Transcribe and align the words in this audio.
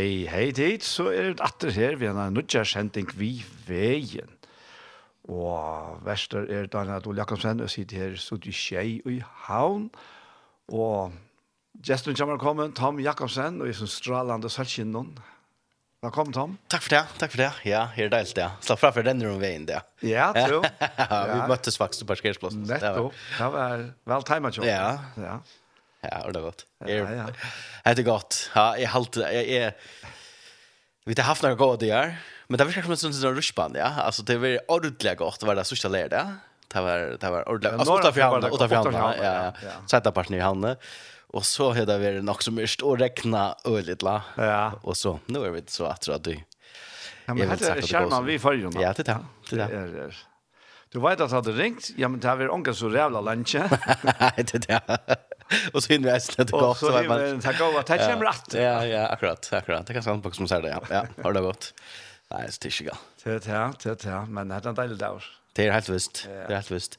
Hei, 0.00 0.24
hei 0.32 0.46
dit, 0.56 0.80
så 0.80 1.10
er 1.12 1.34
det 1.34 1.42
atter 1.44 1.74
her 1.76 1.98
vi 2.00 2.06
har 2.08 2.30
nødja 2.32 2.62
kjenting 2.64 3.10
vi 3.20 3.42
veien. 3.66 4.30
Og 5.28 5.98
verster 6.06 6.46
er 6.48 6.70
Daniel 6.72 7.02
Adol 7.02 7.18
Jakobsen, 7.20 7.60
og 7.60 7.68
sitter 7.68 7.98
her 8.00 8.14
sutt 8.16 8.46
i 8.48 8.54
Kjei 8.56 8.94
og 9.02 9.10
i 9.12 9.18
Havn. 9.44 9.90
Og 10.72 11.18
gesten 11.84 12.16
kommer 12.16 12.40
komme, 12.40 12.70
Tom 12.72 13.02
Jakobsen, 13.04 13.60
og 13.60 13.68
jeg 13.68 13.76
som 13.76 13.90
strålande 13.92 14.48
sølvkinnon. 14.48 15.10
Velkommen, 16.00 16.32
Tom. 16.32 16.56
Takk 16.72 16.86
for 16.86 16.96
det, 16.96 17.02
takk 17.20 17.34
for 17.34 17.42
det. 17.42 17.52
Ja, 17.68 17.84
her 17.92 18.08
er 18.08 18.14
deilig 18.16 18.38
ja. 18.40 18.48
Slapp 18.64 18.80
fra 18.80 18.94
for 18.96 19.04
denne 19.04 19.28
om 19.28 19.42
veien 19.42 19.68
det. 19.68 19.82
Ja, 20.00 20.30
tro. 20.46 20.62
vi 20.64 21.42
møttes 21.50 21.76
faktisk 21.76 22.06
på 22.06 22.14
parkeringsplassen. 22.14 22.64
Nettopp, 22.72 23.20
det 23.36 23.52
var 23.52 23.84
vel 24.14 24.30
timet, 24.32 24.56
jo. 24.56 24.64
Ja, 24.64 24.94
ja. 25.20 25.42
Ja, 26.00 26.24
det 26.24 26.40
var 26.40 26.46
godt. 26.48 26.64
Ja, 26.88 27.04
ja. 27.04 27.28
Det 27.84 27.98
är 27.98 28.02
gott. 28.02 28.50
Ja, 28.54 28.78
jag 28.78 28.90
alltid, 28.94 29.22
jag 29.22 29.32
är 29.32 29.74
vi 31.04 31.14
har 31.16 31.22
haft 31.22 31.42
några 31.42 31.54
goda 31.54 31.86
där. 31.86 32.16
Men 32.48 32.58
det 32.58 32.64
verkar 32.64 32.82
som 32.82 32.90
en 32.90 32.96
sån 32.96 33.34
rushband, 33.34 33.76
ja. 33.76 33.84
Alltså 33.84 34.22
det 34.22 34.36
var 34.36 34.58
ordentligt 34.68 35.18
gott 35.18 35.42
var 35.42 35.54
det 35.54 35.64
sista 35.64 35.98
ja. 35.98 36.06
Det 36.68 36.80
var 36.80 37.16
det 37.20 37.30
var 37.30 37.48
ordentligt. 37.48 37.80
Alltså 37.80 37.92
åtta 37.92 38.12
för 38.12 38.20
hand, 38.20 38.44
åtta 38.44 38.68
för 38.68 38.76
hand. 38.76 39.16
Ja, 39.22 39.52
ja. 39.62 39.70
Sätta 39.86 40.12
partner 40.12 40.38
i 40.38 40.40
handen. 40.40 40.76
Och 41.26 41.46
så 41.46 41.72
har 41.72 41.86
det 41.86 41.98
vi 41.98 42.22
nog 42.22 42.42
som 42.42 42.54
mest 42.54 42.82
och 42.82 42.98
räkna 42.98 43.56
öligt 43.64 44.02
la. 44.02 44.22
Ja. 44.36 44.72
Och 44.82 44.96
så 44.96 45.18
nu 45.26 45.44
är 45.44 45.50
vi 45.50 45.62
så 45.66 45.84
att 45.84 46.24
du. 46.24 46.40
Ja, 47.24 47.34
men 47.34 47.48
det 47.58 47.68
är 47.68 47.82
charmen 47.82 48.24
vi 48.24 48.38
följer 48.38 48.70
Ja, 48.82 48.92
det 48.96 49.08
är 49.08 49.14
det. 49.50 49.56
Det 49.56 49.62
är 49.62 50.16
Du 50.92 51.00
vet 51.00 51.20
att 51.20 51.44
det 51.44 51.52
ringt, 51.52 51.90
ja 51.96 52.08
men 52.08 52.20
det 52.20 52.28
har 52.28 52.36
vi 52.36 52.48
ångat 52.48 52.76
så 52.76 52.90
jävla 52.90 53.20
Nej, 54.02 54.32
Det 54.36 54.54
är 54.54 54.58
det. 54.66 55.16
och 55.72 55.82
så 55.82 55.92
hinner 55.92 56.12
det 56.12 56.20
snett 56.20 56.50
gå 56.50 56.74
så 56.74 56.92
vet 56.92 57.08
man. 57.08 57.40
Tack 57.40 57.60
och 57.60 57.86
tack 57.86 58.00
kommer 58.00 58.26
rätt. 58.26 58.54
Ja, 58.54 58.86
ja, 58.86 59.06
akkurat, 59.06 59.52
akkurat. 59.52 59.86
Det 59.86 59.92
kan 59.92 60.02
sant 60.02 60.22
på 60.22 60.30
som 60.30 60.48
säger 60.48 60.62
det. 60.62 60.68
Ja, 60.68 60.82
ja. 60.90 61.22
Har 61.22 61.32
det 61.32 61.40
gått. 61.40 61.74
Nej, 62.30 62.48
det 62.60 62.66
är 62.66 62.82
inte 62.82 62.96
Det 63.24 63.46
ja, 63.52 63.72
det 63.82 64.04
ja, 64.04 64.26
men 64.26 64.48
det 64.48 64.54
är 64.54 64.68
en 64.68 64.74
deilig 64.74 64.98
dag. 64.98 65.22
Det 65.52 65.66
är 65.66 65.72
helt 65.72 65.88
visst. 65.88 66.28
Det 66.28 66.52
är 66.52 66.54
helt 66.54 66.70
visst. 66.70 66.98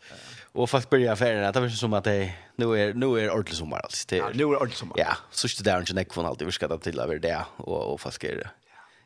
Och 0.51 0.69
folk 0.69 0.89
börjar 0.89 1.13
affärerna, 1.13 1.51
det 1.51 1.59
är 1.59 1.69
som 1.69 1.93
att 1.93 2.03
det 2.03 2.33
nu 2.55 2.79
är 2.79 2.93
nu 2.93 3.19
är 3.19 3.31
ordentligt 3.31 3.57
sommar 3.57 3.79
alltså. 3.79 4.05
Det 4.09 4.17
är 4.17 4.33
nu 4.33 4.43
är 4.43 4.47
ordentlig 4.47 4.77
sommar. 4.77 4.95
Ja, 4.99 5.17
så 5.31 5.47
är 5.47 5.63
det 5.63 5.71
där 5.71 5.79
inte 5.79 5.93
näck 5.93 6.13
från 6.13 6.25
allt. 6.25 6.41
Vi 6.41 6.51
ska 6.51 6.67
ta 6.67 6.77
till 6.77 6.99
över 6.99 7.19
det 7.19 7.45
och 7.57 7.93
och 7.93 8.01
folk 8.01 8.23
är 8.23 8.51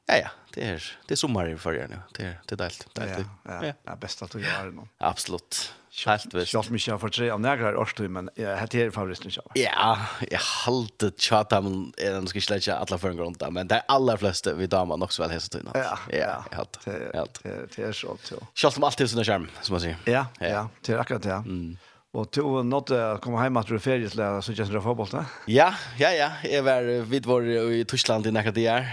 Ja, 0.06 0.18
ja. 0.18 0.30
Det 0.54 0.62
är 0.62 0.98
det 1.08 1.14
är 1.14 1.16
sommar 1.16 1.50
i 1.50 1.58
förra 1.58 1.88
nu. 1.88 2.00
Det 2.12 2.24
är 2.24 2.40
det 2.46 2.56
är 2.56 2.58
deilt. 2.58 2.88
Ja, 2.94 3.66
ja. 3.66 3.74
Ja, 3.84 3.96
best 3.96 4.22
at 4.22 4.32
du 4.32 4.40
jag 4.40 4.66
det 4.66 4.72
nå. 4.72 4.88
Absolut. 4.98 5.74
Helt 6.06 6.34
visst. 6.34 6.54
Jag 6.54 6.72
mig 6.72 6.80
har 6.88 6.98
för 6.98 7.10
tre 7.10 7.30
av 7.30 7.40
nærkere 7.40 7.78
årstøy, 7.78 8.08
men 8.08 8.30
jag 8.36 8.58
hade 8.58 8.78
det 8.78 8.92
favoriten. 8.92 9.32
Ja, 9.54 9.98
jag 10.30 10.40
halte 10.40 11.12
tjata, 11.18 11.62
men 11.62 11.94
den 11.98 12.28
ska 12.28 12.42
släcka 12.42 12.76
alla 12.76 12.98
för 12.98 13.10
en 13.10 13.18
grunn 13.18 13.34
da, 13.34 13.50
men 13.50 13.68
det 13.68 13.80
allra 13.88 14.18
flesta 14.18 14.54
vi 14.54 14.68
damer 14.68 14.98
nok 14.98 15.12
så 15.12 15.24
väl 15.24 15.32
hese 15.32 15.60
innan. 15.60 15.74
Ja, 15.76 16.00
ja. 16.12 16.46
Helt. 16.52 16.80
Helt. 17.14 17.44
Det 17.76 17.84
är 17.84 17.92
så 17.92 18.18
så. 18.24 18.48
Schalt 18.54 18.78
om 18.78 18.84
alltid 18.84 18.98
till 18.98 19.26
sin 19.26 19.50
som 19.62 19.74
man 19.74 19.82
sier. 19.82 19.98
Ja, 20.06 20.26
ja. 20.40 20.70
Det 20.82 20.94
er 20.94 20.98
akkurat 20.98 21.24
det. 21.24 21.34
Mm. 21.34 21.78
Og 22.16 22.30
til 22.32 22.48
å 22.48 22.62
nåtte 22.64 22.96
å 22.96 23.16
komme 23.24 23.44
hjemme 23.44 23.62
til 23.68 23.80
ferie 23.84 24.08
til 24.08 24.22
å 24.24 24.40
synes 24.44 24.70
en 24.70 24.78
fotball 24.80 25.10
fotboll 25.10 25.10
da? 25.12 25.24
Ja, 25.52 25.68
ja, 26.00 26.14
ja. 26.16 26.30
Jeg 26.48 26.64
var 26.64 26.88
vidt 27.12 27.28
vår 27.28 27.50
i 27.76 27.82
Tyskland 27.92 28.28
i 28.30 28.32
nekka 28.32 28.54
de 28.56 28.64
her. 28.70 28.88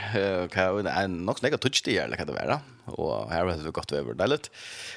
En 0.91 1.21
nok 1.29 1.39
snakket 1.39 1.63
tutsk 1.63 1.87
de 1.87 2.01
her, 2.01 2.11
nekket 2.11 2.33
det 2.33 2.35
være. 2.35 2.59
Og 2.97 3.31
her 3.31 3.47
var 3.47 3.61
det 3.63 3.75
godt 3.77 3.95
over 3.95 4.19
deilig. 4.19 4.41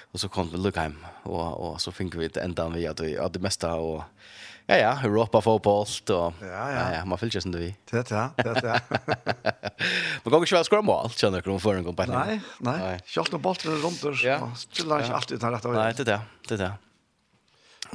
Og 0.10 0.24
så 0.24 0.32
kom 0.34 0.50
vi 0.50 0.58
Lugheim. 0.58 0.98
Og, 1.30 1.44
og 1.46 1.78
så 1.84 1.94
fikk 1.94 2.18
vi 2.18 2.32
enda 2.42 2.66
vi 2.74 2.88
at 2.90 3.04
vi 3.04 3.14
hadde 3.14 3.38
det 3.38 3.46
meste. 3.46 3.70
Og 3.70 4.02
ja, 4.66 4.80
ja, 4.80 4.94
Europa 5.06 5.44
fotboll. 5.46 5.86
Og 6.16 6.42
ja, 6.42 6.64
ja. 6.74 6.88
ja, 6.96 7.04
man 7.06 7.22
fyller 7.22 7.36
ikke 7.36 7.46
som 7.46 7.54
det 7.54 7.62
vi. 7.62 7.70
Det, 7.92 8.02
er 8.02 8.10
det, 8.10 8.24
det 8.42 8.56
er 8.56 8.64
det. 8.66 9.76
Man 10.26 10.34
kan 10.34 10.40
ikke 10.40 10.58
være 10.58 10.70
skåret 10.72 10.88
mål, 10.88 11.14
kjenner 11.14 11.46
dere 11.46 11.54
om 11.54 11.62
før 11.62 11.78
en 11.78 11.86
gang 11.86 12.00
på 12.00 12.08
en 12.08 12.16
Nei, 12.16 12.40
nei. 12.66 12.96
Kjølt 13.06 13.36
noen 13.36 13.46
bolter 13.46 13.78
rundt 13.86 14.02
og 14.10 14.18
Ja. 14.26 14.40
Så 14.66 14.88
la 14.90 15.04
ikke 15.04 15.22
alltid 15.22 15.46
den 15.46 15.54
rette 15.54 15.70
veien. 15.70 15.84
Nei, 15.84 15.94
det 15.94 16.08
er 16.08 16.12
det. 16.16 16.20
Det 16.50 16.58
er 16.58 16.64
det. 16.64 16.74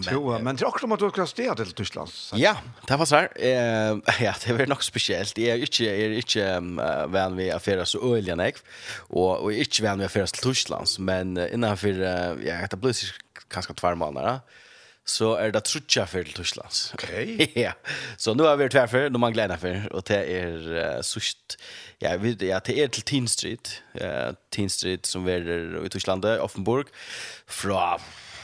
Jo, 0.09 0.23
men 0.41 0.57
det 0.57 0.65
er 0.65 0.71
akkurat 0.71 0.87
om 0.89 0.95
at 0.97 1.03
du 1.03 1.09
skal 1.13 1.29
stå 1.29 1.55
til 1.59 1.73
Tyskland. 1.77 2.13
Så. 2.15 2.39
Ja, 2.41 2.55
det 2.89 2.99
var 3.01 3.09
sånn. 3.09 3.29
Eh, 3.37 4.21
ja, 4.27 4.33
det 4.45 4.57
var 4.57 4.71
nok 4.71 4.85
spesielt. 4.87 5.39
Jeg 5.39 5.59
er 5.59 5.67
ikke, 5.67 5.85
jeg 5.87 6.07
er 6.07 6.17
ikke 6.21 6.47
um, 6.61 6.73
venn 7.13 7.37
vi 7.39 7.51
affærer 7.55 7.89
så 7.89 8.01
øyelig 8.01 8.35
enn 8.35 8.45
jeg, 8.47 8.63
og, 9.11 9.31
og 9.37 9.51
jeg 9.53 9.65
er 9.65 9.69
ikke 9.69 9.87
venn 9.87 10.03
vi 10.03 10.09
affærer 10.09 10.33
til 10.33 10.51
Tyskland, 10.51 10.97
men 11.05 11.37
uh, 11.39 11.47
innenfor, 11.51 12.01
uh, 12.01 12.41
ja, 12.45 12.63
det 12.71 12.81
ble 12.81 12.95
kanskje 13.51 13.77
tvær 13.81 13.99
måneder, 13.99 14.41
så 15.11 15.33
er 15.41 15.51
det 15.55 15.65
trutja 15.67 16.05
for 16.07 16.27
til 16.27 16.37
Tyskland. 16.39 16.81
Ok. 16.95 17.07
ja, 17.65 17.73
så 18.21 18.35
nå 18.37 18.47
er 18.47 18.59
vi 18.61 18.71
tvær 18.71 18.91
for, 18.93 19.11
nå 19.11 19.21
mangler 19.23 19.51
jeg 19.51 19.63
for, 19.65 19.87
og 19.99 20.07
det 20.11 20.21
er 20.37 20.71
uh, 20.71 20.97
sørst, 21.07 21.59
ja, 22.05 22.15
vi, 22.21 22.37
ja, 22.47 22.61
det 22.65 22.79
er 22.79 22.93
til 22.95 23.07
Teen 23.09 23.29
Street, 23.29 23.75
uh, 24.01 24.33
Teen 24.55 24.71
Street 24.73 25.09
som 25.11 25.29
er 25.29 25.47
i 25.83 25.93
Tyskland, 25.93 26.27
Offenburg, 26.39 26.93
fra 27.51 27.97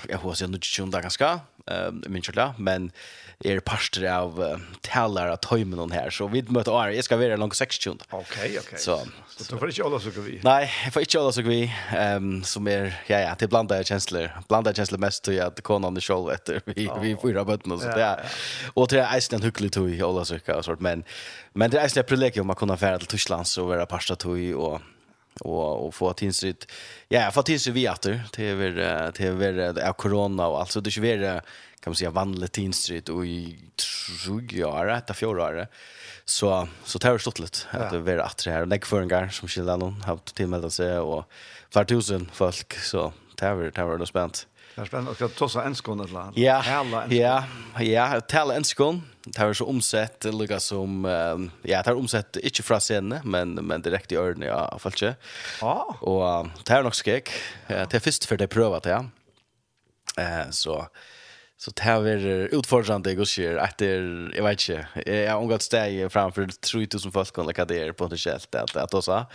jag 0.09 0.19
hoppas 0.19 0.41
jag 0.41 0.51
nu 0.51 0.59
tjunda 0.61 1.01
ganska 1.01 1.41
eh 1.67 1.91
men 1.93 2.23
jag 2.37 2.55
men 2.59 2.93
är 3.39 3.61
parster 3.61 4.13
av 4.13 4.41
uh, 4.41 5.33
att 5.33 5.53
av 5.53 5.59
någon 5.59 5.91
här 5.91 6.11
så 6.11 6.27
vi 6.27 6.43
möter 6.43 6.85
är 6.85 6.91
jag 6.91 7.05
ska 7.05 7.17
vara 7.17 7.37
långt 7.37 7.57
60. 7.57 7.97
Okej 8.11 8.59
okej. 8.59 8.79
Så 8.79 9.01
så 9.37 9.53
du 9.53 9.59
får 9.59 9.69
inte 9.69 9.85
alla 9.85 10.01
så 10.01 10.11
vi. 10.11 10.41
Nej, 10.43 10.73
jag 10.85 10.93
får 10.93 11.03
inte 11.03 11.21
alla 11.21 11.33
så 11.33 11.43
vi 11.43 11.73
ehm 11.97 12.45
som 12.45 12.69
är 12.69 13.03
ja 13.07 13.19
ja 13.19 13.35
till 13.35 13.49
blandade 13.49 13.85
känslor. 13.85 14.31
Blandade 14.49 14.77
känslor 14.77 14.99
mest 14.99 15.25
till 15.25 15.43
att 15.43 15.61
konan 15.61 15.89
on 15.89 15.95
the 15.95 16.01
show 16.01 16.33
efter 16.33 16.61
vi 16.65 16.91
vi 17.01 17.17
fyra 17.23 17.45
bötten 17.45 17.73
och 17.73 17.81
så 17.81 17.89
där. 17.89 18.21
Och 18.75 18.89
det 18.89 19.01
är 19.01 19.35
en 19.35 19.43
hygglig 19.43 19.73
tog 19.73 19.91
i 19.91 20.03
alla 20.03 20.25
så 20.25 20.39
sort 20.63 20.81
men 20.81 21.05
men 21.53 21.71
det 21.71 21.79
är 21.79 21.99
ett 21.99 22.07
privilegium 22.07 22.51
att 22.51 22.59
kunna 22.59 22.77
färda 22.77 22.99
till 22.99 23.07
Tyskland 23.07 23.47
så 23.47 23.65
vara 23.65 23.87
parster 23.87 24.15
tog 24.15 24.55
och 24.55 24.81
och 25.41 25.87
og 25.87 25.94
få 25.94 26.12
tidsrit 26.12 26.67
ja 27.09 27.31
få 27.31 27.43
tidsrit 27.43 27.75
vi 27.75 27.88
åter 27.88 28.23
tv 28.33 29.12
tv 29.12 29.69
av 29.83 29.93
corona 29.93 30.47
och 30.47 30.61
alltså 30.61 30.81
det 30.81 30.91
svåra 30.91 31.41
kan 31.81 31.91
man 31.91 31.94
säga 31.94 32.11
vanligt 32.11 32.53
tidsrit 32.53 33.09
och 33.09 33.27
i 33.27 33.59
tror 33.77 34.44
jag 34.50 34.91
att 34.91 35.11
så 36.25 36.69
så 36.85 36.99
tar 36.99 37.12
det 37.12 37.19
stått 37.19 37.38
lite 37.38 37.59
att 37.71 37.91
det 37.91 38.12
är 38.12 38.44
det 38.44 38.50
här 38.50 38.61
och 38.61 38.67
lägg 38.67 38.87
för 38.87 39.00
en 39.00 39.09
gång 39.09 39.31
som 39.31 39.49
skilda 39.49 39.77
någon 39.77 40.03
har 40.03 40.17
tillmält 40.17 40.73
sig 40.73 40.99
och 40.99 41.31
för 41.71 41.85
tusen 41.85 42.31
folk. 42.33 42.79
Så 42.79 43.12
tar 43.37 43.56
det 43.56 43.71
tar 43.71 43.99
det 43.99 44.06
spänt 44.06 44.47
Det 44.75 44.81
är 44.81 44.85
spennende. 44.85 45.11
Och 45.11 45.17
du 45.19 45.29
ta 45.29 45.49
seg 45.49 45.67
en 45.67 45.75
skån 45.75 46.00
ett 46.00 46.12
land. 46.12 46.38
Ja, 46.38 46.62
ja, 47.11 47.44
ja, 47.81 48.21
tala 48.21 48.55
en 48.55 48.65
skån 48.65 49.03
det 49.26 49.38
har 49.38 49.52
så 49.52 49.67
omsett 49.67 50.25
lika 50.25 50.61
som 50.61 51.05
um, 51.05 51.50
ja, 51.62 51.82
det 51.82 51.90
har 51.90 51.96
omsett 51.96 52.37
inte 52.37 52.62
från 52.62 52.81
scenen 52.81 53.20
men 53.25 53.55
men 53.55 53.82
direkt 53.82 54.12
i 54.12 54.17
öronen 54.17 54.49
ja, 54.49 54.64
i 54.64 54.69
alla 54.70 54.78
fall. 54.78 55.14
Ja. 55.61 55.96
Och 56.00 56.49
det 56.64 56.73
är 56.73 56.82
nog 56.82 56.94
skräck. 56.94 57.31
Det 57.67 57.94
är 57.94 58.00
först 58.00 58.25
för 58.25 58.37
det 58.37 58.46
prövat 58.46 58.84
ja. 58.84 59.05
Eh 60.19 60.50
så 60.50 60.88
Så 61.58 61.70
det 61.70 61.82
här 61.82 62.06
är 62.06 62.55
utfordrande 62.55 63.12
jag 63.12 63.29
ser 63.29 63.56
att 63.56 63.79
det 63.79 63.87
är, 63.87 64.32
jag 64.37 64.44
vet 64.44 64.69
inte, 64.69 64.87
jag 65.11 65.32
har 65.32 65.38
omgått 65.38 65.62
steg 65.62 66.12
framför 66.12 66.47
3000 66.47 67.12
folk 67.12 67.38
eller 67.38 67.55
vad 67.58 67.69
det 67.69 67.81
är 67.81 67.93
potentiellt 67.93 68.55
att, 68.55 68.76
att 68.76 68.94
också. 68.94 69.26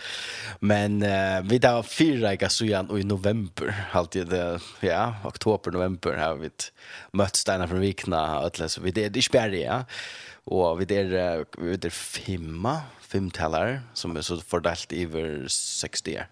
Men 0.60 1.02
uh, 1.02 1.42
vi 1.42 1.60
tar 1.60 1.82
fyra 1.82 2.34
i 2.34 2.38
Sujan 2.48 2.90
och 2.90 3.00
i 3.00 3.04
november, 3.04 3.88
alltid, 3.92 4.34
ja, 4.80 5.14
oktober, 5.24 5.70
november 5.70 6.16
har 6.16 6.34
vi 6.34 6.50
mött 7.12 7.36
Steinar 7.36 7.66
från 7.66 7.80
Vikna 7.80 8.38
och 8.38 8.58
alla, 8.58 8.68
så 8.68 8.80
vi 8.80 8.90
det 8.90 9.04
är 9.04 9.16
i 9.16 9.22
Sverige, 9.22 9.66
ja. 9.66 9.84
Och 10.44 10.80
vi 10.80 10.96
är, 10.96 11.44
vi 11.58 11.72
är 11.72 11.90
femma, 11.90 12.80
femtallar 13.00 13.80
som 13.94 14.16
är 14.16 14.20
så 14.20 14.36
fördelt 14.36 14.92
över 14.92 15.48
60 15.48 16.16
år. 16.16 16.26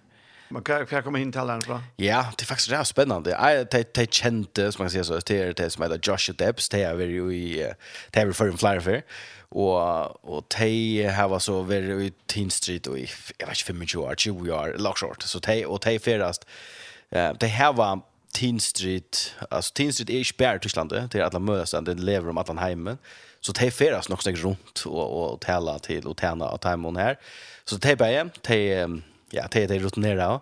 Men 0.50 0.62
kan 0.62 0.86
jag 0.90 1.04
komma 1.04 1.18
in 1.18 1.32
talaren 1.32 1.60
från? 1.60 1.80
Ja, 1.96 2.32
det 2.36 2.44
är 2.44 2.46
faktiskt 2.46 2.70
rätt 2.70 2.86
spännande. 2.86 3.30
Jag 3.30 3.70
det 3.70 3.94
det 3.94 4.14
kände 4.14 4.72
som 4.72 4.82
man 4.82 4.90
säger 4.90 5.02
så 5.02 5.18
det 5.26 5.38
är 5.38 5.52
det 5.52 5.70
som 5.70 5.82
heter 5.82 6.00
Joshua 6.02 6.34
Debs, 6.38 6.68
det 6.68 6.82
är 6.82 6.98
ju 6.98 7.34
i 7.34 7.72
det 8.10 8.20
är 8.20 8.32
för 8.32 8.48
en 8.48 8.58
flyer 8.58 8.80
för 8.80 9.02
och 9.48 10.36
och 10.36 10.48
te 10.48 11.08
har 11.08 11.38
så 11.38 11.62
väldigt 11.62 12.12
i 12.12 12.16
Teen 12.26 12.50
Street 12.50 12.86
och 12.86 12.98
i 12.98 13.08
jag 13.38 13.46
vet 13.46 13.68
inte 13.70 13.86
25 13.86 14.02
år, 14.02 14.14
20 14.16 14.52
år, 14.52 14.74
lock 14.78 14.98
short. 14.98 15.22
Så 15.22 15.40
te 15.40 15.64
och 15.64 15.80
te 15.80 15.98
ferast 15.98 16.46
Eh, 17.10 17.32
det 17.40 17.46
här 17.46 17.72
var 17.72 18.00
Teen 18.34 18.60
Street, 18.60 19.34
alltså 19.50 19.72
Teen 19.74 19.92
Street 19.92 20.10
är 20.10 20.18
ju 20.18 20.24
spärr 20.24 20.56
i 20.56 20.58
Tyskland, 20.58 20.90
det 20.90 21.14
är 21.14 21.22
alla 21.22 21.38
möten, 21.38 21.84
det 21.84 21.94
lever 21.94 22.28
om 22.28 22.38
att 22.38 22.48
han 22.48 22.58
hemmen. 22.58 22.98
Så 23.40 23.52
te 23.52 23.70
färas 23.70 24.08
nog 24.08 24.18
runt 24.26 24.82
och 24.86 25.32
och 25.32 25.40
tälla 25.40 25.78
till 25.78 26.06
och 26.06 26.20
tjäna 26.20 26.48
att 26.48 26.64
hemma 26.64 27.00
här. 27.00 27.18
Så 27.64 27.78
te 27.78 27.96
bara, 27.96 28.28
te 28.28 28.86
ja, 29.30 29.46
det 29.50 29.64
är 29.64 29.68
det 29.68 29.78
rutinera. 29.78 30.40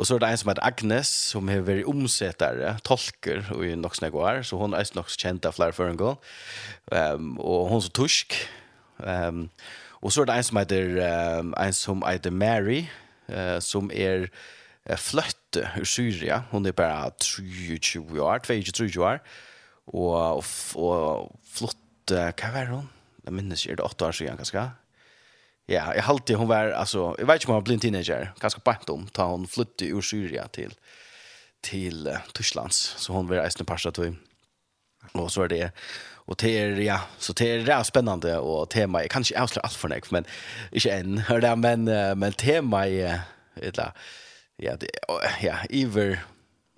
Och 0.00 0.06
så 0.06 0.14
är 0.14 0.18
det 0.18 0.26
en 0.26 0.38
som 0.38 0.48
heter 0.48 0.66
Agnes 0.66 1.08
som 1.08 1.48
har 1.48 1.56
väldigt 1.56 1.86
omsättare, 1.86 2.78
tolker 2.82 3.52
och 3.52 3.66
är 3.66 3.76
nog 3.76 3.96
snägg 3.96 4.14
år. 4.14 4.42
Så 4.42 4.56
hon 4.56 4.74
är 4.74 4.96
nog 4.96 5.10
känd 5.10 5.46
av 5.46 5.52
flera 5.52 5.72
för 5.72 5.92
gång. 5.92 6.16
Um, 6.84 7.38
och 7.38 7.68
hon 7.68 7.76
är 7.76 7.80
så 7.80 7.88
tusk. 7.88 8.34
Um, 8.96 9.48
och 10.02 10.12
så 10.12 10.22
är 10.22 10.26
det 10.26 10.32
en 10.32 10.44
som 10.44 10.56
heter, 10.56 10.96
um, 11.38 11.54
en 11.58 11.72
som 11.74 12.02
heter 12.02 12.30
Mary 12.30 12.86
uh, 13.30 13.58
som 13.58 13.90
är 13.92 14.30
uh, 14.90 14.96
flött 14.96 15.56
ur 15.76 15.84
Syria. 15.84 16.44
Hon 16.50 16.66
är 16.66 16.72
bara 16.72 17.10
23 17.20 18.00
år, 18.20 18.62
22 18.62 19.00
år. 19.00 19.22
Och, 19.84 20.36
och, 20.36 20.42
och 20.74 21.40
flott, 21.52 21.76
uh, 22.10 22.18
vad 22.18 22.52
var 22.52 22.66
hon? 22.66 22.88
Jag 23.24 23.32
minns 23.32 23.66
inte, 23.66 23.72
är 23.72 23.76
det 23.76 23.82
8 23.82 24.06
år 24.06 24.12
sedan 24.12 24.36
kanske? 24.36 24.70
Ja, 25.72 25.94
jag 25.94 26.02
hållte 26.02 26.34
hon 26.34 26.48
var 26.48 26.70
alltså 26.70 27.14
jag 27.18 27.26
vet 27.26 27.34
inte 27.34 27.46
om 27.46 27.54
hon 27.54 27.64
var 27.64 27.72
en 27.72 27.80
teenager, 27.80 28.32
ganska 28.40 28.60
bant 28.64 28.88
om 28.88 29.06
ta 29.06 29.24
hon 29.24 29.46
flytte 29.46 29.84
ur 29.84 30.00
Syrien 30.00 30.48
till 30.48 30.74
till 31.60 32.08
uh, 32.08 32.16
Tyskland 32.32 32.72
så 32.72 33.12
hon 33.12 33.26
var 33.26 33.36
resten 33.36 33.66
passa 33.66 33.92
till 33.92 34.14
och 35.12 35.32
så 35.32 35.42
är 35.42 35.48
det 35.48 35.72
och 36.12 36.36
det 36.40 36.58
är 36.58 36.70
ja 36.70 37.00
så 37.18 37.32
det 37.32 37.50
är 37.50 37.58
rätt 37.58 37.86
spännande 37.86 38.38
och 38.38 38.70
tema 38.70 39.04
är 39.04 39.08
kanske 39.08 39.40
avslöja 39.40 39.62
allt 39.64 39.72
för 39.72 39.88
mig 39.88 40.00
men 40.10 40.24
inte 40.72 40.90
än 40.90 41.18
hör 41.18 41.40
det 41.40 41.56
men 41.56 41.84
men 42.18 42.32
tema 42.32 42.88
är 42.88 43.20
eller 43.56 43.92
ja 44.56 44.76
det 44.76 44.90
ja 45.42 45.54
ever 45.70 46.18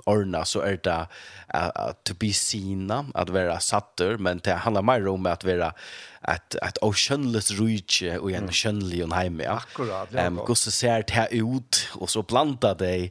orna 0.04 0.44
så 0.44 0.60
är 0.60 0.80
det 0.82 1.06
uh, 1.54 1.64
uh, 1.64 1.92
to 2.04 2.14
be 2.14 2.32
seen 2.32 2.90
att 3.14 3.30
vara 3.30 3.60
satter 3.60 4.16
men 4.16 4.38
det 4.38 4.54
handlar 4.54 4.82
mer 4.82 5.08
om 5.08 5.26
att 5.26 5.44
vara 5.44 5.74
att 6.22 6.56
att 6.62 6.78
oceanless 6.78 7.50
rike 7.50 8.18
och 8.18 8.30
en 8.30 8.52
skönlig 8.52 9.04
och 9.04 9.10
ja 9.38 9.50
Akkurat. 9.50 10.14
Ehm 10.14 10.36
går 10.36 10.54
så 10.54 10.70
ser 10.70 11.04
det 11.06 11.28
ut 11.30 11.88
och 11.94 12.10
så 12.10 12.22
plantar 12.22 12.74
det 12.74 13.10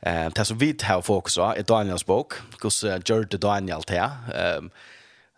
ehm 0.00 0.32
det 0.34 0.44
som 0.44 0.58
vi 0.58 0.72
fokus 0.72 1.06
fokuserat 1.06 1.56
är 1.56 1.62
Daniels 1.62 2.06
bok, 2.06 2.32
går 2.58 2.70
så 2.70 2.86
gör 2.86 3.26
det 3.30 3.36
Daniel 3.36 3.82
där. 3.86 4.10
Ehm 4.34 4.70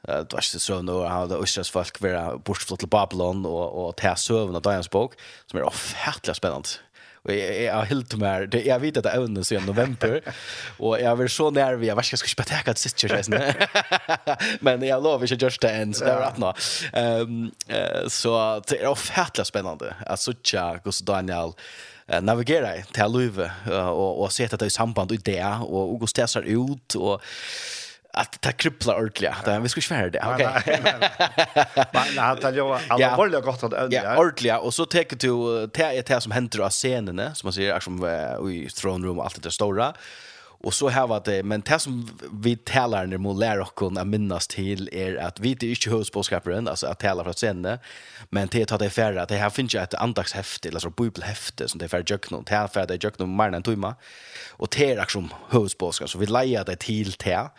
det 0.07 0.33
var 0.33 0.41
så 0.41 0.61
så 0.61 0.83
nu 0.83 0.93
har 0.93 1.27
det 1.27 1.45
Israels 1.45 1.71
folk 1.71 2.01
vara 2.01 2.39
bortflott 2.39 2.79
till 2.79 2.89
Babylon 2.89 3.47
och 3.47 3.87
och 3.87 3.97
ta 3.97 4.17
sövna 4.17 4.61
Daniels 4.61 4.91
bok 4.91 5.15
som 5.47 5.59
är 5.59 5.65
ofärtligt 5.65 6.37
spännande. 6.37 6.69
Och 7.27 7.35
jag 7.35 7.75
har 7.75 7.85
helt 7.85 8.17
mer 8.17 8.47
det 8.47 8.63
jag 8.63 8.79
vet 8.79 8.97
att 8.97 9.05
det 9.05 9.11
är 9.11 9.19
under 9.19 9.53
i 9.53 9.61
november 9.67 10.21
och 10.79 11.01
jag 11.01 11.17
vill 11.17 11.29
så 11.29 11.51
när 11.51 11.75
vi 11.75 11.87
jag 11.87 12.05
ska 12.05 12.17
ska 12.17 12.29
spela 12.29 12.47
tacka 12.47 12.75
sist 12.75 13.03
jag 13.03 13.25
sen. 13.25 13.43
Men 14.61 14.83
jag 14.83 15.03
lovar 15.03 15.33
inte 15.33 15.45
just 15.45 15.65
än 15.65 15.95
så 15.95 16.05
där 16.05 16.21
rätt 16.21 16.39
nå. 16.39 16.55
Ehm 16.93 17.51
så 18.09 18.63
det 18.69 18.83
är 18.83 18.87
ofattligt 18.87 19.49
spännande 19.49 19.95
att 20.07 20.21
söka 20.21 20.81
Gus 20.85 20.99
Daniel 20.99 21.53
navigera 22.23 22.83
till 22.83 23.13
Luve 23.13 23.51
och 23.91 24.23
och 24.23 24.33
se 24.33 24.45
att 24.45 24.59
det 24.59 24.67
är 24.67 24.71
samband 24.71 25.13
i 25.13 25.17
det 25.17 25.57
och 25.61 25.81
Augustas 25.81 26.33
ser 26.33 26.43
ut 26.43 26.95
och 26.95 27.23
att 28.17 28.41
ta 28.41 28.53
kryppla 28.53 28.97
ordentligt. 28.97 29.31
Ja. 29.47 29.59
Vi 29.59 29.69
skulle 29.69 29.83
svära 29.83 30.11
det. 30.11 30.23
Okej. 30.25 30.81
Men 31.93 32.19
han 32.19 32.37
tar 32.37 32.53
ju 32.53 32.61
alla 32.89 33.17
ordentligt 33.17 33.45
gott 33.45 33.63
att. 33.63 33.93
Ja, 33.93 34.17
ordentligt. 34.17 34.55
Och 34.61 34.75
så 34.75 34.87
tar 34.87 35.05
du 35.19 35.67
det 35.67 36.07
det 36.07 36.21
som 36.21 36.33
händer 36.33 36.61
av 36.61 36.71
scenerna 36.71 37.35
som 37.35 37.47
man 37.47 37.53
ser 37.53 37.81
som 37.81 38.07
i 38.51 38.69
throne 38.69 39.07
room 39.07 39.19
och 39.19 39.25
allt 39.25 39.43
det 39.43 39.51
stora. 39.51 39.95
Och 40.59 40.75
så 40.75 40.89
här 40.89 41.07
var 41.07 41.23
det, 41.25 41.43
men 41.43 41.61
det 41.61 41.79
som 41.79 42.19
vi 42.33 42.57
talar 42.57 43.07
när 43.07 43.19
man 43.19 43.39
lär 43.39 43.61
oss 43.61 43.73
att 43.99 44.07
minnas 44.07 44.47
till 44.47 44.89
är 44.93 45.17
att 45.17 45.41
vi 45.41 45.55
det 45.55 45.67
är 45.67 45.71
inte 45.71 45.91
huvudspåskaparen, 45.91 46.69
alltså 46.69 46.87
att 46.87 47.01
tala 47.01 47.25
för 47.25 47.31
att 47.31 47.39
sända, 47.39 47.79
men 48.31 48.49
det 48.51 48.67
tar 48.67 48.79
det 48.79 48.91
färre, 48.91 49.23
att 49.23 49.29
det 49.29 49.37
här 49.37 49.51
finns 49.51 49.75
ju 49.75 49.79
ett 49.79 49.95
andagshäfte, 49.95 50.69
alltså 50.69 50.91
bibelhäfte, 50.91 51.69
som 51.69 51.79
det 51.79 51.85
är 51.85 51.89
färre 51.89 52.05
jöknon 52.07 52.45
det 52.47 52.55
här 52.55 52.69
färre 52.69 52.99
djöknum 53.03 53.37
mer 53.37 53.53
än 53.53 53.63
tumma 53.63 53.95
och 54.51 54.69
det 54.77 54.93
är 54.93 55.01
liksom 55.01 55.33
huvudspåskap, 55.51 56.11
så 56.11 56.19
vi 56.19 56.27
lejer 56.27 56.65
det 56.65 56.77
till 56.77 57.11
det, 57.11 57.51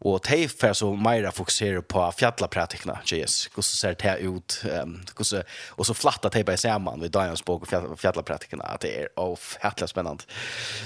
Och 0.00 0.20
de 0.28 0.48
får 0.48 0.72
så 0.72 0.94
mera 0.94 1.32
fokusere 1.32 1.82
på 1.82 2.12
fjallapratikna, 2.12 2.98
JS. 3.04 3.48
Hur 3.56 3.62
ser 3.62 3.96
det 3.98 4.18
ut? 4.18 4.62
Um, 4.82 5.04
så, 5.20 5.42
och 5.68 5.86
så 5.86 5.94
flatta 5.94 6.28
de 6.28 6.44
bara 6.44 6.56
samman 6.56 7.00
vid 7.00 7.10
Daniels 7.10 7.44
bok 7.44 7.72
och 7.72 8.00
fjallapratikna. 8.00 8.64
Att 8.64 8.80
det 8.80 9.02
är 9.02 9.18
ofattligt 9.18 9.90
spännande. 9.90 10.24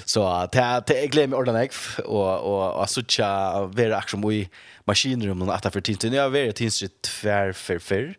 Så 0.04 0.48
det, 0.52 0.82
det 0.86 1.04
är 1.04 1.06
glädje 1.06 1.52
med. 1.52 1.70
Och, 2.04 2.38
och, 2.40 2.80
och 2.80 2.90
så 2.90 3.02
tja, 3.02 3.66
vi 3.66 3.82
är 3.82 4.32
i 4.32 4.48
maskinrummet 4.84 5.48
att 5.48 5.62
det 5.62 5.70
för 5.70 5.80
tidsen. 5.80 6.12
Jag 6.12 6.22
har 6.22 6.30
varit 6.30 6.56
tidsen 6.56 6.88
tvär 7.00 7.52
för 7.52 7.78
förr. 7.78 8.14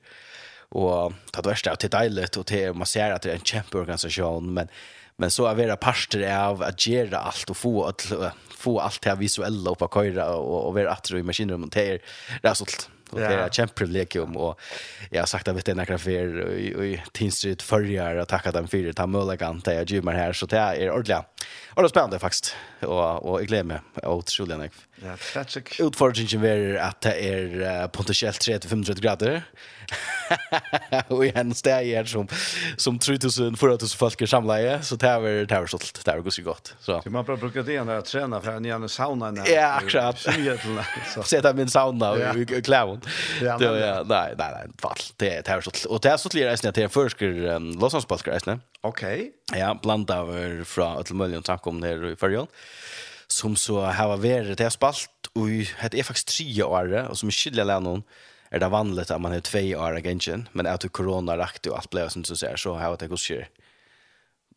Och 0.70 1.14
det 1.34 1.50
värsta 1.50 1.70
är 1.70 1.74
att 1.74 1.80
det 1.80 1.94
är 1.94 2.00
dejligt 2.00 2.38
och 2.38 2.46
det 2.46 2.74
man 2.74 2.86
ser 2.86 3.12
att 3.12 3.22
det 3.22 3.32
är 3.32 3.36
en 3.36 3.42
kämpe 3.42 3.78
organisation. 3.78 4.54
Men 4.54 4.68
men 5.18 5.32
så 5.32 5.46
är 5.46 5.56
våra 5.56 5.76
parter 5.76 6.38
av 6.38 6.64
att 6.64 6.88
göra 6.88 7.18
allt 7.18 7.50
och 7.50 7.58
få 7.58 7.84
att 7.84 8.12
få 8.50 8.80
allt 8.80 9.02
det 9.02 9.16
visuella 9.16 9.70
upp 9.70 9.82
att 9.82 9.94
köra 9.94 10.36
och 10.36 10.68
och 10.68 10.74
vara 10.74 10.92
att 10.92 11.12
i 11.12 11.24
maskinrummet 11.24 11.72
det 11.72 11.92
är 11.92 12.00
resultat 12.42 12.90
och 13.14 13.20
det 13.20 13.26
är 13.26 13.50
kämpeprivilegium 13.50 14.38
och 14.38 14.60
jag 15.10 15.22
har 15.22 15.26
sagt 15.26 15.48
att 15.48 15.56
vet 15.56 15.76
några 15.76 15.98
för 15.98 16.40
och 16.76 16.86
i 16.86 17.04
Tinstrid 17.12 17.62
förra 17.62 18.22
och 18.22 18.28
tacka 18.28 18.52
den 18.52 18.68
för 18.68 18.94
ta 18.94 19.08
möjligheten 19.08 19.62
till 19.62 19.74
jag 19.74 19.90
gymmar 19.90 20.14
här 20.14 20.34
så 20.34 20.46
det 20.46 20.58
är 20.58 20.92
ordentligt. 20.92 21.46
Och 21.70 21.82
det 21.82 21.86
är 21.86 21.90
spännande 21.90 22.20
faktiskt 22.20 22.56
och 22.80 23.26
och 23.26 23.42
jag 23.42 23.48
glömmer 23.48 23.82
otroligt 24.04 24.58
mycket. 24.58 24.78
Ja, 25.04 25.18
tragic. 25.20 25.80
Utfordringen 25.84 26.42
var 26.42 26.62
at 26.88 27.02
det 27.04 27.14
er 27.20 27.56
uh, 27.60 27.88
potentiellt 27.92 28.40
30-35 28.40 29.02
grader. 29.04 29.42
og 31.14 31.26
i 31.26 31.32
en 31.36 31.52
steg 31.56 31.90
her 31.92 32.08
som, 32.08 32.30
som 32.80 32.96
3000-4000 33.04 33.98
folk 34.00 34.24
er 34.24 34.32
samleie, 34.32 34.78
så 34.88 34.96
det 35.00 35.12
var, 35.26 35.40
det 35.50 35.60
var 35.66 35.68
stolt, 35.68 36.00
det 36.00 36.08
var 36.08 36.24
ganske 36.24 36.46
godt. 36.46 36.72
Så. 36.80 37.02
så 37.04 37.12
man 37.12 37.28
bare 37.28 37.42
bruker 37.42 37.68
det 37.68 37.78
når 37.84 38.00
jeg 38.00 38.08
trener 38.14 38.46
fra 38.46 38.56
en 38.58 38.70
gjerne 38.70 38.90
sauna. 38.90 39.34
Ja, 39.50 39.74
akkurat. 39.82 40.24
Sette 41.34 41.54
min 41.58 41.72
sauna 41.72 42.14
ja. 42.22 42.32
i, 42.40 42.48
i 42.48 42.64
klæven. 42.64 43.04
Ja, 43.44 43.60
men, 43.60 43.80
ja. 43.84 43.94
Nei, 44.08 44.26
nei, 44.40 44.50
nei, 44.56 44.66
fall. 44.82 45.04
Det, 45.20 45.34
det 45.44 45.60
var 45.60 45.68
stolt. 45.68 45.84
Og 45.92 46.04
det 46.06 46.14
er 46.14 46.22
stolt 46.24 46.40
i 46.40 46.48
reisene 46.48 46.74
til 46.76 46.88
en 46.88 46.96
førsker 46.96 47.44
um, 47.58 47.74
låtsansbalsker 47.84 48.38
reisene. 48.38 48.62
Ok. 48.88 49.04
Ja, 49.52 49.74
blant 49.80 50.12
av 50.12 50.32
fra 50.68 50.94
Øtlemøljen 51.04 51.44
samkomne 51.48 51.92
her 51.92 52.14
i 52.14 52.18
Førjøen. 52.20 52.48
Ja 52.48 53.12
som 53.34 53.56
så 53.58 53.82
har 53.98 54.14
vært, 54.22 54.54
det 54.58 54.68
har 54.68 54.74
spalt, 54.74 55.32
og 55.34 55.50
det 55.92 56.00
er 56.00 56.06
faktisk 56.06 56.30
tre 56.30 56.66
år, 56.66 56.94
og 57.10 57.18
som 57.18 57.32
er 57.32 57.38
skyldig 57.38 57.64
alene 57.66 57.88
noen, 57.88 58.06
er 58.54 58.62
det 58.62 58.70
vanligt 58.70 59.12
at 59.12 59.22
man 59.22 59.34
har 59.34 59.42
två 59.42 59.64
år 59.82 59.98
agentin, 59.98 60.48
men 60.52 60.68
att 60.68 60.92
corona 60.92 61.38
rakt 61.38 61.68
och 61.68 61.78
allt 61.78 61.90
blev 61.90 62.10
som 62.10 62.24
så 62.24 62.36
säger 62.36 62.58
så 62.58 62.74
har 62.74 62.98
det 62.98 63.08
gått 63.08 63.20
sig. 63.20 63.50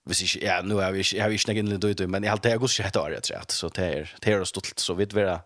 Hvis 0.07 0.23
ikke, 0.23 0.47
ja, 0.47 0.61
nå 0.63 0.77
har 0.79 0.93
vi 0.93 1.01
ikke, 1.03 1.17
jeg 1.17 1.23
har 1.23 1.31
jag 1.31 1.41
snägg 1.41 1.65
litt 1.67 1.85
ut, 1.85 2.01
men 2.09 2.23
jeg 2.23 2.31
har 2.31 2.37
alltid 2.37 2.61
gått 2.61 2.71
sig 2.71 2.85
ett 2.87 2.97
år 2.97 3.11
jag 3.11 3.23
tror 3.23 3.47
så 3.49 3.69
det 3.69 3.85
er, 3.85 4.13
det 4.23 4.33
er 4.33 4.45
stolt 4.45 4.81
så 4.81 4.95
vid 4.95 5.13
vara 5.13 5.41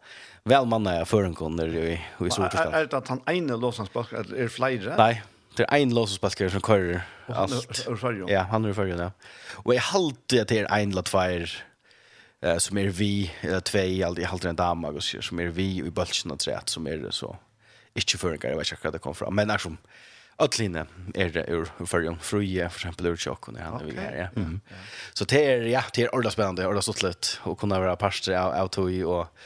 vel 0.44 0.66
manna 0.66 0.94
jag 0.98 1.08
för 1.08 1.24
en 1.24 1.34
kunder 1.34 1.76
i 1.76 1.92
i 1.92 2.30
så 2.30 2.42
förstå. 2.42 2.70
er 2.72 2.86
det 2.86 2.96
at 2.96 3.08
han 3.08 3.22
ene 3.28 3.56
låtsas 3.56 3.86
spark 3.86 4.12
eller 4.12 4.36
är 4.36 4.48
flere? 4.48 4.96
Nei, 4.96 5.22
Det 5.56 5.66
er 5.68 5.76
en 5.76 5.94
låtsasbasker 5.94 6.48
som 6.48 6.60
kører 6.60 7.00
alt. 7.28 7.50
Han 7.50 7.96
er 7.96 8.04
allt. 8.04 8.30
Ja, 8.30 8.42
han 8.42 8.64
är 8.64 8.72
förrjön, 8.72 8.98
ja. 8.98 9.10
Og 9.64 9.74
jeg 9.74 9.82
halte 9.82 10.40
att 10.42 10.48
det 10.48 10.58
är 10.58 10.78
en 10.78 10.90
låtsasbasker 10.90 11.69
eh 12.42 12.56
som 12.56 12.78
är 12.78 12.88
vi 12.88 13.32
eller 13.40 13.60
två 13.60 13.78
i 13.78 14.04
allt 14.04 14.18
i 14.18 14.24
halter 14.24 14.48
en 14.48 14.56
dam 14.56 14.84
och 14.84 15.02
så 15.02 15.22
som 15.22 15.38
är 15.40 15.46
vi 15.46 15.78
i 15.78 15.90
bulchen 15.90 16.30
och 16.30 16.38
trät 16.38 16.68
som 16.68 16.86
är 16.86 16.96
det 16.96 17.12
så 17.12 17.36
inte 17.94 18.18
för 18.18 18.32
en 18.32 18.38
grej 18.38 18.54
vad 18.54 18.66
jag 18.82 18.92
det 18.92 18.98
kom 18.98 19.14
fram 19.14 19.34
men 19.34 19.48
när 19.48 19.58
som 19.58 19.78
Atline 20.36 20.86
är 21.14 21.28
det 21.28 21.44
ur 21.48 21.86
förjon 21.86 22.18
fruje 22.18 22.68
för 22.68 22.78
exempel 22.78 23.06
ur 23.06 23.16
chock 23.16 23.48
när 23.48 23.60
han 23.60 23.86
vi 23.86 23.96
här 23.96 24.30
ja. 24.34 24.42
Så 25.12 25.24
det 25.24 25.46
är 25.52 25.60
ja 25.60 25.82
det 25.94 26.02
är 26.02 26.14
ordentligt 26.14 26.32
spännande 26.32 26.66
ordentligt 26.66 26.84
så 26.84 27.50
och 27.50 27.58
kunna 27.58 27.80
vara 27.80 27.96
pastor 27.96 28.32
tog 28.68 29.02
och 29.02 29.36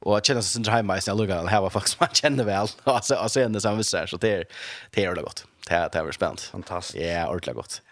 och 0.00 0.16
att 0.16 0.26
känna 0.26 0.42
sig 0.42 0.64
sin 0.64 0.72
hemma 0.72 0.98
i 0.98 1.00
sin 1.00 1.16
lugga 1.16 1.40
och 1.40 1.50
hava 1.50 1.70
folk 1.70 1.86
som 1.86 1.96
man 2.00 2.14
känner 2.14 2.44
väl 2.44 2.68
och 2.84 3.04
så 3.04 3.22
och 3.22 3.30
sen 3.30 3.52
det 3.52 3.60
samma 3.60 3.82
så 3.82 4.16
det 4.16 4.32
är 4.32 4.44
det 4.90 5.04
är 5.04 5.08
ordentligt 5.10 5.24
gott. 5.24 5.46
Det 5.68 5.74
är 5.74 5.88
det 5.92 5.98
är 5.98 6.12
spänt. 6.12 6.40
Fantastiskt. 6.40 7.04
Ja, 7.04 7.28
ordentligt 7.28 7.56
gott. 7.56 7.82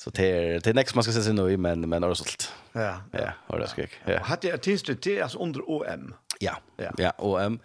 Så 0.00 0.10
det 0.10 0.26
är 0.26 0.60
det 0.60 0.72
nästa 0.72 0.96
man 0.96 1.04
ska 1.04 1.12
se 1.12 1.22
sig 1.22 1.34
nu 1.34 1.56
men 1.56 1.88
men 1.88 2.02
har 2.02 2.14
sålt. 2.14 2.52
Ja. 2.72 3.00
Ja, 3.12 3.32
har 3.46 3.58
det 3.58 3.66
skick. 3.66 3.90
Ja. 4.04 4.20
Hade 4.22 4.48
jag 4.48 4.62
testat 4.62 5.02
det 5.02 5.20
alltså 5.20 5.38
under 5.38 5.60
OM. 5.70 6.14
Ja. 6.38 6.56
Ja, 6.96 7.12
OM. 7.18 7.58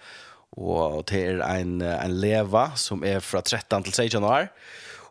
Och 0.50 1.04
det 1.06 1.26
är 1.26 1.40
en 1.40 1.82
en 1.82 2.20
leva 2.20 2.72
som 2.76 3.04
är 3.04 3.20
från 3.20 3.42
13 3.42 3.84
till 3.84 3.94
16 3.94 4.24
år. 4.24 4.48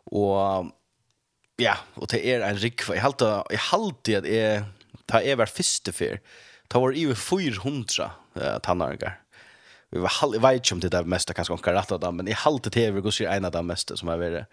Och 0.03 0.65
ja, 1.55 1.77
och 1.93 2.07
det 2.07 2.27
är 2.27 2.41
en 2.41 2.57
rik 2.57 2.81
jag 2.89 2.95
halt 2.95 3.21
jag 3.21 3.57
halt 3.57 4.03
det 4.03 4.39
är 4.39 4.63
ta 5.05 5.21
över 5.21 5.45
första 5.45 5.91
för. 5.91 6.19
Ta 6.67 6.79
var 6.79 6.91
ju 6.91 7.15
400 7.15 8.11
uh, 8.37 8.57
tannargar. 8.57 9.21
Vi 9.89 9.99
var 9.99 10.09
halv 10.09 10.41
vet 10.41 10.53
inte 10.53 10.73
om 10.73 10.79
det 10.79 10.89
där 10.89 11.03
mesta 11.03 11.33
kanske 11.33 11.57
kan 11.57 11.73
ratta 11.73 11.97
dem 11.97 12.17
men 12.17 12.27
i 12.27 12.31
halta 12.31 12.69
det 12.69 12.91
vi 12.91 13.01
går 13.01 13.11
sig 13.11 13.25
en 13.25 13.45
av 13.45 13.51
de 13.51 13.67
mesta 13.67 13.97
som 13.97 14.09
är 14.09 14.17
värre 14.17 14.45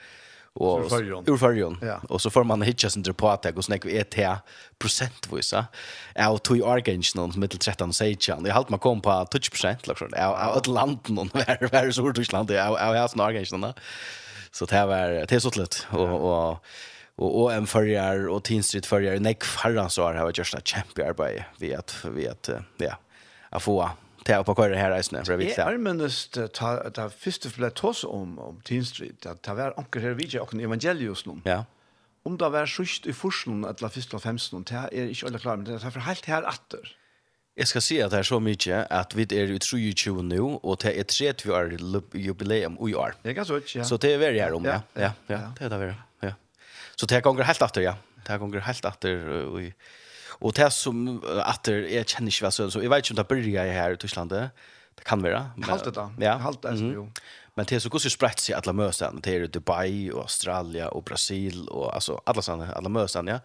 och 0.55 0.93
ur 1.27 1.37
förjon 1.37 1.79
ja. 1.83 2.01
och 2.09 2.21
så 2.21 2.31
får 2.31 2.45
man 2.45 2.63
hitcha 2.63 2.91
sin 2.91 3.15
på 3.15 3.29
att 3.29 3.47
och 3.57 3.65
snäck 3.65 3.85
vi 3.85 3.99
ett 3.99 4.15
procentvisa 4.79 5.67
ja 6.15 6.29
och 6.31 6.43
tog 6.43 6.63
argentin 6.63 7.21
någon 7.21 7.41
mittel 7.41 7.59
13 7.59 7.89
och 7.89 7.95
sejan 7.95 8.45
jag 8.45 8.55
halt 8.55 8.69
man 8.69 8.79
kom 8.79 9.01
på 9.01 9.27
20 9.33 9.51
procent 9.51 9.87
liksom 9.87 10.09
ja 10.13 10.55
ett 10.57 10.67
land 10.67 10.99
någon 11.09 11.29
där 11.33 11.69
där 11.71 11.91
så 11.91 12.09
ur 12.09 12.13
Tyskland 12.13 12.51
ja 12.51 12.95
jag 12.95 13.01
har 13.01 13.29
argentin 13.29 13.73
så 14.51 14.67
det 14.67 14.87
var 14.87 15.09
det 15.09 15.33
är 15.33 15.39
så 15.39 15.51
lätt 15.51 15.87
och 15.91 16.09
och 16.09 16.65
och 17.17 17.43
och 17.43 17.53
en 17.53 17.67
förjar 17.67 18.29
och 18.29 18.45
Teen 18.45 18.63
Street 18.63 18.87
förjar 18.87 19.19
näck 19.19 19.45
förra 19.45 19.89
så 19.89 20.03
har 20.03 20.15
jag 20.15 20.39
just 20.39 20.55
ett 20.55 20.69
champion 20.69 21.09
arbete 21.09 21.45
vi 21.59 21.75
att 21.75 22.05
vi 22.15 22.29
att 22.29 22.51
ja 22.77 22.95
att 23.51 23.63
få 23.63 23.91
ta 24.27 24.39
er 24.39 24.47
på 24.47 24.55
køyre 24.55 24.79
her 24.79 24.93
reisende, 24.95 25.25
for 25.25 25.35
jeg 25.35 25.39
vet 25.43 25.53
det. 25.53 25.59
Jeg 25.59 25.75
er 25.75 25.83
minnest, 25.83 26.35
det 26.35 26.99
er 27.05 27.13
første 27.25 27.51
for 27.51 27.65
det 27.67 27.75
tås 27.79 28.05
om, 28.05 28.39
om 28.39 28.61
Teen 28.65 28.85
Street, 28.85 29.27
att 29.27 29.43
det 29.43 29.59
er 29.59 29.79
anker 29.79 30.01
her 30.01 30.15
vidtje, 30.15 30.41
og 30.41 30.55
evangelius 30.55 31.27
nu. 31.27 31.41
Ja. 31.45 31.63
Om 32.25 32.39
det 32.39 32.53
var 32.53 32.67
sjukt 32.67 33.07
i 33.07 33.13
forskjellen, 33.13 33.65
at 33.65 33.79
det 33.79 33.85
er 33.85 33.95
første 33.97 34.15
og 34.17 34.67
det 34.69 34.77
er 34.79 35.09
ikke 35.11 35.27
alle 35.27 35.39
klare, 35.39 35.57
men 35.57 35.67
det 35.67 35.75
er 35.75 35.91
for 35.91 36.01
helt 36.01 36.27
her 36.27 36.47
atter. 36.47 36.93
Jeg 37.57 37.69
skal 37.69 37.83
si 37.85 37.99
at 38.01 38.11
det 38.11 38.23
er 38.23 38.25
så 38.25 38.39
mye 38.41 38.77
at 38.89 39.13
vi 39.17 39.27
er 39.37 39.51
i 39.53 39.59
23 39.61 40.23
nå, 40.25 40.61
og 40.63 40.79
det 40.83 40.95
er 40.99 41.05
30 41.05 41.53
år 41.53 41.75
jubileum 42.17 42.79
i 42.89 42.95
år. 42.95 43.19
Det 43.23 43.31
er 43.31 43.35
ganske 43.37 43.59
ut, 43.59 43.75
ja. 43.77 43.85
Så 43.85 43.99
det 44.01 44.15
er 44.15 44.23
veldig 44.23 44.41
her 44.41 44.55
om, 44.57 44.65
ja. 44.65 44.79
Ja, 44.97 45.13
ja, 45.29 45.35
ja. 45.35 45.51
det 45.59 45.67
er 45.67 45.69
det 45.69 45.81
veldig, 45.83 45.99
ja. 46.23 46.33
Så 46.97 47.07
det 47.07 47.19
er 47.19 47.27
ganger 47.27 47.45
helt 47.45 47.63
atter, 47.63 47.85
ja. 47.85 47.95
Det 48.23 48.33
er 48.33 48.39
ganger 48.39 48.65
helt 48.65 48.89
atter, 48.89 49.29
og 49.51 49.61
Och 50.43 50.53
det 50.53 50.71
som 50.71 51.23
att 51.45 51.67
jag 51.67 52.09
känner 52.09 52.27
inte 52.27 52.45
vad 52.45 52.55
så 52.55 52.71
så 52.71 52.83
jag 52.83 52.91
vet 52.91 53.11
inte 53.11 53.13
om 53.13 53.17
det 53.17 53.35
börjar 53.35 53.73
här 53.73 53.91
i 53.91 53.97
Tyskland. 53.97 54.31
Det 54.31 55.05
kan 55.05 55.23
vara. 55.23 55.51
Halt 55.63 55.85
det 55.85 55.91
då. 55.91 56.13
Ja. 56.21 56.33
Halt 56.33 56.63
det 56.63 56.75
jo. 56.75 57.11
Men 57.55 57.67
det 57.69 57.75
är 57.75 57.81
så 57.81 57.89
går 57.89 57.99
så 57.99 58.11
sprätt 58.11 58.41
sig 58.41 58.55
alla 58.55 58.73
mösen. 58.73 59.21
Det 59.23 59.37
är 59.37 59.47
Dubai 59.47 60.11
och 60.11 60.21
Australia 60.21 60.89
och 60.89 61.03
Brasil 61.03 61.69
och 61.69 61.95
alltså 61.95 62.21
alla 62.25 62.43
såna 62.43 62.73
alla 62.73 62.89
mösen, 62.89 63.27
ja. 63.27 63.41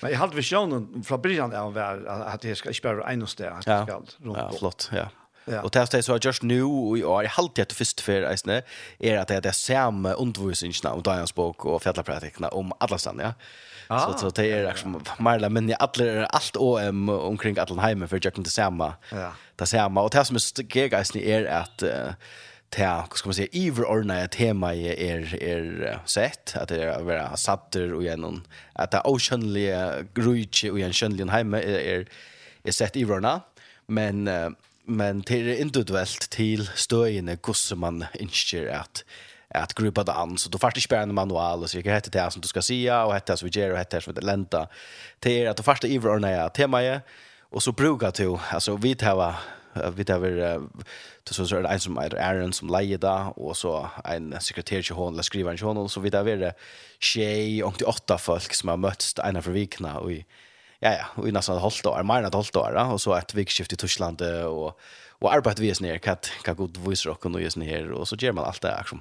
Men 0.00 0.10
jag 0.10 0.18
hade 0.18 0.36
visionen 0.36 1.04
från 1.04 1.22
början 1.22 1.54
av 1.54 1.74
var 1.74 2.06
att 2.06 2.40
det 2.40 2.56
ska 2.56 2.72
spara 2.72 3.10
en 3.10 3.22
och 3.22 3.28
stä. 3.28 3.60
Ja. 3.66 4.02
Ja, 4.24 4.52
flott, 4.58 4.90
ja. 4.92 5.08
Ja. 5.44 5.62
Och 5.62 5.72
testar 5.72 6.02
så 6.02 6.18
just 6.22 6.42
nu 6.42 6.62
och 6.62 6.98
jag 6.98 7.08
har 7.08 7.32
alltid 7.36 7.62
att 7.62 7.72
först 7.72 8.00
för 8.00 8.22
är 8.22 8.62
är 8.98 9.18
att 9.18 9.28
det 9.28 9.46
är 9.46 9.52
samma 9.52 10.12
undervisning 10.12 10.72
om 10.84 11.02
Diansbok 11.02 11.64
och 11.64 11.82
fällapraktikerna 11.82 12.48
om 12.48 12.72
alla 12.78 12.98
ställen, 12.98 13.20
ja. 13.20 13.32
Ah, 13.88 14.12
så 14.12 14.18
så 14.18 14.30
det 14.30 14.46
är 14.52 14.68
liksom 14.68 15.04
Marla 15.18 15.48
men 15.48 15.68
jag 15.68 15.78
alla 15.80 16.26
allt 16.26 16.56
OM 16.56 17.08
omkring 17.08 17.58
Atlanheim 17.58 18.08
för 18.08 18.20
jag 18.22 18.34
kunde 18.34 18.50
samma. 18.50 18.94
Ja. 19.10 19.32
Det 19.56 19.66
samma 19.66 20.02
och 20.02 20.10
det 20.10 20.24
som 20.24 20.36
är 20.36 20.62
geisen 20.88 21.20
är 21.20 21.44
att 21.44 21.82
ta, 22.70 23.06
hur 23.10 23.16
ska 23.16 23.28
man 23.28 23.34
säga, 23.34 23.48
iverordna 23.52 24.28
tema 24.28 24.74
i 24.74 24.86
er, 24.86 25.42
er 25.42 26.00
sätt, 26.04 26.56
att 26.56 26.68
det 26.68 26.82
är 26.82 26.88
att 26.88 27.04
vara 27.04 27.36
satter 27.36 27.94
och 27.94 28.02
genom, 28.02 28.44
att 28.72 28.90
det 28.90 28.96
är 28.96 29.06
okönliga 29.06 30.02
grujtje 30.14 30.70
och 30.70 30.78
genom 30.78 31.28
heime 31.28 31.62
er, 31.62 31.78
er, 31.78 32.06
er 32.64 32.72
sett 32.72 32.96
iverordna, 32.96 33.40
men, 33.86 34.24
men 34.84 35.20
det 35.20 35.40
är 35.40 35.60
individuellt 35.60 36.30
till 36.30 36.66
stöjande 36.74 37.38
hur 37.46 37.76
man 37.76 38.04
inskjer 38.14 38.68
att 38.68 39.04
att 39.56 39.74
gruppa 39.74 40.04
det 40.04 40.12
an. 40.12 40.38
Så 40.38 40.50
då 40.50 40.58
fast 40.58 40.76
inte 40.76 40.96
en 40.96 41.14
manual 41.14 41.62
och 41.62 41.70
så 41.70 41.78
jag 41.78 41.94
heter 41.94 42.10
det 42.10 42.30
som 42.30 42.40
du 42.42 42.48
ska 42.48 42.62
se 42.62 42.92
och 42.92 43.14
heter 43.14 43.36
så 43.36 43.46
vi 43.46 43.50
gör 43.60 43.70
och 43.70 43.78
heter 43.78 44.00
så 44.00 44.12
det 44.12 44.20
lenta 44.20 44.68
till 45.20 45.48
att 45.48 45.56
det 45.56 45.62
första 45.62 45.86
i 45.86 45.98
vår 45.98 46.18
nya 46.18 46.48
tema 46.48 46.82
är 46.82 47.00
och 47.40 47.62
så 47.62 47.72
brukar 47.72 48.12
du 48.16 48.38
alltså 48.50 48.76
vi 48.76 48.94
tar 48.94 49.34
vi 49.96 50.04
tar 50.04 50.18
vi 50.18 50.60
så 51.30 51.46
så 51.46 51.56
är 51.56 51.62
det 51.62 51.68
en 51.68 51.80
som 51.80 51.98
är 51.98 52.14
Aaron 52.14 52.52
som 52.52 52.70
lejer 52.70 52.98
där 52.98 53.38
och 53.38 53.56
så 53.56 53.88
en 54.04 54.40
sekreterare 54.40 54.82
som 54.82 54.96
hon 54.96 55.12
eller 55.12 55.22
skriver 55.22 55.50
en 55.50 55.58
journal 55.58 55.88
så 55.88 56.00
vi 56.00 56.10
tar 56.10 56.22
vi 56.22 56.50
tjej 57.00 57.64
och 57.64 57.76
till 57.76 57.86
åtta 57.86 58.18
folk 58.18 58.54
som 58.54 58.68
har 58.68 58.76
mötts 58.76 59.14
ena 59.24 59.42
för 59.42 59.50
vikna 59.50 59.98
och 59.98 60.12
i 60.12 60.24
ja 60.78 60.92
ja 60.92 61.06
och 61.14 61.28
i 61.28 61.32
nästan 61.32 61.58
halvt 61.58 61.86
år 61.86 62.02
mer 62.02 62.18
än 62.18 62.24
ett 62.24 62.34
halvt 62.34 62.56
år 62.56 62.92
och 62.92 63.00
så 63.00 63.14
ett 63.14 63.34
vikskift 63.34 63.72
i 63.72 63.76
Tyskland 63.76 64.22
och 64.22 64.80
och 65.18 65.34
arbetar 65.34 65.62
vi 65.62 65.72
oss 65.72 65.80
ner 65.80 65.98
kat 65.98 66.30
kat 66.42 66.56
god 66.56 66.76
voice 66.76 67.06
rock 67.06 67.24
och 67.24 67.30
nu 67.30 67.40
just 67.40 67.56
ner 67.56 67.90
och 67.90 68.08
så 68.08 68.16
ger 68.16 68.32
man 68.32 68.44
allt 68.44 68.62
det 68.62 68.68
här 68.68 68.84
som 68.84 69.00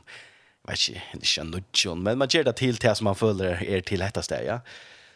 vet 0.68 0.90
ikke, 0.90 1.06
ikke 1.22 1.48
nudjon, 1.52 2.04
men 2.04 2.20
man 2.20 2.32
gjør 2.32 2.50
det 2.50 2.58
til 2.62 2.78
til 2.82 2.98
som 2.98 3.10
man 3.10 3.18
føler 3.18 3.62
er 3.62 3.86
til 3.86 4.04
dette 4.04 4.26
det, 4.32 4.44
ja. 4.48 4.60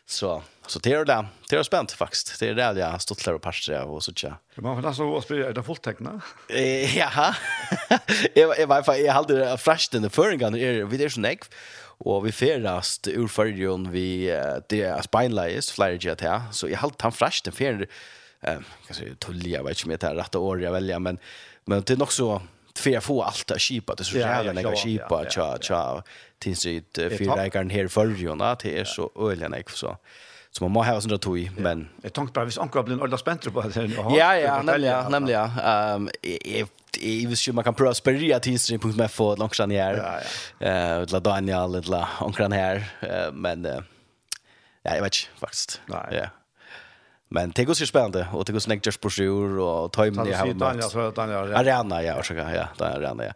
Så, 0.09 0.39
så 0.65 0.79
det 0.81 0.93
er 0.97 1.03
det, 1.05 1.17
det 1.51 1.57
er 1.59 1.65
spent 1.67 1.91
faktisk. 1.93 2.31
Det 2.39 2.47
er 2.49 2.55
det 2.57 2.81
jeg 2.81 3.01
stått 3.03 3.21
der 3.21 3.35
og 3.37 3.43
parser 3.45 3.85
og 3.85 3.99
så 4.01 4.13
tja. 4.17 4.31
Man 4.57 4.79
får 4.79 4.87
nesten 4.87 5.05
å 5.05 5.19
spørre, 5.21 5.51
er 5.51 5.53
det 5.53 5.63
fulltekna? 5.67 6.15
Ja, 6.49 7.11
jeg 8.37 8.47
var 8.49 8.57
i 8.57 8.65
hvert 8.71 8.87
fall, 8.87 9.03
jeg 9.03 9.13
halde 9.13 9.37
det 9.37 9.51
fræst 9.61 9.93
denne 9.93 10.09
føringen, 10.09 10.57
vi 10.57 10.97
er 11.05 11.13
så 11.13 11.21
nekv, 11.21 11.45
og 12.09 12.23
vi 12.25 12.33
ferast 12.33 13.11
ur 13.11 13.29
føringen 13.29 13.91
vi, 13.93 14.07
det 14.73 14.81
er 14.87 15.05
speinleis, 15.05 15.69
flere 15.75 16.01
gjør 16.01 16.17
det, 16.23 16.37
så 16.57 16.71
jeg 16.71 16.81
halde 16.81 16.97
han 17.05 17.13
fræst 17.13 17.45
den 17.45 17.53
ferien, 17.53 17.85
eh, 18.41 18.65
kanskje 18.87 19.13
tullig, 19.21 19.53
jeg 19.53 19.67
vet 19.67 19.77
ikke 19.77 19.91
om 19.91 19.93
jeg 19.93 20.03
tar 20.07 20.17
rett 20.17 20.39
og 20.39 20.47
år 20.55 20.65
jeg 20.65 20.73
velger, 20.73 21.05
men, 21.05 21.21
men 21.69 21.85
det 21.85 21.99
er 21.99 22.01
nok 22.01 22.15
så, 22.17 22.31
för 22.79 22.89
jag 22.89 23.03
får 23.03 23.23
allt 23.23 23.51
att 23.51 23.61
skipa. 23.61 23.95
Det 23.95 24.03
så 24.03 24.17
jävla 24.17 24.53
lägga 24.53 24.75
skipa. 24.75 25.25
tja 25.29 25.57
tja 25.61 26.03
tills 26.39 26.63
det 26.91 27.17
fyra 27.17 27.45
ägaren 27.45 27.69
här 27.69 27.87
förrjona 27.87 28.55
det 28.55 28.79
är 28.79 28.85
så 28.85 29.11
öljan 29.19 29.53
jag 29.53 29.71
så. 29.71 29.97
Så 30.51 30.63
man 30.63 30.71
må 30.71 30.83
ha 30.83 31.01
sånt 31.01 31.21
tog 31.21 31.39
i 31.39 31.51
men 31.57 31.89
jag 32.01 32.13
tänkte 32.13 32.33
bara 32.33 32.45
vis 32.45 32.57
ankar 32.57 32.83
blir 32.83 33.03
alla 33.03 33.17
spänt 33.17 33.53
på 33.53 33.61
det 33.61 33.91
ja 34.17 34.35
ja 34.35 34.61
nämligen 34.61 35.11
nämligen. 35.11 35.49
Ehm 35.59 36.09
i 37.01 37.25
vis 37.25 37.47
ju 37.47 37.51
man 37.53 37.63
kan 37.63 37.73
prova 37.73 37.93
spärra 37.93 38.39
till 38.39 38.51
instrin 38.51 38.79
punkt 38.79 38.97
med 38.97 39.11
för 39.11 39.37
långt 39.37 39.55
sedan 39.55 39.71
här 39.71 40.21
eh 40.59 41.11
la 41.11 41.19
Daniel 41.19 41.81
la 41.85 42.07
onkran 42.19 42.51
här. 42.51 42.83
Men 43.33 43.63
ja 44.83 44.95
jag 44.95 45.01
vet 45.01 45.15
faktiskt. 45.39 45.81
Ja. 45.87 46.29
Men 47.29 47.51
det 47.51 47.65
går 47.65 47.73
så 47.73 47.85
spännande 47.85 48.27
och 48.33 48.45
det 48.45 48.51
går 48.51 48.59
snägt 48.59 48.85
just 48.85 49.01
på 49.01 49.09
sjur 49.09 49.59
och 49.59 49.91
tajmen 49.91 50.27
i 50.27 50.31
hemmet. 50.31 50.59
Daniel 50.59 50.89
så 50.89 51.11
Daniel. 51.11 51.55
Arena 51.55 52.03
ja, 52.03 52.19
ursäkta, 52.19 52.55
ja, 52.55 52.67
det 52.77 52.83
är 52.83 52.89
arena 52.89 53.25
ja. 53.25 53.33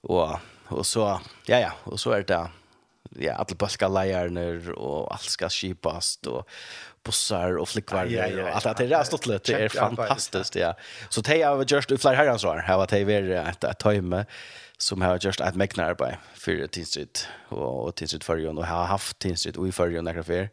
Och 0.00 0.38
och 0.68 0.86
så 0.86 1.20
ja 1.46 1.58
ja, 1.58 1.72
och 1.84 2.00
så 2.00 2.10
är 2.10 2.22
det 2.22 2.48
ja, 3.18 3.32
alla 3.32 3.54
baska 3.58 3.88
lejarner 3.88 4.70
och 4.70 5.12
allt 5.12 5.22
ska 5.22 5.48
skipas 5.48 6.18
och 6.26 6.48
bussar 7.02 7.56
och 7.56 7.68
flickvar 7.68 8.04
ja, 8.04 8.26
ja, 8.26 8.36
ja. 8.38 8.48
och 8.48 8.66
allt 8.66 8.76
det 8.76 8.86
där 8.86 9.04
stått 9.04 9.26
lite 9.26 9.52
det 9.52 9.64
är 9.64 9.68
fantastiskt 9.68 10.56
ja. 10.56 10.74
Så 11.08 11.20
det 11.20 11.42
har 11.42 11.64
just 11.68 11.90
i 11.90 11.98
fler 11.98 12.14
herrans 12.14 12.44
år. 12.44 12.56
Här 12.56 12.76
var 12.76 12.86
det 12.86 13.04
vi 13.04 13.34
ett 13.34 13.78
tajme 13.78 14.26
som 14.78 15.02
har 15.02 15.18
just 15.20 15.40
ett 15.40 15.54
mäknar 15.54 15.94
på 15.94 16.10
för 16.34 16.66
tinsit 16.66 17.28
och 17.48 17.94
tinstrit 17.94 18.24
för 18.24 18.36
ju 18.36 18.48
och 18.48 18.66
har 18.66 18.84
haft 18.84 19.18
tinsit 19.18 19.56
och 19.56 19.68
i 19.68 19.72
ju 19.72 20.02
några 20.02 20.22
fler. 20.22 20.50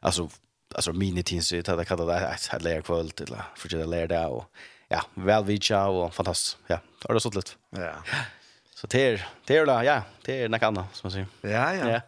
Alltså 0.00 0.28
alltså 0.76 0.92
minitins 0.92 1.48
det 1.48 1.68
hade 1.68 1.84
kallat 1.84 2.06
det 2.06 2.52
ett 2.54 2.62
läger 2.62 2.82
kväll 2.82 3.10
till 3.10 3.36
för 3.56 3.68
det 3.68 3.86
läger 3.86 4.08
där 4.08 4.28
och 4.28 4.44
ja, 4.88 5.02
väl 5.14 5.44
vi 5.44 5.60
ciao 5.60 5.92
och 5.92 6.14
fantastiskt. 6.14 6.58
Ja, 6.66 6.78
det 7.02 7.12
har 7.12 7.18
sålt 7.18 7.34
lite. 7.34 7.50
Ja. 7.70 7.94
Så 8.74 8.86
det 8.86 9.06
är 9.06 9.28
det 9.44 9.56
är 9.56 9.84
ja, 9.84 10.02
det 10.24 10.42
är 10.42 10.48
något 10.48 10.62
annat 10.62 10.96
som 10.96 11.00
man 11.06 11.12
säger. 11.12 11.26
Ja, 11.40 11.74
ja. 11.74 11.88
Ja, 11.88 12.00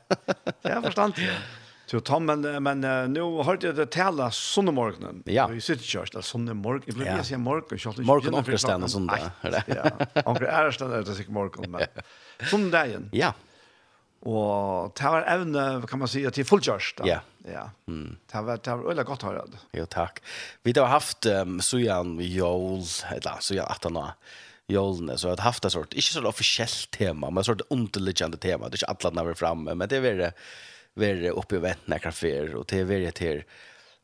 jag 0.71 0.85
förstår 0.85 1.13
det. 1.17 1.39
Så 1.87 2.01
Tom 2.01 2.27
men 2.27 2.63
men 2.63 2.85
uh, 2.85 3.09
nu 3.09 3.21
har 3.21 3.59
jeg 3.63 3.75
det 3.77 3.87
tala 3.87 4.31
sånne 4.31 4.73
morgenen. 4.73 5.23
Ja. 5.25 5.47
Vi 5.47 5.61
sitter 5.61 5.85
sånne 6.23 6.53
där 6.53 6.83
Jeg 6.87 6.95
blir 6.95 7.07
Jag 7.07 7.17
vill 7.17 7.25
säga 7.25 7.39
morgon 7.39 7.79
så 7.79 7.91
att 7.91 7.99
morgon 7.99 8.45
sånn 8.59 8.89
söndag. 8.89 9.33
Ja. 9.67 10.23
Och 10.25 10.41
det 10.41 10.49
är 10.49 10.71
söndag 10.71 11.03
det 11.03 11.15
sikkert 11.15 11.33
morgon 11.33 11.71
men 11.71 12.71
dagen. 12.71 13.09
Ja. 13.13 13.33
Og 14.27 14.95
det 14.99 15.11
var 15.15 15.27
evne, 15.31 15.65
kan 15.87 16.01
man 16.01 16.11
si, 16.11 16.25
til 16.35 16.47
fullkjørst. 16.49 17.05
Ja. 17.07 17.21
Ja. 17.49 17.69
Mm. 17.87 18.17
Det 18.29 18.43
var, 18.45 18.59
det 18.61 18.75
var 18.75 18.85
veldig 18.91 19.05
godt 19.09 19.25
å 19.25 19.31
høre 19.31 19.47
det. 19.53 19.61
Jo, 19.79 19.87
takk. 19.89 20.21
Vi 20.67 20.75
har 20.77 20.91
haft 20.91 21.29
um, 21.31 21.61
Sujan 21.65 22.19
Jol, 22.21 22.83
eller 23.15 23.45
Sujan 23.45 23.71
Atana, 23.71 24.11
Jolene, 24.69 25.17
så 25.17 25.31
har 25.33 25.47
haft 25.47 25.65
en 25.65 25.73
sort, 25.73 25.95
ikke 25.97 26.19
sånn 26.19 26.29
officiellt 26.29 26.91
tema, 26.93 27.31
men 27.33 27.47
sort 27.47 27.65
underliggende 27.73 28.41
tema. 28.43 28.69
Det 28.69 28.83
er 28.83 28.85
ikke 28.85 29.09
alle 29.09 29.31
vi 29.31 29.39
framme, 29.39 29.73
men 29.73 29.89
det 29.89 30.01
er 30.01 30.05
veldig, 30.05 30.31
veldig 31.01 31.33
oppe 31.41 31.57
i 31.57 31.65
vettene 31.65 32.03
kaffer, 32.03 32.53
og 32.59 32.69
det 32.69 32.83
er 32.83 32.93
veldig 32.93 33.17
til 33.17 33.43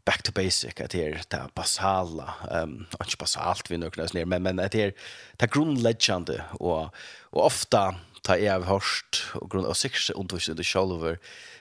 back 0.04 0.22
to 0.22 0.32
basic 0.36 0.80
at 0.84 0.92
det 0.92 1.24
det 1.32 1.40
basala 1.56 2.34
ehm 2.52 2.72
um, 2.84 3.04
ikke 3.06 3.22
basalt 3.22 3.70
vi 3.70 3.78
nu 3.80 3.88
kan 3.90 4.08
men 4.28 4.42
men 4.42 4.60
at 4.60 4.72
det 4.72 4.92
det 5.40 5.50
grundläggande 5.50 6.44
och 6.60 6.94
och 7.32 7.46
ofta 7.46 7.94
ta 8.24 8.38
jeg 8.40 8.52
har 8.52 8.66
hørt 8.68 9.20
og 9.38 9.50
grunn 9.52 9.68
av 9.68 9.76
sikkert 9.78 10.16
underviset 10.16 10.54
under 10.54 10.66
sjalover, 10.66 11.16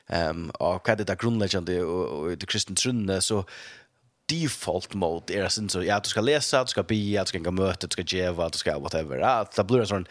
um, 0.10 0.50
og 0.60 0.82
hva 0.84 0.93
er 0.93 1.01
det 1.01 1.10
der 1.10 1.20
grunnleggende 1.20 1.79
og, 1.84 2.03
og 2.17 2.41
det 2.41 2.50
kristne 2.50 2.75
trunne, 2.79 3.20
så 3.22 3.43
default 4.32 4.96
mode 4.96 5.36
er 5.36 5.50
sin 5.51 5.70
så 5.70 5.82
ja 5.84 6.00
du 6.00 6.10
skal 6.10 6.25
läsa 6.25 6.63
du 6.63 6.72
ska 6.72 6.84
be 6.84 6.96
du 6.96 7.25
ska 7.25 7.39
gå 7.39 7.51
möte 7.51 7.88
du 7.88 7.93
ska 7.93 8.03
geva 8.03 8.50
du 8.50 8.58
ska 8.58 8.77
whatever. 8.79 9.20
Ja 9.20 9.46
det 9.55 9.63
blir 9.63 9.79
en 9.79 9.88
sån 9.88 10.08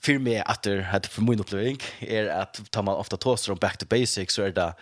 för 0.00 0.18
mig 0.18 0.42
att 0.46 0.62
det 0.62 0.82
hade 0.82 1.08
för 1.08 1.22
min 1.22 1.40
upplevelse 1.40 1.86
är 2.00 2.26
att 2.26 2.70
tar 2.70 2.82
man 2.82 2.94
ofta 2.94 3.16
toaster 3.16 3.52
om 3.52 3.58
back 3.58 3.78
to 3.78 3.86
basics 3.86 4.34
så 4.34 4.42
är 4.42 4.52
det 4.52 4.74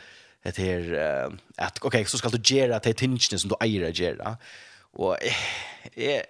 ett 0.42 0.56
här 0.56 0.94
uh, 0.94 1.32
att 1.56 1.78
okej 1.84 2.04
så 2.04 2.18
ska 2.18 2.28
du 2.28 2.56
göra 2.56 2.78
det 2.78 2.94
tingen 2.94 3.38
som 3.38 3.50
du 3.50 3.56
äger 3.60 3.88
att 3.88 3.98
göra 3.98 4.36
och 4.92 5.16
eh, 5.94 6.22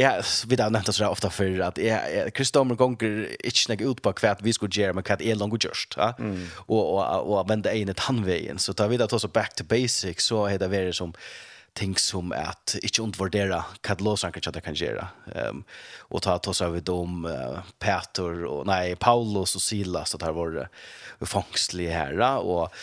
Ja, 0.00 0.22
vi 0.46 0.62
har 0.62 0.70
nämnt 0.70 0.94
så 0.94 1.08
ofta 1.08 1.30
för 1.30 1.60
att 1.60 1.78
jag 1.78 2.34
kristomer 2.34 2.74
gånger 2.74 3.36
inte 3.44 3.58
snägg 3.58 3.80
ut 3.80 4.02
på 4.02 4.12
kvart 4.12 4.38
vi 4.42 4.52
skulle 4.52 4.82
göra 4.82 4.92
men 4.92 5.02
kat 5.02 5.20
är 5.20 5.34
långt 5.34 5.64
just, 5.64 5.94
ja. 5.96 6.14
Och 6.56 6.94
och 6.94 7.38
och 7.38 7.50
vända 7.50 7.72
in 7.72 7.88
ett 7.88 8.00
handvägen 8.00 8.58
så 8.58 8.72
tar 8.72 8.88
vi 8.88 8.96
det 8.96 9.20
så 9.20 9.28
back 9.28 9.54
to 9.54 9.64
basics 9.64 10.24
så 10.24 10.46
är 10.46 10.58
det 10.58 10.68
väl 10.68 10.94
som 10.94 11.14
ting 11.72 11.96
som 11.96 12.32
att 12.32 12.76
inte 12.82 13.02
undervärdera 13.02 13.64
vad 13.88 14.00
låsan 14.00 14.32
jag 14.44 14.64
kan 14.64 14.74
göra. 14.74 15.08
Ehm 15.34 15.48
um, 15.48 15.64
och 15.98 16.22
ta 16.22 16.34
oss 16.46 16.62
över 16.62 16.80
dem 16.80 17.24
uh, 17.24 17.58
Peter 17.78 18.44
och 18.44 18.66
nej 18.66 18.96
Paulus 18.96 19.54
och 19.54 19.62
Silas 19.62 20.14
att 20.14 20.22
har 20.22 20.32
varit 20.32 20.68
det 21.18 21.26
fångstliga 21.26 21.92
herra 21.92 22.38
och 22.38 22.74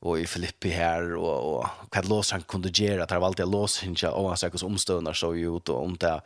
och 0.00 0.20
i 0.20 0.26
Filippi 0.26 0.70
här 0.70 1.14
och 1.14 1.58
och 1.58 1.66
vad 1.90 2.08
lås 2.08 2.32
han 2.32 2.42
kunde 2.42 2.68
göra 2.72 3.02
att 3.02 3.08
det 3.08 3.18
var 3.18 3.26
alltid 3.26 3.48
lås 3.48 3.78
hinja 3.82 4.10
och 4.10 4.28
han 4.28 4.36
söker 4.36 4.64
omstönar 4.64 5.12
så 5.12 5.34
ju 5.34 5.56
ut 5.56 5.68
och 5.68 5.84
om 5.84 5.96
det 5.96 6.20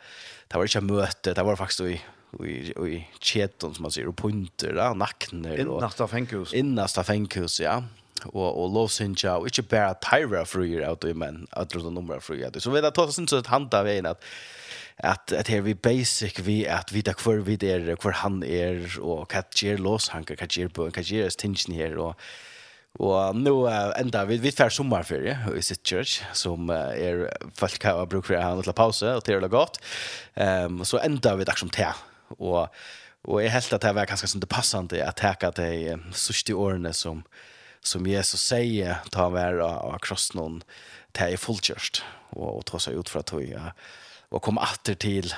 det 0.47 0.57
var 0.57 0.63
inte 0.63 0.81
möte 0.81 1.33
det 1.33 1.43
var 1.43 1.55
faktiskt 1.55 1.81
i 1.81 2.01
i 2.43 2.49
i 2.87 3.07
cheton 3.19 3.73
som 3.75 3.81
man 3.81 3.91
säger 3.91 4.07
och 4.07 4.17
punter 4.17 4.73
där 4.73 4.93
nackner 4.95 5.67
och 5.67 5.79
innast 5.79 6.01
av 6.01 6.07
fängkus 6.07 6.53
innast 6.53 6.97
av 6.97 7.03
fängkus 7.03 7.59
ja. 7.59 7.83
Och 8.25 8.63
och 8.63 8.73
lås 8.73 9.01
hinja 9.01 9.37
och 9.37 9.47
inte 9.47 9.61
bara 9.61 9.93
tyra 9.93 10.45
free 10.45 10.87
out 10.87 11.03
i 11.03 11.13
men 11.13 11.47
att 11.51 11.75
runt 11.75 11.93
nummer 11.93 12.19
för 12.19 12.33
out 12.45 12.63
så 12.63 12.69
vet 12.69 12.85
att 12.85 12.95
ta 12.95 13.11
sin 13.11 13.27
så 13.27 13.37
att 13.37 13.47
handa 13.47 13.83
vägen 13.83 14.05
att 14.05 14.23
att 14.97 15.31
at 15.33 15.47
her 15.47 15.61
vi 15.61 15.75
basic 15.75 16.39
vi 16.39 16.67
att 16.67 16.91
vi 16.91 17.01
ta 17.01 17.13
kvar 17.13 17.35
vi 17.35 17.55
där 17.55 17.95
kvar 17.95 18.11
han 18.11 18.43
är 18.43 18.99
och 18.99 19.29
vad 19.29 19.63
ger 19.63 19.77
los 19.77 20.09
han 20.09 20.23
kan 20.23 20.47
ger 20.49 20.67
på 20.67 20.91
kan 20.91 21.03
ger 21.03 21.29
tension 21.29 21.75
här 21.75 21.97
och 21.97 22.19
Og 22.99 23.37
nå 23.39 23.53
uh, 23.63 23.93
enda, 23.95 24.25
vi, 24.27 24.37
vi 24.43 24.51
fær 24.51 24.73
sommerferie 24.73 25.37
i 25.55 25.63
sitt 25.63 25.83
Church, 25.87 26.19
som 26.35 26.67
uh, 26.69 26.91
er 26.91 27.23
folk 27.55 27.85
har 27.87 28.03
brukt 28.11 28.27
for 28.27 28.35
å 28.35 28.41
ha 28.43 28.49
en 28.51 28.59
liten 28.59 28.75
pause, 28.75 29.13
og 29.15 29.23
til 29.25 29.39
å 29.39 29.51
godt. 29.51 29.79
Um, 30.35 30.81
så 30.87 30.99
enda 30.99 31.37
vi 31.39 31.47
dags 31.47 31.63
som 31.63 31.71
te. 31.71 31.87
Og, 32.37 32.67
og 33.27 33.39
jeg 33.39 33.53
helt 33.55 33.77
at 33.77 33.85
det 33.85 33.93
var 33.95 34.09
ganske 34.11 34.27
sånn 34.27 34.43
det 34.43 34.51
passende 34.51 34.99
at 35.05 35.23
jeg 35.23 35.39
har 35.39 35.55
de 35.55 35.95
uh, 35.95 36.09
sørste 36.11 36.57
årene 36.57 36.91
som, 36.97 37.23
som 37.79 38.07
Jesus 38.07 38.43
sier, 38.43 38.99
ta 39.15 39.29
vær 39.31 39.63
av 39.63 39.95
kross 40.03 40.33
noen, 40.35 40.59
det 41.15 41.31
er 41.31 41.41
fullkjørst, 41.41 42.03
og, 42.35 42.49
og 42.57 42.65
ta 42.67 42.79
seg 42.83 42.99
ut 42.99 43.11
fra 43.11 43.23
tog, 43.23 43.45
ja, 43.47 43.71
og 44.31 44.43
komme 44.43 44.63
atter 44.63 44.99
til 44.99 45.31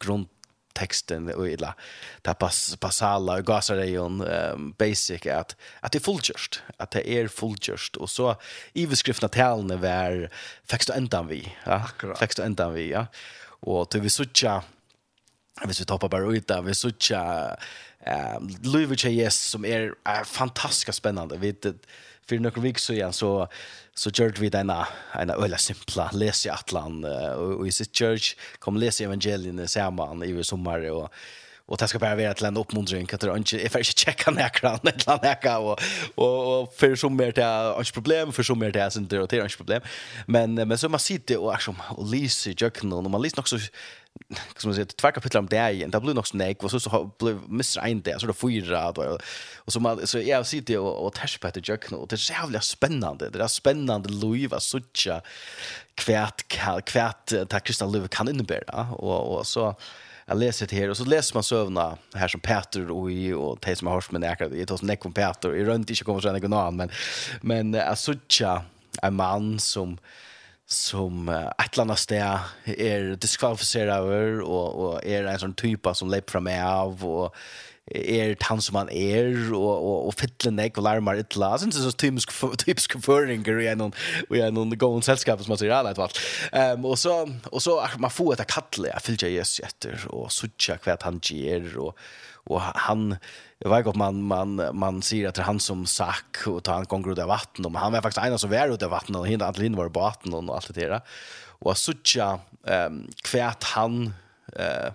grunn 0.00 0.28
texten 0.72 1.34
och 1.34 1.48
illa. 1.48 1.74
Ta 2.22 2.34
pass 2.34 2.76
passala 2.76 3.32
och 3.32 3.86
ju 3.86 3.98
um, 3.98 4.74
basic 4.78 5.26
att 5.26 5.56
att 5.80 5.92
det 5.92 5.98
är 5.98 6.00
fullgjort 6.00 6.62
att 6.76 6.90
det 6.90 7.10
är 7.10 7.28
fullgjort 7.28 7.96
och 7.96 8.10
så 8.10 8.36
i 8.72 8.86
skriftna 8.96 9.28
talen 9.28 9.80
var 9.80 10.30
faktiskt 10.64 10.90
ändan 10.90 11.26
vi 11.26 11.52
ja? 11.64 11.88
Faktiskt 12.16 12.38
ändan 12.38 12.74
vi 12.74 12.90
ja? 12.90 13.06
Och 13.42 13.90
till 13.90 14.00
vi 14.00 14.10
sucha 14.10 14.62
hvis 15.64 15.80
vi 15.80 15.84
toppar 15.84 16.08
bara 16.08 16.32
ut 16.32 16.46
där 16.46 16.62
vi 16.62 16.74
såcha 16.74 17.56
eh 18.00 18.40
Louis 18.62 19.04
Jesus 19.04 19.50
som 19.50 19.64
är, 19.64 19.94
är 20.04 20.24
fantastiskt 20.24 20.98
spännande 20.98 21.36
vi 21.36 21.48
för 22.30 22.38
några 22.38 22.60
veckor 22.60 22.78
så 22.78 22.92
igen 22.92 23.12
så 23.12 23.48
så 23.94 24.10
gjorde 24.14 24.40
vi 24.40 24.48
denna 24.48 24.88
en 25.12 25.30
öla 25.30 25.58
simpla 25.58 26.10
läs 26.12 26.46
i 26.46 26.50
Atlant 26.50 27.04
och 27.36 27.68
i 27.68 27.72
sitt 27.72 27.96
church 27.96 28.36
kom 28.58 28.76
läs 28.76 29.00
evangelien 29.00 29.58
i 29.58 29.68
samman 29.68 30.22
i 30.22 30.44
sommar 30.44 30.90
och 30.90 31.12
och 31.70 31.76
det 31.76 31.88
ska 31.88 31.98
bara 31.98 32.16
vara 32.16 32.30
ett 32.30 32.40
land 32.40 32.58
uppmuntring 32.58 33.08
att 33.12 33.20
det 33.20 33.36
inte 33.36 33.56
är 33.56 33.80
att 33.80 33.86
checka 33.86 34.30
näkran 34.40 34.78
ett 34.82 35.06
land 35.06 35.20
näka 35.22 35.58
och 35.58 35.80
och 36.14 36.60
och 36.60 36.74
för 36.74 36.96
så 36.96 37.08
mer 37.08 37.32
det 37.32 37.42
är 37.42 37.92
problem 37.92 38.32
för 38.32 38.42
så 38.42 38.54
mer 38.54 38.70
det 38.70 38.80
är 38.80 38.98
inte 38.98 39.16
det 39.16 39.36
är 39.36 39.44
ett 39.44 39.56
problem. 39.56 39.82
Men 40.26 40.54
men 40.54 40.78
så 40.78 40.88
man 40.88 41.00
sitter 41.00 41.36
och 41.36 41.62
som 41.62 41.76
och 41.88 42.06
läser 42.14 42.54
jökna 42.62 42.96
och 42.96 43.10
man 43.10 43.22
läser 43.22 43.40
också 43.40 43.58
som 44.56 44.68
man 44.68 44.74
säger 44.74 44.86
två 44.86 45.10
kapitel 45.12 45.38
om 45.38 45.46
det 45.46 45.70
igen. 45.70 45.90
Det 45.90 46.00
blir 46.00 46.14
nog 46.14 46.26
snäck 46.26 46.62
och 46.62 46.70
så 46.70 46.80
så 46.80 47.10
blir 47.18 47.38
missar 47.48 47.82
en 47.82 48.02
där 48.02 48.18
så 48.18 48.26
det 48.26 48.32
fyra 48.32 48.92
då 48.92 49.18
och 49.56 49.72
så 49.72 49.80
man 49.80 50.06
så 50.06 50.18
jag 50.18 50.46
sitter 50.46 50.78
och 50.78 51.06
och 51.06 51.12
tärs 51.12 51.38
på 51.38 51.50
det 51.54 51.68
jag 51.68 51.78
och 51.92 52.08
det 52.08 52.14
är 52.14 52.18
så 52.18 52.32
jävla 52.32 52.60
spännande. 52.60 53.30
Det 53.30 53.42
är 53.42 53.46
spännande 53.46 54.08
Louis 54.08 54.52
Sucha 54.58 55.20
kvärt 55.94 56.48
kvärt 56.84 57.32
tack 57.48 57.64
Kristal 57.64 57.92
Louis 57.92 58.08
kan 58.10 58.28
innebära 58.28 58.88
och 58.92 59.38
och 59.38 59.46
så 59.46 59.74
jag 60.26 60.38
läser 60.38 60.66
det 60.66 60.76
här 60.76 60.90
och 60.90 60.96
så 60.96 61.04
läser 61.04 61.36
man 61.36 61.42
sövna 61.42 61.96
här 62.14 62.28
som 62.28 62.40
Peter 62.40 62.90
och 62.90 63.10
i 63.12 63.32
och 63.32 63.58
det 63.60 63.76
som 63.76 63.86
har 63.86 63.94
hörs 63.94 64.10
med 64.10 64.20
näkar 64.20 64.48
det 64.48 64.62
är 64.62 64.72
hos 64.72 65.06
om 65.06 65.12
Peter 65.12 65.56
i 65.56 65.64
runt 65.64 65.90
inte 65.90 66.04
kommer 66.04 66.20
sen 66.20 66.34
någon 66.34 66.52
annan 66.52 66.76
men 66.76 66.90
men 67.40 67.74
att 67.74 67.98
Sucha 67.98 68.62
en 69.02 69.14
man 69.14 69.58
som 69.58 69.98
som 70.70 71.28
uh, 71.28 71.50
ett 71.58 71.72
eller 71.74 71.88
annet 71.88 71.98
sted 71.98 72.76
er 72.76 73.16
diskvalifiseret 73.20 74.04
over, 74.04 74.38
og, 74.44 74.78
og 74.84 74.92
er 75.02 75.26
en 75.26 75.42
sånn 75.42 75.56
type 75.58 75.94
som 75.98 76.10
leper 76.12 76.36
fra 76.36 76.44
meg 76.46 76.62
av, 76.62 77.02
og 77.02 77.34
er 77.90 78.36
han 78.46 78.62
som 78.62 78.78
han 78.80 78.90
er, 78.94 79.30
og, 79.56 79.70
og, 79.70 80.06
og 80.08 80.16
fytler 80.18 80.54
nek 80.54 80.78
og 80.78 80.86
larmar 80.86 81.20
ytla. 81.20 81.52
Jeg 81.54 81.64
synes 81.64 81.76
det 81.76 81.82
er 81.82 81.90
så 81.90 82.00
typisk, 82.04 82.34
typisk 82.64 82.96
føringer 83.04 83.60
i 83.62 83.68
en, 83.72 83.86
i 84.30 84.42
en 84.46 84.76
gående 84.78 85.06
selskap 85.06 85.42
som 85.42 85.54
man 85.54 85.60
sier 85.60 85.76
alle 85.76 85.94
etter 85.94 86.18
Um, 86.50 86.86
og, 86.88 86.96
så, 86.98 87.12
og 87.52 87.62
så 87.62 87.76
man 88.00 88.12
får 88.12 88.34
etter 88.34 88.48
kattle, 88.48 88.88
jeg 88.90 89.04
fyller 89.04 89.32
Jesus 89.36 89.60
etter, 89.64 90.02
og 90.10 90.30
sutja 90.34 90.78
hva 90.82 90.96
han 91.04 91.20
gjør, 91.22 91.68
og, 91.84 92.02
og 92.50 92.64
han 92.88 93.14
jag 93.60 93.70
vet 93.70 93.86
inte 93.86 93.98
man 93.98 94.22
man 94.22 94.60
man 94.72 95.02
ser 95.02 95.28
att 95.28 95.34
det 95.34 95.42
är 95.42 95.44
han 95.44 95.60
som 95.60 95.86
sak 95.86 96.46
och 96.46 96.64
tar 96.64 96.74
han 96.74 96.84
gånger 96.84 97.12
ut 97.12 97.18
av 97.18 97.28
vatten 97.28 97.66
och 97.66 97.72
han 97.72 97.92
var 97.92 98.00
faktiskt 98.00 98.26
en 98.26 98.38
som 98.38 98.50
var 98.50 98.68
ut 98.68 98.82
av 98.82 98.90
vatten 98.90 99.16
och 99.16 99.26
hinner 99.28 99.44
att 99.44 99.58
linda 99.58 99.78
var 99.78 99.88
på 99.88 100.00
vatten 100.00 100.34
och 100.34 100.54
allt 100.54 100.74
det 100.74 100.88
där. 100.88 101.00
Och 101.48 101.76
så 101.76 101.92
tjå 102.04 102.40
ehm 102.66 103.08
kvärt 103.22 103.64
han 103.64 104.14
eh 104.56 104.92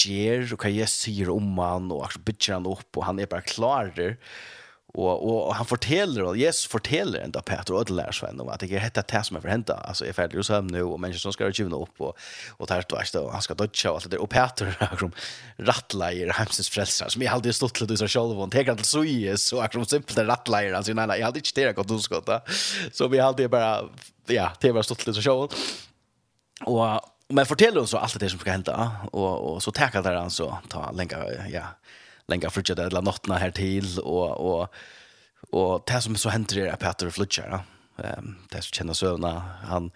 ger 0.00 0.52
och 0.52 0.60
kan 0.60 0.76
jag 0.76 0.88
syr 0.88 1.30
om 1.30 1.58
han 1.58 1.92
och 1.92 2.12
så 2.12 2.18
bitchar 2.18 2.54
han 2.54 2.66
upp 2.66 2.96
och 2.96 3.04
han 3.04 3.18
är 3.18 3.26
bara 3.26 3.40
klarer. 3.40 4.16
Och 4.86 5.46
och 5.46 5.54
han 5.54 5.66
fortäller 5.66 6.22
och 6.22 6.36
Jesus 6.36 6.66
fortäller 6.66 7.20
ända 7.20 7.42
Peter 7.42 7.74
och 7.74 7.90
lär 7.90 8.12
sig 8.12 8.28
om 8.28 8.48
att 8.48 8.60
det 8.60 8.72
är 8.72 8.80
detta 8.80 9.02
det 9.02 9.24
som 9.24 9.36
är 9.36 9.40
förhänt 9.40 9.70
alltså 9.70 10.06
är 10.06 10.12
färdig 10.12 10.38
och 10.38 10.46
sömn 10.46 10.66
nu 10.66 10.82
och 10.82 11.00
människor 11.00 11.18
som 11.18 11.32
ska 11.32 11.52
tjuvna 11.52 11.76
upp 11.76 12.00
och 12.00 12.18
och 12.50 12.68
tar 12.68 12.82
tvärs 12.82 13.14
och 13.14 13.32
han 13.32 13.42
ska 13.42 13.54
dodge 13.54 13.86
och 13.86 13.94
allt 13.94 14.04
det 14.04 14.10
där. 14.10 14.22
Och 14.22 14.30
Peter 14.30 14.76
har 14.80 14.96
som 14.96 15.12
rattlajer 15.56 16.32
hemsens 16.32 16.68
frälsare 16.68 17.10
som 17.10 17.22
är 17.22 17.30
alltid 17.30 17.54
stått 17.54 17.74
till 17.74 17.98
så 17.98 18.08
själv 18.08 18.40
och 18.40 18.50
tänker 18.50 18.74
till 18.74 18.84
så 18.84 19.04
är 19.04 19.36
så 19.36 19.60
är 19.60 19.68
som 19.68 19.86
simpelt 19.86 20.18
rattlajer 20.18 20.72
alltså 20.72 20.92
nej 20.92 21.06
nej 21.06 21.18
jag 21.18 21.26
hade 21.26 21.38
inte 21.38 21.64
det 21.64 21.72
gott 21.72 21.90
utskott 21.90 22.28
så 22.92 23.08
vi 23.08 23.20
alltid 23.20 23.50
bara 23.50 23.82
ja 24.26 24.52
det 24.60 24.72
var 24.72 24.82
stått 24.82 24.98
till 24.98 25.14
så 25.14 25.22
själv. 25.22 25.48
Och 26.64 27.13
men 27.28 27.46
fortell 27.46 27.78
oss 27.78 27.94
allt 27.94 28.20
det 28.20 28.30
som 28.30 28.38
ska 28.38 28.50
hända 28.50 28.90
och 29.12 29.52
och 29.52 29.62
så 29.62 29.70
tackar 29.70 30.02
där 30.02 30.14
han 30.14 30.30
så 30.30 30.58
ta 30.68 30.90
länka 30.90 31.18
ja 31.48 31.62
länka 32.28 32.50
fridge 32.50 32.74
där 32.74 32.90
la 32.90 33.00
natten 33.00 33.32
här 33.32 33.50
till 33.50 33.98
och 33.98 34.60
och 34.60 34.74
och 35.50 35.82
det 35.86 36.00
som 36.00 36.16
så 36.16 36.28
händer 36.28 36.56
är 36.56 36.76
Peter 36.76 37.10
Flutcher 37.10 37.46
ja. 37.50 37.62
Ehm 38.04 38.36
det 38.50 38.62
som 38.62 38.72
känner 38.72 38.92
sövna 38.92 39.42
han 39.64 39.90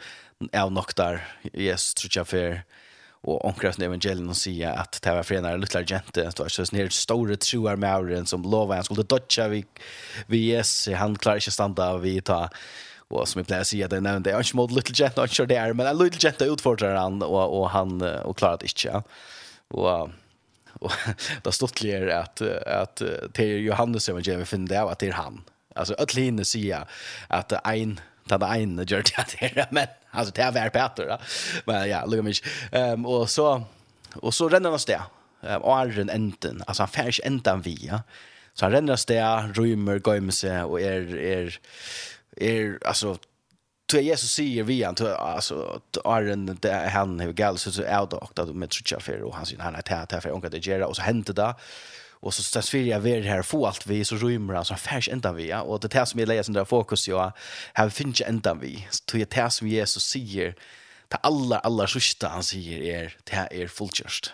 är 0.52 0.70
nog 0.70 0.90
där 0.96 1.28
yes 1.54 1.94
tror 1.94 2.10
jag 2.14 2.28
för 2.28 2.62
och 3.20 3.44
omkring 3.44 3.72
evangelien 3.84 4.28
och 4.28 4.36
säga 4.36 4.72
att 4.72 5.02
det 5.02 5.14
var 5.14 5.22
förenare 5.22 5.58
lilla 5.58 5.82
gente 5.82 6.32
så 6.32 6.48
så 6.48 6.66
snär 6.66 6.88
stora 6.88 7.36
truar 7.36 7.76
med 7.76 8.28
som 8.28 8.42
lovar 8.42 8.74
han 8.74 8.84
skulle 8.84 9.02
dotcha 9.02 9.48
vi 9.48 9.64
vi 10.26 10.38
yes 10.38 10.88
han 10.88 11.16
klarar 11.16 11.36
inte 11.36 11.50
stanna 11.50 11.98
vi 11.98 12.20
ta 12.20 12.50
och 13.08 13.28
som 13.28 13.40
vi 13.40 13.44
plejer 13.44 13.64
säga 13.64 13.88
det 13.88 14.00
nämnde 14.00 14.30
jag 14.30 14.40
inte 14.40 14.56
mot 14.56 14.70
Little 14.70 14.94
Jet 15.04 15.16
not 15.16 15.30
sure 15.30 15.48
there 15.48 15.74
men 15.74 15.86
en 15.86 15.98
Little 15.98 16.18
Jet 16.28 16.42
utfordrar 16.42 16.94
han 16.94 17.22
och 17.22 17.60
och 17.60 17.70
han 17.70 18.02
och 18.02 18.38
klarat 18.38 18.62
inte 18.62 18.84
ja. 18.84 19.02
Och 19.68 20.10
och 20.72 20.92
det 21.42 21.52
stod 21.52 21.70
det 21.80 22.18
att 22.18 22.40
att 22.66 22.96
det 23.32 23.42
är 23.44 23.58
Johannes 23.58 24.08
evangeliet 24.08 24.48
finner 24.48 24.68
det 24.68 24.80
att 24.80 24.98
det 24.98 25.08
är 25.08 25.12
han. 25.12 25.44
Alltså 25.74 25.94
alla 25.94 26.20
hinner 26.22 26.44
säga 26.44 26.86
att 27.28 27.52
en 27.66 28.00
ta 28.28 28.38
det 28.38 28.46
en 28.46 28.76
gör 28.76 29.02
det 29.02 29.50
där 29.54 29.66
men 29.70 29.86
alltså 30.10 30.32
det 30.34 30.42
är 30.42 30.52
väl 30.52 30.70
Peter. 30.70 31.18
Men 31.64 31.88
ja, 31.88 32.06
lugna 32.06 32.22
mig. 32.22 32.34
Ehm 32.72 33.06
och 33.06 33.30
så 33.30 33.62
och 34.14 34.34
så 34.34 34.48
ränner 34.48 34.70
han 34.70 34.78
där. 34.86 35.02
Ehm 35.42 35.62
och 35.62 35.88
den 35.88 36.10
enten. 36.10 36.62
Alltså 36.66 36.82
han 36.82 36.88
färs 36.88 37.20
ändan 37.24 37.60
via. 37.60 38.02
Så 38.54 38.64
han 38.64 38.72
ränner 38.72 39.06
där, 39.06 39.52
rymmer, 39.52 40.00
gömmer 40.06 40.32
sig 40.32 40.62
och 40.62 40.80
är 40.80 41.16
är 41.16 41.58
är 42.40 42.78
alltså 42.84 43.18
tror 43.90 44.02
Jesus 44.02 44.32
säger 44.32 44.62
vi 44.62 44.82
han 44.82 44.96
alltså 45.18 45.80
Arren 46.04 46.58
det 46.60 46.90
han 46.92 47.20
har 47.20 47.32
gal 47.32 47.58
så 47.58 47.72
så 47.72 47.82
out 48.00 48.12
och 48.12 48.38
att 48.38 48.56
med 48.56 48.72
tjucha 48.72 49.00
för 49.00 49.22
och 49.22 49.34
han 49.34 49.46
sin 49.46 49.60
han 49.60 49.74
att 49.74 49.88
här 49.88 50.20
för 50.20 50.32
onka 50.32 50.48
det 50.48 50.66
gera 50.66 50.86
och 50.86 50.96
så 50.96 51.02
hände 51.02 51.32
det 51.32 51.54
och 52.20 52.34
så 52.34 52.42
stas 52.42 52.70
för 52.70 52.78
jag 52.78 53.00
vill 53.00 53.24
här 53.24 53.42
få 53.42 53.66
allt 53.66 53.86
vi 53.86 54.04
så 54.04 54.16
rymmer 54.16 54.54
alltså 54.54 54.74
färs 54.74 55.08
ända 55.08 55.32
vi 55.32 55.54
och 55.54 55.80
det 55.80 55.94
här 55.94 56.04
som 56.04 56.18
vi 56.18 56.26
läser 56.26 56.52
där 56.52 56.64
fokus 56.64 57.08
ju 57.08 57.30
har 57.74 57.88
finch 57.88 58.22
ända 58.26 58.54
vi. 58.54 58.86
Så 58.90 59.04
tror 59.04 59.20
jag 59.20 59.28
det 59.28 59.50
som 59.50 59.68
Jesus 59.68 60.02
säger 60.02 60.54
ta 61.08 61.16
alla 61.16 61.58
alla 61.58 61.86
sista 61.86 62.28
han 62.28 62.42
säger 62.42 62.82
är 62.82 63.16
det 63.24 63.62
är 63.62 63.66
fullt 63.66 64.00
just 64.00 64.32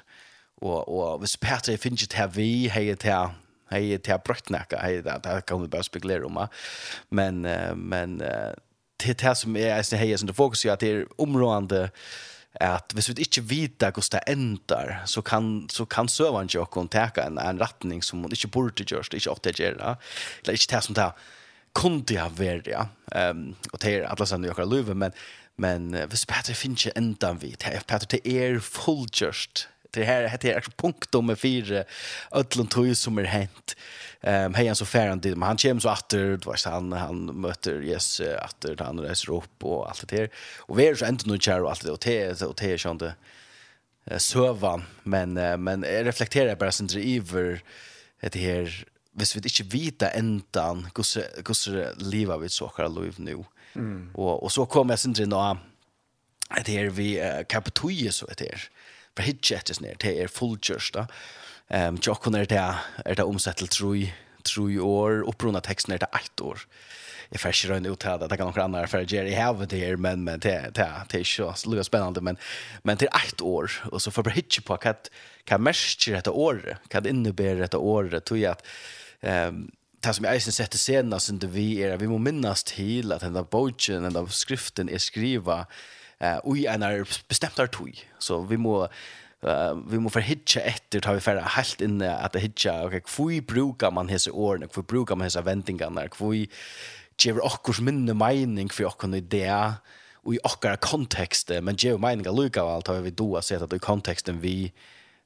och 0.60 0.88
och 0.88 1.22
vis 1.22 1.36
Peter 1.36 1.76
finch 1.76 2.06
det 2.08 2.16
här 2.16 2.28
vi 2.28 2.68
hejer 2.68 2.96
det 3.00 3.30
Hej 3.70 3.98
till 3.98 4.18
brött 4.24 4.48
näka. 4.48 4.78
Hej 4.78 5.02
det 5.02 5.20
där 5.22 5.40
kan 5.40 5.62
vi 5.62 5.68
bara 5.68 5.82
spekulera 5.82 6.26
om. 6.26 6.46
Men 7.08 7.40
men 7.74 8.18
det 8.96 9.20
här 9.20 9.34
som 9.34 9.56
är 9.56 9.76
alltså 9.76 9.96
hej 9.96 10.18
som 10.18 10.26
det 10.26 10.34
fokuserar 10.34 10.74
att 10.74 10.80
det 10.80 10.90
är 10.90 11.06
områdande 11.16 11.90
att 12.60 12.92
hvis 12.94 13.08
vi 13.08 13.22
ikke 13.22 13.42
vet 13.50 13.82
hvordan 13.82 14.10
det 14.12 14.20
ender, 14.28 15.02
så 15.06 15.22
kan, 15.22 15.68
så 15.70 15.84
kan 15.84 16.08
søvann 16.08 16.46
ikke 16.46 16.60
åkken 16.60 16.88
teka 16.88 17.26
en, 17.26 17.38
en 17.38 17.60
retning 17.60 18.02
som 18.02 18.22
hun 18.22 18.32
ikke 18.32 18.48
burde 18.48 18.84
gjøres, 18.84 19.10
ikke 19.12 19.30
åtte 19.30 19.52
gjør 19.52 19.78
det, 19.78 19.94
eller 20.42 20.58
ikke 20.58 20.70
det 20.70 20.82
som 20.84 20.94
det 20.94 21.10
kunde 21.74 22.18
ha 22.20 22.28
vært, 22.30 22.70
ja. 22.70 22.86
Um, 23.10 23.56
og 23.72 23.80
det 23.82 23.94
er 23.96 24.06
alle 24.06 24.26
sammen 24.26 24.46
i 24.46 24.52
åkker 24.52 24.70
løyve, 24.70 24.94
men, 24.94 25.12
men 25.58 25.90
hvis 26.08 26.26
Peter 26.30 26.54
finner 26.54 26.78
ikke 26.78 26.98
enda 26.98 27.32
vi, 27.32 27.54
Peter, 27.58 28.06
det 28.06 28.22
er 28.22 28.60
fullgjørst 28.62 29.68
det 29.94 30.04
här 30.04 30.28
heter 30.28 30.48
det 30.48 30.54
är 30.54 30.64
punkt 30.76 31.14
om 31.14 31.36
fyra 31.36 31.84
Ödlund 32.32 32.70
tog 32.70 32.96
som 32.96 33.18
är 33.18 33.24
hänt. 33.24 33.76
Ehm 34.20 34.46
um, 34.46 34.54
hejan 34.54 34.76
så 34.76 34.84
färran 34.84 35.20
till 35.20 35.36
men 35.36 35.46
han 35.46 35.56
kommer 35.56 35.80
så 35.80 35.90
åter 35.90 36.36
då 36.36 36.50
vet 36.50 36.64
han 36.64 36.92
han 36.92 37.40
möter 37.40 37.82
yes 37.82 38.20
åter 38.20 38.76
han 38.78 39.00
reser 39.00 39.32
upp 39.32 39.64
och 39.64 39.88
allt 39.88 40.08
det 40.08 40.16
där. 40.16 40.30
Och 40.58 40.78
vi 40.78 40.86
är 40.86 40.94
så 40.94 41.04
ändå 41.04 41.22
nu 41.26 41.38
kär 41.38 41.62
och 41.62 41.70
allt 41.70 41.84
det 41.84 41.92
och 41.92 42.00
te 42.00 42.44
och 42.44 42.56
te 42.56 42.78
sånt 42.78 43.00
det 43.00 43.14
sövan 44.18 44.84
men 45.02 45.32
men 45.62 45.84
reflekterar 45.84 46.56
bara 46.56 46.72
sen 46.72 46.86
driver 46.86 47.62
det 48.20 48.36
här 48.36 48.84
hvis 49.14 49.34
vi 49.36 49.42
ikke 49.44 49.66
vita 49.70 50.10
endan 50.18 50.86
hvordan, 50.94 51.42
hvordan 51.46 52.00
livet 52.02 52.42
vi 52.42 52.48
så 52.48 52.66
akkurat 52.66 52.94
liv 52.94 53.18
nå. 53.18 53.44
Mm. 53.74 54.10
Og, 54.14 54.42
og 54.42 54.52
så 54.52 54.64
kom 54.64 54.90
jeg 54.90 54.98
sin 54.98 55.14
til 55.14 55.28
nå, 55.30 55.42
at 56.50 56.68
her 56.68 56.90
vi 56.94 57.14
uh, 57.18 58.10
så 58.10 58.26
etter 58.30 58.50
her 58.50 58.68
for 59.14 59.26
hitje 59.26 59.58
etter 59.58 59.78
snir, 59.78 59.98
det 60.02 60.14
er 60.20 60.32
fullkjørsta. 60.32 61.06
Um, 61.72 61.98
Tjokken 62.02 62.36
er 62.36 62.48
det, 62.50 62.64
er 63.06 63.18
det 63.18 63.24
omsett 63.24 63.62
til 63.62 63.70
troi, 63.72 64.00
troi 64.44 64.76
år, 64.82 65.22
opprona 65.30 65.62
teksten 65.64 65.94
er 65.94 66.02
det 66.02 66.10
ett 66.18 66.44
år. 66.44 66.66
Jeg 67.32 67.40
får 67.40 67.54
ikke 67.54 67.70
røyne 67.72 67.90
ut 67.90 68.04
her, 68.06 68.18
det 68.20 68.36
kan 68.38 68.50
noen 68.50 68.64
andre 68.66 68.88
for 68.90 69.06
jeg 69.08 69.38
har 69.38 69.56
det 69.58 69.80
her, 69.80 69.96
men, 69.96 70.26
men 70.26 70.42
det, 70.44 70.54
det, 70.76 70.84
det 71.10 71.16
er 71.18 71.24
ikke 71.24 71.48
så 71.56 71.70
lukket 71.70 71.88
spennende, 71.88 72.22
men, 72.22 72.38
men 72.84 73.00
det 73.00 73.08
er 73.08 73.24
ett 73.24 73.40
år, 73.42 73.72
og 73.90 74.02
så 74.02 74.12
får 74.12 74.28
jeg 74.30 74.42
hitje 74.42 74.66
på 74.66 74.76
hva, 74.76 74.92
hva 75.48 75.58
mersker 75.58 76.18
dette 76.18 76.34
året, 76.34 76.84
hva 76.92 77.02
det 77.02 77.14
innebærer 77.14 77.64
dette 77.64 77.80
året, 77.80 78.26
tog 78.28 78.38
jeg 78.42 78.52
at 78.52 78.62
um, 79.48 79.64
det 80.04 80.12
som 80.12 80.26
jeg 80.28 80.36
eisen 80.36 80.52
setter 80.52 80.80
scenen, 80.80 81.16
synes 81.22 81.48
vi 81.54 81.80
er, 81.80 81.96
vi 81.96 82.10
må 82.10 82.18
minnes 82.20 82.66
til 82.68 83.14
at 83.14 83.24
denne 83.24 83.44
bogen, 83.48 84.04
denne 84.04 84.24
skriften 84.28 84.92
er 84.92 85.00
skriva, 85.00 85.62
eh 86.20 86.38
oj 86.44 86.66
en 86.66 86.82
är 86.82 87.08
bestämt 87.28 87.56
där 87.56 87.66
tog 87.66 88.08
så 88.18 88.40
vi 88.40 88.56
må 88.56 88.82
uh, 89.44 89.74
vi 89.88 89.98
må 89.98 90.10
förhitcha 90.10 90.60
efter 90.60 91.00
tar 91.00 91.14
vi 91.14 91.20
färra 91.20 91.40
helt 91.40 91.80
inne 91.80 92.16
att 92.16 92.36
hitcha 92.36 92.84
okej 92.84 93.02
okay, 93.06 93.40
brukar 93.40 93.90
man 93.90 94.08
hese 94.08 94.30
åren 94.30 94.68
och 94.74 94.84
brukar 94.84 95.16
man 95.16 95.24
hese 95.24 95.40
väntingarna 95.40 96.08
kvui 96.08 96.48
ger 97.18 97.44
okkurs 97.44 97.80
minne 97.80 98.14
mening 98.14 98.70
för 98.70 99.14
i 99.14 99.18
idé 99.18 99.72
och 100.14 100.34
i 100.34 100.38
okkara 100.44 100.76
kontext 100.76 101.50
men 101.62 101.76
ger 101.76 101.98
meninga 101.98 102.30
lika 102.30 102.62
allt 102.62 102.86
har 102.86 103.00
vi 103.00 103.10
då 103.10 103.42
sett 103.42 103.62
att 103.62 103.72
i 103.72 103.78
kontexten 103.78 104.40
vi 104.40 104.72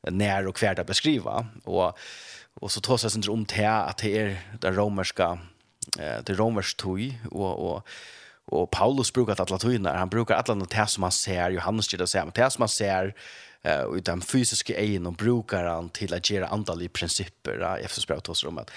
när 0.02 0.46
och 0.46 0.56
kvärda 0.56 0.84
beskriva 0.84 1.46
och 1.64 1.98
och 2.60 2.72
så 2.72 2.80
tar 2.80 2.96
sig 2.96 3.10
inte 3.16 3.30
om 3.30 3.44
till 3.44 3.66
att 3.66 3.98
det 3.98 4.18
är 4.18 4.40
det 4.60 4.70
romerska 4.70 5.38
det 5.96 6.32
romerska 6.32 6.82
tog 6.82 7.14
och 7.30 7.70
och 7.70 7.88
Och 8.48 8.70
Paulus 8.70 9.12
brukar 9.12 9.32
att 9.32 9.40
alla 9.40 9.58
tyna, 9.58 9.96
han 9.96 10.08
brukar 10.08 10.34
alla 10.34 10.54
något 10.54 10.72
här 10.72 10.86
som 10.86 11.02
han 11.02 11.12
ser, 11.12 11.50
Johannes 11.50 11.92
gör 11.92 11.98
det 11.98 12.06
så 12.06 12.18
här, 12.18 12.30
det 12.34 12.50
som 12.50 12.62
han 12.62 12.68
ser 12.68 13.14
eh 13.62 13.80
och 13.80 14.02
den 14.02 14.20
fysiska 14.20 14.76
egen 14.76 15.06
och 15.06 15.12
brukar 15.12 15.64
han 15.64 15.88
till 15.88 16.14
att 16.14 16.30
göra 16.30 16.46
antal 16.46 16.88
principer 16.88 17.58
ja, 17.60 17.78
efter 17.78 18.00
språk 18.00 18.28
oss 18.28 18.44
om 18.44 18.58
att 18.58 18.70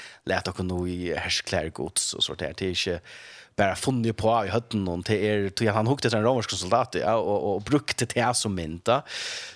och 0.47 0.55
kunna 0.55 0.87
i 0.87 1.15
härsklär 1.15 1.69
gods 1.69 2.13
och 2.13 2.23
sånt 2.23 2.39
där 2.39 2.53
det 2.57 2.65
är 2.65 2.69
inte 2.69 3.01
bara 3.55 3.75
funnit 3.75 4.17
på 4.17 4.45
i 4.45 4.47
hötten 4.47 4.83
någon 4.83 5.03
till 5.03 5.15
er 5.15 5.49
till 5.49 5.69
han 5.69 5.87
hukte 5.87 6.09
till 6.09 6.17
en 6.17 6.23
romersk 6.23 6.51
soldat 6.51 6.95
ja 6.99 7.15
och 7.15 7.55
och 7.55 7.61
brukte 7.61 8.05
det 8.05 8.33
som 8.35 8.55
mynta 8.55 9.03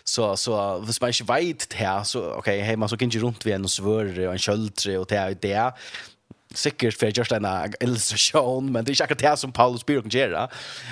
så 0.04 0.38
så 0.38 0.80
vis 0.80 1.02
man 1.02 1.10
inte 1.10 1.34
vet 1.34 1.70
det 1.70 2.02
så 2.06 2.20
okej 2.20 2.38
okay, 2.38 2.60
hej 2.60 2.76
man 2.76 2.90
så 2.90 2.98
kan 2.98 3.10
ju 3.10 3.20
runt 3.20 3.46
vid 3.46 3.54
en 3.54 3.68
svör 3.68 4.28
och 4.28 4.34
en 4.34 4.40
sköldtre 4.40 4.98
och 4.98 5.06
det 5.10 5.16
är 5.16 5.38
det 5.42 5.74
sikkert 6.56 6.94
för 6.94 7.18
just 7.18 7.32
en 7.32 7.48
illustration 7.80 8.72
men 8.72 8.86
det 8.86 8.90
är 8.90 8.94
inte 8.94 9.04
akkurat 9.04 9.20
det 9.20 9.38
som 9.38 9.52
Paulus 9.52 9.86
ber 9.86 10.02
kan 10.02 10.10
göra 10.10 10.50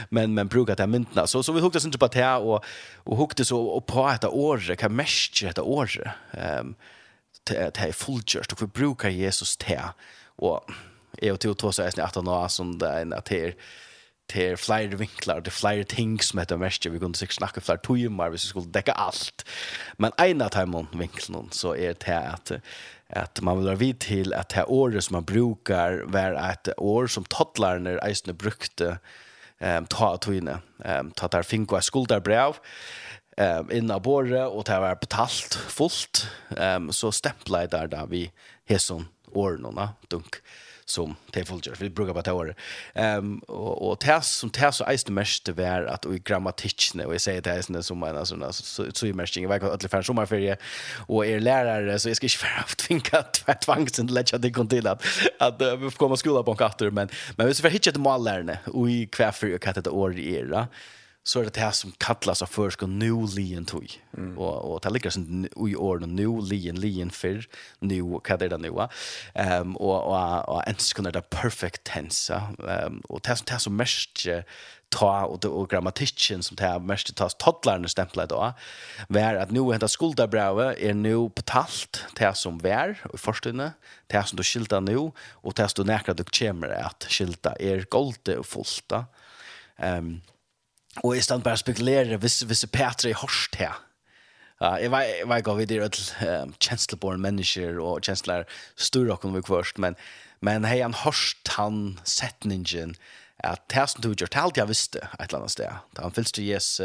men 0.09 0.33
men 0.33 0.47
brukar 0.47 0.75
det 0.75 0.87
myntna 0.87 1.27
så 1.27 1.43
så 1.43 1.53
vi 1.53 1.61
hukte 1.61 1.79
inte 1.85 1.97
på 1.97 2.07
det 2.07 2.35
och 2.35 2.65
och 2.95 3.17
hukte 3.17 3.45
så 3.45 3.61
och 3.61 3.85
på 3.85 4.09
ett 4.09 4.25
år 4.25 4.75
kan 4.75 4.95
mästra 4.95 5.49
ett 5.49 5.59
år 5.59 6.15
ehm 6.31 6.75
det 7.45 7.79
är 7.79 7.91
fullgjort 7.91 8.51
och 8.51 8.61
vi 8.61 8.67
brukar 8.67 9.09
Jesus 9.09 9.57
te 9.57 9.79
och 10.25 10.71
är 11.17 11.31
och 11.31 11.39
till 11.39 11.55
trots 11.55 11.79
att 11.79 11.97
jag 11.97 12.05
att 12.05 12.23
nå 12.23 12.49
som 12.49 12.79
det 12.79 12.87
är 12.87 13.01
en 13.01 13.13
att 13.13 13.25
det 13.25 13.55
till 14.27 14.57
flera 14.57 14.95
vinklar, 14.95 15.41
det 15.41 15.51
flera 15.51 15.83
ting 15.83 16.19
som 16.19 16.39
heter 16.39 16.57
mest. 16.57 16.85
Vi 16.85 16.99
kunde 16.99 17.17
sikkert 17.17 17.35
snakke 17.35 17.61
flere 17.61 17.79
timer 17.83 18.29
hvis 18.29 18.45
vi 18.45 18.49
skulle 18.49 18.71
dekke 18.71 18.93
alt. 18.93 19.45
Men 19.97 20.11
en 20.17 20.41
av 20.41 20.49
de 20.49 20.87
vinklarna 20.93 21.51
så 21.51 21.75
er 21.75 21.93
det 21.93 22.19
at 22.33 22.51
att 23.15 23.41
man 23.41 23.57
vill 23.57 23.67
være 23.67 23.79
vid 23.79 23.99
til 23.99 24.33
att 24.33 24.49
det 24.49 24.65
året 24.65 25.03
som 25.03 25.13
man 25.13 25.25
brukar 25.25 26.03
var 26.05 26.51
et 26.51 26.69
år 26.77 27.07
som 27.07 27.25
toddlarna 27.25 27.99
eisne 28.01 28.33
brukte 28.33 28.97
ehm 29.61 29.85
ta 29.85 30.13
att 30.13 30.21
togene. 30.21 30.59
ehm 30.85 31.11
ta 31.11 31.27
där 31.27 31.43
finka 31.43 31.81
skuldarbrev 31.81 32.53
ehm 33.37 33.71
in 33.71 33.91
av 33.91 34.01
båret, 34.01 34.47
og 34.47 34.65
det 34.65 34.79
var 34.79 34.95
betalt 34.95 35.53
fullt 35.53 36.27
ehm 36.57 36.91
så 36.91 37.11
stämpla 37.11 37.67
där 37.67 37.87
där 37.87 38.07
vi 38.07 38.31
hesson 38.65 39.07
årene, 39.31 39.67
och 39.67 40.07
dunk 40.07 40.35
som 40.85 41.15
det 41.33 41.45
fullgjørs. 41.47 41.81
Vi 41.81 41.89
brukar 41.89 42.13
bara 42.13 42.23
ta 42.23 42.33
år. 42.33 42.55
Ehm 42.95 43.39
och, 43.47 43.89
och 43.89 43.97
det 44.01 44.21
som 44.21 44.49
tas 44.49 44.77
så 44.77 44.83
är 44.83 44.97
det 45.05 45.11
mest 45.11 45.49
var 45.49 45.85
att 45.85 46.05
i 46.05 46.19
grammatiken 46.19 47.05
och 47.05 47.13
jag 47.13 47.21
säger 47.21 47.41
det 47.41 47.49
är 47.51 47.81
som 47.81 48.03
en 48.03 48.25
sån 48.25 48.53
så 48.53 48.85
så 48.93 49.05
är 49.05 49.13
mest 49.13 49.37
inget 49.37 49.49
vad 49.49 49.63
alla 49.63 49.89
för 49.89 50.01
sommarferie 50.01 50.57
och 51.07 51.25
är 51.25 51.39
lärare 51.39 51.99
så 51.99 52.09
jag 52.09 52.17
ska 52.17 52.25
inte 52.25 52.37
för 52.37 52.47
vara 52.47 52.75
tvinga 52.77 53.23
tvärt 53.23 53.99
inte 53.99 54.13
lägga 54.13 54.37
det 54.37 54.51
kon 54.51 54.67
till 54.67 54.87
att 54.87 55.03
att 55.39 55.61
vi 55.61 55.91
får 55.91 55.97
komma 55.97 56.17
skola 56.17 56.43
på 56.43 56.51
en 56.51 56.57
katter 56.57 56.89
men 56.89 57.09
men 57.35 57.47
vi 57.47 57.53
ska 57.53 57.67
hitta 57.67 57.91
det 57.91 57.99
mållärarna 57.99 58.57
och 58.65 58.89
i 58.89 59.07
kvaffer 59.07 59.55
och 59.55 59.61
katta 59.61 59.81
det 59.81 59.89
år 59.89 60.19
i 60.19 60.35
era 60.35 60.67
så 61.23 61.39
er 61.39 61.47
det 61.47 61.55
det 61.55 61.69
som 61.75 61.93
kallas 62.03 62.41
av 62.43 62.51
først 62.51 62.83
og 62.83 62.89
nu 62.91 63.25
lien 63.31 63.65
tog. 63.65 63.87
Mm. 64.17 64.37
Och, 64.37 64.73
och 64.73 64.81
det 64.83 64.91
ligger 64.91 65.13
sånn 65.15 65.47
i 65.47 65.75
årene, 65.75 66.07
nu 66.07 66.41
lien, 66.41 66.75
lien 66.75 67.11
för 67.11 67.45
nu, 67.79 68.01
hva 68.03 68.35
er 68.35 68.49
det 68.51 68.59
nu? 68.59 68.69
Um, 68.69 69.77
och, 69.77 70.03
och, 70.03 70.49
och 70.49 70.63
ens 70.67 70.93
er 70.99 71.11
det 71.11 71.29
perfect 71.29 71.83
tense. 71.83 72.41
Um, 72.57 73.01
och 73.09 73.21
det 73.21 73.35
som, 73.35 73.45
det 73.45 73.59
som 73.59 73.75
mest 73.75 74.27
ta 74.89 75.25
och, 75.25 75.45
og 75.45 75.69
grammatikken 75.69 76.43
som 76.43 76.55
det 76.55 76.63
här 76.63 76.79
mest 76.79 77.15
tas 77.15 77.35
toddlerne 77.35 77.89
stemplet 77.89 78.29
da, 78.29 78.53
var 79.07 79.35
att 79.35 79.51
nu 79.51 79.71
händer 79.71 79.87
skuldabrave 79.87 80.75
är 80.77 80.93
nu 80.93 81.29
betalt 81.29 82.05
det 82.19 82.35
som 82.37 82.57
vær, 82.57 82.99
och 83.03 83.19
forstående, 83.19 83.73
det 84.07 84.27
som 84.27 84.37
du 84.37 84.43
skiltar 84.43 84.81
nu 84.81 85.11
och 85.31 85.53
det 85.55 85.69
som 85.69 85.85
du 85.85 85.91
nekker 85.91 86.13
du 86.13 86.23
kommer 86.23 86.67
att 86.67 87.05
skilta 87.09 87.55
är 87.59 87.85
golde 87.89 88.37
och 88.37 88.45
fullt. 88.45 88.91
Ehm 89.77 89.97
um, 89.97 90.21
Og 91.01 91.15
jeg 91.15 91.25
stand 91.25 91.43
bare 91.45 91.57
spekulerer 91.57 92.19
hvis, 92.21 92.41
hvis 92.45 92.65
Petra 92.71 93.09
er 93.09 93.17
hørst 93.21 93.57
her. 93.57 93.79
Ja, 94.61 94.75
jeg 94.79 94.91
vet 94.93 95.09
jeg 95.09 95.27
vet, 95.27 95.43
gav 95.43 95.57
vi 95.57 95.65
er 95.75 95.87
et 95.87 95.99
um, 96.21 96.53
kjensleborn 96.61 97.23
mennesker 97.23 97.79
og 97.81 98.05
kjensler 98.05 98.45
styrer 98.77 99.15
okken 99.17 99.33
vi 99.35 99.41
kvørst, 99.43 99.81
men, 99.81 99.97
men 100.45 100.67
hei 100.69 100.79
han 100.83 100.95
hørst 100.95 101.55
han 101.57 101.97
setningen 102.07 102.93
at 103.43 103.65
det 103.73 103.87
som 103.91 104.03
du 104.03 104.13
gjør, 104.13 104.29
det 104.29 104.37
er 104.37 104.45
alt 104.45 104.59
jeg 104.61 104.69
visste 104.69 105.01
et 105.03 105.25
eller 105.25 105.41
annet 105.41 105.55
sted. 105.55 105.81
Da 105.97 106.05
han 106.05 106.15
fylste 106.15 106.45
Jes, 106.45 106.77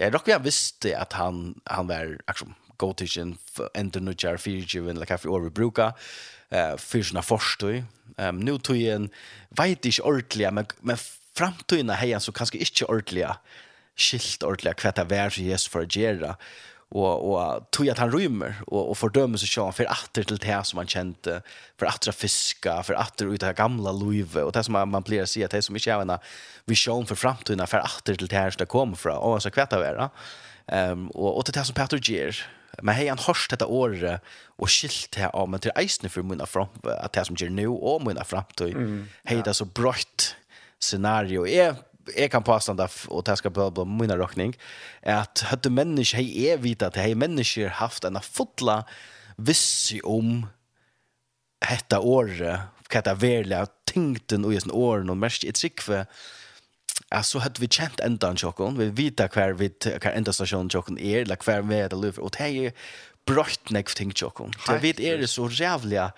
jeg 0.00 0.14
råkker 0.14 0.36
jeg 0.36 0.46
visste 0.46 0.94
at 0.96 1.18
han, 1.18 1.58
han 1.68 1.90
var 1.90 2.14
akkurat 2.30 2.62
gotisjen 2.80 3.36
enda 3.78 4.00
nudjar 4.02 4.40
fyrtjuvin, 4.42 4.96
eller 4.96 5.06
hva 5.10 5.18
for 5.20 5.34
året 5.36 5.50
vi 5.50 5.58
bruker, 5.60 5.92
uh, 6.54 6.74
fyrtjuna 6.80 7.22
forstøy. 7.22 7.82
Um, 8.16 8.40
Nå 8.46 8.56
tog 8.64 8.78
jeg 8.78 8.96
en, 8.98 9.10
vet 9.58 9.86
ikke 9.86 10.06
ordentlig, 10.08 10.48
men, 10.56 10.72
men 10.82 10.98
framtøyna 11.38 11.98
heian 12.00 12.22
så 12.22 12.34
kanskje 12.34 12.62
ikkje 12.64 12.90
ordliga 12.92 13.38
skilt 13.94 14.44
ordliga 14.46 14.74
hva 14.80 14.94
det 14.94 15.10
vær 15.10 15.34
som 15.34 15.46
Jesus 15.46 15.70
for 15.70 15.84
å 15.84 15.90
gjøre 15.90 16.34
og 16.94 17.24
og 17.26 17.66
tog 17.74 17.88
at 17.90 17.98
han 17.98 18.12
rymmer 18.12 18.60
og 18.68 18.90
og 18.92 18.96
fordømmer 19.00 19.40
seg 19.40 19.50
sjøen 19.50 19.74
for 19.74 19.90
atter 19.90 20.26
til 20.28 20.38
det 20.38 20.58
som 20.68 20.78
han 20.78 20.90
kjente 20.90 21.40
for 21.78 21.90
atter 21.90 22.12
å 22.12 22.16
fiska 22.16 22.80
for 22.86 22.98
atter 23.00 23.30
ut 23.32 23.46
av 23.46 23.56
gamla 23.58 23.94
luive 23.94 24.44
og 24.44 24.52
det 24.54 24.64
som 24.66 24.76
man, 24.76 24.90
man 24.92 25.06
blir 25.06 25.24
å 25.24 25.30
si 25.30 25.42
at 25.42 25.54
det 25.54 25.64
som 25.66 25.76
ikke 25.76 25.94
er 25.94 26.04
en 26.04 26.18
visjon 26.70 27.06
for 27.06 27.18
framtøyna 27.18 27.66
for 27.70 27.82
atter 27.82 28.18
til 28.18 28.30
det 28.30 28.44
som 28.52 28.62
det 28.62 28.70
kommer 28.70 29.00
fra 29.00 29.18
og 29.18 29.40
så 29.42 29.50
kvetta 29.54 29.80
vera 29.82 30.10
ehm 30.72 31.06
um, 31.06 31.08
og 31.14 31.38
og 31.38 31.46
til 31.46 31.58
det 31.58 31.66
som 31.66 31.76
Peter 31.76 31.98
Gier 31.98 32.44
men 32.82 32.96
hei 32.96 33.06
han 33.06 33.20
hørst 33.22 33.52
dette 33.52 33.66
året 33.66 34.22
og 34.58 34.70
skilt 34.70 35.14
det 35.14 35.28
av 35.30 35.50
men 35.50 35.62
til 35.62 35.74
eisne 35.78 36.10
for 36.10 36.26
munna 36.26 36.46
fram 36.46 36.70
at 36.98 37.14
det 37.14 37.26
som 37.26 37.36
gjør 37.38 37.52
nå 37.54 37.68
og 37.74 38.02
munna 38.06 38.24
framtid 38.26 38.74
mm, 38.74 39.02
hei 39.30 39.42
det 39.42 39.54
så 39.54 39.66
brøtt 39.66 40.34
scenario. 40.84 41.46
Är 41.46 41.74
jag 42.16 42.30
kan 42.30 42.42
passa 42.42 42.74
där 42.74 42.90
och 43.08 43.24
det 43.24 43.36
ska 43.36 43.50
bli 43.50 43.70
på 43.70 43.84
min 43.84 44.12
rockning 44.12 44.56
att 45.02 45.40
hade 45.40 45.70
människor 45.70 46.16
hej 46.16 46.48
är 46.48 46.56
vita 46.56 46.86
att 46.86 46.96
hej 46.96 47.14
människor 47.14 47.68
haft 47.68 48.04
en 48.04 48.20
fotla 48.20 48.84
vissi 49.36 50.00
om 50.00 50.46
hetta 51.66 52.00
året 52.00 52.60
kata 52.88 53.14
verla 53.14 53.66
tyngden 53.84 54.44
och 54.44 54.54
just 54.54 54.70
år 54.70 55.10
och 55.10 55.16
mest 55.16 55.44
ett 55.44 55.48
i 55.48 55.52
trickve 55.52 56.06
alltså 57.08 57.38
hade 57.38 57.60
vi 57.60 57.68
känt 57.68 58.00
en 58.00 58.36
chokon 58.36 58.78
vi 58.78 58.90
vita 58.90 59.28
kvar 59.28 59.52
vid 59.52 60.00
kvar 60.00 60.12
ända 60.12 60.32
station 60.32 60.70
chokon 60.70 60.98
är 60.98 61.24
la 61.24 61.36
kvar 61.36 61.62
med 61.62 61.90
det 61.90 61.96
luft 61.96 62.18
och 62.18 62.30
det 62.38 62.66
är 62.66 62.72
brott 63.26 63.70
neck 63.70 63.94
ting 63.94 64.12
chokon 64.12 64.52
det 64.68 64.78
vet 64.78 65.00
är 65.00 65.18
det 65.18 65.28
så 65.28 65.48
jävliga 65.48 66.12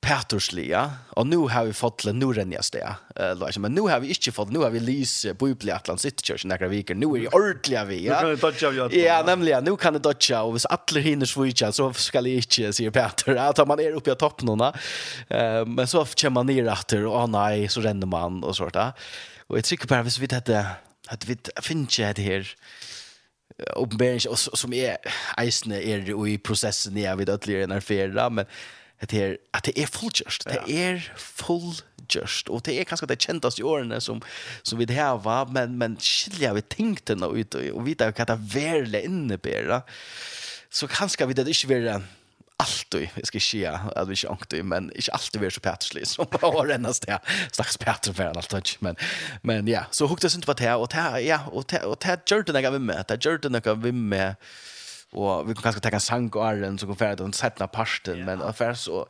Peterslia 0.00 0.90
och 1.08 1.26
nu 1.26 1.36
har 1.36 1.64
vi 1.64 1.72
fått 1.72 2.04
le 2.04 2.12
norrenia 2.12 2.62
stä. 2.62 2.96
Eh 3.16 3.58
men 3.58 3.72
nu 3.72 3.80
har 3.80 4.00
vi 4.00 4.08
inte 4.08 4.32
fått 4.32 4.50
nu 4.50 4.58
har 4.58 4.70
vi 4.70 4.80
lys 4.80 5.26
på 5.38 5.48
Uple 5.48 5.74
Atlant 5.74 6.00
City 6.00 6.24
Church 6.24 6.44
några 6.44 6.68
veckor. 6.68 6.94
Nu 6.94 7.06
är 7.06 7.20
det 7.20 7.28
ordliga 7.28 7.84
vi. 7.84 8.06
Ja. 8.06 8.14
Nu 8.14 8.20
kan 8.20 8.28
det 8.30 8.60
dodge 8.60 8.80
av 8.80 8.94
Ja, 8.94 9.22
nämligen 9.26 9.64
nu 9.64 9.76
kan 9.76 9.92
det 9.92 9.98
dodge 9.98 10.32
och 10.32 10.52
hvis 10.52 10.66
alla 10.66 11.00
hinner 11.00 11.26
switcha 11.26 11.72
så 11.72 11.92
ska 11.92 12.22
det 12.22 12.30
inte 12.30 12.72
se 12.72 12.90
Peter 12.90 13.36
att 13.36 13.68
man 13.68 13.80
är 13.80 13.92
uppe 13.92 14.12
i 14.12 14.14
toppen 14.14 14.58
då. 14.58 14.72
Eh 15.28 15.66
men 15.66 15.86
så 15.86 16.04
kommer 16.04 16.30
man 16.30 16.46
ner 16.46 16.72
åter 16.72 17.06
och 17.06 17.30
nej 17.30 17.68
så 17.68 17.80
ränner 17.80 18.06
man 18.06 18.44
och 18.44 18.56
sånt 18.56 18.74
där. 18.74 18.92
Och 19.46 19.56
jag 19.56 19.64
tycker 19.64 19.86
bara 19.86 20.02
hvis 20.02 20.18
vi 20.18 20.34
hade 20.34 20.66
hade 21.06 21.26
vi 21.26 21.36
finns 21.62 21.96
det 21.96 22.18
här 22.18 22.54
uppenbarligen 23.76 24.36
som 24.36 24.72
är 24.72 24.96
eisne 25.36 25.82
är 25.82 26.28
i 26.28 26.38
processen 26.38 26.96
jag 26.96 27.16
vid 27.16 27.30
att 27.30 27.46
lära 27.46 27.66
när 27.66 28.30
men 28.30 28.46
det 29.08 29.22
är 29.22 29.38
att 29.50 29.64
det 29.64 29.78
är 29.78 29.86
fullgjort. 29.86 30.44
Det 30.44 30.84
är 30.84 31.12
fullgjort 31.16 32.48
och 32.48 32.62
det 32.62 32.80
är 32.80 32.84
kanske 32.84 33.06
det 33.06 33.22
kändas 33.22 33.58
i 33.58 33.62
åren 33.62 34.00
som 34.00 34.22
som 34.62 34.78
vi 34.78 34.84
det 34.84 34.94
här 34.94 35.16
var 35.16 35.46
men 35.46 35.78
men 35.78 35.96
skilja 35.96 36.54
vi 36.54 36.62
tänkte 36.62 37.14
nå 37.14 37.36
ut 37.36 37.54
och 37.54 37.88
vita 37.88 38.12
vad 38.18 38.26
det 38.26 38.38
verkligen 38.40 39.04
innebär. 39.04 39.82
Så 40.70 40.88
kanske 40.88 41.26
vi 41.26 41.34
det 41.34 41.48
inte 41.48 41.66
vill 41.66 42.00
allt 42.56 42.94
och 42.94 43.00
jag 43.14 43.26
ska 43.26 43.40
säga 43.40 43.80
att 43.96 44.08
vi 44.08 44.14
inte 44.30 44.62
men 44.62 44.92
inte 44.94 45.12
alltid 45.12 45.40
vi 45.40 45.50
så 45.50 45.60
patchly 45.60 46.04
som 46.04 46.26
har 46.32 46.66
renast 46.66 47.06
där 47.06 47.18
stackars 47.52 47.76
patchen 47.76 48.14
för 48.14 48.24
allt 48.24 48.48
touch 48.48 48.76
men 48.80 48.96
men 49.42 49.68
ja. 49.68 49.84
Så 49.90 50.06
hukte 50.06 50.30
synd 50.30 50.44
vad 50.46 50.56
det 50.56 50.64
här 50.64 50.76
och 50.76 50.88
det 50.88 50.96
här 50.96 51.18
ja 51.18 51.40
och 51.52 51.64
det 51.68 51.82
och 51.82 51.96
det 52.00 52.30
gjorde 52.30 52.52
det 52.52 52.60
jag 52.60 52.80
med. 52.80 53.04
Det 53.08 53.24
gjorde 53.24 53.48
det 53.48 53.66
jag 53.66 53.94
med 53.94 54.34
och 55.12 55.50
vi 55.50 55.54
kan 55.54 55.62
kanske 55.62 55.80
ta 55.80 55.88
en 55.88 56.00
sang 56.00 56.28
och 56.28 56.46
arren 56.46 56.78
så 56.78 56.86
går 56.86 56.94
för 56.94 57.24
att 57.24 57.34
sätta 57.34 57.66
pasten 57.66 58.16
yeah. 58.16 58.26
men 58.26 58.42
affär 58.42 58.74
så 58.74 59.06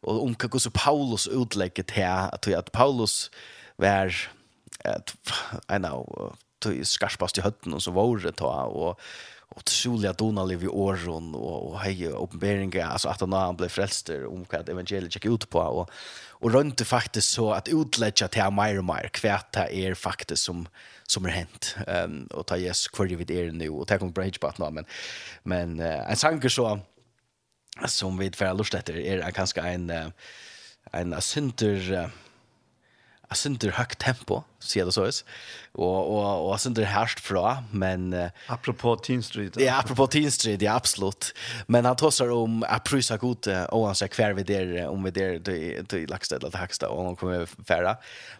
och 0.00 0.22
om 0.22 0.36
hur 0.52 0.58
så 0.58 0.70
Paulus 0.70 1.28
utlägget 1.28 1.90
här 1.90 2.34
att 2.34 2.48
att 2.48 2.72
Paulus 2.72 3.30
var 3.76 4.14
I 5.72 5.76
know 5.76 6.36
to 6.58 6.70
skarpast 6.82 7.38
i 7.38 7.40
hötten 7.40 7.74
och 7.74 7.82
så 7.82 7.90
var 7.90 8.18
det 8.18 8.32
ta 8.32 8.62
och 8.64 9.00
och 9.52 9.64
troliga 9.64 10.12
Donald 10.12 10.62
i 10.62 10.68
åren 10.68 11.34
och 11.34 11.70
och 11.70 11.80
hej 11.80 12.06
uppenbarelse 12.06 12.84
alltså 12.84 13.08
att 13.08 13.20
han 13.20 13.56
blev 13.56 13.68
frälst 13.68 14.08
om 14.08 14.46
vad 14.52 14.68
evangeliet 14.68 15.14
gick 15.14 15.24
ut 15.24 15.50
på 15.50 15.58
och 15.58 15.90
och 16.40 16.52
runt 16.52 16.78
det 16.78 16.84
faktiskt 16.84 17.32
så 17.32 17.52
att 17.52 17.68
utlägga 17.68 18.28
till 18.28 18.50
mer 18.50 18.78
och 18.78 18.84
mer 18.84 19.08
kvätta 19.08 19.68
är 19.68 19.94
faktiskt 19.94 20.42
som 20.42 20.68
som 21.10 21.26
er 21.26 21.34
hent. 21.40 21.72
Um, 21.88 22.22
og 22.30 22.46
ta 22.46 22.58
Jesus 22.60 22.90
kvar 22.94 23.10
vid 23.10 23.32
er 23.34 23.50
nu 23.52 23.66
og 23.80 23.88
ta 23.90 23.98
kom 23.98 24.12
bridge 24.14 24.40
på 24.42 24.52
nå 24.58 24.70
men 24.76 24.88
men 25.44 25.78
uh, 25.82 26.06
en 26.06 26.20
sanker 26.20 26.52
så 26.52 26.78
som 27.88 28.18
vi 28.18 28.30
får 28.34 28.54
lust 28.56 28.74
etter 28.76 28.98
er 29.00 29.24
ganske 29.34 29.62
en 29.62 29.90
uh, 29.90 30.10
en 30.94 31.14
synder 31.22 31.92
uh, 32.04 32.08
jag 33.30 33.36
synter 33.36 33.70
högt 33.70 33.98
tempo 33.98 34.42
ser 34.58 34.84
det 34.84 34.92
så 34.92 35.04
och 35.04 35.14
och 35.72 36.08
och 36.08 36.50
och 36.50 36.60
synter 36.60 36.82
härst 36.82 37.20
fra 37.20 37.64
men 37.70 38.12
uh, 38.12 38.30
apropå 38.46 38.96
Teen 38.96 39.22
Street 39.22 39.60
ja 39.60 39.78
apropå 39.78 40.06
Teen 40.06 40.30
Street 40.30 40.62
ja 40.62 40.74
absolut 40.74 41.34
men 41.66 41.84
han 41.84 41.96
tossar 41.96 42.30
om 42.30 42.64
att 42.68 42.84
prysa 42.84 43.16
gott 43.16 43.46
och 43.46 43.86
han 43.86 43.94
säger 43.94 44.12
kvar 44.12 44.32
vid 44.32 44.46
där 44.46 44.86
om 44.86 45.02
vid 45.02 45.14
där 45.14 45.38
det 45.38 45.88
det 45.88 46.06
Laxted 46.06 46.40
det 46.40 46.58
Hacksta 46.58 46.88
och 46.88 47.04
han 47.04 47.16
kommer 47.16 47.46
färra 47.46 47.96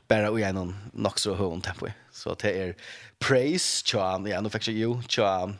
bara 0.08 0.30
och 0.30 0.40
någon 0.54 0.76
nog 0.92 1.18
så 1.18 1.34
högt 1.34 1.64
tempo 1.64 1.86
så 2.12 2.34
det 2.34 2.62
är 2.62 2.76
praise 3.18 3.82
charm 3.86 4.26
ja 4.26 4.40
nu 4.40 4.50
fick 4.50 4.68
jag 4.68 4.76
ju 4.76 5.02
charm 5.08 5.56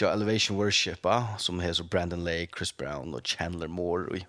Ja, 0.00 0.12
Elevation 0.12 0.56
Worship, 0.56 1.06
ah, 1.06 1.36
som 1.38 1.60
heter 1.60 1.84
Brandon 1.84 2.24
Lake, 2.24 2.48
Chris 2.58 2.76
Brown 2.76 3.14
och 3.14 3.26
Chandler 3.26 3.68
Moore. 3.68 4.20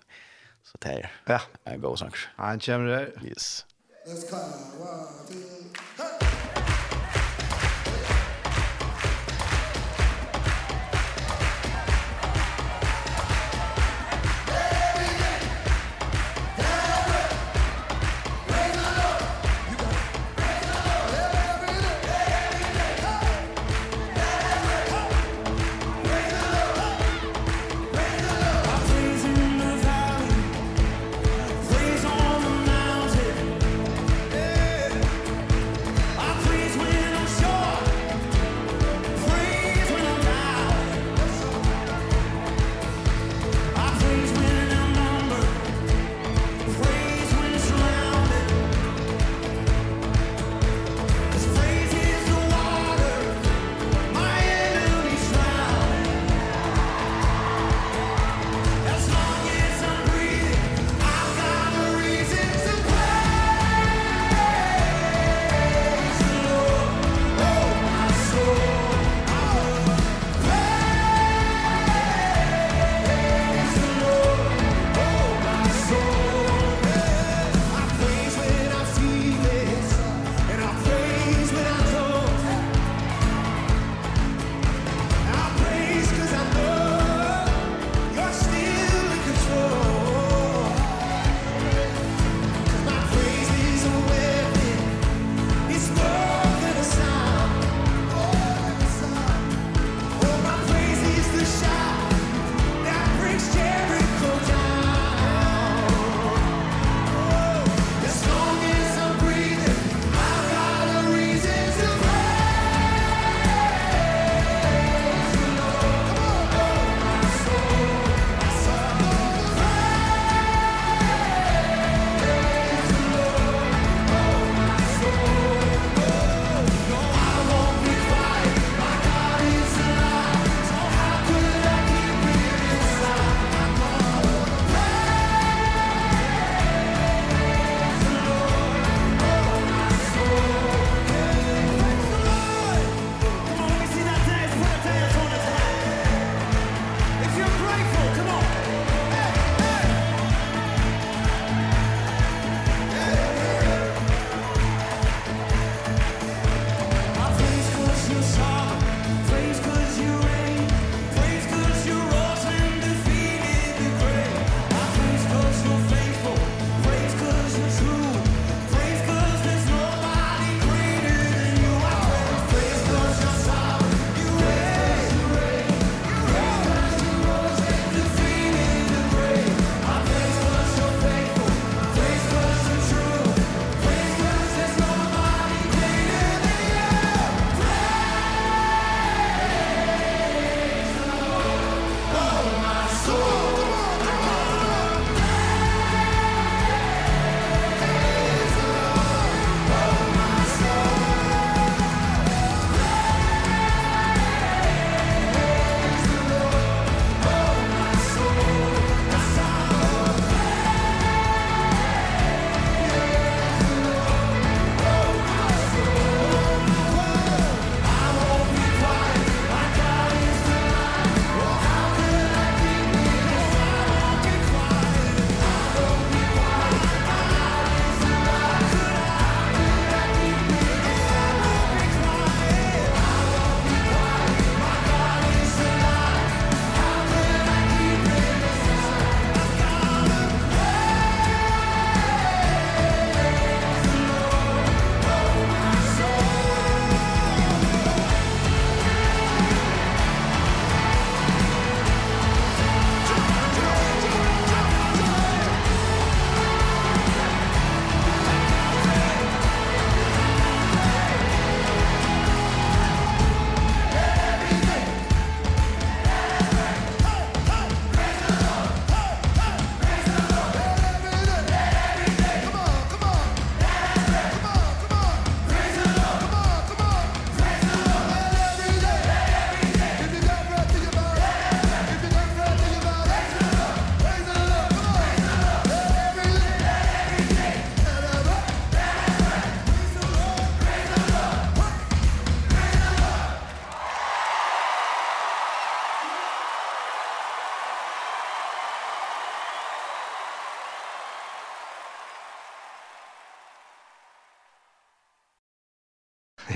Så 0.62 0.78
det 0.80 0.88
är. 0.88 1.12
Ja. 1.26 1.40
En 1.64 1.80
god 1.80 1.98
sång. 1.98 2.10
Han 2.36 2.60
kommer 2.60 2.88
där. 2.88 3.12
Yes. 3.24 3.66
Let's 4.10 4.24
cut. 4.24 4.40
One, 4.40 5.06
two, 5.28 5.70
hey! 5.96 6.39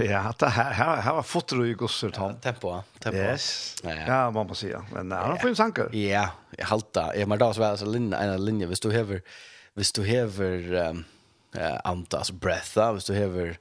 Ja, 0.04 0.34
det 0.38 0.46
här 0.46 0.72
här 0.72 0.96
här 0.96 1.14
var 1.14 1.22
fotor 1.22 1.66
i 1.66 1.72
gossor 1.72 2.10
tant. 2.10 2.42
Tempo, 2.42 2.82
tempo. 2.98 3.18
Yes. 3.18 3.76
Ja, 3.82 3.90
ja. 4.06 4.30
man 4.30 4.46
måste 4.46 4.66
säga. 4.66 4.84
Men 4.92 5.12
han 5.12 5.30
har 5.30 5.36
fått 5.36 5.56
sanker. 5.56 5.94
Ja, 5.96 6.30
jag 6.56 6.66
halta. 6.66 7.16
Jag 7.16 7.28
men 7.28 7.38
då 7.38 7.52
så 7.52 7.60
väl 7.60 7.78
så 7.78 7.86
linje 7.86 8.18
en 8.18 8.44
linje, 8.44 8.66
visst 8.66 8.82
du 8.82 8.92
hever 8.92 9.22
visst 9.74 9.94
du 9.94 10.04
hever 10.04 10.74
um, 10.74 11.04
uh, 11.56 11.80
antas 11.84 12.30
breatha, 12.30 12.92
visst 12.92 13.06
du 13.06 13.14
hever 13.14 13.58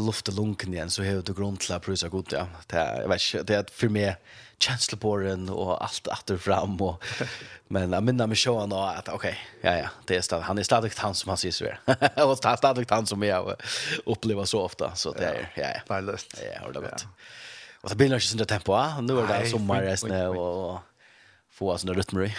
lufta 0.00 0.32
lunken 0.32 0.74
igen 0.74 0.90
så 0.90 1.02
hur 1.02 1.22
du 1.22 1.34
grund 1.34 1.60
till 1.60 1.72
att 1.74 1.82
pröva 1.82 2.08
gott 2.08 2.32
ja. 2.32 2.46
Det 2.66 2.76
är 2.76 3.08
vet 3.08 3.46
det 3.46 3.54
är 3.54 3.64
för 3.72 3.88
mig 3.88 4.16
känsla 4.58 4.98
på 4.98 5.10
och 5.50 5.84
allt 5.84 6.06
åter 6.06 6.36
fram 6.36 6.80
och 6.80 7.04
men 7.68 7.92
jag 7.92 8.02
minns 8.02 8.26
mig 8.26 8.36
så 8.36 8.66
då 8.66 8.76
att 8.76 9.08
okej 9.08 9.38
ja 9.60 9.76
ja 9.76 9.88
det 10.06 10.16
är 10.16 10.20
stad 10.20 10.42
han 10.42 10.58
är 10.58 10.62
stadigt 10.62 10.98
han 10.98 11.14
som 11.14 11.28
han 11.28 11.36
ser 11.36 11.50
så 11.50 11.64
här. 11.64 12.24
Och 12.26 12.38
stadigt 12.38 12.90
han 12.90 13.06
som 13.06 13.22
jag 13.22 13.54
upplever 14.06 14.44
så 14.44 14.60
ofta 14.60 14.94
så 14.94 15.12
det 15.12 15.24
är 15.24 15.52
ja 15.54 15.62
ja. 15.62 15.80
Bara 15.88 16.00
lust. 16.00 16.42
Ja, 16.54 16.60
har 16.60 16.72
det 16.72 16.80
varit. 16.80 17.06
Och 17.80 17.88
det 17.88 17.96
blir 17.96 18.08
nog 18.08 18.20
inte 18.32 18.44
tempo. 18.44 19.00
Nu 19.00 19.18
är 19.20 19.40
det 19.40 19.48
sommar 19.48 20.36
och 20.36 20.80
få 21.50 21.70
oss 21.70 21.84
några 21.84 21.98
rytmer. 21.98 22.36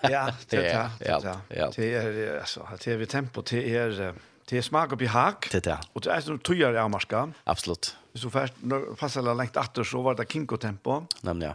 Ja, 0.00 0.34
det 0.48 0.56
är 0.56 0.90
det. 0.98 1.36
Ja, 1.48 1.72
det 1.76 1.94
är 1.94 2.38
alltså 2.38 2.68
det 2.84 2.92
är 2.92 2.96
vi 2.96 3.06
tempo 3.06 3.42
till 3.42 3.58
er 3.58 4.14
Det 4.48 4.62
smak 4.62 4.92
och 4.92 4.98
behag. 4.98 5.34
Det 5.52 5.64
där. 5.64 5.78
Och 5.92 6.00
det 6.00 6.10
är 6.10 6.20
så 6.20 6.38
tygar 6.38 6.72
jag 6.72 6.90
marska. 6.90 7.32
Absolut. 7.44 7.96
Så 8.14 8.30
först 8.30 8.54
när 8.60 8.94
passade 8.94 9.34
längt 9.34 9.56
åter 9.56 9.84
så 9.84 10.02
var 10.02 10.14
det 10.14 10.32
kinko 10.32 10.56
tempo. 10.56 11.06
Nemlig, 11.22 11.46
Ja. 11.46 11.54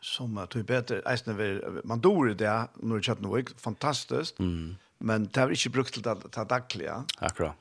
Som 0.00 0.46
typ 0.50 0.66
bättre 0.66 1.00
äsna 1.00 1.34
man 1.84 2.00
dor 2.00 2.34
det 2.34 2.68
när 2.74 2.96
det 2.96 3.02
chatten 3.02 3.28
var 3.28 3.44
fantastiskt. 3.60 4.38
Mm. 4.38 4.76
Men 4.98 5.28
det 5.32 5.40
har 5.40 5.50
inte 5.50 5.70
brukt 5.70 5.94
till 5.94 6.08
att 6.08 6.32
ta 6.32 6.44
dagliga. 6.44 7.04
Akkurat. 7.18 7.56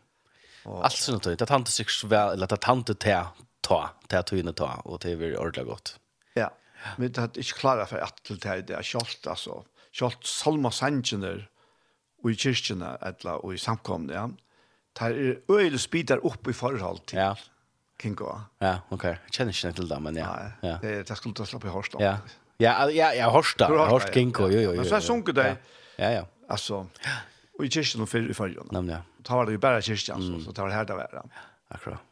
Allt 0.66 0.94
sånt 0.94 1.24
det 1.24 1.46
tante 1.46 1.72
sig 1.72 1.86
väl 2.04 2.34
eller 2.34 2.54
att 2.54 2.62
tante 2.62 2.94
ta 2.96 3.34
ta 3.62 3.90
ta 4.08 4.22
tøyne 4.22 4.54
ta 4.54 4.82
och 4.84 5.00
det 5.00 5.12
är 5.12 5.38
ordentlig 5.40 5.66
godt. 5.66 6.00
Ja. 6.34 6.50
Men 6.98 7.12
det 7.12 7.22
har 7.22 7.28
inte 7.28 7.42
klarat 7.42 7.90
för 7.90 7.98
att 7.98 8.24
till 8.24 8.40
det 8.40 8.70
är 8.70 8.82
skolt 8.82 9.28
alltså. 9.28 9.64
Skolt 9.92 10.26
Salma 10.26 10.72
Sanchez 10.72 11.48
och 12.24 12.32
i 12.32 12.36
kyrkjene 12.36 12.98
eller 13.02 13.46
og 13.46 13.54
i 13.54 13.58
samkomne, 13.60 14.14
ja 14.14 14.30
tar 14.96 15.18
er 15.18 15.42
øyelig 15.50 15.82
spidar 15.84 16.22
opp 16.26 16.48
i 16.48 16.54
forhold 16.54 17.04
til 17.08 17.20
ja. 17.20 17.34
Kinko. 18.00 18.30
Ja, 18.62 18.78
ok. 18.92 19.04
Jeg 19.04 19.18
kjenner 19.32 19.56
ikke 19.56 19.76
til 19.78 19.90
det, 19.90 20.00
men 20.02 20.18
ja. 20.18 20.30
ja. 20.64 20.78
Det, 20.82 20.96
det 21.08 21.18
skulle 21.18 21.36
du 21.38 21.46
slappe 21.46 21.70
i 21.70 21.72
Horst. 21.72 21.96
Ja, 22.00 22.18
ja, 22.60 22.74
ja, 22.92 23.12
ja 23.16 23.30
Horst 23.32 23.60
da. 23.60 23.70
Horst 23.90 24.12
Kingo, 24.12 24.48
jo, 24.48 24.60
jo, 24.60 24.72
jo. 24.72 24.82
Men 24.82 24.90
så 24.90 25.00
er 25.00 25.06
sunket 25.06 25.38
det. 25.40 25.52
Ja, 25.98 26.10
ja. 26.20 26.24
Altså, 26.52 26.86
og 27.54 27.66
i 27.66 27.70
kyrkjen 27.70 28.04
og 28.04 28.10
fyrir 28.12 28.34
i 28.34 28.38
fyrir. 28.38 28.66
Nemlig, 28.74 28.98
ja. 28.98 29.02
Da 29.24 29.38
var 29.40 29.48
det 29.48 29.56
jo 29.56 29.62
bare 29.64 29.84
kyrkjen, 29.86 30.20
mm. 30.20 30.42
så 30.44 30.52
det 30.52 30.66
var 30.66 30.74
her 30.74 30.90
det 30.90 30.98
var. 30.98 31.14
Ja, 31.14 31.46
akkurat. 31.72 32.10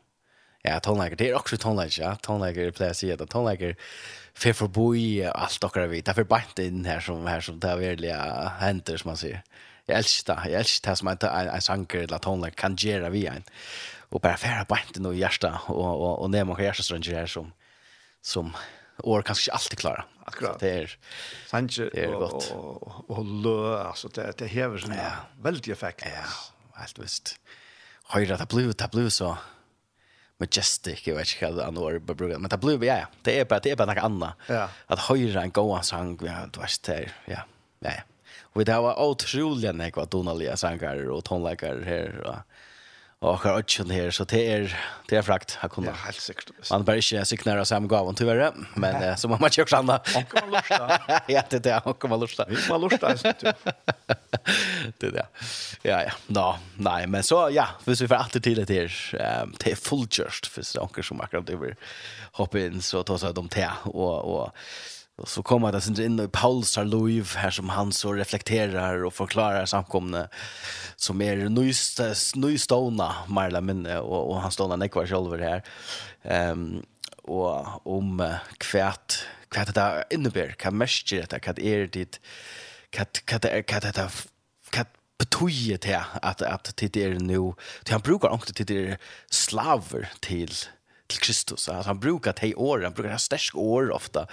Ja, 0.62 0.78
tonlager, 0.80 1.18
det 1.18 1.32
er 1.32 1.36
også 1.36 1.58
tonlager, 1.58 2.04
ja. 2.04 2.14
Tonlager, 2.22 2.70
jeg 2.70 2.76
pleier 2.78 2.94
å 2.94 2.98
si 2.98 3.10
at 3.10 3.22
tonlager, 3.34 3.74
fer 4.38 4.54
forboi 4.56 5.26
alt 5.28 5.58
dere 5.66 5.88
vet. 5.90 6.06
Det 6.06 6.14
er 6.14 6.20
for 6.22 6.30
bant 6.30 6.62
inn 6.62 6.86
her 6.86 7.02
som, 7.04 7.26
her 7.28 7.42
som 7.42 7.58
det 7.60 7.72
er 7.72 7.82
virkelig 7.82 8.14
henter, 8.62 9.02
som 9.02 9.12
man 9.12 9.20
sier. 9.20 9.42
Ja 9.42 9.71
jag 9.86 9.98
älskar 9.98 10.36
det. 10.36 10.52
Jag 10.52 10.60
älskar 10.60 10.92
det 10.92 10.96
som 10.96 11.08
en, 11.08 11.18
en, 11.22 11.48
en 11.48 11.62
sanger 11.62 11.96
eller 11.96 12.18
tonlägg 12.18 12.56
kan 12.56 12.76
göra 12.76 13.10
vi 13.10 13.26
en. 13.26 13.44
Och 14.10 14.22
bara 14.22 14.38
färra 14.38 14.66
på 14.66 14.78
inte 14.88 15.02
något 15.02 15.16
hjärsta 15.16 15.62
och, 15.68 16.02
och, 16.02 16.22
och 16.22 16.30
när 16.30 16.44
man 16.44 16.56
kan 16.56 16.66
hjärsta 16.66 16.84
stranger 16.84 17.16
här 17.16 17.26
som, 17.26 17.52
som 18.22 18.54
år 18.98 19.22
kanske 19.22 19.52
inte 19.52 19.54
alltid 19.54 19.80
klara. 19.80 20.06
Akkurat. 20.26 20.60
Det 20.60 20.70
är, 20.70 20.98
Sanger 21.48 21.90
det 21.94 22.04
är 22.04 22.12
gott. 22.12 22.52
och, 22.52 22.88
och, 22.88 23.10
och 23.10 23.26
lö, 23.26 23.84
alltså 23.84 24.08
det, 24.08 24.38
det 24.38 24.48
häver 24.48 24.78
sådana 24.78 25.02
ja. 25.02 25.12
väldigt 25.42 25.68
effekt. 25.68 26.04
Ja, 26.06 26.80
helt 26.80 27.00
visst. 27.00 27.36
Höjra, 28.04 28.38
det 28.38 28.50
blir, 28.50 28.74
det 28.74 28.92
blir 28.92 29.10
så 29.10 29.38
majestic 30.42 31.08
jag 31.08 31.16
vet 31.16 31.42
inte 31.42 31.56
vad 31.56 31.66
han 31.66 31.76
var 31.76 32.00
på 32.00 32.14
brukar 32.14 32.40
men 32.40 32.50
det 32.50 32.58
blev 32.58 32.84
ja 32.84 33.08
det 33.22 33.40
är 33.40 33.46
bara 33.46 33.60
det 33.60 33.72
är 33.72 33.76
bara 33.76 33.94
något 33.94 34.04
annat 34.04 34.34
ja. 34.48 34.70
att 34.88 35.00
höra 35.00 35.42
en 35.42 35.52
goa 35.52 35.82
sång 35.82 36.20
ja 36.22 36.36
du 36.54 36.60
vet 36.60 36.84
det 36.84 37.12
ja 37.26 37.40
ja 37.80 37.92
Och 38.54 38.66
det 38.66 38.80
var 38.80 38.99
otroliga 38.99 39.72
nekva 39.72 40.06
donaliga 40.06 40.58
sankar 40.58 41.10
och 41.10 41.24
tonläkare 41.24 41.84
här. 41.86 42.28
Och 42.28 42.36
Och 43.24 43.39
har 43.39 43.60
också 43.60 43.84
här 43.84 44.12
så 44.12 44.24
det 44.24 44.52
är 44.54 44.80
det 45.08 45.16
är 45.16 45.22
frakt 45.22 45.56
har 45.56 45.70
kunde. 45.70 45.89
Ja, 45.89 45.95
helt 45.95 46.20
säkert. 46.20 46.70
Man 46.72 46.84
bör 46.84 46.95
inte 46.95 47.26
sig 47.26 47.39
nära 47.45 47.66
samma 47.66 47.88
gåvan 47.88 48.16
tyvärr, 48.16 48.54
men 48.74 49.04
eh, 49.04 49.16
så 49.16 49.28
man 49.28 49.41
matchar 49.41 49.64
också 49.64 49.76
andra. 49.76 49.97
Och 50.16 50.41
man 50.41 50.52
lustar. 50.52 51.22
ja, 51.28 51.41
det 51.49 51.60
där 51.60 51.88
och 51.88 52.10
man 52.10 52.20
lustar. 52.20 52.45
Vi 52.49 52.70
man 52.70 52.82
lusta 52.82 53.18
så 53.18 53.34
typ. 53.34 53.56
Det 54.97 55.10
där. 55.10 55.26
Ja, 55.82 56.04
ja. 56.04 56.12
Nå, 56.28 56.58
nej, 56.78 57.08
men 57.08 57.24
så 57.24 57.49
ja, 57.52 57.68
för 57.84 57.91
vi 57.91 58.08
för 58.08 58.16
att 58.16 58.43
till 58.43 58.66
det 58.66 58.74
här 58.74 59.16
ehm 59.20 59.54
det 59.60 59.72
är 59.72 59.76
full 59.76 60.08
just 60.12 60.47
för 60.47 60.62
saker 60.62 61.02
som 61.02 61.22
akkurat 61.22 61.49
vi 61.49 61.74
hoppa 62.32 62.60
in 62.60 62.82
så 62.82 63.04
tar 63.04 63.18
så 63.18 63.32
de 63.32 63.49
te 63.49 63.68
och 63.84 64.36
och 64.36 64.56
Och 65.22 65.30
så 65.30 65.44
kommer 65.44 65.72
det 65.72 65.82
sen 65.82 66.02
in 66.02 66.20
i 66.20 66.28
Pauls 66.28 66.78
Louis 66.78 67.36
här 67.36 67.52
som 67.52 67.70
han 67.70 67.94
så 67.94 68.14
reflekterar 68.14 69.04
och 69.06 69.14
förklarar 69.14 69.66
samkomne 69.66 70.28
som 70.96 71.22
är 71.22 71.36
nysta 71.50 72.04
nystona 72.36 73.16
Marla 73.28 73.62
minne 73.62 74.00
och 74.00 74.30
och 74.30 74.42
han 74.42 74.52
står 74.52 74.78
när 74.78 74.88
kvar 74.88 75.06
själv 75.06 75.40
här. 75.40 75.64
Ehm 76.24 76.82
och 77.24 77.88
om 77.88 78.34
kvärt 78.58 79.26
kvärt 79.50 79.74
där 79.74 80.04
innebär 80.10 80.52
kan 80.52 80.78
mäster 80.78 81.26
det 81.30 81.40
kan 81.40 81.60
är 81.60 81.88
det 81.88 82.20
kan 82.90 83.06
kan 83.26 83.40
kan 83.64 83.82
det 83.82 84.12
kan 84.72 84.86
betyder 85.18 85.78
det 85.78 86.06
att 86.22 86.42
att 86.42 86.78
det 86.78 86.96
är 86.98 87.20
nu 87.20 87.54
det 87.84 87.92
han 87.92 88.02
brukar 88.02 88.30
också 88.30 88.54
till 88.54 88.66
det 88.66 88.98
slaver 89.30 90.10
till 90.20 90.54
till 91.12 91.20
Kristus. 91.20 91.70
Alltså 91.70 91.90
han 91.90 92.00
brukar 92.00 92.36
det 92.42 92.56
år, 92.56 92.82
han 92.82 92.94
brukar 92.94 93.10
det 93.10 93.36
här 93.36 93.58
år 93.58 93.92
ofta 93.92 94.28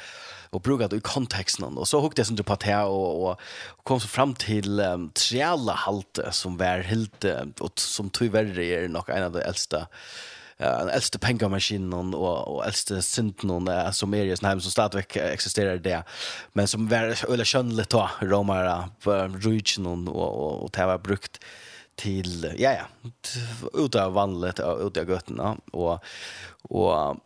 och 0.51 0.61
brukat 0.61 0.93
i 0.93 1.01
kontexten 1.01 1.79
och 1.79 1.89
så 1.89 2.01
hukte 2.01 2.25
jag 2.29 2.47
på 2.47 2.55
det 2.55 2.83
och, 2.83 3.31
och, 3.31 3.41
kom 3.83 4.01
så 4.01 4.09
fram 4.09 4.35
till 4.35 4.81
um, 4.81 5.11
triala 5.11 5.73
halte 5.73 6.33
som 6.33 6.57
var 6.57 6.79
helt 6.79 7.25
och 7.61 7.81
som 7.81 8.11
tyvärr 8.11 8.59
är 8.59 8.89
nog 8.89 9.09
en 9.09 9.25
av 9.25 9.33
de 9.33 9.41
äldsta 9.41 9.87
ja, 10.59 10.79
den 10.79 10.89
äldste 10.89 11.19
pengamaskinen 11.19 12.15
och, 12.15 12.57
och 12.57 12.67
äldste 12.67 13.03
synten 13.03 13.69
eh, 13.69 13.91
som 13.91 14.15
är 14.15 14.25
i 14.25 14.37
Snheim 14.37 14.61
som 14.61 14.71
stadigväck 14.71 15.17
existerar 15.17 15.77
det. 15.77 16.03
Men 16.53 16.69
som 16.69 16.89
var 16.89 17.33
eller 17.33 17.45
skönligt 17.45 17.91
då, 17.91 18.11
romara, 18.21 18.91
rujtjen 19.41 19.87
och, 19.87 20.17
och, 20.17 20.63
och 20.63 20.71
det 20.71 20.87
var 20.87 20.99
brukt 20.99 21.45
till, 21.95 22.55
ja 22.59 22.73
ja, 22.73 23.11
ut 23.75 23.95
av 23.95 24.13
vanligt 24.13 24.59
och 24.59 24.87
ut 24.87 24.97
av 24.97 25.11
götterna. 25.11 25.57
Och, 25.73 26.05
och 26.63 27.17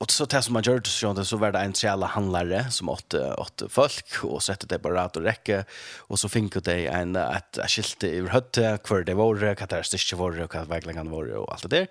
Och 0.00 0.10
så 0.10 0.24
det 0.24 0.42
som 0.42 0.52
man 0.52 0.62
gjorde 0.62 0.88
så 0.88 1.12
det 1.12 1.24
så 1.24 1.36
var 1.36 1.52
det 1.52 1.58
en 1.58 1.72
tjäla 1.72 2.06
handlare 2.06 2.70
som 2.70 2.88
åt 2.88 3.14
åt 3.14 3.62
folk 3.68 4.24
och 4.24 4.42
sätter 4.42 4.68
det 4.68 4.78
på 4.78 4.90
rad 4.90 5.16
och 5.16 5.22
räcka 5.22 5.64
och 5.98 6.18
så 6.18 6.28
fick 6.28 6.64
det 6.64 6.86
en 6.86 7.16
ett 7.16 7.58
skilt 7.66 8.04
i 8.04 8.26
hött 8.26 8.58
kvar 8.84 9.02
det 9.02 9.14
var 9.14 9.34
det 9.34 9.54
katastrof 9.54 10.20
var 10.20 10.32
det 10.32 10.48
kan 10.48 10.68
verkligen 10.68 11.10
var 11.10 11.24
det 11.24 11.36
och 11.36 11.52
allt 11.52 11.62
det 11.62 11.68
där. 11.68 11.86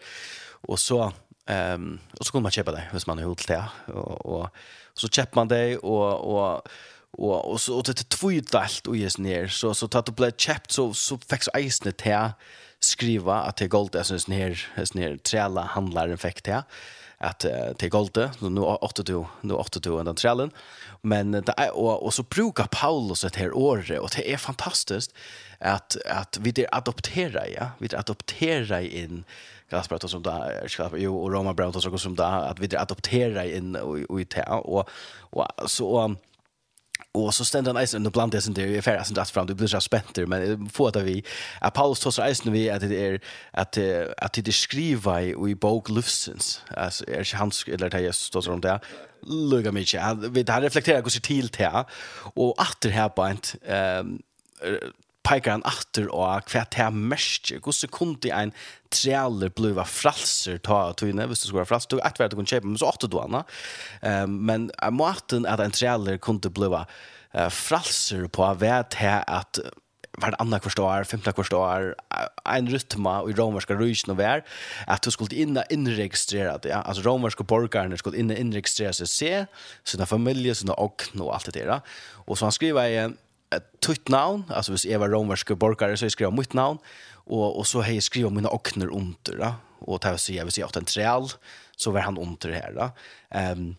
Och 0.67 0.79
så 0.79 1.13
ehm 1.45 1.81
um, 1.81 1.99
och 2.19 2.25
så 2.25 2.31
kunde 2.31 2.43
man 2.43 2.51
köpa 2.51 2.71
det 2.71 2.83
hvis 2.91 3.07
man 3.07 3.19
är 3.19 3.23
hotell 3.23 3.63
och, 3.85 4.25
och 4.25 4.49
så 4.93 5.07
köpte 5.09 5.37
man 5.37 5.47
det 5.47 5.77
och 5.77 6.35
och 6.35 6.67
och 7.11 7.51
och 7.51 7.61
så 7.61 7.77
och 7.77 7.83
det 7.83 8.09
tvådelt 8.09 8.87
och 8.87 8.97
just 8.97 9.17
ner. 9.17 9.47
Så 9.47 9.73
så 9.73 9.87
tatt 9.87 10.09
upp 10.09 10.17
det 10.17 10.39
köpt 10.39 10.71
så 10.71 10.93
så 10.93 11.17
fick 11.17 11.43
så 11.43 11.51
isnet 11.59 12.01
här 12.01 12.31
skriva 12.79 13.35
att 13.35 13.57
det 13.57 13.67
gold 13.67 13.95
är 13.95 14.03
sån 14.03 14.33
här 14.33 14.85
sån 14.85 15.01
här 15.01 15.17
träla 15.17 15.61
handlaren 15.61 16.17
fick 16.17 16.43
det 16.43 16.63
att 17.19 17.45
till 17.77 17.89
golde. 17.89 18.31
Nu 18.39 18.61
82 18.61 19.27
nu 19.41 19.53
82 19.53 20.03
den 20.03 20.15
trällen 20.15 20.51
men 21.01 21.31
det 21.31 21.53
er 21.57 21.71
og, 21.73 22.03
och 22.03 22.13
så 22.13 22.23
brukar 22.23 22.67
Paulus 22.71 23.23
ett 23.23 23.35
här 23.35 23.57
året 23.57 23.99
och 23.99 24.09
det 24.15 24.33
är 24.33 24.37
fantastiskt 24.37 25.13
att 25.59 25.97
att 26.05 26.37
vi 26.41 26.51
det 26.51 26.67
adoptera 26.71 27.47
ja. 27.47 27.69
Vi 27.77 27.87
det 27.87 27.99
adoptera 27.99 28.81
in 28.81 29.23
Gaspar 29.69 30.07
som 30.07 30.23
där 30.23 30.67
skapar 30.67 30.97
ju 30.97 31.07
og 31.07 31.33
Roma 31.33 31.53
Brown 31.53 31.73
som 31.73 31.99
som 31.99 32.15
där 32.15 32.41
att 32.51 32.59
vi 32.59 32.67
det 32.67 32.79
adoptera 32.79 33.45
in 33.45 33.75
och 33.75 34.21
i 34.21 34.27
och 34.47 34.89
och 35.19 35.47
så 35.65 36.15
Och 37.25 37.33
så 37.33 37.45
ständer 37.45 37.73
han 37.73 37.83
isen 37.83 38.05
och 38.05 38.11
blandar 38.11 38.53
det 38.53 38.61
där 38.61 38.67
i 38.67 38.79
affären 38.79 39.05
som 39.05 39.15
dras 39.15 39.31
fram. 39.31 39.47
Det 39.47 39.55
blir 39.55 39.67
så 39.67 39.81
spänt 39.81 40.17
men 40.27 40.69
få 40.69 40.87
att 40.87 40.95
vi. 40.95 41.23
Att 41.61 41.73
Paulus 41.73 41.99
tar 41.99 42.11
sig 42.11 42.29
eisen 42.29 42.51
vi 42.51 42.69
att 42.69 42.81
det 42.81 43.07
är 43.07 43.21
att 43.51 43.77
att 44.17 44.33
det 44.33 44.51
skriva 44.51 45.21
i 45.21 45.35
i 45.49 45.55
bok 45.55 45.89
Lufsens. 45.89 46.61
Alltså 46.77 47.09
är 47.09 47.17
det 47.17 47.37
hans 47.37 47.65
eller 47.67 47.89
det 47.89 48.01
Jesus 48.01 48.25
står 48.25 48.49
om 48.49 48.61
det. 48.61 48.79
Lugga 49.51 49.71
mig 49.71 49.81
inte. 49.81 50.29
Vi 50.29 50.43
där 50.43 50.61
reflekterar 50.61 51.01
går 51.01 51.09
sig 51.09 51.21
till 51.21 51.47
det. 51.47 51.85
Och 52.35 52.59
åter 52.59 52.89
här 52.89 53.09
på 53.09 53.23
en, 53.23 53.37
ehm 53.65 54.21
peikar 55.27 55.57
han 55.57 55.65
atter 55.67 56.07
og 56.07 56.47
hva 56.51 56.63
det 56.71 56.83
er 56.83 56.93
mest. 56.95 57.51
Hvordan 57.63 57.93
kunne 57.93 58.31
ein 58.31 58.47
en 58.47 58.53
trealer 58.93 59.51
bliva 59.51 59.83
fralser 59.83 60.61
ta 60.63 60.87
av 60.89 60.95
tøyne, 60.99 61.25
hvis 61.27 61.43
du 61.43 61.49
skulle 61.49 61.63
være 61.63 61.71
fralser. 61.73 61.91
Du 61.91 61.99
vet 61.99 62.21
hva 62.21 62.29
du 62.29 62.37
kunne 62.37 62.51
kjøpe, 62.51 62.69
men 62.69 62.79
så 62.79 62.87
åtte 62.87 63.09
du 63.11 63.19
henne. 63.19 63.43
Um, 64.01 64.37
men 64.47 64.69
måten 64.95 65.47
at 65.49 65.63
en 65.63 65.75
trealer 65.75 66.21
kunne 66.23 66.53
bliva 66.53 66.85
uh, 66.87 67.49
fralser 67.51 68.29
på 68.31 68.47
vet 68.61 68.99
her 69.01 69.27
at 69.27 69.61
var 70.17 70.33
det 70.33 70.39
andra 70.41 70.57
kvarstår, 70.57 71.03
femte 71.05 71.29
kvarstår, 71.29 71.91
en 72.49 72.69
rytma 72.73 73.19
i 73.29 73.35
romerska 73.37 73.75
rysen 73.77 74.15
og 74.15 74.17
vær, 74.17 74.41
at 74.89 75.05
du 75.05 75.11
skulle 75.13 75.37
inna 75.37 75.61
inregistrera 75.69 76.55
det. 76.57 76.71
Ja? 76.71 76.81
Altså 76.81 77.03
romerska 77.05 77.45
borgarna 77.45 77.99
skulle 78.01 78.17
inna 78.17 78.33
inregistrera 78.33 78.95
seg, 78.97 79.11
se 79.11 79.29
sina 79.85 80.07
familie, 80.09 80.55
sina 80.57 80.73
okn 80.73 81.21
og 81.21 81.35
alt 81.35 81.51
det 81.53 81.67
der. 81.67 81.85
Og 82.25 82.33
så 82.33 82.49
han 82.49 82.55
skriver 82.55 82.89
i 82.89 83.05
tutt 83.83 84.09
navn, 84.11 84.43
altså 84.51 84.73
hvis 84.73 84.85
jeg 84.87 84.99
var 84.99 85.11
romerske 85.13 85.55
borgare 85.59 85.97
så 85.97 86.07
jeg 86.07 86.17
skrev 86.17 86.33
mitt 86.35 86.55
navn, 86.57 86.79
og, 87.27 87.59
og 87.59 87.65
så 87.67 87.83
har 87.85 87.95
jeg 87.95 88.07
skrivet 88.07 88.35
mine 88.35 88.51
åkner 88.51 88.91
under, 88.93 89.39
da. 89.39 89.51
og 89.83 90.01
det 90.03 90.15
vil 90.15 90.23
si, 90.23 90.37
jeg 90.37 90.47
vil 90.47 90.55
si 90.55 90.63
at 90.65 90.79
en 90.79 90.87
treal, 90.87 91.29
så 91.77 91.93
var 91.95 92.07
han 92.07 92.19
under 92.19 92.55
her. 92.55 92.73
Da. 92.75 92.89
Um, 93.53 93.75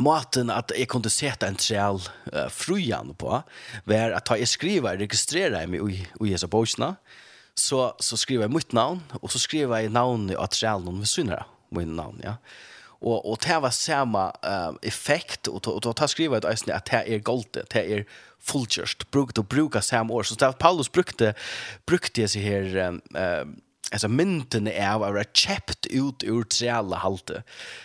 Maten 0.00 0.48
at 0.48 0.72
jeg 0.72 0.88
kunne 0.88 1.10
sette 1.12 1.48
en 1.48 1.58
treal 1.60 2.00
uh, 2.32 2.48
frujan 2.52 3.12
på, 3.20 3.42
var 3.88 4.16
at 4.16 4.32
jeg 4.40 4.48
skriver, 4.48 5.00
registrerer 5.00 5.60
jeg 5.60 5.72
meg 5.72 5.84
i, 5.84 6.00
i 6.00 6.32
disse 6.32 6.48
bøkene, 6.48 6.94
så, 7.52 7.90
så 8.00 8.16
skriver 8.16 8.46
jeg 8.46 8.54
mitt 8.54 8.72
navn, 8.76 9.02
og 9.20 9.32
så 9.32 9.40
skriver 9.40 9.84
jeg 9.84 9.92
navnet 9.92 10.40
av 10.40 10.48
trealen 10.52 10.88
om 10.88 11.02
vi 11.02 11.10
syner 11.10 11.44
mitt 11.76 11.92
navn, 11.92 12.20
ja. 12.24 12.38
Uh, 12.38 12.71
och 13.02 13.30
och 13.30 13.38
det 13.46 13.58
var 13.58 13.70
samma 13.70 14.28
uh, 14.28 14.76
effekt 14.82 15.46
och 15.46 15.68
och 15.68 15.80
då 15.80 15.92
tar 15.92 16.06
skriva 16.06 16.36
ett 16.36 16.44
ösn 16.44 16.70
att 16.70 16.84
det 16.84 17.14
är 17.14 17.18
gult 17.18 17.56
det 17.70 17.92
är 17.94 18.06
fullkörst 18.40 19.10
brukt 19.10 19.38
och 19.38 19.44
bruka 19.44 19.82
samme 19.82 20.12
år 20.12 20.22
så 20.22 20.34
det 20.34 20.52
Paulus 20.52 20.92
brukte 20.92 21.34
brukte 21.86 22.28
sig 22.28 22.42
här 22.42 22.76
um, 22.76 23.00
alltså 23.92 24.08
mynten 24.08 24.68
är 24.68 24.94
av 24.94 25.02
att 25.02 25.36
käpt 25.36 25.86
ut 25.86 26.22
ur 26.22 26.42
trälla 26.42 26.96
halte 26.96 27.42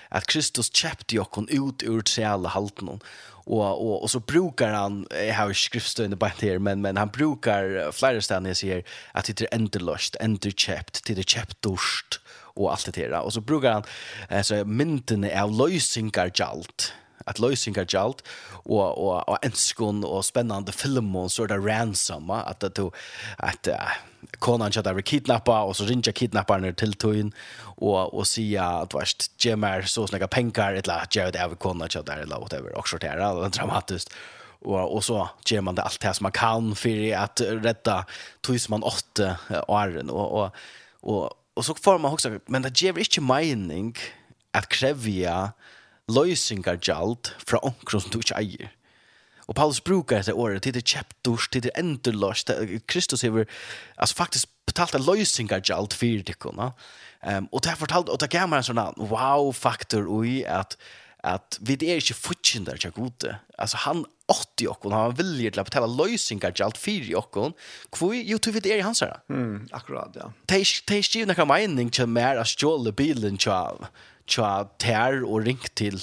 att 0.10 0.28
Kristus 0.28 0.76
käpt 0.76 1.14
jokon 1.14 1.48
ut 1.50 1.84
ur 1.84 2.02
trälla 2.02 2.50
halten 2.50 2.88
och 2.90 3.02
och 3.46 4.04
och 4.04 4.12
så 4.12 4.20
brukar 4.20 4.74
han 4.74 5.08
jag 5.12 5.34
har 5.34 5.54
skriftstund 5.54 6.20
på 6.20 6.26
här 6.26 6.60
men 6.60 6.82
men 6.82 6.98
han 6.98 7.08
brukar 7.08 7.92
flera 7.92 8.22
ställen 8.22 8.46
jag 8.46 8.58
ser 8.58 8.84
att 9.12 9.26
det 9.26 9.42
är 9.42 9.56
endelust 9.56 10.16
det 10.20 10.52
till 11.04 11.16
det 11.16 11.30
käptorst 11.30 12.20
och 12.58 12.72
allt 12.72 12.94
det 12.94 13.08
där. 13.08 13.22
Och 13.22 13.34
så 13.34 13.42
brukar 13.42 13.72
han 13.72 13.84
alltså 14.30 14.66
mynden 14.66 15.42
av 15.42 15.52
lösningar 15.52 16.32
jalt 16.36 16.94
att 17.28 17.40
lösingar 17.40 17.86
jalt 17.90 18.24
och 18.52 18.98
och 18.98 19.30
och 19.30 19.46
enskon 19.46 20.04
och 20.04 20.26
spännande 20.26 20.72
film 20.72 21.16
och 21.16 21.32
så 21.32 21.46
där 21.46 21.60
ransom 21.60 22.30
att 22.30 22.64
att 22.64 22.80
att 23.38 23.68
konan 24.40 24.72
chatta 24.72 24.94
vi 24.94 25.04
kidnappa 25.04 25.62
och 25.62 25.76
så 25.76 25.86
rinja 25.86 26.12
kidnapparen 26.12 26.76
till 26.76 26.94
toin 26.94 27.34
och 27.60 28.14
och 28.14 28.28
säga 28.28 28.66
att 28.66 28.94
vart 28.94 29.26
gemar 29.38 29.82
så 29.82 30.08
snäga 30.08 30.28
pengar 30.28 30.74
eller 30.74 30.94
att 30.94 31.16
jag 31.16 31.34
det 31.34 31.56
konan 31.60 31.90
chatta 31.90 32.14
eller 32.14 32.40
whatever. 32.40 32.78
Och 32.78 32.88
så 32.88 32.98
där 32.98 33.18
alltså 33.18 33.60
dramatiskt 33.60 34.14
och 34.60 34.96
och 34.96 35.04
så 35.04 35.30
ger 35.46 35.62
man 35.62 35.76
det 35.76 35.82
allt 35.82 36.02
det 36.02 36.14
som 36.14 36.24
man 36.24 36.32
kan 36.32 36.76
för 36.76 37.16
att 37.16 37.42
rädda 37.42 38.06
tusen 38.42 38.72
man 38.72 38.84
åtta 38.84 39.38
åren. 39.68 40.10
Och 40.10 40.44
och 40.44 40.56
och 41.00 41.37
och 41.58 41.66
så 41.66 41.76
får 41.76 42.00
man 42.00 42.14
också 42.14 42.40
men 42.46 42.62
det 42.62 42.82
ger 42.82 43.00
inte 43.00 43.22
mening 43.22 43.98
att 44.52 44.70
kräva 44.70 45.52
lösningar 46.08 46.76
galt 46.76 47.34
från 47.38 47.60
onkron 47.64 48.02
som 48.02 48.12
du 48.12 48.18
inte 48.18 48.36
äger. 48.36 48.72
Och 49.48 49.56
Paulus 49.56 49.84
brukar 49.84 50.24
det 50.24 50.34
året 50.34 50.64
till 50.64 50.74
det 50.74 50.88
chapters 50.88 51.50
till 51.50 51.62
det 51.62 51.78
ändlöst 51.78 52.50
Kristus 52.86 53.24
har 53.24 53.46
alltså 53.96 54.16
faktiskt 54.16 54.50
betalt 54.66 54.96
en 54.96 55.06
lösningar 55.06 55.60
galt 55.60 55.94
för 55.94 56.24
det 56.24 56.34
kunna. 56.34 56.74
Ehm 57.22 57.38
um, 57.38 57.46
och 57.52 57.62
det 57.62 57.70
har 57.70 57.76
fortalt 57.76 58.10
och 58.10 58.18
det 58.18 58.32
gammar 58.32 58.58
en 58.58 58.64
sån 58.64 58.94
wow 58.98 59.54
faktor 59.54 60.26
i 60.26 60.46
att 60.46 60.78
at 61.28 61.58
vi 61.62 61.76
er 61.76 62.02
ikke 62.02 62.16
fortjentare 62.18 62.80
til 62.82 62.94
gode. 62.96 63.36
Altså 63.60 63.80
han 63.84 64.06
åtti 64.32 64.68
okkon, 64.68 64.96
han 64.96 65.12
var 65.12 65.20
villig 65.20 65.54
til 65.54 65.62
å 65.62 65.68
betale 65.68 65.90
løysingar 65.92 66.56
til 66.56 66.68
alt 66.68 66.80
fyri 66.80 67.14
okkon, 67.16 67.56
hvor 67.96 68.16
jo 68.16 68.40
tog 68.40 68.58
vi 68.58 68.64
det 68.66 68.74
er 68.76 68.82
i 68.82 68.88
hans 68.88 69.04
her. 69.04 69.20
Mm, 69.32 69.68
akkurat, 69.76 70.16
ja. 70.20 70.32
Det 70.50 70.62
er 70.62 71.00
ikke 71.00 71.28
noen 71.30 71.52
mening 71.52 71.92
til 71.96 72.10
mer 72.12 72.42
å 72.42 72.48
stjåle 72.48 72.96
bilen 72.96 73.40
til 73.40 73.54
å 74.44 74.52
tær 74.84 75.22
og 75.24 75.48
ring 75.48 75.64
til, 75.80 76.02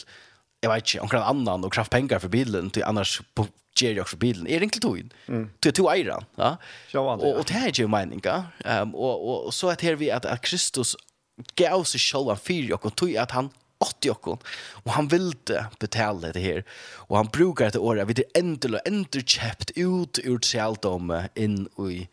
jeg 0.64 0.72
vet 0.72 0.86
ikke, 0.86 1.04
omkring 1.04 1.26
annan 1.26 1.68
og 1.68 1.74
kraft 1.76 1.92
pengar 1.92 2.22
for 2.24 2.32
bilen, 2.32 2.72
til 2.72 2.86
annars 2.88 3.20
ger 3.74 3.92
jag 3.92 4.02
också 4.02 4.16
bilen. 4.16 4.46
Är 4.46 4.60
det 4.60 4.64
inte 4.64 4.80
tog 4.80 4.98
in? 4.98 5.12
Tog 5.26 5.48
jag 5.60 5.74
tog 5.74 5.98
äran. 5.98 6.24
Ja? 6.36 6.56
Och, 6.94 7.38
och 7.38 7.44
det 7.44 7.52
här 7.52 7.68
är 7.68 7.80
ju 7.80 7.88
meninga. 7.88 8.46
Um, 8.64 8.94
och, 8.94 9.28
och, 9.28 9.46
och 9.46 9.54
så 9.54 9.70
att 9.70 9.80
här 9.80 9.94
vi 9.94 10.10
att, 10.10 10.24
att 10.24 10.40
Kristus 10.40 10.96
gav 11.54 11.84
sig 11.84 12.00
själva 12.00 12.36
för 12.36 12.86
och 12.86 12.96
tog 12.96 13.16
att 13.16 13.30
han 13.30 13.50
80 13.80 14.10
och 14.10 14.28
Og 14.84 14.92
han 14.92 15.10
ville 15.10 15.66
betale 15.80 16.32
det 16.32 16.42
her. 16.42 16.62
Og 17.08 17.16
han 17.16 17.28
brukar 17.28 17.70
det 17.70 17.78
året. 17.78 18.08
Vi 18.08 18.14
er 18.22 18.40
endelig 18.40 18.80
enderkjøpt 18.86 19.72
ut 19.76 20.18
ur 20.24 20.38
treldomme 20.38 21.28
inn 21.36 21.68
i 21.78 22.06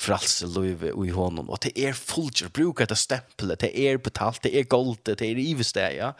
fralse 0.00 0.46
løyve 0.46 0.92
i 1.06 1.10
hånden. 1.10 1.48
Og 1.48 1.58
det 1.62 1.72
er 1.76 1.92
fullt 1.92 2.52
brukar 2.52 2.88
det 2.88 2.98
stempelet. 2.98 3.60
Det 3.60 3.72
er 3.74 3.98
betalt, 3.98 4.42
det 4.44 4.58
er 4.58 4.68
goldet, 4.68 5.18
det 5.18 5.30
er 5.30 5.38
ivesteia. 5.38 6.12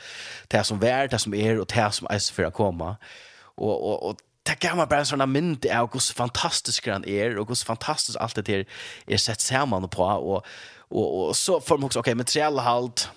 Det 0.50 0.58
er 0.58 0.62
som 0.62 0.80
vær, 0.82 1.06
det 1.06 1.14
er 1.14 1.24
som 1.24 1.34
er, 1.34 1.60
og 1.60 1.70
det 1.70 1.78
er 1.78 1.94
som 1.94 2.10
eiser 2.10 2.34
for 2.34 2.48
å 2.48 2.54
komme. 2.54 2.96
Og, 3.56 3.76
og, 3.76 4.02
og 4.02 4.20
det 4.46 4.58
gav 4.60 4.76
meg 4.76 4.88
bare 4.90 5.04
en 5.04 5.10
sånn 5.12 5.24
mynd 5.30 5.68
av 5.70 5.90
hvor 5.92 6.04
fantastisk 6.16 6.88
han 6.90 7.06
er, 7.08 7.38
og 7.38 7.50
hvor 7.50 7.60
fantastisk 7.72 8.18
alt 8.20 8.40
det 8.40 8.60
er, 8.60 8.68
er 9.08 9.20
sett 9.20 9.42
sammen 9.44 9.88
på. 9.92 10.04
Og, 10.04 10.44
og, 10.90 11.06
og 11.06 11.34
så 11.38 11.60
får 11.64 11.80
man 11.80 11.90
også, 11.90 12.02
ok, 12.02 12.14
materialhalt, 12.18 13.08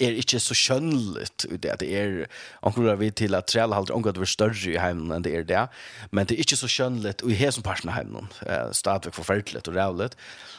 er 0.00 0.16
ikke 0.20 0.40
så 0.40 0.54
skjønnligt 0.56 1.46
ut 1.46 1.60
det. 1.62 1.76
Det 1.80 1.88
er 1.96 2.26
omkring 2.62 2.98
vi 3.00 3.10
til 3.10 3.34
at 3.34 3.46
trelle 3.50 3.76
halter 3.76 4.12
det 4.12 4.22
er 4.22 4.30
større 4.30 4.72
i 4.72 4.78
heimen 4.80 5.12
enn 5.12 5.24
det 5.24 5.34
er 5.36 5.46
det. 5.48 5.66
Men 6.10 6.26
det 6.26 6.36
er 6.36 6.44
ikke 6.44 6.60
så 6.60 6.70
skjønnligt 6.70 7.22
og 7.22 7.30
i 7.30 7.38
hesen 7.38 7.66
parten 7.66 7.92
av 7.92 7.98
heimen. 7.98 8.30
Eh, 8.46 8.72
stadigvæk 8.72 9.14
forferdelig 9.14 9.66
og 9.68 9.76
rævlig 9.76 10.10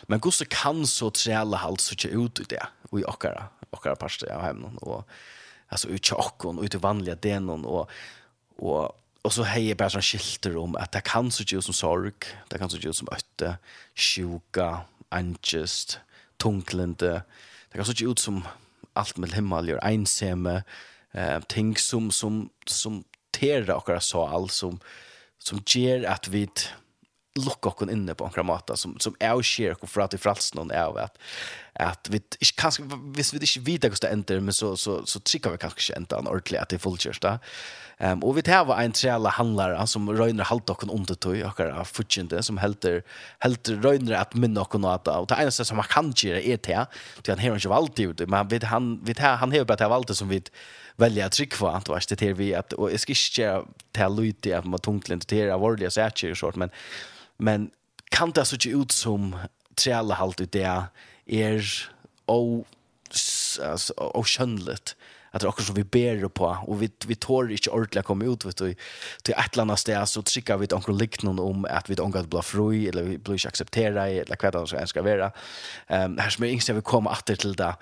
men 0.08 0.20
hvordan 0.20 0.48
kan 0.52 0.86
så 0.86 1.10
trelle 1.10 1.58
halter 1.58 1.84
så 1.84 1.96
ikke 1.96 2.18
ut 2.18 2.40
i 2.40 2.48
det 2.50 2.64
og 2.92 3.00
i 3.00 3.06
okkara 3.08 3.50
okkara 3.72 3.96
parten 3.96 4.32
av 4.32 4.42
heimen? 4.46 4.78
Og 4.82 5.06
alltså 5.70 5.88
ut 5.88 6.04
tjockon 6.04 6.58
och 6.58 6.64
ut 6.64 6.76
i 6.76 6.78
vanliga 6.78 7.16
denon 7.16 7.66
och 7.66 7.90
och 8.58 8.98
og 9.22 9.34
så 9.34 9.46
hejer 9.46 9.78
bara 9.78 9.94
sånn 9.94 10.02
skilter 10.02 10.56
om 10.58 10.76
att 10.76 10.92
det 10.96 11.04
kan 11.06 11.32
så 11.32 11.44
ju 11.44 11.62
som 11.62 11.74
sorg, 11.74 12.26
det 12.50 12.58
kan 12.58 12.70
så 12.70 12.78
ju 12.78 12.94
som 12.94 13.08
øtte, 13.14 13.58
sjuka, 13.96 14.82
angest, 15.10 16.00
tunglende. 16.38 17.22
Det 17.70 17.78
kan 17.78 17.86
så 17.86 17.94
ju 17.94 18.12
ut 18.12 18.20
som 18.20 18.44
allt 18.94 19.18
med 19.18 19.34
himmel 19.34 19.70
gör 19.70 19.86
ensame 19.86 20.64
eh 21.14 21.40
ting 21.40 21.76
som 21.76 22.12
som 22.12 22.50
som 22.66 23.04
tera 23.32 23.76
och 23.76 24.04
så 24.04 24.28
all 24.28 24.50
som 24.50 24.80
som 25.38 25.64
ger 25.68 26.04
att 26.04 26.28
vi 26.28 26.50
lukka 27.36 27.70
oss 27.70 27.90
inne 27.90 28.16
på 28.16 28.26
en 28.26 28.32
kramata 28.32 28.76
som 28.76 29.00
som 29.00 29.16
är 29.20 29.34
och 29.34 29.46
sker 29.46 29.76
och 29.82 29.90
för 29.90 30.02
att 30.02 30.14
i 30.14 30.18
fralsen 30.18 30.72
är 30.72 30.84
av 30.84 30.98
att 30.98 31.18
at 31.82 32.10
vi 32.12 32.22
ikke 32.40 32.58
kanskje, 32.62 32.86
hvis 33.16 33.34
vi 33.34 33.42
ikke 33.42 33.66
vet 33.66 33.88
hvordan 33.88 34.02
det 34.02 34.12
ender, 34.14 34.42
men 34.48 34.56
så, 34.56 34.76
så, 34.80 35.00
så 35.06 35.20
trykker 35.20 35.56
vi 35.56 35.62
kanskje 35.64 35.92
ikke 35.92 36.02
enda 36.02 36.20
en 36.22 36.30
ordentlig 36.32 36.60
at 36.62 36.70
det 36.70 36.80
er 36.80 36.84
fullkjørst. 36.86 37.28
Um, 38.02 38.24
og 38.26 38.36
vi 38.38 38.42
tar 38.42 38.64
var 38.66 38.82
en 38.82 38.96
trelle 38.98 39.30
handlare 39.30 39.84
som 39.88 40.10
røyner 40.10 40.48
halt 40.50 40.66
dere 40.70 40.90
om 40.90 41.04
det 41.06 41.20
tog, 41.22 41.38
akkurat 41.46 41.84
av 41.84 41.90
fortjente, 41.90 42.42
som 42.42 42.58
helter, 42.58 43.02
helter 43.46 43.78
røyner 43.84 44.18
at 44.18 44.34
minne 44.34 44.58
dere 44.58 44.82
noe 44.82 44.96
av. 44.98 45.10
Og 45.22 45.30
det 45.30 45.38
eneste 45.38 45.68
som 45.70 45.82
han 45.82 45.90
kan 45.92 46.14
gjøre 46.18 46.42
er 46.42 46.62
det, 46.66 46.86
til 47.22 47.36
han 47.36 47.44
har 47.44 47.60
ikke 47.60 47.74
valgt 47.74 48.02
det, 48.02 48.28
men 48.28 48.40
han, 48.42 48.64
han, 48.72 48.94
han, 49.14 49.38
han 49.44 49.58
har 49.58 49.68
bare 49.70 49.90
valgt 49.90 50.14
det 50.14 50.18
som 50.18 50.30
vi 50.34 50.42
välja 51.02 51.26
att 51.26 51.32
trycka 51.32 51.68
att 51.68 51.90
vars 51.90 52.08
det 52.08 52.22
här 52.22 52.34
vi 52.34 52.56
att 52.56 52.74
och 52.74 52.92
jag 52.92 53.00
ska 53.00 53.12
inte 53.12 53.42
göra 53.42 53.66
det 53.92 54.00
här 54.00 54.10
lite 54.10 54.58
att 54.58 54.66
man 54.66 54.80
tungt 54.80 55.10
lentera 55.10 55.58
varliga 55.58 55.90
säker 55.90 56.32
och 56.32 56.38
short 56.38 56.56
men 56.56 56.70
men 57.38 57.72
kan 58.10 58.32
det 58.32 58.46
så 58.46 58.56
inte 58.56 58.70
ut 58.70 58.92
som 58.92 59.36
trälla 59.76 60.16
halt 60.16 60.42
ut 60.42 60.52
det 60.52 60.84
er 61.32 61.64
og 62.28 62.66
altså 63.60 63.94
og 63.98 64.28
skjønnligt 64.28 64.96
att 65.34 65.42
det 65.42 65.48
också 65.48 65.64
som 65.64 65.76
vi 65.76 65.84
ber 65.84 66.28
på 66.28 66.58
och 66.68 66.82
vi 66.82 66.90
vi 67.06 67.16
tår 67.16 67.52
inte 67.52 67.70
ordentligt 67.70 68.06
komma 68.06 68.26
ut 68.26 68.46
vet 68.46 68.58
du 68.58 68.76
till 69.24 69.34
ett 69.34 69.58
annat 69.58 69.80
ställe 69.80 70.06
så 70.06 70.22
trycker 70.22 70.58
vi 70.58 70.64
ett 70.64 70.74
onkel 70.74 70.98
likt 70.98 71.24
om 71.24 71.66
att 71.70 71.90
vi 71.90 71.96
inte 72.04 72.24
blir 72.24 72.42
fri 72.42 72.90
eller 72.90 73.04
vi 73.04 73.18
blir 73.18 73.48
acceptera 73.48 74.10
eller 74.10 74.52
vad 74.52 74.82
det 74.82 74.88
ska 74.88 75.02
vara. 75.02 75.32
Ehm 75.88 76.18
här 76.18 76.30
som 76.30 76.44
inte 76.44 76.74
vi 76.74 76.82
kommer 76.82 77.12
åter 77.12 77.36
till 77.36 77.56
det 77.56 77.76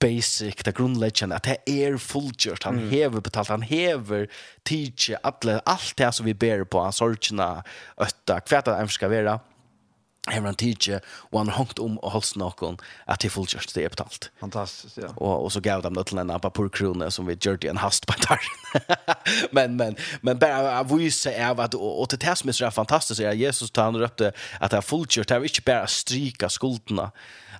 basic 0.00 0.54
det 0.64 0.76
grundläggande 0.76 1.36
att 1.36 1.42
det 1.42 1.70
är 1.70 1.96
fullgjort 1.96 2.64
han 2.64 2.78
mm. 2.78 2.90
hever 2.90 3.20
betalt 3.20 3.48
han 3.48 3.62
hever 3.62 4.28
teach 4.62 5.10
alla 5.22 5.60
allt 5.64 5.96
det 5.96 6.12
som 6.12 6.26
vi 6.26 6.34
ber 6.34 6.64
på 6.64 6.80
han 6.80 6.92
sorgna 6.92 7.64
ötta 7.96 8.40
kvätta 8.40 8.88
ska 8.88 9.08
vara. 9.08 9.40
Her 10.32 10.44
var 10.44 10.52
en 10.52 10.60
tidsje, 10.60 11.00
og 11.32 11.40
han 11.40 11.52
hongt 11.56 11.80
om 11.82 11.98
og 12.02 12.14
holdt 12.16 12.36
noen 12.40 12.78
at 13.08 13.22
de 13.22 13.30
fullkjørste 13.32 13.76
det 13.76 13.86
er 13.86 13.94
betalt. 13.94 14.30
Fantastisk, 14.40 14.98
ja. 15.00 15.10
Og, 15.16 15.44
og 15.46 15.52
så 15.54 15.62
gav 15.64 15.82
de 15.84 15.92
det 15.94 16.06
til 16.10 16.20
en 16.22 16.32
apapurkrone 16.34 17.10
som 17.14 17.28
vi 17.28 17.36
gjør 17.36 17.60
det 17.62 17.72
en 17.72 17.82
hast 17.82 18.06
på 18.08 18.16
der. 18.24 18.48
men, 19.56 19.76
men, 19.80 19.98
men 20.22 20.40
bare 20.40 20.78
å 20.80 20.86
vise 20.90 21.32
av 21.32 21.60
at, 21.64 21.76
og, 21.78 22.04
og 22.04 22.10
til 22.12 22.22
det 22.24 22.36
som 22.40 22.52
er 22.52 22.74
fantastisk, 22.74 23.22
er 23.22 23.32
at 23.32 23.40
Jesus 23.40 23.70
tar 23.70 23.90
han 23.90 24.00
røpte 24.00 24.32
at 24.60 24.72
det 24.72 24.80
er 24.80 24.88
fullkjørt, 24.88 25.28
det 25.28 25.36
er 25.36 25.50
ikke 25.50 25.68
bare 25.68 25.88
å 25.88 25.92
stryke 25.92 26.50
skuldene. 26.52 27.10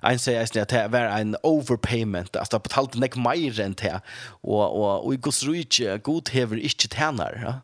Ein 0.05 0.19
sier 0.21 0.39
eisen 0.39 0.61
at 0.61 0.71
det 0.71 0.85
var 0.93 1.11
en 1.17 1.35
overpayment, 1.43 2.37
at 2.39 2.53
det 2.53 2.61
betalte 2.63 3.01
nek 3.01 3.17
mer 3.19 3.59
enn 3.59 3.75
det, 3.79 3.97
og, 4.43 4.63
og, 4.63 5.05
og 5.05 5.15
i 5.15 5.21
Guds 5.27 5.41
rydde, 5.47 5.97
god 6.05 6.31
hever 6.31 6.61
ikke 6.63 6.91
tjener. 6.93 7.39
Ja? 7.43 7.55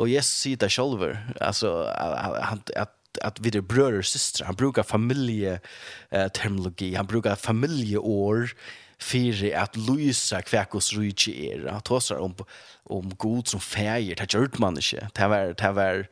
Og 0.00 0.10
Jesus 0.12 0.42
sier 0.44 0.60
det 0.60 0.72
selv, 0.72 1.04
altså, 1.40 1.72
at, 1.92 2.72
at 2.76 2.92
att 3.20 3.40
vi 3.40 3.56
är 3.56 3.60
bröder 3.60 3.98
och 3.98 4.04
systrar. 4.04 4.46
Han 4.46 4.56
brukar 4.56 4.82
familjeterminologi, 4.82 6.94
han 6.94 7.06
brukar 7.06 7.34
familjeår 7.34 8.50
för 8.98 9.56
att 9.56 9.76
lysa 9.76 10.42
kväkos 10.42 10.92
rydse 10.92 11.30
er. 11.30 11.68
Han 11.72 11.80
tar 11.80 12.18
om, 12.18 12.34
om 12.82 13.14
god 13.16 13.48
som 13.48 13.60
färger, 13.60 14.16
det 14.16 14.34
gör 14.34 14.50
man 14.58 14.78
ikke, 14.78 15.08
Det 15.14 15.28
var, 15.28 15.54
det 15.54 15.72
var, 15.72 16.06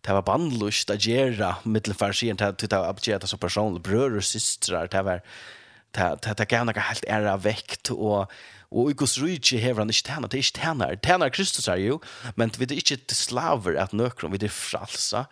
det 0.00 0.12
var 0.12 0.22
bandlust 0.22 0.90
att 0.90 1.06
göra 1.06 1.56
mittelfarsien, 1.62 2.36
det 2.36 2.72
var 2.72 2.90
att 2.90 3.06
göra 3.06 3.26
som 3.26 3.38
personlig. 3.38 3.82
Bröder 3.82 4.16
och 4.16 4.24
systrar, 4.24 4.86
det 4.86 5.02
var 5.02 5.20
det 5.94 6.34
det 6.36 6.48
gav 6.48 6.66
några 6.66 6.80
helt 6.80 7.04
ära 7.04 7.36
vekt, 7.36 7.90
och 7.90 8.30
Og 8.74 8.90
i 8.90 8.96
Guds 8.98 9.14
rydje 9.22 9.60
hever 9.62 9.84
han 9.84 9.92
ikke 9.92 10.08
tjener, 10.08 10.28
det 10.28 10.38
er 10.38 10.44
ikke 10.44 10.60
tjener, 10.60 10.94
tjener 11.06 11.34
Kristus 11.34 11.68
er 11.70 11.78
jo, 11.78 12.00
men 12.34 12.50
vi 12.58 12.66
er 12.66 12.76
ikke 12.76 12.98
til 12.98 13.16
slaver 13.16 13.78
at 13.78 13.94
nøkron, 13.94 14.34
vi 14.34 14.42
er 14.42 14.52
fralsa. 14.52 15.24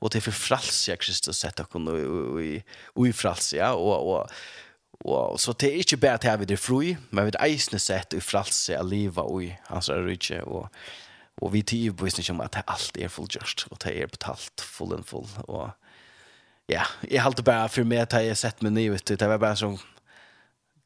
Og 0.00 0.10
det 0.12 0.18
er 0.18 0.28
for 0.28 0.40
fralsa 0.44 0.98
Kristus 0.98 1.44
sett 1.44 1.62
okkur 1.62 1.86
og 1.86 3.06
i 3.06 3.12
fralsa, 3.14 3.70
og, 3.78 4.08
og, 4.10 4.38
og 5.06 5.38
så 5.38 5.54
det 5.54 5.70
er 5.70 5.84
ikke 5.84 6.00
bare 6.02 6.18
til 6.18 6.34
at 6.34 6.42
vi 6.42 6.50
er 6.52 6.60
fri, 6.60 6.96
men 7.10 7.28
vi 7.28 7.36
er 7.36 7.44
eisne 7.46 7.78
sett 7.78 8.18
i 8.18 8.24
fralsa 8.24 8.80
av 8.80 8.90
livet 8.90 9.22
og 9.22 9.44
i 9.46 9.52
hans 9.70 9.92
rydje, 9.94 10.42
og 10.46 10.66
Og 11.38 11.52
vi 11.52 11.62
tid 11.62 11.92
på 11.94 12.04
visning 12.04 12.32
om 12.32 12.40
at 12.42 12.56
alt 12.66 12.96
er 12.98 13.10
fullgjørst, 13.14 13.68
og 13.70 13.78
det 13.84 13.92
er 13.94 14.10
betalt 14.10 14.60
full 14.60 14.94
and 14.94 15.04
full. 15.06 15.28
Og 15.46 15.70
ja, 16.68 16.82
jeg 17.10 17.22
halte 17.22 17.44
bare 17.46 17.68
for 17.68 17.86
meg 17.86 18.02
at 18.02 18.16
jeg 18.26 18.36
sett 18.36 18.62
meg 18.62 18.74
nye, 18.74 18.90
vet 18.90 19.06
du, 19.06 19.14
det 19.14 19.28
var 19.30 19.38
bare 19.38 19.58
sånn, 19.60 19.78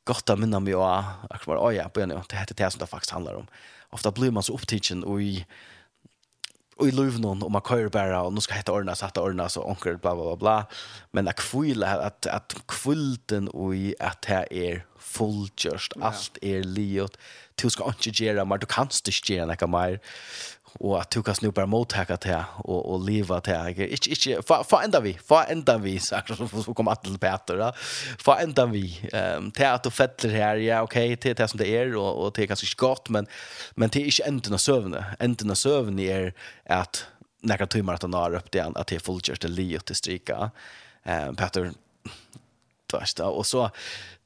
gott 0.05 0.30
att 0.30 0.38
minna 0.38 0.61
mig 0.61 0.74
och 0.74 0.98
att 1.30 1.46
vara 1.46 1.74
ja, 1.74 1.88
på 1.88 2.07
nu. 2.07 2.20
Det 2.28 2.36
heter 2.36 2.55
det 2.55 2.70
som 2.70 2.78
det 2.78 2.86
faktiskt 2.86 3.11
handlar 3.11 3.34
om. 3.34 3.46
Ofta 3.90 4.11
blir 4.11 4.30
man 4.30 4.42
så 4.42 4.55
upptagen 4.55 5.05
och 5.05 5.22
i 5.22 5.46
och 6.76 6.88
i 6.88 6.90
lövnon 6.90 7.42
och 7.42 7.50
man 7.50 7.62
kör 7.62 7.88
bara 7.88 8.22
och 8.22 8.32
nu 8.32 8.40
ska 8.40 8.55
heta 8.55 8.72
ordna 8.72 8.94
så 8.94 9.07
att 9.07 9.18
ordna 9.18 9.48
så 9.48 9.62
onkel 9.62 9.98
bla 9.98 10.14
bla 10.14 10.36
bla 10.36 10.66
men 11.11 11.28
att 11.28 11.36
kvilla 11.36 12.07
att 12.07 12.26
att 12.26 12.55
kvulten 12.66 13.48
och 13.48 13.74
i 13.76 13.94
att 13.98 14.24
här 14.24 14.53
är 14.53 14.86
fullgjørst, 14.98 15.92
just 15.96 16.05
allt 16.05 16.38
är 16.42 16.62
liot, 16.62 17.16
du 17.55 17.70
ska 17.70 17.86
inte 17.86 18.24
göra 18.24 18.44
mer, 18.44 18.59
du 18.59 18.66
kan 18.66 18.84
inte 18.84 19.32
göra 19.32 19.46
något 19.46 19.70
mer, 19.70 20.00
och 20.80 21.00
att 21.00 21.10
du 21.10 21.22
kan 21.22 21.34
snopa 21.34 21.66
mot 21.66 21.92
hacka 21.92 22.16
till 22.16 22.44
och 22.56 22.92
och 22.92 23.04
leva 23.04 23.40
till 23.40 23.52
jag 23.52 23.78
ikke, 23.78 24.10
inte 24.10 24.42
för 24.42 25.00
vi 25.00 25.18
för 25.24 25.44
enda 25.48 25.78
vi 25.78 25.98
så 25.98 26.16
så 26.64 26.74
kom 26.74 26.88
att 26.88 27.04
till 27.04 27.18
Peter 27.18 27.56
då 27.58 27.72
för 28.18 28.36
enda 28.36 28.66
vi 28.66 29.10
um, 29.12 29.50
till 29.50 29.66
att 29.66 29.82
du 29.82 29.90
fettler 29.90 30.30
här 30.30 30.56
ja 30.56 30.82
okej 30.82 31.16
till 31.16 31.34
det 31.34 31.48
som 31.48 31.58
det 31.58 31.68
är 31.68 31.96
och 31.96 32.26
och 32.26 32.34
till 32.34 32.48
kanske 32.48 32.76
godt, 32.76 33.08
men 33.08 33.26
men 33.74 33.90
till 33.90 34.04
inte 34.04 34.22
enden 34.22 34.52
av 34.52 34.58
sövne 34.58 35.04
Enden 35.18 35.50
av 35.50 35.54
sövne 35.54 36.02
är 36.02 36.34
att 36.66 37.06
några 37.42 37.66
timmar 37.66 37.94
att 37.94 38.02
han 38.02 38.14
har 38.14 38.34
upp 38.34 38.50
det 38.50 38.60
att 38.60 38.86
det 38.86 39.08
är 39.08 39.48
li 39.48 39.76
og 39.76 39.84
til 39.84 39.96
strika. 39.96 40.50
Um, 41.04 41.36
Peter 41.36 41.72
tvärst 42.90 43.20
och 43.20 43.46
så 43.46 43.70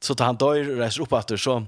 så 0.00 0.14
tar 0.14 0.24
han 0.24 0.36
dör 0.36 0.64
reiser 0.64 1.02
upp 1.02 1.12
etter, 1.12 1.36
så 1.36 1.66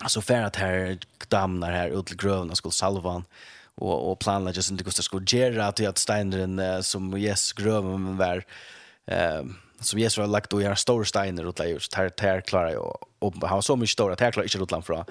alltså 0.00 0.20
för 0.20 0.42
att 0.42 0.56
här 0.56 0.98
damnar 1.28 1.72
här 1.72 1.88
ut 2.00 2.06
til 2.06 2.16
gröven 2.16 2.56
skulle 2.56 2.72
salva 2.72 3.10
han 3.10 3.24
og 3.80 4.10
og 4.10 4.18
planlägga 4.18 4.62
så 4.62 4.72
inte 4.72 4.84
kostar 4.84 5.02
skulle 5.02 5.26
göra 5.26 5.66
att 5.66 5.98
steineren 5.98 6.58
uh, 6.58 6.80
som 6.80 7.16
yes 7.16 7.52
gröv 7.52 7.84
var 8.16 8.44
ehm 9.06 9.56
som 9.80 9.98
yes 9.98 10.18
var 10.18 10.26
lagt 10.26 10.52
och 10.52 10.62
göra 10.62 10.76
stora 10.76 11.04
steiner 11.04 11.46
åt 11.46 11.58
lägger 11.58 11.78
så 11.78 11.96
här 11.96 12.12
här 12.20 12.40
klarar 12.40 12.70
jag 12.70 12.98
och 13.18 13.48
han 13.48 13.62
så 13.62 13.76
mycket 13.76 13.92
stora 13.92 14.16
här 14.20 14.32
klarar 14.32 14.44
inte 14.44 14.58
Rotland 14.58 14.84
fra 14.84 15.04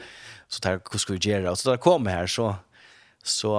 så 0.48 0.68
här 0.68 0.80
hur 0.92 1.00
skulle 1.00 1.20
vi 1.20 1.30
göra? 1.30 1.52
Och 1.52 1.60
så 1.60 1.70
där 1.70 1.78
kom 1.78 2.08
här 2.08 2.28
så 2.28 2.56
så 3.24 3.58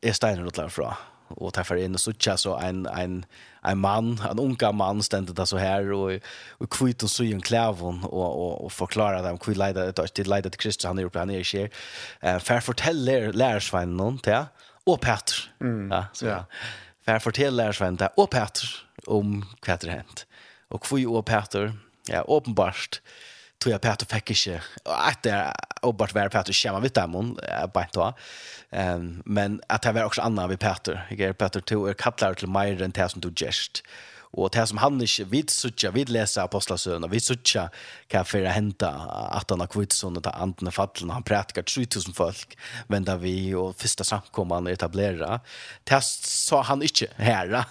är 0.00 0.12
steiner 0.12 0.46
åt 0.46 0.56
lägger 0.56 0.68
från 0.68 0.94
och 1.28 1.54
tar 1.54 1.64
för 1.64 1.76
in 1.76 1.94
och 1.94 2.00
såcha 2.00 2.36
så 2.36 2.56
en 2.56 2.86
en 2.86 3.26
en 3.62 3.78
man, 3.78 4.20
en 4.30 4.38
unga 4.38 4.72
man 4.72 5.02
ständer 5.02 5.34
där 5.34 5.44
så 5.44 5.56
här 5.56 5.92
och 5.92 6.20
och 6.50 6.72
kvitt 6.72 7.02
och 7.02 7.10
så 7.10 7.24
en 7.24 7.40
klävon 7.40 8.04
och 8.04 8.46
och 8.46 8.64
och 8.64 8.72
förklara 8.72 9.22
dem 9.22 9.38
hur 9.38 9.54
leda 9.54 9.84
det 9.84 9.98
att 9.98 10.14
det 10.14 10.26
leda 10.26 10.50
till 10.50 10.60
Kristus 10.60 10.86
han 10.86 10.98
är 10.98 11.04
uppe 11.04 11.18
han 11.18 11.30
är 11.30 11.38
i 11.38 11.44
Eh 12.20 12.38
för 12.38 12.60
fortäller 12.60 13.32
lärsvän 13.32 13.96
någon 13.96 14.18
till 14.18 14.44
och 14.84 15.00
Peter. 15.00 15.36
Mm. 15.60 15.90
Ja, 15.90 16.04
så 16.12 16.26
ja. 16.26 16.44
För 17.04 17.18
fortäller 17.18 17.64
lärsvän 17.64 17.96
där 17.96 18.08
och 18.16 18.30
Peter 18.30 18.68
om 19.06 19.44
vad 19.60 19.86
det 19.86 19.92
hänt. 19.92 20.26
Och 20.68 20.86
kvitt 20.86 21.06
och 21.06 21.26
Peter, 21.26 21.78
ja, 22.08 22.20
uppenbart. 22.20 23.00
Eh 23.04 23.27
tror 23.62 23.72
jag 23.72 23.80
Peter 23.80 24.06
fick 24.06 24.30
inte 24.30 24.62
att 24.84 25.22
det 25.22 25.54
och 25.82 25.94
bara 25.94 26.08
vara 26.14 26.28
Peter 26.28 26.52
schema 26.52 26.80
vid 26.80 26.92
dem 26.92 27.38
bara 27.74 27.88
då. 27.92 28.14
Ehm 28.70 29.22
men 29.24 29.60
att 29.66 29.82
det 29.82 29.92
var 29.92 30.04
också 30.04 30.22
annan 30.22 30.48
vid 30.48 30.60
Peter. 30.60 31.06
Jag 31.10 31.20
är 31.20 31.32
Peter 31.32 31.60
tog 31.60 31.88
är 31.88 31.94
kallar 31.94 32.34
till 32.34 32.48
mer 32.48 32.82
än 32.82 32.90
det 32.90 33.08
som 33.08 33.20
du 33.20 33.34
gest. 33.34 33.82
Och 34.30 34.50
det 34.50 34.66
som 34.66 34.78
han 34.78 35.00
inte 35.00 35.24
vid 35.24 35.50
sucha 35.50 35.90
vid 35.90 36.08
läsa 36.08 36.42
apostlasön 36.42 37.04
och 37.04 37.12
vid 37.12 37.22
sucha 37.22 37.70
kan 38.06 38.24
för 38.24 38.44
att 38.44 38.52
hämta 38.52 38.90
att 39.30 39.50
han 39.50 39.60
har 39.60 39.66
kvitson 39.66 40.16
och 40.16 40.22
ta 40.22 40.30
andna 40.30 40.70
fallen 40.70 41.10
han 41.10 41.22
prätkar 41.22 41.62
3000 41.62 42.14
folk 42.14 42.58
vända 42.86 43.16
vi 43.16 43.54
och 43.54 43.76
första 43.76 44.04
samkomman 44.04 44.66
etablera. 44.66 45.40
Test 45.84 46.24
sa 46.24 46.62
han 46.62 46.82
inte 46.82 47.06
här. 47.16 47.46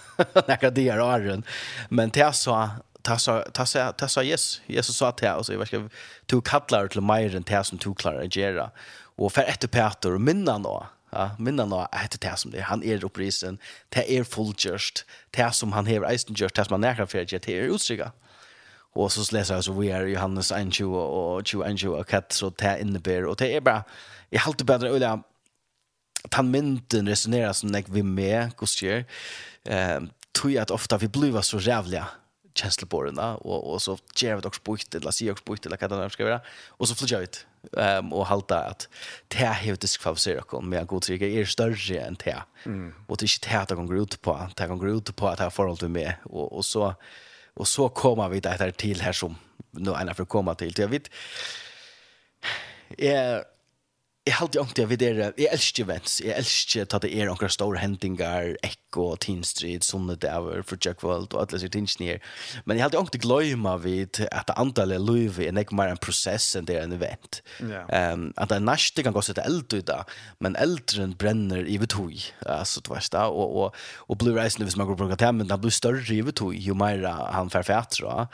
När 0.46 0.70
det 0.70 0.88
är 0.88 0.98
Aron. 0.98 1.42
Men 1.88 2.10
det 2.10 2.34
sa 2.34 2.70
tassa 3.08 3.42
tassa 3.52 3.92
tassa 3.92 4.22
yes 4.24 4.30
yes. 4.30 4.60
Jesus 4.66 4.96
sa 4.96 5.12
till 5.12 5.44
så 5.44 5.52
jag 5.52 5.66
ska 5.66 5.88
to 6.26 6.40
kallar 6.40 6.88
till 6.88 7.00
mer 7.00 7.36
än 7.36 7.42
det 7.42 7.64
som 7.64 7.78
to 7.78 7.94
klarar 7.94 8.24
att 8.24 8.36
göra 8.36 8.70
och 9.16 9.32
för 9.32 9.42
ett 9.42 9.70
Peter 9.70 10.14
och 10.14 10.20
minnan 10.20 10.62
då 10.62 10.86
ja 11.10 11.30
minnan 11.38 11.70
då 11.70 11.88
att 11.92 12.20
det 12.20 12.36
som 12.36 12.50
det 12.50 12.60
han 12.60 12.82
är 12.82 13.04
upprisen 13.04 13.58
det 13.88 14.18
är 14.18 14.24
fullgjort 14.24 15.04
det 15.30 15.54
som 15.54 15.72
han 15.72 15.86
har 15.86 16.12
isen 16.12 16.34
gjort 16.34 16.54
det 16.54 16.64
som 16.64 16.72
han 16.72 16.80
nära 16.80 17.06
för 17.06 17.24
det 17.24 17.48
är 17.48 17.62
utsiga 17.62 18.12
och 18.94 19.12
så 19.12 19.34
läser 19.34 19.54
jag 19.54 19.64
så 19.64 19.72
vi 19.72 19.90
är 19.90 20.06
Johannes 20.06 20.52
1 20.52 20.80
och 20.80 21.46
20 21.46 21.64
1 21.64 21.84
och 21.84 22.08
kat 22.08 22.32
så 22.32 22.50
det 22.50 22.80
innebär 22.80 23.24
och 23.24 23.36
det 23.36 23.56
är 23.56 23.60
bara 23.60 23.84
jag 24.30 24.40
håller 24.40 24.64
bättre 24.64 24.96
eller 24.96 25.22
han 26.30 26.50
mynden 26.50 27.08
resonerar 27.08 27.52
som 27.52 27.68
när 27.68 27.84
vi 27.88 28.02
med, 28.02 28.56
gos 28.56 28.82
ehm 29.64 30.10
tror 30.40 30.52
jag 30.52 30.62
att 30.62 30.70
ofta 30.70 30.98
vi 30.98 31.08
blir 31.08 31.40
så 31.40 31.58
jävliga 31.58 32.06
känslorna 32.54 33.36
och 33.36 33.72
och 33.72 33.82
så 33.82 33.98
ger 34.16 34.36
vi 34.36 34.48
också 34.48 34.60
bort 34.64 34.90
det 34.90 35.04
la 35.04 35.12
sig 35.12 35.30
också 35.30 35.44
bort 35.44 35.62
det 35.62 35.68
la 35.68 35.76
kan 35.76 35.90
det 35.90 36.10
ska 36.10 36.24
vara 36.24 36.40
och 36.68 36.88
så 36.88 36.94
flyger 36.94 37.20
ut 37.20 37.46
ehm 37.76 38.12
och 38.12 38.26
halta 38.26 38.58
att 38.58 38.88
det 39.28 39.36
här 39.36 39.62
hur 39.62 39.76
det 39.76 39.88
ska 39.88 40.10
vara 40.10 40.40
kom 40.40 40.68
med 40.68 40.86
god 40.86 41.02
tryck 41.02 41.22
är 41.22 41.44
större 41.44 42.00
än 42.00 42.16
det 42.24 42.42
Mm. 42.64 42.94
och 43.06 43.16
det 43.16 43.24
är 43.24 43.36
inte 43.36 43.48
här 43.48 43.62
att 43.62 43.88
gå 43.88 43.96
ut 43.96 44.20
på. 44.20 44.48
Det 44.56 44.66
går 44.66 44.88
ut 44.88 45.16
på 45.16 45.28
att 45.28 45.40
här 45.40 45.50
förhållandet 45.50 45.90
med. 45.90 46.14
Och 46.24 46.52
och 46.56 46.64
så 46.64 46.94
och 47.54 47.68
så 47.68 47.88
kommer 47.88 48.28
vi 48.28 48.40
där 48.40 48.70
till 48.70 49.00
här 49.00 49.12
som 49.12 49.36
nu 49.70 49.90
ena 49.90 50.14
för 50.14 50.24
komma 50.24 50.54
till. 50.54 50.74
Jag 50.76 50.88
vet 50.88 51.10
är 52.98 53.44
jeg 54.28 54.36
halte 54.36 54.58
jo 54.58 54.64
ikke, 54.66 54.82
jeg 54.82 54.90
videre, 54.90 55.28
jeg 55.40 55.48
elsker 55.54 55.86
events, 55.86 56.18
jeg 56.20 56.34
elsker 56.36 56.84
at 56.84 57.04
det 57.04 57.10
er 57.16 57.28
noen 57.30 57.52
store 57.52 57.80
hendinger, 57.80 58.50
Ekko, 58.66 59.06
Teen 59.22 59.40
Street, 59.46 59.86
sånne 59.86 60.18
Daver, 60.20 60.60
for 60.66 60.80
Jack 60.84 61.02
World 61.06 61.32
og 61.32 61.46
alle 61.46 61.60
sine 61.62 61.72
tingene 61.72 62.10
her. 62.10 62.20
Men 62.68 62.76
jeg 62.76 62.86
halte 62.86 63.00
jo 63.00 63.06
ikke 63.08 63.22
gløyma 63.24 63.76
vid 63.80 64.20
at 64.28 64.50
det 64.50 64.58
antallet 64.60 65.00
løyve 65.00 65.46
er 65.48 65.62
ikke 65.62 65.78
mer 65.78 65.94
en 65.94 66.02
prosess 66.02 66.50
enn 66.58 66.68
det 66.68 66.76
er 66.76 66.84
en 66.84 66.96
event. 66.98 67.40
Yeah. 67.62 67.88
Um, 67.88 68.28
at 68.36 68.52
det 68.52 68.58
er 68.58 68.66
næste 68.68 69.04
kan 69.06 69.16
gå 69.16 69.24
seg 69.24 69.38
til 69.38 69.62
ut 69.62 69.88
da, 69.88 70.02
men 70.44 70.58
eldren 70.60 71.16
brenner 71.18 71.64
i 71.64 71.78
ved 71.80 71.92
tog, 71.94 72.14
altså 72.44 72.84
du 72.84 72.92
vet 72.92 73.10
da, 73.14 73.26
og, 73.32 73.56
og, 73.62 73.82
og 74.08 74.20
Blue 74.20 74.36
Reisende 74.36 74.68
hvis 74.68 74.76
man 74.76 74.90
går 74.90 74.98
på 74.98 75.06
programmet, 75.06 75.44
men 75.44 75.50
det 75.50 75.60
blir 75.62 75.74
større 75.74 76.04
i 76.12 76.20
ved 76.24 76.36
tog, 76.40 76.54
jo 76.54 76.76
mer 76.78 77.00
han 77.32 77.52
færfætter. 77.52 78.28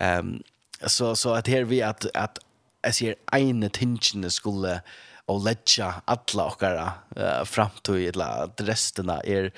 Um, 0.00 0.38
så, 0.86 1.14
så 1.14 1.36
at 1.36 1.48
her 1.48 1.64
vi 1.64 1.80
at, 1.84 2.08
at 2.14 2.40
jeg 2.86 2.94
sier 2.94 3.18
ene 3.34 3.70
tingene 3.72 4.30
skulle 4.30 4.80
og 5.26 5.42
letja 5.42 5.90
alla 6.06 6.46
okkara 6.52 6.86
uh, 7.16 7.44
framtøy 7.48 8.06
eller 8.08 8.48
är 8.58 9.20
er 9.24 9.50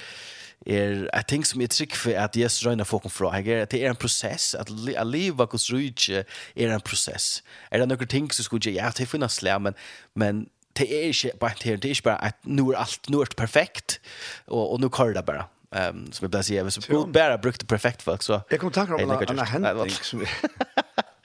er 0.66 1.08
I 1.14 1.22
think 1.28 1.46
som 1.46 1.60
er 1.60 1.66
trygg 1.66 1.94
for 1.96 2.10
at 2.10 2.36
Jesus 2.36 2.66
røyna 2.66 2.84
fokum 2.84 3.10
fra 3.10 3.38
I 3.38 3.42
get 3.42 3.70
det 3.70 3.84
er 3.84 3.90
en 3.90 3.96
prosess, 3.96 4.54
at 4.54 4.70
li, 4.70 4.94
a 4.94 5.04
liva 5.04 5.46
hos 5.50 5.70
rujtje 5.70 6.24
er 6.56 6.74
en 6.74 6.80
prosess. 6.80 7.42
Er 7.70 7.78
det 7.78 7.88
noen 7.88 8.08
ting 8.08 8.30
som 8.32 8.44
skulle 8.44 8.72
ja, 8.72 8.90
det 8.90 9.08
finnes 9.08 9.32
slæ, 9.32 9.58
men, 9.58 9.74
men 10.14 10.48
det 10.76 10.88
er 10.90 11.08
ikke 11.08 11.32
bare 11.40 11.54
det, 11.62 11.82
det 11.82 11.88
er 11.88 11.96
ikke 11.96 12.10
bare 12.10 12.24
at 12.24 12.34
nå 12.44 12.72
er 12.72 12.82
alt, 12.82 13.10
nå 13.10 13.20
er 13.20 13.24
det 13.24 13.36
perfekt, 13.36 14.00
og, 14.46 14.72
og 14.72 14.80
nå 14.80 14.88
kører 14.88 15.14
det 15.14 15.24
bare. 15.24 15.46
Um, 15.68 16.06
som 16.12 16.24
jeg 16.24 16.30
bare 16.32 16.46
sier 16.48 16.64
hvis 16.64 16.78
vi 16.80 17.00
bare 17.12 17.38
brukte 17.38 17.66
perfekt 17.66 18.02
folk, 18.02 18.22
så... 18.22 18.40
Jeg 18.50 18.60
kommer 18.60 18.72
tanke 18.72 18.94
om 18.94 19.10
en 19.10 19.46
hending 19.46 19.90
som... 19.92 20.22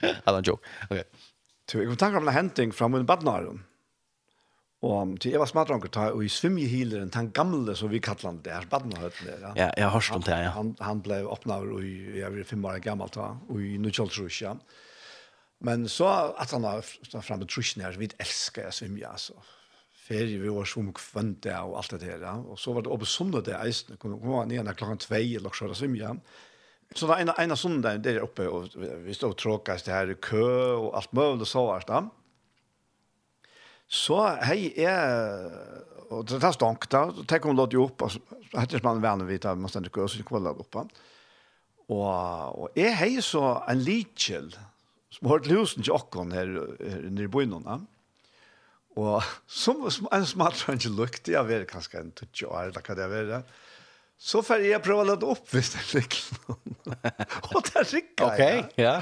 Jeg 0.02 0.16
var 0.26 0.38
en 0.38 0.44
joke, 0.44 0.68
ok. 0.90 0.98
Jeg 0.98 1.86
kommer 1.86 1.96
tanke 1.96 2.20
om 2.20 2.28
en 2.28 2.34
hending 2.34 2.74
fra 2.74 2.88
min 2.88 3.06
badnaren. 3.06 3.62
Og 4.84 5.14
til 5.22 5.36
Eva 5.38 5.46
smadranker 5.48 5.88
ta, 5.92 6.08
og 6.12 6.24
i 6.26 6.30
svimjehileren, 6.32 7.12
den 7.14 7.30
gamle 7.36 7.76
som 7.78 7.92
vi 7.92 8.02
kallar 8.04 8.32
han 8.32 8.40
det 8.44 8.52
her, 8.52 8.66
Badnahøtten 8.68 9.30
der. 9.30 9.44
Ja, 9.44 9.52
ja 9.56 9.68
jeg 9.78 9.86
har 9.86 9.94
hørt 9.96 10.16
om 10.18 10.24
det, 10.26 10.38
ja. 10.44 10.52
Han, 10.58 10.72
han 10.84 11.02
ble 11.04 11.22
oppnaver, 11.24 11.76
og 11.78 11.84
jeg 12.18 12.32
var 12.34 12.48
fem 12.50 12.66
år 12.68 12.80
gammel 12.84 13.12
da, 13.14 13.30
og 13.48 13.62
i 13.64 13.76
Nutsjoltrus, 13.80 14.42
ja. 14.44 14.54
Men 15.64 15.86
så 15.88 16.08
at 16.40 16.52
han 16.52 16.66
har 16.68 16.84
stått 16.84 17.24
frem 17.24 17.40
med 17.40 17.48
trusjen 17.52 17.84
her, 17.84 17.96
vi 17.96 18.10
elsker 18.20 18.66
jeg 18.66 18.78
svimje, 18.80 19.12
altså. 19.14 19.38
Ferie, 20.04 20.36
vi 20.42 20.50
var 20.52 20.66
som 20.68 20.90
kvønt 20.92 21.46
og 21.54 21.78
alt 21.80 21.94
det 21.96 22.10
her, 22.10 22.26
ja. 22.26 22.34
Og 22.42 22.60
så 22.60 22.74
var 22.76 22.84
det 22.84 22.92
oppe 22.92 23.08
sundet 23.08 23.46
det 23.48 23.56
eisen, 23.56 23.96
kunne 24.00 24.18
komme 24.20 24.44
ned 24.50 24.66
når 24.66 24.76
klokken 24.76 25.00
tvei, 25.06 25.22
eller 25.38 25.54
så 25.54 25.64
var 25.64 25.72
det 25.72 25.80
svimje. 25.80 26.10
Så 26.92 27.06
det 27.06 27.08
var 27.14 27.22
en, 27.22 27.32
en 27.40 27.54
av 27.56 27.58
sundet 27.58 28.02
der 28.04 28.20
oppe, 28.22 28.44
og 28.50 28.68
vi 29.06 29.16
stod 29.16 29.32
og 29.32 29.40
tråkast 29.40 29.88
det 29.88 29.96
her 29.96 30.12
i 30.12 30.18
kø, 30.20 30.44
og 30.82 30.90
alt 31.00 31.16
mulig 31.16 31.46
og 31.46 31.48
så 31.48 31.64
var 31.70 31.88
det, 31.88 32.02
ja. 32.02 32.23
Så 33.90 34.18
hei 34.48 34.72
er, 34.80 35.50
og 36.08 36.24
det 36.28 36.40
tar 36.42 36.54
stank 36.56 36.86
da, 36.92 37.06
så 37.14 37.24
tenker 37.28 37.50
hun 37.50 37.58
låt 37.58 37.76
jo 37.76 37.86
opp, 37.86 38.06
og 38.06 38.54
hette 38.56 38.80
man 38.84 39.02
venner 39.04 39.28
vidt 39.28 39.46
man 39.58 39.70
stender 39.70 39.92
ikke, 39.92 40.06
og 40.06 40.12
så 40.12 40.24
kommer 40.26 40.48
låt 40.50 40.64
opp. 40.64 40.94
Og, 41.92 42.06
og 42.64 42.78
jeg 42.78 42.94
hei 42.96 43.10
så 43.22 43.58
en 43.68 43.82
litkjel, 43.84 44.48
som 45.14 45.28
har 45.28 45.36
hørt 45.36 45.50
husen 45.52 45.84
til 45.84 45.94
åkken 45.94 46.32
her, 46.34 46.54
her 46.80 47.04
nere 47.10 47.28
i 47.28 47.34
bøynene, 47.34 47.82
og 48.94 49.26
som, 49.50 49.82
som 49.90 50.06
en 50.14 50.24
som 50.26 50.42
som 50.54 50.76
ikke 50.76 50.92
lukte, 50.94 51.32
jeg 51.34 51.48
vet 51.48 51.66
kanskje 51.70 52.00
en 52.00 52.12
20 52.14 52.46
år, 52.46 52.68
eller 52.70 52.84
hva 52.86 52.94
det 52.94 53.06
er 53.08 53.30
det, 53.30 53.40
så 54.24 54.40
får 54.46 54.62
jeg 54.62 54.82
prøve 54.84 55.02
å 55.02 55.08
lade 55.08 55.26
opp 55.26 55.50
hvis 55.50 55.72
det 55.74 55.82
rikker 55.90 56.44
noen. 56.46 56.76
og 57.50 57.66
det 57.66 57.82
rikker 57.90 58.38
jeg. 58.38 58.60
Ok, 58.62 58.78
ja. 58.78 58.94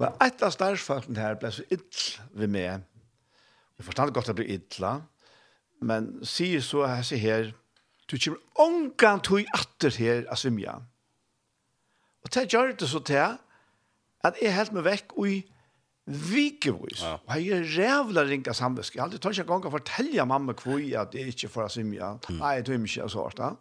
Men 0.00 0.14
et 0.22 0.44
av 0.46 0.54
størrelsesfaktene 0.54 1.22
her 1.22 1.34
ble 1.40 1.50
så 1.54 1.64
ytl 1.74 2.04
ved 2.38 2.52
meg, 2.54 2.86
Jeg 3.82 3.88
forstår 3.88 4.12
godt 4.14 4.28
at 4.30 4.36
det 4.36 4.38
blir 4.38 4.54
idla, 4.54 4.90
men 5.82 6.04
sier 6.22 6.60
så 6.62 6.84
her, 6.86 7.00
sier 7.02 7.18
her, 7.18 7.48
du 8.06 8.14
kommer 8.14 8.62
ångan 8.62 9.22
tog 9.26 9.48
atter 9.58 9.96
her 9.98 10.20
av 10.30 10.38
svimja. 10.38 10.76
Og 12.22 12.30
det 12.30 12.44
gjør 12.52 12.76
det 12.78 12.86
så 12.86 13.00
til 13.02 13.18
at 14.22 14.38
jeg 14.38 14.54
helt 14.54 14.76
meg 14.76 14.86
vekk 14.86 15.16
og 15.16 15.26
i 15.32 15.40
vikevis. 16.06 17.02
Ja. 17.02 17.16
Og 17.26 17.42
jeg 17.42 17.58
er 17.58 17.66
rævla 17.74 18.24
ringa 18.30 18.54
samvisk. 18.54 18.94
Jeg 18.94 19.02
har 19.02 19.10
aldri 19.10 19.18
tørt 19.18 19.34
ikke 19.34 19.48
engang 19.48 19.66
å 19.66 19.74
fortelle 19.74 20.28
mamma 20.30 20.54
kvoi 20.62 20.94
at 21.02 21.18
jeg 21.18 21.34
ikke 21.34 21.50
får 21.50 21.74
svimja. 21.74 22.14
Nei, 22.38 22.54
jeg 22.60 22.70
tømmer 22.70 22.86
ikke, 22.86 23.02
jeg 23.02 23.16
svart 23.16 23.42
da. 23.42 23.52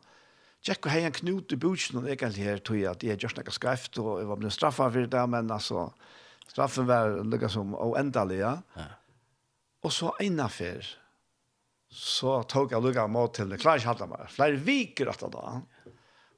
Tjekk 0.61 0.85
og 0.85 0.93
hei 0.93 1.03
en 1.07 1.17
knut 1.17 1.57
i 1.57 1.57
butsen, 1.57 1.97
og 1.97 2.05
egentlig 2.05 2.45
her 2.45 2.61
tog 2.61 2.77
jeg 2.77 2.93
at 2.93 3.09
jeg 3.09 3.17
gjør 3.17 3.39
snakka 3.39 3.57
skreft, 3.57 3.97
og 3.97 4.19
jeg 4.21 4.29
var 4.29 4.37
blitt 4.37 4.53
straffa 4.53 4.93
for 4.93 5.13
det, 5.17 5.27
men 5.33 5.49
altså, 5.49 5.89
straffen 6.45 6.85
var 6.85 7.17
lukka 7.25 7.49
som 7.49 7.73
oendelig, 7.73 8.43
ja. 8.43 8.59
ja. 8.77 8.91
Og 9.81 9.93
så 9.93 10.11
innenfor, 10.21 10.85
så 11.91 12.41
tok 12.47 12.75
jeg 12.75 12.83
lukket 12.83 13.11
mot 13.11 13.33
til 13.35 13.49
det. 13.51 13.59
Klarer 13.61 13.81
ikke 13.81 13.93
hatt 13.95 14.11
meg. 14.11 14.27
Flere 14.31 14.59
viker 14.63 15.09
etter 15.11 15.31
da. 15.33 15.55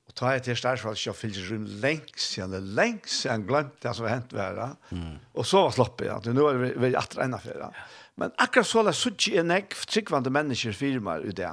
Og 0.04 0.16
tar 0.18 0.38
jeg 0.38 0.46
til 0.48 0.58
stedet 0.60 0.82
for 0.82 0.96
at 0.96 1.04
jeg 1.06 1.16
fyller 1.16 1.50
rum 1.52 1.68
lengt 1.84 2.22
siden, 2.22 2.72
lengt 2.76 3.12
siden 3.12 3.46
glemte 3.48 3.84
det 3.86 3.94
som 3.98 4.10
hent 4.10 4.34
ved 4.36 4.64
Mm. 4.92 5.20
Og 5.34 5.46
så 5.46 5.62
var 5.66 5.76
sloppet. 5.76 6.08
Ja. 6.08 6.20
Nå 6.34 6.48
er 6.50 6.64
vi 6.80 6.94
etter 6.96 7.24
innenfor. 7.24 7.60
Ja. 7.60 7.70
Men 8.16 8.34
akkurat 8.38 8.68
så 8.68 8.84
er 8.84 8.92
det 8.92 9.40
en 9.40 9.52
ekv 9.52 9.86
tryggvande 9.90 10.30
mennesker 10.30 10.74
firmer 10.74 11.24
i 11.26 11.32
det. 11.32 11.52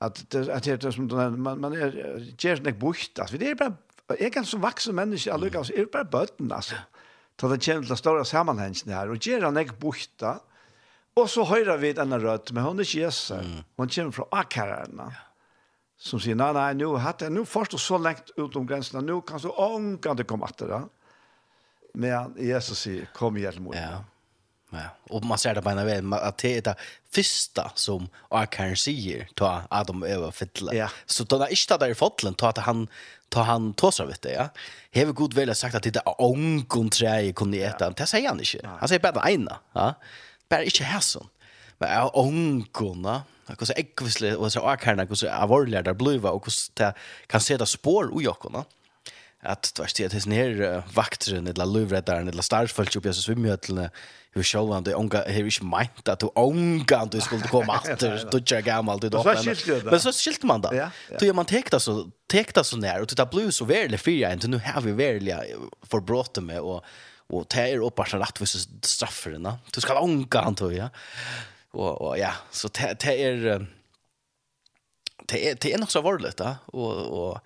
At 0.00 0.22
det 0.30 0.48
at 0.48 0.64
det 0.64 0.84
er 0.84 0.90
som 0.94 1.08
du 1.08 1.16
nevner, 1.16 1.38
man, 1.38 1.60
man 1.60 1.74
er, 1.74 1.90
gjør 2.38 2.60
ikke 2.66 2.78
bort. 2.78 3.18
Altså, 3.18 3.38
det 3.38 3.50
er 3.50 3.54
bare, 3.54 3.74
jeg 4.14 4.26
er 4.26 4.30
ganske 4.30 4.50
som 4.50 4.62
vaksen 4.62 4.94
mennesker, 4.94 5.32
allukkans, 5.32 5.70
lukker, 5.70 5.82
altså, 5.82 6.02
er 6.02 6.04
bare 6.04 6.26
bøtten, 6.26 6.52
altså. 6.52 6.76
Ta 7.38 7.48
det 7.48 7.64
kommer 7.64 7.86
til 7.86 7.96
stora 7.96 8.24
sammanhängsen 8.24 8.92
här. 8.92 9.08
Och 9.10 9.26
ger 9.26 9.42
han 9.42 9.58
inte 9.58 9.74
bukta. 9.74 10.40
Och 11.14 11.30
så 11.30 11.44
höjrar 11.44 11.76
vi 11.76 11.92
denne 11.92 12.18
rødt. 12.18 12.52
Men 12.52 12.62
hun 12.62 12.78
er 12.78 12.84
ikke 12.84 13.00
Jesus. 13.00 13.30
hun 13.76 13.88
kommer 13.88 14.12
från 14.12 14.26
akkarerne, 14.32 15.14
Som 16.00 16.20
säger, 16.20 16.36
nej, 16.36 16.52
nej, 16.52 16.74
nu, 16.74 16.96
hade, 16.96 17.30
nu 17.30 17.44
först 17.44 17.74
och 17.74 17.80
så 17.80 17.98
längt 17.98 18.30
utom 18.36 18.66
grensene, 18.66 19.02
Nu 19.02 19.20
kan 19.20 19.38
du 19.38 19.48
ångande 19.48 20.24
komme 20.24 20.44
att 20.44 20.58
det. 20.58 20.82
Men 21.94 22.34
Jesus 22.38 22.78
säger, 22.78 23.08
kom 23.14 23.36
igen 23.36 23.62
mot 23.62 23.76
Ja. 23.76 24.04
Ja, 24.70 24.78
och 25.10 25.24
man 25.24 25.38
ser 25.38 25.54
det 25.54 25.62
på 25.62 25.70
en 25.70 25.86
väg 25.86 26.12
att 26.12 26.38
det 26.38 26.56
är 26.56 26.62
det 26.62 26.74
första 27.10 27.72
som 27.74 28.08
Akarn 28.28 28.76
säger 28.76 29.28
ta 29.34 29.62
Adam 29.70 30.02
över 30.02 30.30
fylla. 30.30 30.74
Ja. 30.74 30.88
Så 31.06 31.24
då 31.24 31.36
är 31.36 31.40
det 31.40 31.50
inte 31.50 31.76
där 31.76 31.90
i 31.90 31.94
fotlen, 31.94 32.34
ta 32.34 32.48
att 32.48 32.58
han 32.58 32.88
ta 33.28 33.42
han 33.42 33.74
tåsar 33.74 34.06
vet 34.06 34.22
det, 34.22 34.32
ja. 34.32 34.48
Hever 34.90 35.12
god 35.12 35.34
väl 35.34 35.54
sagt 35.54 35.74
att 35.74 35.82
det 35.82 35.96
är 35.96 36.02
onkon 36.22 36.90
träj 36.90 37.32
kunde 37.32 37.58
äta. 37.58 37.90
Det 37.90 38.06
säger 38.06 38.28
han 38.28 38.40
inte. 38.40 38.68
Han 38.78 38.88
säger 38.88 39.12
bara 39.12 39.30
ena, 39.30 39.58
ja. 39.72 39.94
Bara 40.48 40.64
inte 40.64 40.84
hässon. 40.84 41.28
Men 41.78 41.88
är 41.88 42.18
onkon, 42.18 43.02
va? 43.02 43.22
Jag 43.46 43.58
kan 43.58 43.66
säga 44.10 44.38
och 44.38 44.52
så 44.52 44.60
akarna 44.60 45.06
kus 45.06 45.24
avorlar 45.24 45.82
där 45.82 45.94
bluva 45.94 46.30
och 46.30 46.44
kus 46.44 46.70
det 46.74 46.94
kan 47.26 47.40
se 47.40 47.56
där 47.56 47.64
spår 47.64 48.14
och 48.14 48.22
jockorna. 48.22 48.64
Att 49.40 49.72
du 49.74 49.82
vet 49.82 49.94
det 49.96 50.14
är 50.14 50.28
ner 50.28 50.82
vakteren, 50.94 51.46
eller 51.46 51.66
lövräddaren 51.66 52.28
eller 52.28 52.42
starsfullt 52.42 52.96
upp 52.96 53.06
i 53.06 53.12
så 53.12 53.22
svimmjötlene 53.22 53.90
hur 54.34 54.42
själva 54.42 54.80
det 54.80 54.94
onga 54.94 55.18
här 55.18 55.46
är 55.46 55.64
meint 55.64 56.08
att 56.08 56.20
du 56.24 56.28
onga 56.34 57.04
du 57.04 57.20
skulle 57.20 57.42
komma 57.42 57.80
åter 57.80 58.28
då 58.30 58.40
jag 58.46 58.64
gammalt 58.64 59.02
då 59.02 59.22
men 59.84 60.00
så 60.00 60.12
skilt 60.12 60.42
man 60.42 60.60
då 60.60 60.70
då 61.18 61.26
gör 61.26 61.34
man 61.34 61.44
täckta 61.44 61.80
så 61.80 62.10
täckta 62.26 62.64
så 62.64 62.76
när 62.76 63.00
och 63.00 63.06
det 63.16 63.30
blir 63.30 63.50
så 63.50 63.64
väl 63.64 63.98
för 63.98 64.10
jag 64.10 64.32
inte 64.32 64.48
nu 64.48 64.60
har 64.64 64.80
vi 64.80 64.92
väl 64.92 65.34
för 65.82 66.00
bråte 66.00 66.40
med 66.40 66.60
och 66.60 66.84
och 67.30 67.56
er 67.56 67.78
upp 67.78 67.94
bara 67.94 68.20
rätt 68.20 68.38
för 68.38 68.46
strafferna 68.86 69.58
du 69.74 69.80
ska 69.80 70.00
onga 70.00 70.40
han 70.40 70.54
då 70.54 70.72
ja. 70.72 70.88
Och 71.70 72.00
och 72.00 72.18
ja 72.18 72.32
så 72.50 72.68
det 72.74 73.04
är 73.04 73.66
det 75.26 75.48
är 75.48 75.54
det 75.60 75.72
är 75.72 75.78
nog 75.78 75.90
så 75.90 76.00
varligt 76.00 76.40
va 76.40 76.56
och 76.66 76.92
och 76.94 77.38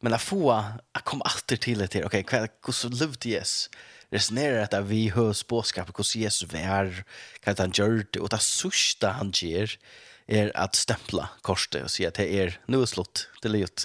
men 0.00 0.14
att 0.14 0.22
få 0.22 0.64
att 0.92 1.04
komma 1.04 1.24
åter 1.24 1.56
till 1.56 1.78
det 1.78 2.04
okej 2.04 2.24
hur 2.62 2.72
så 2.72 2.88
loved 2.88 3.26
yes 3.26 3.70
resonerar 4.12 4.62
att 4.62 4.86
vi 4.86 5.08
hör 5.08 5.32
spåskap 5.32 5.98
hur 5.98 6.16
Jesus 6.16 6.54
är, 6.54 7.04
vad 7.46 7.60
han 7.60 7.72
gör 7.74 8.06
det 8.10 8.20
och 8.20 8.28
det 8.28 8.38
sista 8.38 9.10
han 9.10 9.32
ger 9.34 9.78
är 10.26 10.56
att 10.56 10.74
stämpla 10.74 11.28
korset 11.42 11.84
och 11.84 11.90
säga 11.90 12.08
att 12.08 12.14
det 12.14 12.34
är 12.34 12.60
nu 12.66 12.82
är 12.82 12.86
slut, 12.86 13.28
det 13.42 13.48
är 13.48 13.54
gjort. 13.54 13.82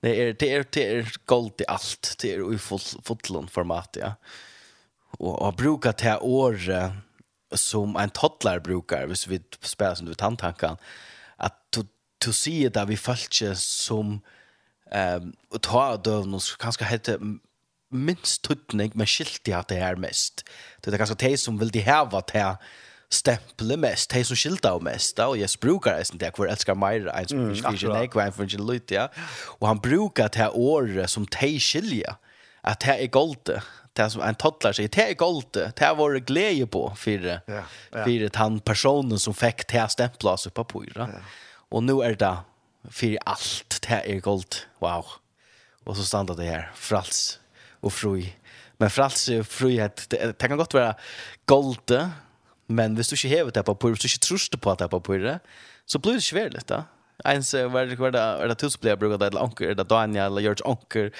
Det 0.00 0.22
är 0.22 0.36
det 0.38 0.52
är 0.52 0.66
det 0.70 0.96
är 0.96 1.12
gold 1.24 1.60
i 1.60 1.64
allt, 1.68 2.16
det 2.22 2.34
är 2.34 2.54
i 2.54 2.58
full 2.58 2.80
fullon 3.02 3.48
format 3.48 3.96
ja. 4.00 4.14
Och 5.18 5.44
har 5.44 5.52
brukat 5.52 5.98
det 5.98 6.04
här 6.04 6.22
året 6.22 6.92
som 7.54 7.96
en 7.96 8.10
toddler 8.10 8.60
brukar, 8.60 9.06
hvis 9.06 9.26
vi 9.26 9.40
spelar 9.60 9.94
som 9.94 10.06
du 10.06 10.14
tandtankan, 10.14 10.76
att 11.36 11.56
du, 11.70 11.86
du 12.18 12.32
ser 12.32 12.70
det 12.70 12.84
vi 12.84 12.96
följer 12.96 13.54
som 13.54 14.20
um, 14.92 15.36
och 15.50 15.62
ta 15.62 15.96
dövn 15.96 16.34
och 16.34 16.42
kanske 16.58 16.84
heter 16.84 17.18
minst 17.90 18.44
tutning, 18.46 18.92
men 18.94 19.08
skilti 19.08 19.54
at 19.56 19.70
det 19.70 19.80
er 19.82 19.98
mest. 20.00 20.44
Det 20.84 20.94
er 20.94 21.02
ganske 21.02 21.18
de 21.20 21.34
som 21.40 21.58
vil 21.60 21.72
de 21.74 21.82
heva 21.84 22.22
til 22.28 22.56
stemple 23.10 23.74
mest, 23.80 24.12
de 24.14 24.22
som 24.24 24.38
skilta 24.38 24.70
av 24.76 24.84
mest, 24.86 25.18
og 25.18 25.38
jag 25.38 25.50
brukar 25.60 25.98
eisen 25.98 26.18
det, 26.18 26.30
hvor 26.36 26.46
elskar 26.46 26.78
meir, 26.78 27.08
en 27.10 27.28
som 27.28 27.50
ikke 27.50 27.74
ikke 27.74 27.94
nek, 27.94 28.16
og 28.16 28.22
en 28.22 28.32
som 28.36 28.46
ikke 28.46 28.66
lyt, 28.68 28.94
ja. 28.94 29.08
Og 29.58 29.66
han 29.68 29.82
brukar 29.82 30.30
det 30.30 30.50
året 30.54 31.10
som 31.10 31.26
de 31.26 31.50
skilja, 31.60 32.16
at 32.62 32.84
det 32.84 32.96
er 33.02 33.10
golde, 33.10 33.58
det 33.96 34.06
som 34.12 34.22
en 34.22 34.38
toddler 34.38 34.76
sier, 34.76 34.92
det 34.92 35.08
er 35.08 35.18
golde, 35.18 35.72
det 35.74 35.86
er 35.86 35.96
varit 35.98 36.26
glede 36.28 36.68
på, 36.70 36.84
for, 36.94 37.26
ja, 37.26 37.40
ja. 37.50 37.64
for 38.04 38.38
han 38.38 38.60
personen 38.60 39.18
som 39.18 39.34
fikk 39.34 39.66
det 39.72 39.88
stempla 39.90 40.36
seg 40.38 40.54
på 40.54 40.68
pyra. 40.70 41.10
Ja. 41.10 41.24
Og 41.70 41.82
nu 41.82 41.98
er 42.06 42.14
det 42.14 42.36
for 42.94 43.18
alt, 43.26 43.80
det 43.82 44.02
er 44.06 44.22
gold, 44.22 44.62
wow. 44.80 45.16
Og 45.86 45.96
så 45.98 46.06
standa 46.06 46.36
det 46.38 46.46
her, 46.46 46.70
frals, 46.78 47.39
och 47.80 47.92
fri. 47.92 48.34
Men 48.78 48.90
frals 48.90 49.28
och 49.28 49.46
frihet, 49.46 50.06
det, 50.10 50.26
det 50.26 50.48
kan 50.48 50.56
gott 50.56 50.74
vara 50.74 50.94
golde, 51.46 52.10
men 52.66 52.94
hvis 52.94 53.10
du 53.10 53.16
ikke 53.16 53.28
hever 53.28 53.50
det 53.50 53.64
på 53.64 53.74
papir, 53.74 53.94
hvis 53.94 54.04
du 54.04 54.08
ikke 54.08 54.24
truster 54.24 54.58
på 54.58 54.74
det 54.78 54.88
på 54.90 55.00
papir, 55.00 55.38
så 55.86 55.98
blir 55.98 56.16
det 56.18 56.24
svært 56.24 56.54
litt 56.54 56.68
da. 56.70 56.84
Ens 57.24 57.52
var 57.52 57.84
det 57.84 57.98
var 57.98 58.14
det 58.14 58.22
var 58.40 58.48
det 58.48 58.56
tusblier 58.58 58.96
brukar 58.96 59.18
det 59.20 59.26
eller 59.26 59.42
anker 59.44 59.74
det 59.74 59.84
Daniel 59.90 60.30
eller 60.30 60.40
George 60.40 60.64
anker 60.64 61.10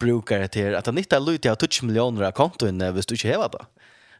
brukar 0.00 0.38
det 0.40 0.48
till 0.48 0.76
att 0.76 0.86
han 0.86 0.98
inte 0.98 1.18
lutar 1.20 1.52
ut 1.52 1.72
20 1.72 1.86
miljoner 1.86 2.22
av 2.22 2.32
konton 2.32 2.80
hvis 2.94 3.06
du 3.06 3.14
inte 3.14 3.36
har 3.36 3.48
det. 3.52 3.66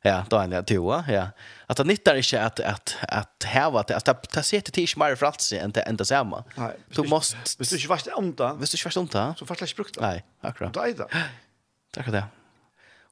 Ja, 0.02 0.24
Daniel 0.30 0.64
Tua, 0.64 1.04
ja. 1.08 1.28
Att 1.66 1.78
han 1.78 1.86
nittar 1.86 2.16
inte 2.16 2.42
att 2.42 2.60
att 2.60 2.96
att 3.08 3.44
häva 3.44 3.82
det 3.82 3.96
att 3.96 4.32
ta 4.32 4.42
sig 4.42 4.60
till 4.60 4.72
tisch 4.72 4.98
mer 4.98 5.14
för 5.14 5.26
allt 5.26 5.52
än 5.52 5.70
det 5.70 5.80
ända 5.80 6.04
samma. 6.04 6.44
Du 6.88 7.02
måste 7.02 7.36
Hvis 7.58 7.70
du 7.70 7.76
inte 7.76 7.88
vart 7.88 8.06
om 8.14 8.34
det. 8.34 8.54
Hvis 8.58 8.70
du 8.70 9.00
inte 9.00 9.18
vart 9.18 9.26
om. 9.28 9.34
Så 9.36 9.46
fast 9.46 9.60
läs 9.60 9.76
brukt. 9.76 10.00
Nej, 10.00 10.24
akkurat. 10.40 10.74
Det 10.74 10.80
är 10.80 10.94
det. 10.94 11.06
Takk 12.00 12.08
for 12.08 12.16
det. 12.16 12.26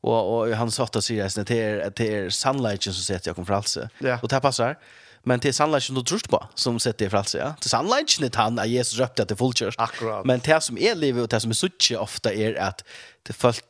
Og, 0.07 0.14
og 0.14 0.55
han 0.55 0.70
satt 0.70 0.97
og 0.97 1.05
sier 1.05 1.26
at 1.26 1.51
det 1.51 1.59
er, 1.59 1.82
det 1.99 2.09
er 2.14 2.32
sannleggen 2.34 2.95
som 2.95 3.05
setter 3.05 3.34
kom 3.36 3.47
Fralse. 3.49 3.89
Ja. 4.05 4.20
Og 4.22 4.30
det 4.30 4.41
passer. 4.45 4.78
Men 5.28 5.43
det 5.43 5.51
er 5.51 5.57
sannleggen 5.59 5.99
du 5.99 6.05
tror 6.07 6.22
på 6.30 6.41
som 6.59 6.78
setter 6.82 7.09
jeg 7.09 7.14
Fralse. 7.14 7.41
Ja? 7.41 7.51
Det 7.59 7.68
er 7.68 7.74
sannleggen 7.74 8.28
at 8.28 8.39
han 8.39 8.62
at 8.62 8.70
Jesus 8.70 9.01
røpte 9.01 9.24
at 9.24 9.30
det 9.30 9.36
er 9.36 9.43
fullkjørs. 9.43 9.78
Akkurat. 9.82 10.28
Men 10.28 10.45
det 10.47 10.61
som 10.64 10.78
er 10.78 10.99
livet 10.99 11.26
og 11.26 11.30
det 11.34 11.43
som 11.45 11.55
er 11.55 11.59
suttje 11.59 11.99
ofte 11.99 12.32
er 12.32 12.59
at 12.68 12.84
det 13.26 13.36
folk 13.36 13.61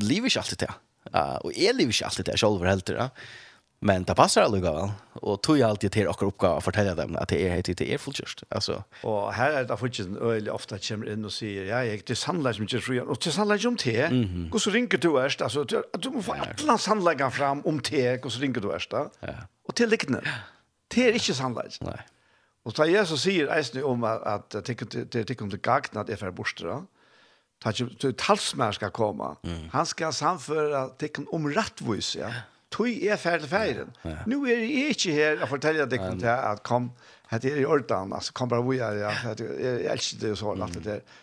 lever 0.00 0.32
ikke 0.32 0.42
alltid 0.42 0.64
til. 0.64 0.78
Uh, 1.12 1.36
og 1.44 1.50
jeg 1.52 1.76
lever 1.76 1.92
ikke 1.92 2.08
alltid 2.08 2.30
til 2.30 2.40
selv 2.40 2.64
heller. 2.64 3.02
Ja? 3.04 3.08
Men 3.84 4.04
det 4.04 4.14
passar 4.14 4.42
alltså 4.42 4.60
väl. 4.60 4.90
Och 5.12 5.42
tog 5.42 5.58
jag 5.58 5.70
alltid 5.70 5.92
till 5.92 6.08
och 6.08 6.22
uppgå 6.22 6.48
å 6.56 6.60
fortelle 6.60 6.94
dem 6.94 7.16
att 7.20 7.28
det 7.28 7.42
är 7.44 7.50
helt 7.52 7.76
det 7.78 7.92
är 7.94 7.98
fullkjørst. 7.98 8.44
Alltså 8.48 8.84
och 9.02 9.32
här 9.32 9.50
är 9.50 9.64
det 9.64 9.76
faktiskt 9.76 10.08
öl 10.20 10.48
ofta 10.48 10.78
kommer 10.78 11.12
in 11.12 11.24
och 11.24 11.32
säger 11.32 11.64
ja, 11.64 11.84
jag 11.84 12.00
det 12.06 12.24
handlar 12.24 12.52
som 12.52 12.64
ikke 12.64 12.76
er 12.76 12.80
fri. 12.80 13.00
Og 13.00 13.18
det 13.24 13.34
handlar 13.34 13.66
om 13.66 13.76
te. 13.76 14.08
Och 14.52 14.62
så 14.62 14.70
ringer 14.70 14.98
du 14.98 15.10
först 15.10 15.42
alltså 15.42 15.64
du 15.64 16.10
måste 16.10 16.22
få 16.22 16.32
alle 16.32 16.78
handlägga 16.86 17.30
fram 17.30 17.60
om 17.64 17.80
te 17.80 18.18
och 18.18 18.32
så 18.32 18.40
ringer 18.40 18.60
du 18.60 18.70
först. 18.70 18.92
Ja. 18.92 19.34
Och 19.68 19.74
till 19.74 19.88
liknande. 19.88 20.30
Det 20.94 21.08
är 21.08 21.12
inte 21.12 21.34
sannlägg. 21.34 21.72
Nej. 21.80 22.00
Och 22.64 22.76
så 22.76 22.86
Jesus 22.86 23.22
säger 23.22 23.48
eisen 23.48 23.84
om 23.84 24.04
att 24.04 24.50
det 24.50 24.62
tycker 24.62 25.04
det 25.24 25.34
kommer 25.34 25.56
gagna 25.56 26.00
att 26.00 26.06
det 26.06 26.22
är 26.22 26.30
borstra. 26.30 26.86
Tack 27.62 27.82
talsmär 28.16 28.72
ska 28.72 28.90
komma. 28.90 29.36
Han 29.72 29.86
ska 29.86 30.12
samföra 30.12 30.88
tecken 30.88 31.26
om 31.30 31.50
rättvis, 31.50 32.16
ja 32.16 32.30
tui 32.74 32.94
er 33.08 33.20
ferdig 33.20 33.50
feiren. 33.50 33.92
Ja. 34.04 34.20
Nå 34.30 34.42
er 34.50 34.62
jeg 34.64 34.94
ikke 34.94 35.16
her 35.16 35.44
å 35.44 35.50
forteller 35.50 35.90
deg 35.90 36.02
om 36.04 36.18
det 36.20 36.30
at 36.30 36.64
kom, 36.66 36.90
at 37.34 37.44
er 37.48 37.60
i 37.62 37.66
ordan, 37.66 38.14
altså 38.14 38.34
kom 38.36 38.50
bare 38.50 38.64
vi 38.66 38.80
er, 38.82 39.04
ja, 39.04 39.12
at 39.30 39.42
jeg 39.42 39.84
elsker 39.92 40.22
det 40.22 40.32
og 40.34 40.40
så, 40.40 40.56
at 40.66 40.80
det 40.80 40.98
er 40.98 41.20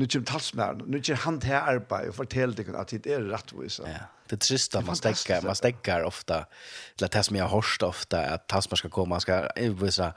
Nu 0.00 0.06
kommer 0.06 0.26
talsmæren, 0.26 0.78
nu 0.86 0.96
kommer 1.04 1.22
han 1.24 1.40
til 1.40 1.52
arbeid 1.52 2.08
og 2.08 2.14
forteller 2.14 2.56
deg 2.56 2.68
at 2.74 2.90
det 2.90 3.12
er 3.12 3.26
rettvis. 3.28 3.80
Ja. 3.84 4.06
Det 4.30 4.36
är 4.36 4.38
trist 4.38 4.74
att 4.74 4.86
man 4.86 4.96
stäcker, 4.96 5.42
man 5.42 5.54
stäcker 5.54 6.04
ofta, 6.04 6.46
eller 6.98 7.08
det 7.08 7.22
som 7.22 7.36
jag 7.36 7.44
har 7.44 7.50
hört 7.50 7.82
ofta, 7.82 8.20
att 8.20 8.48
talsmär 8.48 8.76
ska 8.76 8.88
komma, 8.88 9.08
man 9.08 9.20
ska 9.20 9.48
visa 9.56 10.12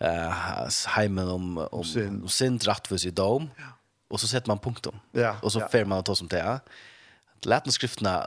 uh, 0.00 0.68
heimen 0.86 1.28
om, 1.28 1.58
om, 1.58 1.68
om 1.72 1.84
synd, 1.84 2.30
synd 2.30 2.64
rettvis 2.64 3.04
i 3.06 3.10
dom, 3.10 3.50
ja. 3.56 3.64
och 4.08 4.20
så 4.20 4.26
sätter 4.26 4.48
man 4.48 4.58
punktum. 4.58 4.94
Ja. 5.12 5.36
Och 5.42 5.52
så 5.52 5.60
ja. 5.60 5.68
fer 5.68 5.84
man 5.84 5.98
att 5.98 6.06
ta 6.06 6.14
som 6.14 6.28
det 6.28 6.40
är. 6.40 6.44
Ja 6.46 6.58
Latin 7.42 7.72
skriftna 7.72 8.24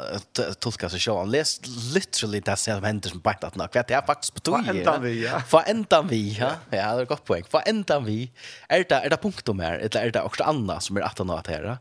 tolka 0.60 0.90
sig 0.90 1.00
själv. 1.00 1.28
Les 1.28 1.62
literally 1.94 2.40
det 2.40 2.56
som 2.56 2.84
händer 2.84 3.10
som 3.10 3.20
bara 3.20 3.38
att 3.42 3.56
något. 3.56 3.74
Det 3.74 3.92
är 3.92 4.06
faktiskt 4.06 4.34
på 4.34 4.40
tog. 4.40 4.54
Vad 4.54 4.76
ändan 4.76 5.02
vi? 5.02 5.24
Ja. 5.26 5.42
Vad 5.52 5.64
ändan 5.68 6.08
vi? 6.08 6.38
Ja, 6.40 6.52
ja 6.70 6.96
det 6.96 7.02
är 7.02 7.06
gott 7.06 7.26
poäng. 7.26 7.44
Vad 7.52 7.68
ändan 7.68 8.06
vi? 8.06 8.32
Är 8.68 8.86
det 8.90 8.96
är 8.96 9.10
det 9.10 9.18
punktum 9.18 9.60
här 9.60 9.74
eller 9.74 10.06
är 10.06 10.12
det 10.12 10.22
också 10.22 10.44
annat 10.44 10.84
som 10.84 10.98
är 10.98 11.02
att 11.02 11.18
något 11.20 11.48
här? 11.48 11.78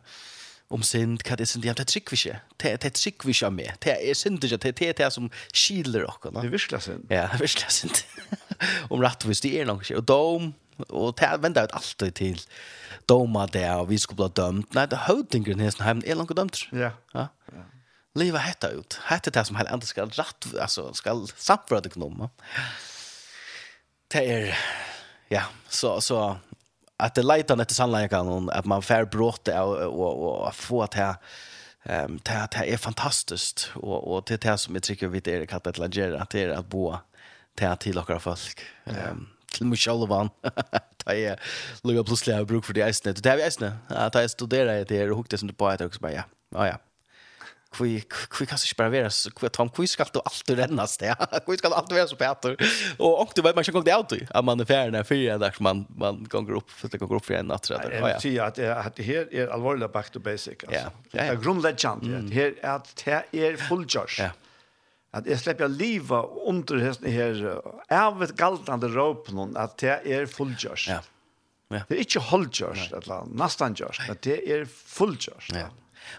Om 0.69 0.83
synd 0.83 1.23
kan 1.23 1.37
det 1.37 1.47
synd 1.47 1.65
jämte 1.65 1.85
trickvische. 1.85 2.37
Det 2.57 2.83
det 2.83 2.91
trickvische 2.91 3.51
med. 3.51 3.73
Det 3.79 4.11
är 4.11 4.15
synd 4.15 4.41
det 4.41 4.83
är 4.83 4.95
det 4.95 5.11
som 5.11 5.31
skiler 5.53 6.05
oss. 6.05 6.17
Det 6.23 6.39
är 6.39 6.43
visst 6.43 6.83
synd. 6.83 7.07
Ja, 7.09 7.29
visst 7.41 7.71
synd. 7.71 7.93
Om 8.89 9.03
rättvist 9.03 9.43
det 9.43 9.61
är 9.61 9.65
något. 9.65 9.91
Och 9.91 10.05
dom 10.05 10.53
og 10.89 11.17
det 11.21 11.31
venter 11.43 11.69
ut 11.69 11.77
alltid 11.79 12.17
til 12.19 12.43
doma 13.09 13.47
det, 13.51 13.67
og 13.75 13.89
vi 13.91 13.99
skulle 13.99 14.23
bli 14.23 14.31
dømt. 14.39 14.75
Nei, 14.75 14.87
det 14.91 15.05
høytingren 15.09 15.63
hesten 15.65 15.87
heimen 15.87 16.05
er 16.07 16.19
langt 16.19 16.37
dømt. 16.37 16.63
Ja. 16.73 16.93
ja. 17.15 17.27
ja. 17.53 17.67
Livet 18.19 18.43
hetta 18.43 18.73
ut. 18.75 18.99
Hetta 19.09 19.33
det 19.35 19.47
som 19.47 19.59
heller 19.59 19.75
andre 19.75 19.87
skal 19.87 20.13
ratt, 20.19 20.51
altså 20.59 20.91
skal 20.99 21.27
samføre 21.37 21.85
det 21.87 21.95
gnom. 21.95 22.29
Det 24.11 24.23
er, 24.27 24.55
ja, 25.31 25.45
så, 25.69 26.01
så 26.01 26.37
att 26.97 27.15
det 27.15 27.23
leitar 27.23 27.61
etter 27.61 27.75
sannleikan, 27.75 28.51
at 28.53 28.67
man 28.67 28.83
fær 28.83 29.07
bråte 29.09 29.55
og, 29.63 29.79
og, 29.89 30.25
og 30.27 30.55
få 30.55 30.83
at 30.85 30.99
det 30.99 31.15
Ehm 31.85 32.05
um, 32.05 32.21
det 32.25 32.49
det 32.53 32.73
är 32.73 32.77
fantastiskt 32.77 33.71
och 33.75 34.17
och 34.17 34.25
det 34.27 34.43
det 34.43 34.59
som 34.59 34.75
jag 34.75 34.83
tycker 34.83 35.09
vi 35.09 35.21
det 35.21 35.35
är 35.35 35.47
kallat 35.47 35.67
att 35.67 35.79
lägga 35.79 36.27
det 36.31 36.43
är 36.43 36.49
att 36.49 36.67
bo 36.67 36.97
till 37.55 37.77
till 37.77 37.95
några 37.95 38.21
folk. 38.21 38.61
Ehm 38.85 39.11
um, 39.11 39.29
til 39.55 39.67
mig 39.67 39.79
själv 39.79 40.09
vann. 40.09 40.31
Ta 41.05 41.15
jag 41.15 41.39
lukket 41.85 42.07
plutselig 42.07 42.35
har 42.37 42.45
bruk 42.45 42.65
for 42.65 42.73
det 42.77 42.83
eisene. 42.85 43.13
Det 43.13 43.27
er 43.27 43.37
vi 43.37 43.43
äsnet. 43.43 43.73
Att 43.89 44.15
jag 44.15 44.31
studerar 44.31 44.85
det 44.85 44.97
här 44.99 45.11
og 45.11 45.17
hukte 45.17 45.39
som 45.39 45.49
du 45.49 45.55
på 45.55 45.69
etter, 45.71 45.87
og 45.87 45.95
så 45.95 46.01
bare, 46.01 46.13
ja. 46.13 46.23
Ja 46.55 46.67
ja. 46.67 46.77
Kvi 47.73 48.01
kvi 48.31 48.47
kan 48.47 48.59
sig 48.59 48.75
bara 48.77 48.89
vara 48.91 49.11
så 49.11 49.31
kvi 49.31 49.49
tom 49.49 49.69
kvi 49.71 49.87
ska 49.87 50.05
du 50.13 50.21
alltid 50.25 50.59
rennas 50.59 50.97
det. 50.99 51.15
Kvi 51.47 51.57
ska 51.57 51.69
alltid 51.69 51.97
vara 51.97 52.07
så 52.09 52.17
Peter. 52.17 52.57
Och 52.99 53.23
och 53.23 53.33
du 53.35 53.43
vet 53.43 53.55
man 53.55 53.65
kan 53.65 53.75
gå 53.75 53.81
det 53.81 53.93
alltid. 53.93 54.27
Att 54.31 54.45
man 54.45 54.61
är 54.61 54.65
färdig 54.65 54.93
när 54.93 55.03
fyra 55.05 55.39
där 55.39 55.55
man 55.61 55.87
man 55.89 56.27
går 56.31 56.51
upp 56.53 56.71
för 56.71 56.89
det 56.89 56.99
går 56.99 57.15
upp 57.17 57.25
för 57.25 57.35
en 57.35 57.47
natt 57.47 57.71
Jeg 57.71 58.01
Ja. 58.03 58.21
si 58.21 58.39
at 58.39 58.59
att 58.59 58.87
att 58.87 58.97
det 58.97 59.03
her 59.05 59.29
er 59.33 59.49
alvorlig 59.49 59.91
back 59.93 60.11
to 60.11 60.19
basic 60.21 60.57
Ja, 60.63 60.69
ja, 60.73 60.81
ja. 61.11 61.23
Det 61.23 61.29
är 61.29 61.37
grundläggande. 61.37 62.21
Det 62.29 62.35
her 62.35 62.53
er 62.63 62.75
at 62.75 63.03
det 63.05 63.41
er 63.45 63.57
fullgjørs. 63.57 64.17
charge. 64.17 64.23
Ja 64.23 64.31
at 65.17 65.27
jeg 65.27 65.41
slipper 65.43 65.71
liva 65.73 66.21
under 66.47 66.83
hesten 66.85 67.11
her, 67.11 67.41
av 67.91 68.23
et 68.23 68.37
galtande 68.39 68.91
råp 68.93 69.33
noen, 69.35 69.57
at 69.59 69.75
det 69.83 69.97
er 70.07 70.29
fullgjørst. 70.31 70.91
Ja. 70.93 71.01
ja. 71.75 71.83
Det 71.89 71.97
er 71.97 72.05
ikke 72.05 72.23
holdgjørst, 72.31 72.95
eller 73.01 73.27
nesten 73.43 73.75
gjørst, 73.79 74.07
men 74.07 74.21
det 74.27 74.39
er 74.47 74.65
fullgjørst. 74.71 75.57
Ja. 75.59 75.69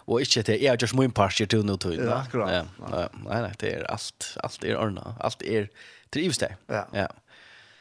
Og 0.06 0.22
ikke 0.26 0.44
det, 0.48 0.60
jeg 0.62 0.72
har 0.72 0.80
gjort 0.80 0.98
min 1.00 1.16
part 1.16 1.39
jeg 1.39 1.50
tror 1.52 1.80
till. 1.82 2.04
Ja, 2.04 2.20
akkurat. 2.20 2.52
Ja. 2.54 2.62
Ja. 2.84 3.08
Nei, 3.24 3.39
nei, 3.48 3.56
det 3.64 3.74
er 3.78 3.88
alt, 3.92 4.34
alt 4.44 4.68
er 4.68 4.78
ordnet, 4.80 5.18
alt 5.24 5.44
er 5.48 5.72
trivs 6.12 6.42
det. 6.44 6.54
Ja. 6.70 6.86
ja. 6.96 7.08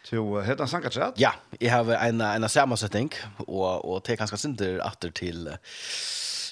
Så 0.07 0.23
heter 0.47 0.65
han 0.65 0.71
Sankatrad? 0.71 1.19
Ja, 1.21 1.35
jeg 1.61 1.71
har 1.75 1.91
en, 2.07 2.23
en 2.23 2.49
sammansättning, 2.49 3.13
og, 3.47 3.85
og 3.85 4.01
det 4.07 4.15
er 4.15 4.23
ganske 4.23 4.39
synder 4.41 4.81
atter 4.87 5.13
til... 5.15 5.51
Uh, 5.51 5.59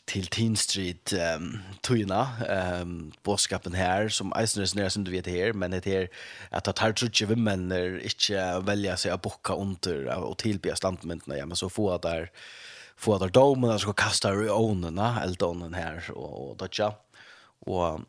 till 0.08 0.26
Teen 0.26 0.56
Street 0.56 1.12
ehm 1.12 1.42
um, 1.42 1.58
Tuna 1.80 2.28
ehm 2.48 2.82
um, 2.82 3.12
boskapen 3.22 3.74
här 3.74 4.08
som 4.08 4.32
Eisners 4.32 4.74
när 4.74 4.88
som 4.88 5.04
du 5.04 5.10
vet 5.10 5.26
här 5.26 5.52
men 5.52 5.70
det 5.70 5.86
är 5.86 6.08
att 6.50 6.64
ta 6.64 6.72
tar 6.72 6.92
trutje 6.92 7.26
vi 7.26 7.36
män 7.36 7.72
är 7.72 8.04
inte 8.04 8.60
välja 8.60 8.96
sig 8.96 9.10
att 9.10 9.22
bocka 9.22 9.52
under 9.52 10.08
och 10.16 10.38
tillbe 10.38 10.76
standmänterna 10.76 11.36
ja 11.36 11.46
men 11.46 11.56
så 11.56 11.68
få 11.68 11.98
där 11.98 12.30
få 12.96 13.18
där 13.18 13.28
domen 13.28 13.78
ska 13.78 13.92
kasta 13.92 14.28
ownerna 14.30 15.22
eldonen 15.22 15.74
här 15.74 16.10
och 16.10 16.50
och 16.50 16.56
dotcha 16.56 16.92
och 17.66 18.00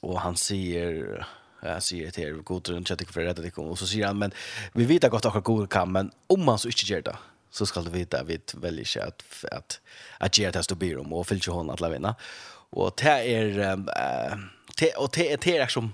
och 0.00 0.20
han 0.20 0.36
säger 0.36 1.26
jag 1.62 1.82
säger 1.82 2.10
till 2.10 2.24
er, 2.24 2.32
god 2.32 2.68
runt 2.68 2.90
jag 2.90 2.98
tycker 2.98 3.12
för 3.12 3.22
det 3.22 3.56
och 3.58 3.78
så 3.78 3.86
säger 3.86 4.06
han 4.06 4.18
men 4.18 4.32
vi 4.72 4.84
vet 4.84 5.04
att 5.04 5.44
god 5.44 5.70
kan 5.70 5.92
men 5.92 6.10
om 6.26 6.44
man 6.44 6.58
så 6.58 6.68
inte 6.68 6.92
gör 6.92 7.02
det 7.02 7.16
så 7.50 7.66
ska 7.66 7.80
du 7.80 7.90
veta 7.90 8.22
vi 8.24 8.40
väljer 8.54 8.84
sig 8.84 9.02
att 9.02 9.44
att 9.52 9.80
att 10.18 10.38
ge 10.38 10.50
det 10.50 10.62
till 10.62 10.98
om 10.98 11.12
och 11.12 11.26
fylla 11.26 11.52
hon 11.52 11.70
att 11.70 11.80
lämna. 11.80 12.14
Och 12.70 12.92
det 12.96 13.34
är 13.34 13.58
eh 13.58 14.38
det 14.80 14.92
och 14.92 15.10
det 15.14 15.32
är 15.32 15.66
som, 15.66 15.92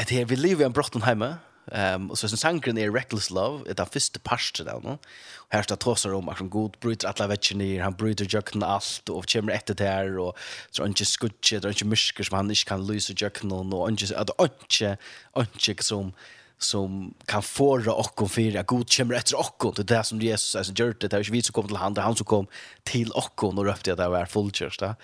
att 0.00 0.08
det 0.08 0.24
vi 0.24 0.36
lever 0.36 0.62
i 0.62 0.66
en 0.66 0.72
brotten 0.72 1.02
hemma. 1.02 1.36
Ehm 1.72 2.10
och 2.10 2.18
så 2.18 2.28
sen 2.28 2.38
sankren 2.38 2.78
är 2.78 2.90
reckless 2.90 3.30
love, 3.30 3.64
det 3.74 3.80
är 3.80 3.84
första 3.84 4.20
passet 4.22 4.66
där 4.66 4.80
nu. 4.84 4.98
Och 5.36 5.54
här 5.54 5.62
står 5.62 5.76
trossar 5.76 6.14
om 6.14 6.28
att 6.28 6.38
god 6.38 6.76
bryter 6.80 7.08
alla 7.08 7.26
vetchen 7.26 7.80
han 7.80 7.92
bryter 7.92 8.26
jökna 8.34 8.66
allt 8.66 9.08
och 9.08 9.28
kommer 9.28 9.52
efter 9.52 9.74
det 9.74 9.84
här 9.84 10.18
och 10.18 10.38
så 10.70 10.86
inte 10.86 11.04
skutche, 11.04 11.58
det 11.58 11.64
är 11.64 11.68
inte 11.68 11.84
mysker 11.84 12.24
som 12.24 12.36
han 12.36 12.50
inte 12.50 12.64
kan 12.64 12.86
lösa 12.86 13.12
jökna 13.16 13.54
och 13.54 13.90
inte 13.90 14.18
att 14.18 14.30
inte 14.40 14.96
inte 15.36 15.84
som 15.84 16.12
som 16.58 17.14
kan 17.24 17.42
fåra 17.42 17.94
okkon 17.94 18.28
för 18.28 18.58
att 18.58 18.66
god 18.66 18.92
kommer 18.92 19.14
efter 19.14 19.40
okkon. 19.40 19.72
Det 19.76 19.82
är 19.82 19.96
det 19.96 20.04
som 20.04 20.20
Jesus 20.20 20.56
alltså 20.56 20.72
gör 20.76 20.96
det. 21.00 21.08
Det 21.08 21.16
är 21.16 21.24
ju 21.24 21.32
vi 21.32 21.42
som 21.42 21.52
kom 21.52 21.66
till 21.66 21.76
han, 21.76 21.94
det 21.94 22.00
är 22.00 22.04
han 22.04 22.16
som 22.16 22.26
kom 22.26 22.46
till 22.82 23.12
okkon 23.12 23.58
och 23.58 23.64
röpte 23.64 23.92
att 23.92 23.98
det 23.98 24.08
var 24.08 24.26
fullkörst. 24.26 24.82
Ehm 24.82 24.96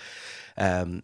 um, 0.83 1.03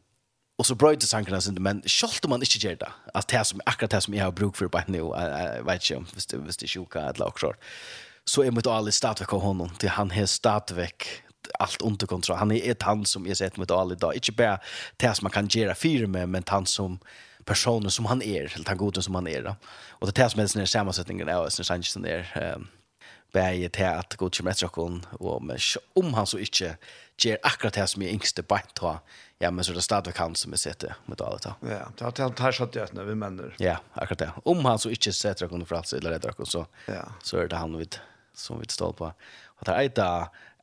och 0.61 0.67
så 0.67 0.75
bröt 0.75 1.01
det 1.01 1.07
tankarna 1.07 1.41
sen 1.41 1.55
men 1.55 1.83
om 2.23 2.31
man 2.31 2.43
inte 2.43 2.59
gör 2.59 2.77
det. 2.77 2.93
Att 3.15 3.29
det 3.29 3.45
som 3.45 3.61
akkurat 3.67 3.91
det 3.91 4.01
som 4.01 4.15
jag 4.15 4.25
har 4.25 4.33
bruk 4.33 4.57
för 4.57 4.69
på 4.69 4.81
nu, 4.87 4.99
jag 4.99 5.65
vet 5.65 5.91
inte 5.91 5.97
om 5.97 6.07
hvis 6.13 6.27
det, 6.27 6.37
hvis 6.37 6.57
det 6.57 6.67
sjuka 6.67 7.01
eller 7.01 7.27
också. 7.27 7.53
Så 8.25 8.43
är 8.43 8.51
mitt 8.51 8.67
alla 8.67 8.91
statväck 8.91 9.33
av 9.33 9.41
honom 9.41 9.71
till 9.79 9.89
han 9.89 10.11
har 10.11 10.27
statväck 10.27 11.07
allt 11.59 11.83
under 11.83 12.07
kontroll. 12.07 12.39
Han 12.39 12.53
är 12.53 12.71
ett 12.71 12.83
han 12.83 13.07
som 13.07 13.27
jag 13.27 13.37
sett 13.37 13.57
mot 13.57 13.71
all 13.71 13.93
idag. 13.93 14.15
Inte 14.15 14.33
bara 14.33 14.59
det 14.97 15.15
som 15.15 15.25
man 15.25 15.31
kan 15.33 15.49
göra 15.49 15.75
fyra 15.75 16.07
med, 16.07 16.29
men 16.29 16.43
han 16.47 16.67
som 16.67 16.99
personen 17.51 17.91
som 17.91 18.07
han 18.07 18.23
är, 18.23 18.53
eller 18.55 18.69
han 18.69 18.77
goden 18.77 19.03
som 19.03 19.15
han 19.15 19.27
är. 19.27 19.43
Då. 19.43 19.57
Och 19.89 20.07
det 20.07 20.19
är 20.19 20.25
det 20.25 20.31
som 20.31 20.41
är 20.41 20.47
den 20.55 20.61
här 20.61 20.67
sammansättningen 20.67 21.29
av 21.29 21.47
Östen 21.47 21.65
Sanchez 21.65 21.95
där. 21.95 22.55
um, 22.57 22.69
bäge 23.33 23.69
til 23.69 23.83
at 23.83 24.17
god 24.19 24.37
kommer 24.37 24.51
ett 24.51 24.63
och 25.13 25.43
men 25.43 25.59
om 25.95 26.15
han 26.15 26.27
så 26.27 26.39
inte 26.39 26.77
ger 27.19 27.39
akkurat 27.43 27.75
det 27.75 27.87
som 27.87 28.03
er 28.03 28.09
yngste 28.09 28.43
bänt 28.43 28.75
ta, 28.75 28.99
ja 29.39 29.51
men 29.51 29.65
så 29.65 29.73
er 29.73 29.75
det 29.75 29.85
stadigt 29.85 30.17
han 30.17 30.35
som 30.35 30.53
er 30.53 30.57
sette 30.57 30.95
med 31.07 31.21
alle 31.21 31.39
ta. 31.39 31.55
Ja, 31.63 31.87
det 31.99 32.19
har 32.19 32.43
han 32.43 32.53
satt 32.53 32.73
det 32.73 33.05
vi 33.05 33.15
männer. 33.15 33.55
Ja, 33.59 33.77
akkurat 33.95 34.19
det. 34.19 34.31
Om 34.45 34.65
han 34.65 34.79
så 34.79 34.91
inte 34.91 35.13
setter 35.13 35.49
honom 35.49 35.67
for 35.67 35.77
alt, 35.77 35.93
eller 35.93 36.11
redder 36.11 36.33
honom 36.33 36.47
så, 36.47 36.67
ja. 36.87 37.05
så 37.23 37.39
er 37.39 37.49
det 37.49 37.57
han 37.57 37.79
vid, 37.79 37.99
som 38.35 38.61
vi 38.61 38.67
står 38.69 38.93
på. 38.93 39.13
Og 39.59 39.67
det 39.67 39.75
er 39.75 39.81
et 39.81 39.99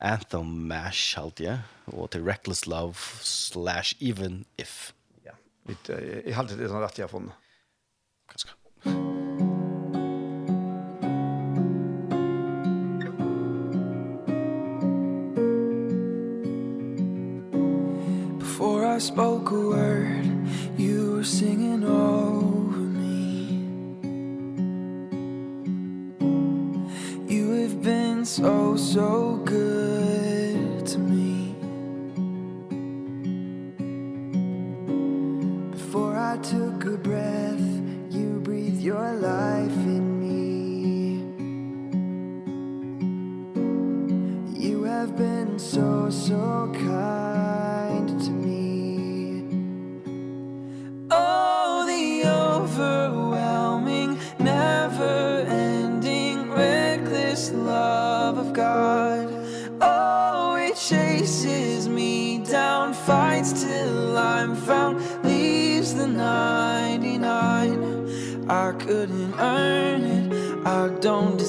Anthem 0.00 0.46
Mash, 0.46 1.18
alt, 1.18 1.40
jeg, 1.40 1.58
og 1.86 2.10
til 2.10 2.22
Reckless 2.22 2.66
Love 2.66 2.94
slash 3.22 3.96
Even 4.00 4.44
If. 4.58 4.92
Jag 5.68 6.34
har 6.34 6.42
alltid 6.42 6.58
det 6.58 6.68
som 6.68 6.80
rätt 6.80 6.98
jag 6.98 7.10
funnit. 7.10 7.32
Ganska. 8.30 8.50
Before 18.38 18.96
I 18.96 19.00
spoke 19.00 19.54
a 19.54 19.60
word 19.60 20.48
You 20.76 21.16
were 21.16 21.24
singing 21.24 21.84
over 21.84 22.78
me 22.78 23.64
You 27.28 27.62
have 27.62 27.82
been 27.82 28.24
so, 28.26 28.76
so 28.76 29.42
good 29.44 29.87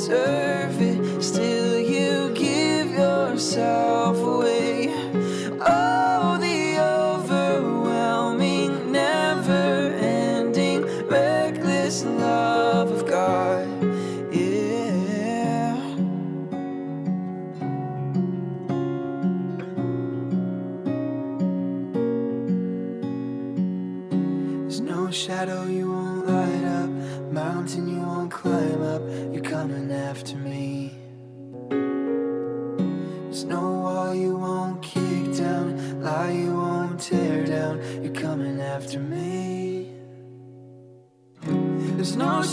surf 0.09 0.78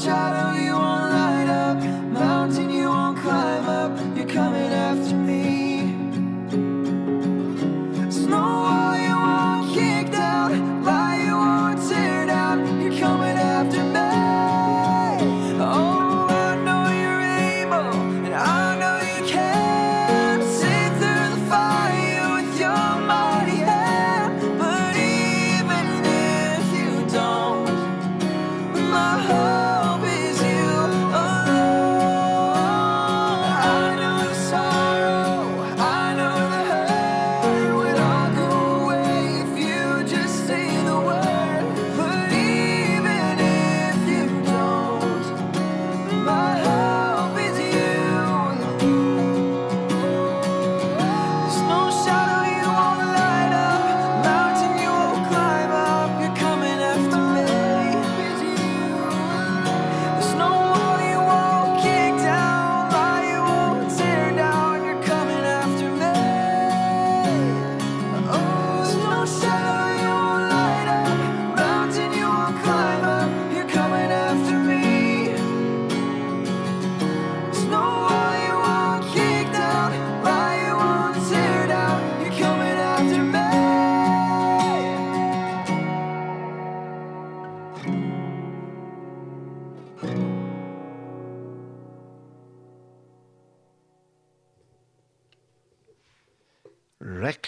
shadow 0.07 0.36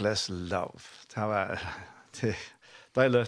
Reckless 0.08 0.28
Love. 0.28 0.80
Det 1.14 1.20
var 1.20 1.60
det 2.20 2.36
deilig. 2.94 3.26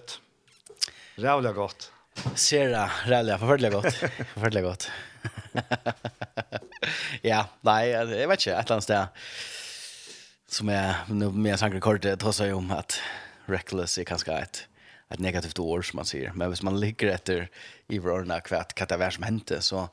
Rævlig 1.16 1.54
gott. 1.54 1.92
Sera, 2.34 2.86
rævlig, 3.04 3.36
forferdelig 3.38 3.72
gott. 3.72 3.94
Forferdelig 4.34 4.62
gott. 4.62 4.90
ja, 7.22 7.44
nej, 7.60 7.88
jag 7.88 8.06
vet 8.06 8.40
inte, 8.40 8.54
ett 8.54 8.64
eller 8.64 8.72
annet 8.72 8.84
sted 8.84 9.06
som 10.48 10.68
är, 10.68 10.94
nu 11.08 11.30
med 11.30 12.00
det 12.00 12.16
tar 12.16 12.32
seg 12.32 12.54
om 12.56 12.70
att 12.70 13.00
Reckless 13.46 13.98
är 13.98 14.04
ganska 14.04 14.38
ett 14.38 14.66
ett 15.10 15.18
negativt 15.18 15.58
ord 15.58 15.90
som 15.90 15.96
man 15.96 16.04
ser. 16.04 16.32
Men 16.34 16.48
hvis 16.48 16.62
man 16.62 16.80
ligger 16.80 17.08
efter 17.08 17.50
i 17.88 17.98
vårarna 17.98 18.40
kvart 18.40 18.74
katavär 18.74 19.10
som 19.10 19.22
hände 19.22 19.60
så 19.60 19.88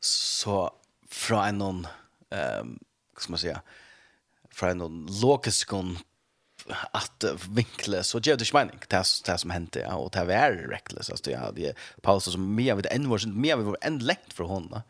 så 0.00 0.70
från 1.08 1.44
en 1.44 1.58
någon 1.58 1.86
ehm 2.30 2.60
um, 2.60 2.78
vad 3.14 3.22
ska 3.22 3.32
man 3.32 3.38
säga 3.38 3.62
från 4.50 4.70
en 4.70 4.78
någon 4.78 5.08
logiskon 5.22 5.98
att 6.90 7.24
vinkla 7.50 8.02
så 8.02 8.18
ger 8.18 8.36
det 8.36 8.44
smining 8.44 8.78
det 8.88 9.04
det 9.24 9.38
som 9.38 9.50
hände 9.50 9.80
ja 9.80 9.94
och 9.94 10.10
det 10.10 10.24
var 10.24 10.68
reckless 10.70 11.10
alltså 11.10 11.30
ja 11.30 11.50
det 11.54 11.74
pauser 12.02 12.30
som 12.30 12.54
mer 12.54 12.74
vid 12.74 12.86
en 12.86 13.08
var 13.08 13.26
mer 13.26 13.56
vid 13.56 13.74
en 13.80 13.98
längt 13.98 14.32
för 14.32 14.44
hon 14.44 14.80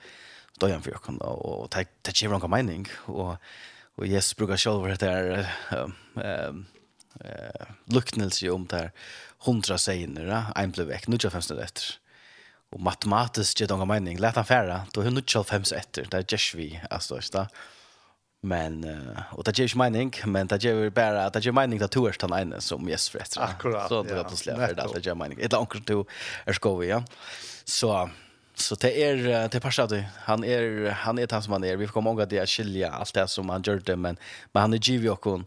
då 0.59 0.69
jag 0.69 0.85
för 0.85 0.93
kan 0.93 1.21
och 1.21 1.71
ta 1.71 1.85
ta 2.03 2.13
ger 2.15 2.29
hon 2.29 2.51
mening 2.51 2.87
och 2.97 3.37
och 3.95 4.07
Jesus 4.07 4.37
brukar 4.37 4.57
själv 4.57 4.89
det 4.89 4.97
där 4.97 5.51
ehm 5.71 6.67
eh 7.25 7.67
luktnelse 7.85 8.51
om 8.51 8.67
där 8.67 8.93
hundra 9.39 9.79
sägner 9.79 10.47
en 10.57 10.71
blev 10.71 10.87
väck 10.87 11.09
nu 11.09 11.19
jag 11.23 11.33
fast 11.33 11.51
efter. 11.51 11.85
Och 12.71 12.81
matematiskt 12.81 13.61
ger 13.61 13.67
de 13.69 13.89
mening. 13.89 14.19
Lät 14.19 14.37
han 14.37 14.45
färra 14.45 14.87
då 14.93 15.03
hon 15.03 15.15
nu 15.15 15.23
själv 15.27 15.45
fem 15.45 15.63
efter. 15.73 16.07
Där 16.11 16.25
ger 16.29 16.57
vi 16.57 16.81
alltså 16.91 17.21
så 17.21 17.47
Men 18.43 18.85
uh, 18.85 19.19
och 19.31 19.45
det 19.45 19.59
ger 19.59 19.67
ju 19.67 19.79
mening, 19.79 20.15
men 20.25 20.47
det 20.47 20.65
ger 20.65 20.75
ju 20.75 20.91
bara 20.91 21.25
att 21.27 21.33
det 21.33 21.45
ger 21.45 21.53
mening 21.53 21.83
att 21.83 21.91
tourst 21.91 22.23
han 22.23 22.33
ene 22.33 22.61
som 22.61 22.89
yes 22.89 23.09
för 23.09 23.19
efter. 23.19 23.41
Akkurat. 23.41 23.89
Så 23.89 24.03
det 24.03 24.15
var 24.15 24.25
på 24.25 24.37
släpp 24.37 24.57
för 24.57 24.95
det 24.95 25.07
ger 25.07 25.15
mening. 25.15 25.39
Ett 25.41 25.53
långt 25.53 25.87
to 25.87 26.05
är 26.45 26.53
skovi, 26.53 26.89
ja. 26.89 27.03
Så 27.65 28.11
så 28.55 28.75
det 28.75 29.03
är 29.03 29.49
det 29.49 29.61
passar 29.61 29.87
det. 29.87 30.05
Han 30.17 30.45
är 30.45 30.91
han 30.91 31.19
är 31.19 31.29
han 31.31 31.43
som 31.43 31.53
han 31.53 31.65
är. 31.65 31.77
Vi 31.77 31.87
får 31.87 31.93
komma 31.93 32.11
ihåg 32.11 32.21
att 32.21 32.31
det 32.31 32.49
skilja 32.49 32.91
allt 32.91 33.15
det 33.15 33.29
som 33.29 33.49
han 33.49 33.63
gjorde 33.63 33.97
men 33.97 34.17
men 34.53 34.61
han 34.61 34.73
är 34.73 34.79
giv 34.79 35.11
och 35.11 35.21
kon 35.21 35.45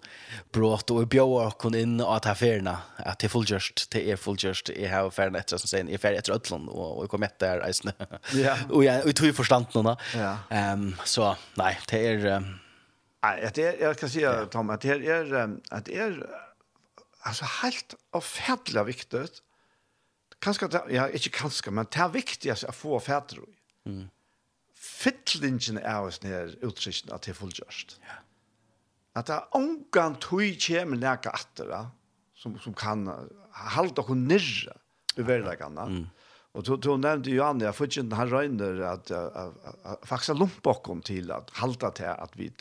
brått 0.52 0.90
och 0.90 1.08
bjå 1.08 1.36
och 1.36 1.58
kon 1.58 1.76
in 1.76 2.02
att 2.02 2.26
affärerna 2.26 2.78
att 2.98 3.20
det 3.20 3.30
fullgjort 3.30 3.84
det 3.92 4.12
är 4.12 4.16
fullgjort 4.16 4.70
i 4.76 4.86
här 4.86 5.08
affären 5.08 5.36
efter 5.36 5.58
som 5.58 5.68
säger 5.68 5.90
i 5.90 5.96
affär 5.96 6.14
efter 6.14 6.34
Ötland 6.34 6.70
och 6.70 7.04
och 7.04 7.10
kom 7.10 7.24
ett 7.24 7.40
där 7.40 7.70
isen. 7.70 7.92
Ja. 8.34 8.58
Och 8.70 8.84
jag 8.84 9.06
och 9.06 9.16
tog 9.16 9.36
förstått 9.36 9.74
någon. 9.74 9.96
Ja. 10.16 10.38
Ehm 10.50 10.96
så 11.04 11.36
nej, 11.56 11.80
det 11.90 12.08
är 12.08 12.44
Nej, 13.24 13.52
det 13.54 13.80
jag 13.80 13.98
kan 13.98 14.10
säga 14.10 14.46
Tom 14.46 14.70
att 14.70 14.82
det 14.82 14.90
är 14.90 15.58
att 15.70 15.86
det 15.86 15.98
är 15.98 16.30
alltså 17.20 17.46
helt 17.46 17.96
avfärdligt 18.12 18.88
viktigt. 18.88 19.42
Kanske 20.40 20.68
ja, 20.90 21.10
inte 21.10 21.30
kanske 21.30 21.72
men 21.72 21.86
det 21.92 22.00
är 22.00 22.10
viktigt 22.10 22.64
att 22.64 22.76
få 22.76 22.96
avfärd. 22.96 23.38
Mm. 23.86 24.08
Fittlingen 24.76 25.78
är 25.78 26.02
oss 26.02 26.22
ner 26.22 26.58
utsichten 26.62 27.16
att 27.16 27.22
det 27.22 27.34
fullgörs. 27.34 27.88
Ja. 28.02 28.08
Att 29.14 29.26
det 29.26 29.44
ångan 29.52 30.16
tog 30.16 30.58
kommer 30.68 30.98
läka 30.98 31.30
attra 31.30 31.92
som 32.36 32.60
som 32.60 32.74
kan 32.74 33.30
halda 33.52 34.02
hon 34.02 34.28
nirra 34.28 34.74
i 35.16 35.22
verkligheten. 35.22 35.78
Mm. 35.78 36.08
Och 36.52 36.64
då 36.64 36.76
då 36.76 36.98
nämnde 36.98 37.30
ju 37.30 37.42
Anna 37.44 37.66
jag 37.66 37.76
fick 37.76 37.98
inte 37.98 38.16
han 38.16 38.30
rönner 38.30 38.82
att 38.82 39.12
faktiskt 40.08 40.40
lumpa 40.40 40.74
kom 40.74 41.02
till 41.02 41.32
att 41.32 41.50
halta 41.50 41.92
till 41.92 42.06
att 42.06 42.32
vi 42.36 42.54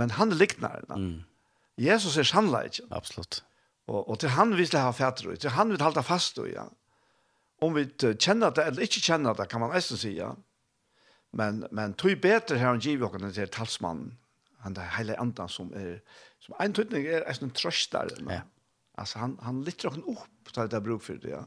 Men 0.00 0.14
han 0.16 0.32
liknar 0.32 0.80
den. 0.88 1.04
Mm. 1.04 1.16
Jesus 1.80 2.16
er 2.20 2.28
sannleiken. 2.28 2.88
Absolutt. 2.90 3.42
Og, 3.90 4.04
og 4.04 4.20
til 4.22 4.32
han 4.36 4.54
vil 4.56 4.70
det 4.70 4.80
ha 4.80 4.92
fætter, 4.94 5.34
til 5.36 5.56
han 5.56 5.72
vil 5.72 5.82
hålla 5.82 6.04
fast, 6.06 6.38
ja. 6.48 6.68
Om 7.60 7.74
vi 7.76 7.84
kjenner 8.16 8.54
det 8.56 8.64
eller 8.70 8.86
ikke 8.86 9.02
kjenner 9.04 9.36
det, 9.36 9.48
kan 9.50 9.60
man 9.60 9.74
nesten 9.74 10.00
si, 10.00 10.14
ja. 10.16 10.30
Men, 11.36 11.64
men 11.70 11.94
tog 11.94 12.16
bedre 12.22 12.58
her 12.58 12.72
han 12.72 12.82
giver 12.82 13.10
oss 13.10 13.34
til 13.36 13.50
talsmannen, 13.52 14.16
han 14.64 14.74
det 14.76 14.86
hele 14.96 15.18
andan 15.20 15.48
som 15.48 15.70
er, 15.76 16.00
som 16.42 16.56
en 16.60 16.74
tydning 16.74 17.06
er 17.06 17.26
en 17.30 17.52
trøster. 17.54 18.10
Ja. 18.28 18.42
Altså, 18.98 19.20
han, 19.22 19.38
han 19.42 19.62
lyfter 19.64 19.90
oss 19.90 20.00
opp 20.10 20.52
til 20.52 20.70
det 20.70 20.78
er 20.78 20.84
bruk 20.84 21.04
for 21.04 21.20
det, 21.20 21.34
ja. 21.36 21.44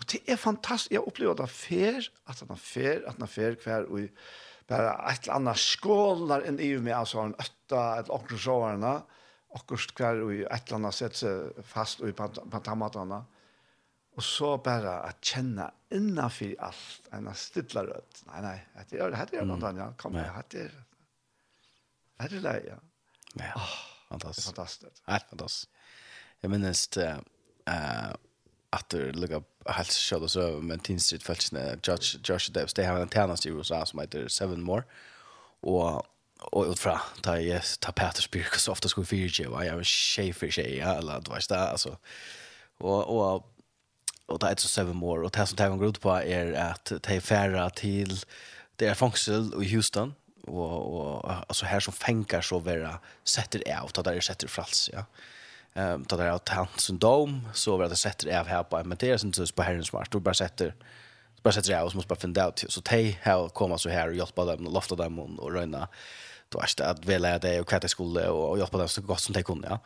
Og 0.00 0.08
det 0.10 0.22
er 0.26 0.40
fantastisk, 0.40 0.92
jeg 0.92 1.04
opplever 1.06 1.36
at 1.36 1.44
han 1.44 1.52
fer, 1.52 2.08
at 2.26 2.40
han 2.42 2.58
fer, 2.58 3.02
at 3.06 3.18
han 3.18 3.28
fer 3.28 3.58
hver, 3.62 3.86
og 3.86 4.08
bara 4.66 5.12
ett 5.12 5.28
annat 5.28 5.58
skålar 5.58 6.40
än 6.40 6.58
EU 6.60 6.82
med 6.82 6.96
alltså 6.96 7.18
en 7.18 7.34
ötta 7.34 8.00
ett 8.00 8.08
och 8.08 8.30
såvarna 8.30 9.02
och 9.48 9.78
kvar 9.94 10.16
och 10.16 10.32
ett 10.32 10.72
annat 10.72 10.94
sätt 10.94 11.16
sig 11.16 11.62
fast 11.62 12.00
i 12.00 12.12
pantamatarna. 12.50 13.24
Och 14.14 14.24
så 14.24 14.58
bara 14.58 15.00
att 15.00 15.24
känna 15.24 15.72
innanför 15.90 16.56
allt, 16.58 17.08
en 17.10 17.34
stilla 17.34 17.84
rött. 17.84 18.24
Nej, 18.26 18.42
nej, 18.42 18.86
det 18.88 18.98
är 18.98 19.10
det, 19.10 19.26
det 19.30 19.36
är 19.36 19.44
något 19.44 19.62
annat. 19.62 19.98
Kom 19.98 20.14
här, 20.14 20.42
det 20.48 20.58
är 20.58 20.84
det. 22.18 22.28
Det 22.28 22.36
är 22.36 22.40
det, 22.40 22.62
ja. 22.68 22.74
Ja, 23.34 23.60
fantastiskt. 24.08 24.46
Fantastiskt. 24.46 25.02
ja 25.06 25.18
fantastiskt. 25.30 25.70
Jag 26.40 26.50
minns 26.50 26.88
det, 26.88 27.20
eh, 27.66 28.14
att 28.72 28.88
det 28.88 29.12
lukar 29.12 29.42
helt 29.66 29.92
shot 29.92 30.30
så 30.30 30.40
men 30.62 30.78
Teen 30.78 31.00
Street 31.00 31.22
fältsna 31.22 31.60
Josh 31.82 32.18
Josh 32.24 32.50
Debs 32.52 32.74
det 32.74 32.84
har 32.84 33.00
en 33.00 33.08
tjänst 33.08 33.46
i 33.46 33.48
USA 33.48 33.86
som 33.86 33.98
heter 34.00 34.28
Seven 34.28 34.62
More 34.62 34.82
och 35.60 36.06
och 36.42 36.66
utfra 36.66 37.00
ta 37.22 37.38
yes 37.38 37.78
ta 37.78 37.92
Peter 37.92 38.22
Spirk 38.22 38.54
så 38.54 38.72
ofta 38.72 38.88
skulle 38.88 39.06
fyra 39.06 39.28
ju 39.28 39.44
jag 39.44 39.76
var 39.76 39.82
tjej 39.82 40.32
för 40.32 40.50
tjej, 40.50 40.76
ja 40.76 40.94
eller 40.94 41.20
du 41.20 41.30
vet 41.30 41.48
det 41.48 41.58
alltså 41.58 41.96
och 42.78 43.34
och 43.34 43.48
och 44.26 44.38
det 44.38 44.46
är 44.46 44.56
så 44.56 44.68
Seven 44.68 44.96
More 44.96 45.24
och 45.24 45.30
det 45.30 45.46
som 45.46 45.56
tar 45.56 45.66
en 45.66 45.78
grod 45.78 46.00
på 46.00 46.10
är 46.10 46.52
att 46.52 46.92
ta 47.02 47.20
färra 47.20 47.70
till 47.70 48.18
det 48.76 48.86
är 48.86 48.94
Fångsel 48.94 49.62
i 49.62 49.74
Houston 49.74 50.14
och 50.46 51.22
och 51.22 51.30
alltså 51.30 51.66
här 51.66 51.80
som 51.80 51.92
fänkar 51.92 52.40
så 52.40 52.58
vara 52.58 52.98
sätter 53.24 53.68
är 53.68 53.82
och 53.84 54.04
där 54.04 54.20
sätter 54.20 54.48
frals 54.48 54.90
ja. 54.92 55.04
Ehm 55.74 56.04
tar 56.04 56.18
det 56.18 56.32
att 56.32 56.48
hans 56.48 56.86
dom 56.86 57.48
så 57.52 57.76
vi 57.76 57.88
det 57.88 57.96
sätter 57.96 58.40
av 58.40 58.46
här 58.46 58.62
på 58.62 58.84
men 58.84 58.98
det 58.98 59.10
är 59.10 59.24
inte 59.24 59.46
så 59.46 59.54
på 59.54 59.62
herrens 59.62 59.86
smart 59.86 60.10
då 60.10 60.20
bara 60.20 60.34
sätter 60.34 60.74
bara 61.42 61.52
sätter 61.52 61.72
jag 61.72 61.86
och 61.86 61.94
måste 61.94 62.08
bara 62.08 62.20
finna 62.20 62.48
ut 62.48 62.64
så 62.68 62.80
te 62.80 63.16
här 63.20 63.48
komma 63.48 63.78
så 63.78 63.88
här 63.88 64.08
och 64.08 64.14
hjälpa 64.14 64.44
dem 64.44 64.66
och 64.66 64.72
lofta 64.72 64.94
dem 64.94 65.18
och 65.18 65.52
röna 65.52 65.88
då 66.48 66.58
är 66.58 66.70
det 66.76 66.90
att 66.90 67.04
välja 67.04 67.38
det 67.38 67.60
och 67.60 67.68
kvätta 67.68 67.88
skulle 67.88 68.28
och 68.28 68.58
hjälpa 68.58 68.78
dem 68.78 68.88
så 68.88 69.02
gott 69.02 69.20
som 69.20 69.32
det 69.32 69.42
kunde 69.42 69.68
ja. 69.68 69.78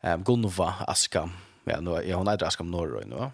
Ehm 0.00 0.24
Gunnova 0.24 0.74
Aska. 0.86 1.30
Ja 1.64 1.80
nu 1.80 1.90
jag 1.90 2.16
hon 2.16 2.28
är 2.28 2.44
Aska 2.44 2.64
norr 2.64 3.04
nu 3.06 3.16
va. 3.16 3.32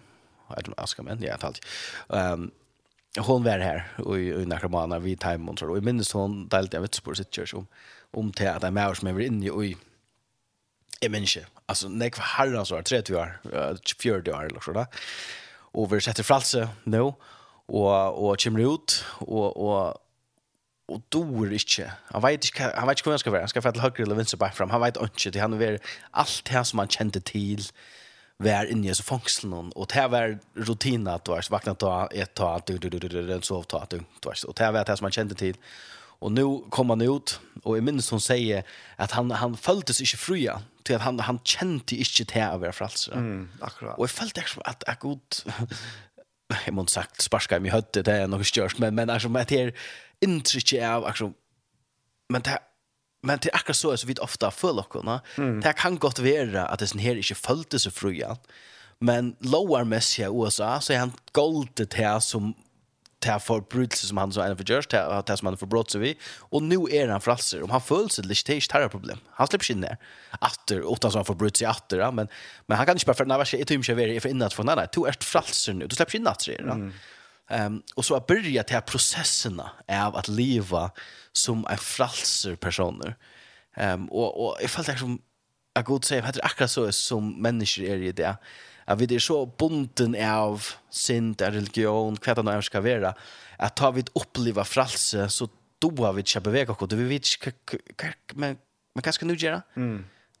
Jag 0.55 0.65
tror 0.65 0.79
Aska 0.79 1.03
men 1.03 1.21
ja 1.21 1.37
fallt. 1.37 1.65
Ehm 2.09 2.51
hon 3.17 3.43
var 3.43 3.59
här 3.59 3.87
och 3.97 4.19
i 4.19 4.45
Nakamana 4.45 4.99
vid 4.99 5.19
Time 5.19 5.51
och 5.51 5.77
i 5.77 5.81
minst 5.81 6.11
hon 6.11 6.47
delte 6.47 6.77
jag 6.77 6.81
vet 6.81 7.03
på 7.03 7.15
sitt 7.15 7.35
church 7.35 7.53
om 7.53 7.67
om 8.11 8.31
till 8.31 8.47
att 8.47 8.63
jag 8.63 8.73
med 8.73 8.97
som 8.97 9.07
är 9.07 9.19
inne 9.19 9.65
i. 9.65 9.77
Jag 10.99 11.11
minns 11.11 11.37
alltså 11.69 11.89
när 11.89 12.09
kvar 12.09 12.25
herran 12.25 12.65
så 12.65 12.75
är 12.75 12.81
30 12.81 13.15
år, 13.15 13.39
40 14.01 14.31
år 14.31 14.45
eller 14.45 14.59
så 14.59 14.71
där. 14.71 14.87
Och 15.71 15.93
vi 15.93 16.01
sätter 16.01 16.23
fralse 16.23 16.69
nu 16.83 17.01
och 17.65 18.29
och 18.29 18.39
kommer 18.39 18.73
ut 18.73 19.05
och 19.09 19.57
och 19.57 19.97
och 20.87 21.01
dor 21.09 21.53
inte. 21.53 21.91
Han 22.05 22.21
vet 22.21 22.45
inte 22.45 22.73
han 22.75 22.87
vet 22.87 22.97
inte 22.97 23.09
hur 23.09 23.11
han 23.11 23.19
ska 23.19 23.31
vara. 23.31 23.41
Han 23.41 23.49
ska 23.49 23.61
fatta 23.61 23.81
högre 23.81 24.03
eller 24.03 24.15
vänster 24.15 24.37
back 24.37 24.55
fram. 24.55 24.69
Han 24.69 24.81
vet 24.81 24.97
inte 24.97 25.29
det 25.29 25.39
han 25.39 25.61
är 25.61 25.79
allt 26.11 26.49
det 26.51 26.65
som 26.65 26.79
han 26.79 26.87
kände 26.87 27.21
till 27.21 27.63
var 28.37 28.65
inne 28.65 28.89
i 28.89 28.95
så 28.95 29.03
fångslen 29.03 29.71
och 29.71 29.87
det 29.93 30.07
var 30.07 30.39
rutin 30.53 31.07
att 31.07 31.25
du 31.25 31.31
har 31.31 31.51
vaknat 31.51 31.83
och 31.83 32.13
ett 32.13 32.33
tag 32.33 32.61
du 32.65 32.77
du 32.77 32.89
du 32.89 33.07
du 33.07 33.27
den 33.27 33.41
sov 33.41 33.63
tag 33.63 33.85
du 33.89 33.99
och 34.47 34.53
det 34.53 34.71
var 34.71 34.85
det 34.85 34.97
som 34.97 35.05
man 35.05 35.11
kände 35.11 35.35
till 35.35 35.57
och 36.21 36.31
nu 36.31 36.59
kom 36.69 36.89
han 36.89 37.01
ut 37.01 37.39
och 37.63 37.77
i 37.77 37.81
minst 37.81 38.09
hon 38.09 38.21
säger 38.21 38.63
att 38.95 39.11
han 39.11 39.31
han 39.31 39.57
följdes 39.57 40.01
inte 40.01 40.17
fria 40.17 40.61
till 40.89 40.95
att 40.95 41.01
han 41.01 41.19
han 41.19 41.39
kände 41.43 41.95
inte 41.95 42.25
till 42.25 42.41
att 42.41 42.59
vara 42.59 42.71
frälsare. 42.71 43.15
Mm, 43.15 43.49
akkurat. 43.61 43.97
Och 43.97 44.03
jag 44.03 44.09
följde 44.09 44.41
också 44.41 44.61
att 44.65 44.83
att 44.83 44.99
god 44.99 45.21
jag 46.65 46.73
måste 46.73 46.93
sagt 46.93 47.21
sparska 47.21 47.57
i 47.57 47.59
mig 47.59 47.71
hötte 47.71 48.01
det 48.01 48.11
är 48.11 48.27
något 48.27 48.47
störst 48.47 48.77
men 48.77 48.95
men 48.95 49.09
alltså 49.09 49.29
med 49.29 49.45
det 49.47 49.75
intrycket 50.19 50.89
av 50.89 51.05
alltså 51.05 51.33
men 52.29 52.41
det 52.41 52.59
men 53.21 53.39
det 53.41 53.49
är 53.49 53.55
akkurat 53.55 53.77
så 53.77 53.97
så 53.97 54.07
vid 54.07 54.19
ofta 54.19 54.51
för 54.51 54.73
lockorna. 54.73 55.21
Mm. 55.37 55.61
Det 55.61 55.73
kan 55.73 55.97
gott 55.97 56.19
vara 56.19 56.65
att 56.65 56.79
det 56.79 56.87
sen 56.87 56.99
här 56.99 57.15
inte 57.15 57.35
följde 57.35 57.79
så 57.79 57.91
frujan. 57.91 58.37
Men 58.99 59.35
lower 59.39 59.83
messia 59.83 60.29
USA 60.29 60.81
så 60.81 60.93
är 60.93 60.99
han 60.99 61.11
goldet 61.31 61.93
här 61.93 62.19
som 62.19 62.53
ta 63.19 63.39
förbrytelse 63.39 64.07
som 64.07 64.17
han 64.17 64.31
så 64.31 64.41
en 64.41 64.57
förgörs 64.57 64.87
ta 64.87 65.21
ta 65.21 65.37
som 65.37 65.45
han 65.45 65.57
förbrott 65.57 65.91
så 65.91 65.99
vi 65.99 66.17
och 66.39 66.63
nu 66.63 66.75
är 66.91 67.07
han 67.07 67.21
fralser 67.21 67.63
om 67.63 67.69
han 67.69 67.81
föll 67.81 68.09
sig 68.09 68.25
lite 68.25 68.43
test 68.43 68.71
här 68.71 68.87
problem. 68.87 69.17
Han 69.31 69.47
släpper 69.47 69.71
in 69.71 69.81
där. 69.81 69.97
Åter 70.41 70.93
utan 70.93 71.11
som 71.11 71.25
förbrytt 71.25 71.57
sig 71.57 71.67
åter 71.67 72.11
men 72.11 72.27
men 72.65 72.77
han 72.77 72.85
kan 72.85 72.95
inte 72.95 73.05
bara 73.05 73.13
för 73.13 73.25
när 73.25 73.37
vad 73.37 73.53
inte 73.53 73.65
tymche 73.65 73.93
vara 73.93 74.19
för 74.19 74.29
innan 74.29 74.49
från 74.49 74.65
nej, 74.65 74.87
två 74.93 75.05
är 75.05 75.15
fralser 75.19 75.73
nu. 75.73 75.87
Då 75.87 75.95
släpps 75.95 76.15
in 76.15 76.27
att 76.27 76.47
ja. 76.47 76.55
ehm 77.49 77.81
och 77.95 78.05
så 78.05 78.15
att 78.15 78.27
börja 78.27 78.63
ta 78.63 78.81
processerna 78.81 79.71
av 79.87 80.15
att 80.15 80.27
leva 80.27 80.91
som 81.31 81.67
en 81.69 81.77
fralser 81.77 82.55
personer. 82.55 83.15
Ehm 83.75 84.09
och 84.09 84.45
och 84.45 84.61
ifall 84.61 84.85
det 84.85 84.97
som 84.97 85.21
jag 85.73 85.85
god 85.85 86.05
säger 86.05 86.23
är 86.23 86.45
akkurat 86.45 86.71
så 86.71 86.91
som 86.91 87.41
människor 87.41 87.83
är 87.83 87.97
i 87.97 88.11
det 88.11 88.37
at 88.89 88.97
vi 88.97 89.07
er 89.13 89.21
så 89.21 89.43
bunden 89.45 90.15
av 90.17 90.65
synd, 90.89 91.41
av 91.45 91.53
religion, 91.53 92.17
hva 92.17 92.35
det 92.35 92.45
nå 92.45 92.55
er 92.55 92.65
skal 92.65 92.85
være, 92.85 93.13
at 93.59 93.75
ta 93.77 93.91
vi 93.93 94.05
oppleva 94.17 94.65
fralse, 94.65 95.27
så 95.29 95.49
doa 95.83 96.13
vi 96.15 96.25
ikke 96.25 96.41
bevega 96.47 96.73
oss, 96.73 96.95
vi 96.97 97.09
vet 97.11 97.29
ikke, 97.29 98.13
men, 98.35 98.57
men 98.95 99.05
hva 99.05 99.13
skal 99.15 99.29
nu 99.29 99.37
gjøre? 99.37 99.61
Mm. 99.77 99.99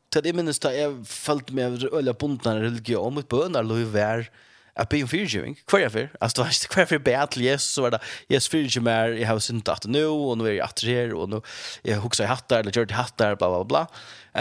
Til 0.09 0.25
det 0.25 0.33
minnes 0.33 0.57
da 0.61 0.71
jeg 0.73 0.95
følte 1.05 1.53
meg 1.53 1.83
øyla 1.85 2.15
bunden 2.17 2.49
av 2.49 2.63
religion, 2.63 3.13
mitt 3.13 3.29
bønarløy 3.29 3.85
var, 3.93 4.25
er, 4.25 4.47
at 4.75 4.89
be 4.89 5.01
om 5.01 5.07
fyrtjøving. 5.07 5.55
fyrtjöving. 5.55 5.57
Kvar 5.67 5.79
jag 5.79 6.09
Altså, 6.21 6.43
Alltså, 6.43 6.67
kvar 6.67 6.81
jag 6.81 6.89
för 6.89 6.97
be 6.97 7.27
til 7.31 7.43
Jesus 7.43 7.73
så 7.73 7.81
var 7.81 7.89
det 7.89 7.99
Jesus 8.29 8.49
fyrtjöv 8.49 8.83
mer, 8.83 9.07
jeg 9.07 9.27
har 9.27 9.39
synd 9.39 9.69
att 9.69 9.85
nu 9.85 10.05
och 10.05 10.37
nu 10.37 10.47
är 10.47 10.53
jag 10.53 10.65
att 10.65 10.83
här 10.83 11.13
och 11.13 11.29
nu 11.29 11.41
jag 11.83 12.01
huxar 12.01 12.23
i 12.23 12.27
hattar 12.27 12.59
eller 12.59 12.71
gjør 12.71 12.85
det 12.85 12.95
hattar, 12.95 13.35
bla 13.35 13.49
bla 13.49 13.63
bla. 13.63 13.87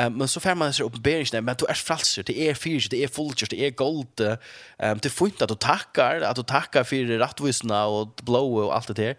Um, 0.06 0.12
men 0.12 0.28
så 0.28 0.40
får 0.40 0.54
man 0.54 0.72
sig 0.72 0.84
uppenberingen, 0.84 1.44
men 1.44 1.56
du 1.56 1.64
er 1.68 1.74
fralser, 1.74 2.22
det 2.22 2.48
er 2.48 2.54
fyrtjöv, 2.54 2.90
det 2.90 3.02
er 3.02 3.08
fulltjöv, 3.08 3.48
det 3.48 3.66
er 3.66 3.70
gold. 3.70 4.20
Um, 4.20 4.98
det 5.00 5.12
er 5.12 5.24
inte 5.24 5.42
at 5.44 5.48
du 5.48 5.54
tackar, 5.54 6.22
at 6.22 6.36
du 6.36 6.42
tackar 6.42 6.82
for 6.82 7.18
rattvisna 7.20 7.86
og 7.86 8.12
blå 8.24 8.66
og 8.66 8.76
alt 8.76 8.88
det 8.88 8.96
där. 8.96 9.14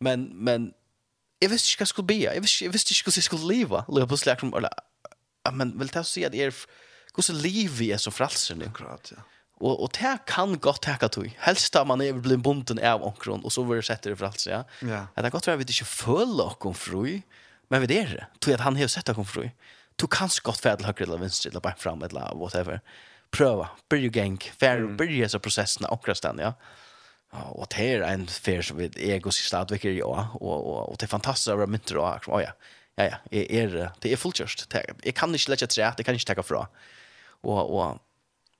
Men, 0.00 0.30
men 0.34 0.74
jeg 1.42 1.50
visste 1.50 1.72
ikke 1.72 1.78
hva 1.78 1.82
jeg 1.82 1.88
skulle 1.88 2.06
be. 2.06 2.14
jeg 2.14 2.42
visste, 2.42 2.64
jeg 2.64 2.72
visste 2.72 2.92
ikke 2.92 3.10
hur 3.10 3.16
jeg 3.16 3.22
skulle 3.22 3.54
leva. 3.54 3.82
Leva 3.88 4.06
på 4.06 4.16
släkt, 4.16 4.42
men 5.52 5.78
vill 5.78 5.90
jag 5.94 6.06
säga 6.06 6.26
att 6.26 6.34
er, 6.34 6.54
hvordan 7.14 7.22
så 7.22 7.32
liv 7.32 7.70
vi 7.70 7.92
är 7.92 7.96
som 7.96 8.12
fralser 8.12 8.54
nu? 8.54 8.64
Akkurat, 8.64 9.12
ja. 9.16 9.22
Och 9.60 9.82
och 9.82 9.90
det 9.92 10.18
kan 10.26 10.58
gott 10.58 10.82
teka 10.82 11.08
tog. 11.08 11.36
Helst 11.38 11.72
da 11.72 11.84
man 11.84 12.02
er 12.02 12.12
blitt 12.12 12.42
bunden 12.42 12.78
av 12.78 13.02
omkron 13.02 13.44
och 13.44 13.52
så 13.52 13.62
vil 13.62 13.76
det 13.76 13.86
sette 13.86 14.08
det 14.08 14.16
för 14.16 14.26
allt 14.26 14.46
ja. 14.46 14.64
Ja. 14.80 15.06
Att 15.14 15.24
det 15.24 15.30
gott 15.30 15.42
tror 15.42 15.52
jag 15.52 15.58
vet 15.58 15.70
inte 15.70 15.84
full 15.84 16.40
och 16.40 16.58
kom 16.58 16.74
fri, 16.74 17.22
Men 17.68 17.80
vid 17.80 17.88
det 17.88 18.26
Tog 18.38 18.52
jag 18.52 18.54
att 18.54 18.64
han 18.64 18.76
har 18.76 18.86
sett 18.86 19.08
oss 19.08 19.14
kom 19.14 19.26
fru. 19.26 19.50
Du 19.96 20.06
kan 20.06 20.28
skott 20.28 20.60
färdla 20.60 20.86
høyre 20.86 21.02
eller 21.02 21.18
venstre, 21.18 21.50
eller 21.50 21.60
bare 21.60 21.74
fram 21.78 22.02
eller 22.02 22.34
whatever. 22.34 22.80
Pröva. 23.30 23.68
Börja 23.88 24.10
gäng. 24.10 24.38
Färd 24.60 24.82
och 24.82 24.90
börja 24.90 25.28
så 25.28 25.38
processen 25.38 25.84
och 25.86 26.16
stan 26.16 26.38
ja. 26.38 26.52
Och 27.30 27.66
det 27.68 27.84
er 27.84 28.02
en 28.02 28.26
fair 28.26 28.62
som 28.62 28.76
vid 28.76 28.96
ego 28.96 29.30
sig 29.30 29.44
stadviker 29.44 29.90
ja 29.90 30.28
och 30.34 30.66
och 30.66 30.88
og 30.92 30.96
det 30.98 31.06
är 31.06 31.08
fantastiskt 31.08 31.56
være 31.56 31.66
mynter 31.66 31.96
och 31.96 32.42
ja. 32.42 32.52
Ja 32.96 33.04
ja, 33.04 33.16
är 33.30 33.90
det 34.00 34.12
är 34.12 34.16
fullkörst. 34.16 34.74
Jag 35.02 35.14
kan 35.14 35.32
inte 35.34 35.50
lägga 35.50 35.66
träd, 35.66 35.94
det 35.96 36.04
kan 36.04 36.14
inte 36.14 36.26
tenke 36.26 36.42
fra. 36.42 36.68
Og, 37.42 37.74
og, 37.74 37.98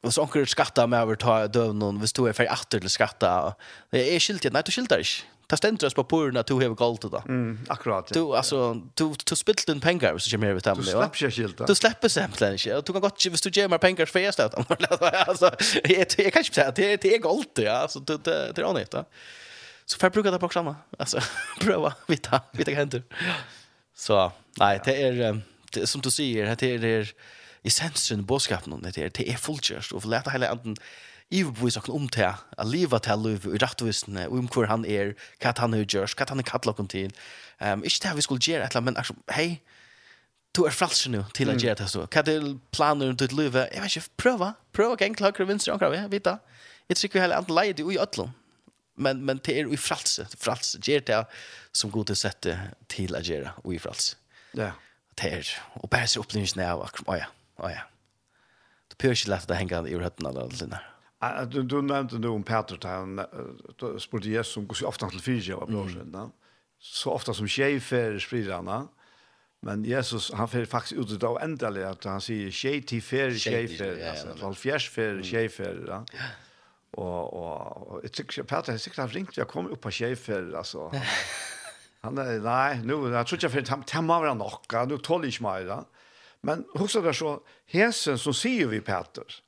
Och 0.03 0.15
så 0.15 0.23
onkel 0.23 0.47
skatta 0.47 0.87
med 0.87 1.01
över 1.01 1.15
ta 1.15 1.47
dövn 1.47 1.83
och 1.83 2.03
visst 2.03 2.17
du 2.17 2.33
för 2.33 2.45
att 2.45 2.71
till 2.71 2.91
skatta. 2.91 3.55
Det 3.91 4.17
är 4.17 4.21
skilt 4.21 4.53
nej 4.53 4.63
du 4.67 4.73
skiltar 4.73 4.99
inte. 4.99 5.23
Ta 5.47 5.57
ständras 5.57 5.95
på 5.95 6.05
på 6.05 6.21
när 6.21 6.45
du 6.47 6.55
har 6.55 6.69
gått 6.69 7.01
då. 7.01 7.23
Mm, 7.29 7.59
akkurat. 7.69 8.07
Du 8.13 8.37
alltså 8.37 8.75
du 8.95 9.15
du 9.25 9.37
spilt 9.37 9.67
din 9.67 9.81
pengar 9.81 10.19
så 10.19 10.31
kommer 10.31 10.47
jag 10.47 10.55
vet 10.55 10.65
dem. 10.65 10.79
Du 10.79 10.85
släpper 10.85 11.23
ju 11.23 11.31
skilt. 11.31 11.67
Du 11.67 11.75
släpper 11.75 12.09
samplen 12.09 12.53
inte. 12.53 12.81
Du 12.81 12.93
kan 12.93 13.01
gott 13.01 13.27
visst 13.27 13.45
du 13.45 13.51
ger 13.51 13.69
mig 13.69 13.79
pengar 13.79 14.07
för 14.07 14.21
jag 14.21 14.35
stöt. 14.35 14.55
Alltså 15.29 15.51
jag 15.85 16.33
kan 16.33 16.41
inte 16.43 16.55
säga 16.55 16.71
det 16.71 17.03
det 17.03 17.15
är 17.15 17.19
gått 17.19 17.59
ja 17.59 17.73
alltså 17.73 18.01
det 18.01 18.17
det 18.25 18.59
är 18.59 18.65
annat. 18.65 18.95
Så 19.85 19.99
får 19.99 20.07
jag 20.07 20.13
bruka 20.13 20.31
det 20.31 20.39
på 20.39 20.49
samma. 20.49 20.77
Alltså 20.99 21.21
prova 21.61 21.95
vita 22.07 22.41
vita 22.53 22.71
händer. 22.71 23.03
Så 23.97 24.33
nej 24.59 24.81
det 24.85 25.03
är 25.03 25.41
som 25.85 26.01
du 26.01 26.11
säger 26.11 26.57
det 26.57 26.85
är 26.85 27.13
essensen 27.65 28.23
i 28.23 28.29
bådskapen 28.29 28.83
det 28.85 28.97
er, 28.99 29.09
det 29.15 29.29
er 29.31 29.41
fullkjørst, 29.41 29.93
og 29.93 30.03
for 30.05 30.13
lete 30.13 30.35
hele 30.35 30.51
anden 30.53 30.77
iverbevis 31.31 31.77
okken 31.77 31.95
om 31.95 32.07
til, 32.09 32.31
at 32.59 32.67
livet 32.67 33.03
til 33.05 33.25
liv, 33.25 33.45
i 33.47 33.59
rettvisene, 33.61 34.29
og 34.29 34.39
om 34.39 34.49
hvor 34.53 34.69
han 34.71 34.85
er, 34.89 35.13
hva 35.43 35.53
han 35.59 35.77
har 35.77 35.85
gjort, 35.85 36.17
hva 36.17 36.29
han 36.31 36.41
har 36.41 36.49
kattlet 36.49 36.73
okken 36.73 36.89
til. 36.89 37.13
Um, 37.61 37.85
ikke 37.85 38.07
det 38.07 38.17
vi 38.17 38.25
skulle 38.25 38.45
gjøre 38.45 38.65
et 38.65 38.73
eller 38.73 38.81
annet, 38.81 38.93
men 38.93 38.97
altså, 39.03 39.15
hei, 39.37 39.61
du 40.57 40.65
er 40.65 40.73
fralsen 40.73 41.13
nu 41.13 41.23
til 41.37 41.53
å 41.53 41.57
gjøre 41.59 41.83
det 41.83 41.91
så. 41.93 42.07
Hva 42.09 42.25
er 42.25 42.49
planer 42.73 43.13
om 43.13 43.21
ditt 43.21 43.37
liv? 43.37 43.55
Jeg 43.61 43.83
vet 43.85 43.97
ikke, 43.97 44.17
prøva, 44.25 44.53
prøva 44.73 44.97
gang 44.97 45.17
til 45.17 45.29
høyre 45.29 45.49
vinstre 45.51 45.75
omkring, 45.75 45.99
vi 46.09 46.17
vet 46.17 46.29
det. 46.31 46.39
Jeg 46.89 46.97
tror 46.97 47.11
ikke 47.11 47.19
vi 47.19 47.25
heller 47.27 47.43
andre 47.43 47.59
leier 47.59 47.77
det 47.77 47.85
i 47.85 48.01
ødlom. 48.01 48.35
Men, 48.99 49.21
men 49.23 49.39
det 49.47 49.55
er 49.55 49.69
i 49.71 49.79
fralse, 49.79 50.25
fralse, 50.41 50.81
gjør 50.83 51.05
det 51.07 51.19
som 51.77 51.93
god 51.95 52.09
til 52.09 52.17
å 52.17 52.19
sette 52.19 52.55
til 52.91 53.15
å 53.15 53.21
gjøre, 53.23 53.53
og 53.63 53.77
i 53.77 53.79
fralse. 53.79 54.17
Ja. 54.59 54.73
Det 55.19 55.29
er, 55.37 55.51
og 55.79 55.91
bare 55.91 56.09
se 56.11 56.19
opplevelsen 56.19 56.63
av 56.65 56.83
akkurat, 56.87 57.21
ja, 57.21 57.29
Å 57.59 57.71
ja. 57.73 57.87
Du 58.89 58.97
pør 59.01 59.17
ikke 59.17 59.33
lett 59.33 59.49
det 59.51 59.59
henge 59.59 59.83
i 59.91 59.97
høttene 59.99 60.31
eller 60.31 60.47
alt 60.47 60.63
det 60.63 60.83
Du, 61.51 61.63
du 61.67 61.81
nevnte 61.83 62.21
nu 62.23 62.31
om 62.31 62.45
Peter, 62.47 62.79
da 62.79 63.01
han 63.01 63.19
spurte 63.99 64.31
Jesus 64.31 64.61
om 64.61 64.69
hvordan 64.69 64.91
ofte 64.91 65.09
han 65.09 65.17
til 65.17 65.25
fyrtje 65.25 65.59
var 65.59 65.71
blåsene. 65.71 66.29
Mm. 66.29 66.37
Så 66.79 67.11
ofte 67.11 67.35
som 67.35 67.49
tjej 67.51 67.81
fer 67.83 68.21
sprirene, 68.23 68.85
men 69.67 69.83
Jesus, 69.83 70.29
han 70.39 70.47
fer 70.47 70.69
faktisk 70.71 71.01
ut 71.01 71.25
av 71.27 71.41
endelig, 71.43 71.83
at 71.89 72.07
han 72.07 72.23
sier 72.23 72.55
tjej 72.55 72.85
til 72.87 73.03
fer, 73.03 73.35
tjej 73.35 73.67
fer, 73.73 73.97
altså, 74.13 74.37
halvfjers 74.45 74.87
fer, 74.95 75.19
tjej 75.27 75.51
fer, 75.51 75.83
ja. 75.91 76.05
Og, 76.99 77.35
og, 77.35 77.83
og 77.91 78.05
jeg 78.07 78.15
tykker, 78.21 78.47
Peter, 78.49 78.73
jeg 78.77 78.87
sikkert 78.87 79.03
har 79.03 79.15
ringt, 79.17 79.37
jeg 79.37 79.51
kom 79.51 79.67
opp 79.67 79.83
på 79.83 79.91
tjej 79.99 80.15
fer, 80.19 80.53
altså. 80.57 80.87
Han 82.07 82.23
er, 82.23 82.37
nei, 82.39 82.79
nu, 82.87 83.01
jeg 83.11 83.27
tror 83.27 83.41
ikke 83.41 83.49
jeg 83.49 83.55
fer, 83.57 83.87
han 83.91 84.07
må 84.07 84.21
være 84.23 84.39
nok, 84.39 84.71
nu 84.87 85.01
tåler 85.03 85.33
ikke 85.33 85.43
meg, 85.49 85.67
da. 85.67 85.83
Ja. 85.83 85.98
Men 86.47 86.65
husker 86.79 87.03
det 87.03 87.17
så, 87.19 87.39
hesen 87.67 88.19
som 88.21 88.35
sier 88.37 88.71
vi 88.71 88.81
Peter, 88.85 89.39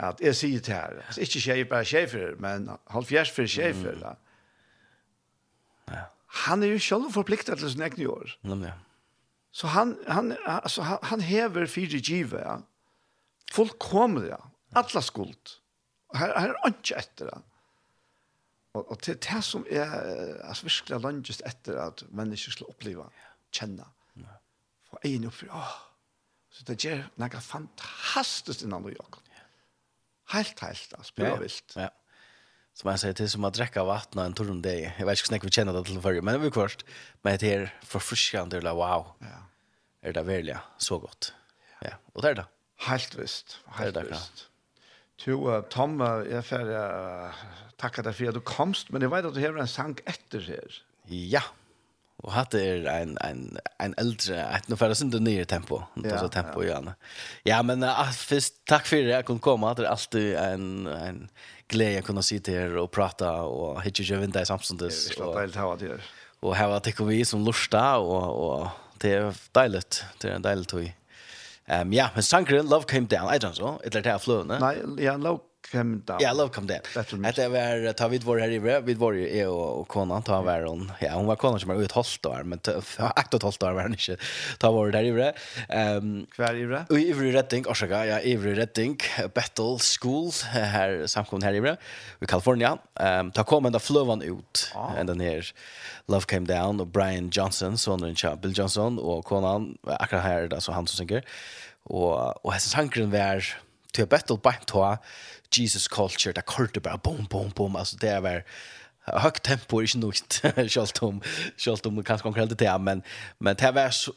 at 0.00 0.20
jeg 0.24 0.36
sier 0.36 0.62
til 0.64 0.74
her, 0.74 1.02
altså 1.06 1.20
ikke 1.26 1.42
tjejer 1.44 1.66
bare 1.68 1.84
tjejer, 1.84 2.36
men 2.40 2.70
halvfjerds 2.88 3.32
for 3.36 3.50
tjejer, 3.50 3.98
mm. 4.00 5.98
han 6.46 6.62
er 6.64 6.72
jo 6.72 6.78
selv 6.80 7.10
forpliktet 7.12 7.60
til 7.60 7.72
sin 7.74 7.84
egen 7.84 8.06
år. 8.08 8.32
Mm, 8.42 8.64
ja. 8.64 8.78
Så 9.52 9.66
han, 9.66 9.98
han, 10.08 10.36
altså, 10.46 10.82
han, 10.82 10.98
han 11.02 11.20
hever 11.20 11.66
fire 11.66 12.00
givet, 12.00 12.40
ja. 12.40 12.56
Folk 13.52 13.78
kommer, 13.82 14.24
ja. 14.30 14.40
Alla 14.78 15.02
skuld. 15.02 15.56
Her, 16.14 16.32
her 16.38 16.54
er 16.54 16.70
ikke 16.70 16.98
etter 16.98 17.30
det. 17.30 17.40
Og, 18.72 18.90
og 18.90 18.98
til 19.02 19.18
det 19.18 19.44
som 19.44 19.66
er 19.70 19.90
altså, 20.46 20.68
virkelig 20.68 21.00
langt 21.02 21.30
etter 21.46 21.80
at 21.82 22.04
mennesker 22.14 22.54
skal 22.54 22.70
oppleve, 22.70 23.08
kjenne. 23.52 23.84
Få 24.90 24.98
egen 25.04 25.26
opp 25.26 25.34
for, 25.34 25.50
åh, 25.54 25.74
Så 26.60 26.66
det 26.68 26.76
gjør 26.84 27.06
noe 27.16 27.40
fantastisk 27.40 28.66
innan 28.66 28.84
du 28.84 28.90
gjør. 28.92 29.18
Helt, 30.34 30.60
helt, 30.60 30.92
altså, 30.98 31.14
bra 31.16 31.30
vilt. 31.40 31.72
Ja, 31.74 31.88
Som 32.76 32.90
jeg 32.92 33.00
sier, 33.02 33.14
det 33.16 33.24
er 33.24 33.30
som 33.32 33.46
å 33.48 33.50
drekke 33.50 33.82
vatten 33.88 34.20
en 34.22 34.36
tur 34.36 34.52
om 34.52 34.60
det. 34.62 34.76
Jeg 34.84 35.06
vet 35.08 35.18
ikke 35.18 35.30
hvordan 35.32 35.48
vi 35.48 35.54
kjenner 35.56 35.78
det 35.78 35.82
til 35.88 36.02
forrige, 36.04 36.26
men 36.26 36.36
det 36.36 36.50
er 36.50 36.54
kvart. 36.54 36.84
Men 37.24 37.40
det 37.40 37.50
er 37.54 37.64
forfriskende, 37.88 38.60
eller 38.60 38.76
wow. 38.76 39.08
Ja. 39.24 39.40
Er 40.04 40.14
det 40.16 40.26
virkelig 40.28 40.60
så 40.80 41.00
godt. 41.00 41.32
Ja, 41.80 41.96
og 42.12 42.22
det 42.22 42.30
er 42.30 42.38
det. 42.42 42.46
Helt 42.86 43.16
visst, 43.16 43.58
helt 43.76 43.96
det 43.96 44.04
er 44.04 44.12
det, 44.12 44.20
visst. 44.20 44.46
Jo, 45.26 45.40
Tom, 45.72 45.98
jeg 46.28 46.44
får 46.48 46.70
uh, 46.76 47.40
takke 47.80 48.04
deg 48.04 48.16
for 48.16 48.30
at 48.30 48.36
du 48.36 48.44
komst, 48.44 48.92
men 48.92 49.04
jeg 49.04 49.12
vet 49.12 49.28
at 49.28 49.36
du 49.36 49.40
har 49.42 49.56
en 49.56 49.68
sang 49.68 49.96
etter 50.08 50.44
her. 50.44 50.78
Ja, 51.08 51.40
ja. 51.40 51.42
Och 52.22 52.32
hade 52.32 52.64
er 52.64 52.86
en 52.86 53.18
en 53.20 53.58
en 53.78 53.94
äldre 53.96 54.44
att 54.44 54.68
nu 54.68 54.76
för 54.76 54.94
synd 54.94 55.22
ner 55.22 55.44
tempo. 55.44 55.82
Inte 55.96 56.18
så 56.18 56.28
tempo 56.28 56.62
igen. 56.62 56.90
Ja, 57.42 57.62
men 57.62 57.82
uh, 57.82 58.10
först 58.10 58.54
tack 58.64 58.86
för 58.86 58.96
det 58.96 59.02
jag 59.02 59.26
kunde 59.26 59.40
komma. 59.40 59.74
Det 59.74 59.82
är 59.82 59.86
alltid 59.86 60.34
en 60.34 60.86
en 60.86 61.28
glädje 61.68 61.98
att 61.98 62.04
kunna 62.04 62.22
sitta 62.22 62.52
här 62.52 62.76
och 62.76 62.90
prata 62.90 63.42
och 63.42 63.82
hitta 63.82 64.02
ju 64.02 64.16
vinter 64.16 64.44
samstundes. 64.44 65.16
Det 65.16 65.22
är 65.22 65.40
helt 65.40 65.56
härligt 65.56 65.90
här. 65.90 66.00
Och 66.40 66.56
här 66.56 66.68
var 66.68 66.80
det 66.84 67.00
vi 67.00 67.24
som 67.24 67.44
lusta 67.44 67.98
och 67.98 68.52
och 68.60 68.68
det 68.98 69.12
är 69.12 69.34
dejligt. 69.52 70.04
Det 70.18 70.28
är 70.28 70.32
en 70.32 70.42
dejlig 70.42 70.68
tog. 70.68 70.92
Ehm 71.66 71.86
um, 71.86 71.92
ja, 71.92 72.10
men 72.14 72.22
Sankren 72.22 72.68
Love 72.68 72.84
came 72.84 73.06
down. 73.06 73.34
I 73.34 73.38
don't 73.38 73.56
know. 73.56 73.80
Det 73.82 73.94
är 73.94 74.02
det 74.02 74.10
här 74.10 74.18
flöna. 74.18 74.58
Nej, 74.58 75.04
ja, 75.04 75.16
Love 75.16 75.38
Come 75.72 76.02
down. 76.04 76.20
Yeah, 76.20 76.32
I 76.32 76.36
love 76.36 76.52
come 76.52 76.66
down. 76.66 76.80
Att 76.96 77.36
det 77.36 77.48
var 77.48 77.92
ta 77.92 78.08
vid 78.08 78.22
vår 78.22 78.38
här 78.38 78.50
i 78.50 78.80
vid 78.80 78.98
vår 78.98 79.16
ju 79.16 79.46
och, 79.46 79.80
och 79.80 79.88
konan 79.88 80.22
ta 80.22 80.42
var 80.42 80.62
hon. 80.62 80.92
Ja, 81.00 81.12
hon 81.12 81.26
var 81.26 81.36
konan 81.36 81.60
som 81.60 81.68
var 81.68 81.82
ut 81.82 81.92
halvt 81.92 82.22
då, 82.22 82.40
men 82.44 82.60
akt 82.98 83.34
och 83.34 83.42
halvt 83.42 83.60
då 83.60 83.66
var 83.66 83.82
hon 83.82 83.92
inte. 83.92 84.16
Ta 84.58 84.70
var 84.70 84.88
där 84.90 85.04
i 85.04 85.12
bre. 85.12 85.32
Ehm 85.68 86.26
kvar 86.26 86.54
i 86.54 86.66
bre. 86.66 86.84
Och 86.88 86.98
i 86.98 87.12
Redding, 87.12 87.32
rätting, 87.32 87.66
orsaka, 87.66 88.06
ja, 88.06 88.20
i 88.20 88.36
bre 88.38 88.66
battle 89.34 89.78
school 90.00 90.30
här 90.44 91.06
samkom 91.06 91.42
här 91.42 91.52
i 91.52 91.60
bre 91.60 91.76
i 92.20 92.26
Kalifornien. 92.26 92.78
Ehm 93.00 93.30
ta 93.30 93.44
kom 93.44 93.66
ända 93.66 93.78
flövan 93.78 94.22
ut 94.22 94.72
ah. 94.74 94.94
ända 94.96 95.14
ner. 95.14 95.52
Love 96.08 96.24
came 96.26 96.46
down 96.46 96.80
och 96.80 96.86
Brian 96.86 97.30
Johnson, 97.32 97.78
sonen 97.78 98.14
till 98.14 98.36
Bill 98.42 98.58
Johnson 98.58 98.98
och 98.98 99.24
konan 99.24 99.78
akkurat 99.86 100.22
här 100.22 100.48
där 100.48 100.60
så 100.60 100.72
han 100.72 100.86
som 100.86 100.96
synger. 100.96 101.24
Och 101.82 102.44
och 102.44 102.52
hans 102.52 102.70
sangren 102.70 103.10
var 103.10 103.44
till 103.90 104.06
battle 104.06 104.36
by 104.42 104.52
to 104.66 104.96
Jesus 105.50 105.88
culture 105.88 106.32
där 106.32 106.42
korte 106.42 106.80
bara 106.80 106.96
boom 106.96 107.26
boom 107.30 107.50
boom 107.50 107.76
alltså 107.76 107.96
det 107.96 108.20
var 108.20 108.44
högt 109.04 109.42
tempo 109.42 109.78
är 109.78 109.82
inte 109.82 109.98
nog 109.98 110.14
självt 110.70 110.98
om 110.98 111.20
självt 111.56 111.86
om 111.86 112.04
kanske 112.04 112.22
konkret 112.22 112.58
det 112.58 112.78
men 112.78 113.02
men 113.38 113.56
det 113.56 113.72
var 113.72 113.90
så 113.90 114.12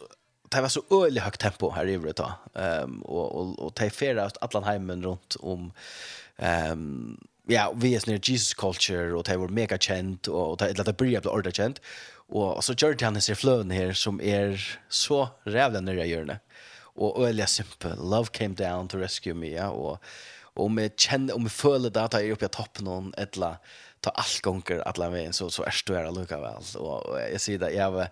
det 0.56 0.62
var 0.62 0.70
så 0.70 0.84
öligt 0.91 1.24
högt 1.24 1.41
tempo 1.41 1.72
här 1.72 1.86
i 1.86 1.94
övrigt 1.94 2.16
då. 2.16 2.32
Ehm 2.56 3.02
och 3.02 3.36
och 3.36 3.60
och 3.60 3.76
ta 3.76 3.90
färra 3.90 4.26
att 4.26 4.56
alla 4.56 4.66
hemmen 4.66 5.04
runt 5.04 5.36
om 5.40 5.74
ehm 6.38 7.18
ja, 7.48 7.74
vi 7.76 7.95
är 7.95 8.00
snär 8.00 8.20
Jesus 8.24 8.54
culture 8.54 9.14
och 9.14 9.24
det 9.24 9.38
var 9.38 9.48
mega 9.48 9.78
känt 9.78 10.28
och 10.28 10.58
det 10.58 10.78
lät 10.78 10.86
det 10.86 10.98
bli 10.98 11.18
att 11.18 11.26
orda 11.26 11.52
känt. 11.52 11.82
Och 12.30 12.64
så 12.64 12.74
gjorde 12.78 13.06
han 13.06 13.22
sig 13.22 13.36
flön 13.36 13.72
här 13.72 13.94
som 13.94 14.22
är 14.22 14.80
så 14.90 15.30
rävlande 15.44 16.06
gör 16.06 16.26
det 16.26 16.40
och 16.95 17.28
öliga 17.28 17.48
simpel 17.48 17.98
love 17.98 18.28
came 18.32 18.56
down 18.56 18.88
to 18.88 18.98
rescue 18.98 19.34
me 19.34 19.49
ja 19.49 19.70
och 19.70 20.03
om 20.53 20.76
me 20.76 20.90
känner 20.98 21.36
om 21.36 21.41
jag 21.41 21.52
följer 21.52 21.90
det 21.90 22.03
att 22.03 22.14
jag 22.14 22.24
är 22.24 22.32
uppe 22.32 22.45
i 22.45 22.49
toppen 22.49 22.86
någon 22.86 23.14
ettla 23.18 23.57
ta 23.99 24.10
allt 24.10 24.41
gånger 24.41 24.80
alla 24.80 25.10
vägen 25.10 25.34
så 25.34 25.49
så 25.49 25.64
är 25.64 25.82
det 25.86 25.94
där 25.94 26.11
lucka 26.11 26.40
väl 26.40 26.64
och 26.78 27.20
jag 27.32 27.41
ser 27.41 27.57
det 27.57 27.72
jag 27.72 27.91
var 27.91 28.07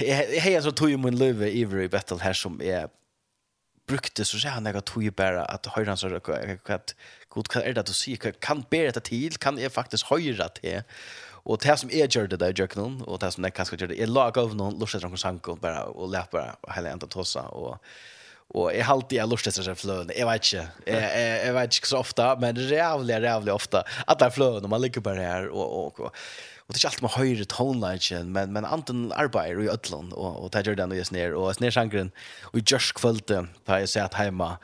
jag 0.00 0.16
hejar 0.16 0.60
så 0.60 0.70
tog 0.70 0.90
ju 0.90 0.96
min 0.96 1.18
löve 1.18 1.50
i 1.50 1.88
battle 1.88 2.18
her 2.18 2.32
som 2.32 2.62
er 2.62 2.88
brukte 3.86 4.24
så 4.24 4.38
sier 4.38 4.54
han 4.54 4.66
jeg 4.66 4.84
tog 4.84 5.02
ju 5.04 5.10
bara 5.10 5.44
høyre 5.76 5.88
han 5.88 5.96
så 5.96 6.08
at 6.68 6.94
god 7.28 7.48
kan 7.48 7.62
är 7.62 7.74
det 7.74 7.80
att 7.80 7.88
se 7.88 8.16
kan 8.16 8.64
bära 8.70 8.92
det 8.92 9.04
til, 9.04 9.38
kan 9.38 9.58
jeg 9.58 9.72
faktisk 9.72 10.06
høyre 10.06 10.48
det 10.62 10.84
Och 11.44 11.58
det 11.60 11.76
som 11.76 11.90
jeg 11.92 12.08
gjør 12.08 12.26
det 12.26 12.40
der, 12.40 12.52
gjør 12.56 12.76
noen, 12.78 13.02
och 13.02 13.18
det 13.20 13.32
som 13.34 13.42
det 13.42 13.50
kanske 13.50 13.76
gjorde 13.76 14.00
är 14.00 14.06
noen 14.06 14.38
av 14.38 14.56
någon 14.56 14.78
lustar 14.80 15.04
og 15.04 15.18
sank 15.18 15.60
bara 15.60 15.84
och 15.84 16.08
läppa 16.08 16.56
hela 16.74 16.90
ända 16.90 17.06
tossa 17.06 17.42
och 17.42 17.78
och 18.54 18.74
är 18.74 18.84
alltid 18.84 19.18
jag 19.18 19.28
lustar 19.28 19.50
seg 19.50 19.76
flöden. 19.76 20.12
Jag 20.16 20.26
vet 20.26 20.52
inte. 20.52 20.68
Jag, 20.86 21.46
jag 21.46 21.54
vet 21.54 21.64
inte 21.64 21.88
så 21.88 21.98
ofta 21.98 22.36
men 22.36 22.54
det 22.54 22.62
är 22.62 22.72
jävligt 22.72 23.26
at 23.26 23.48
ofta 23.48 23.84
att 24.06 24.18
det 24.18 24.30
flöden 24.30 24.70
man 24.70 24.80
ligger 24.80 25.00
bara 25.00 25.20
här 25.20 25.48
och 25.48 25.86
och, 25.86 26.00
och 26.00 26.14
og 26.66 26.74
det 26.74 26.78
er 26.78 26.88
ikke 26.88 26.88
alltid 26.88 27.02
man 27.02 27.18
høyre 27.18 27.44
tonelagen, 27.44 28.28
men, 28.32 28.52
men 28.52 28.64
anten 28.64 29.12
arbetar 29.12 29.60
i 29.60 29.68
Ötland 29.68 30.12
och, 30.12 30.44
och 30.44 30.50
det 30.50 30.66
gör 30.66 30.74
den 30.74 30.90
och 30.90 30.96
jag 30.96 31.06
snär. 31.06 31.34
Och 31.34 31.54
sner 31.54 31.70
snär 31.70 31.94
og 31.94 32.10
och 32.52 32.58
i 32.58 32.62
Jörsk 32.66 32.96
kvölde 32.96 33.46
där 33.66 33.78
jag 33.78 33.88
satt 33.88 34.14
hemma 34.14 34.56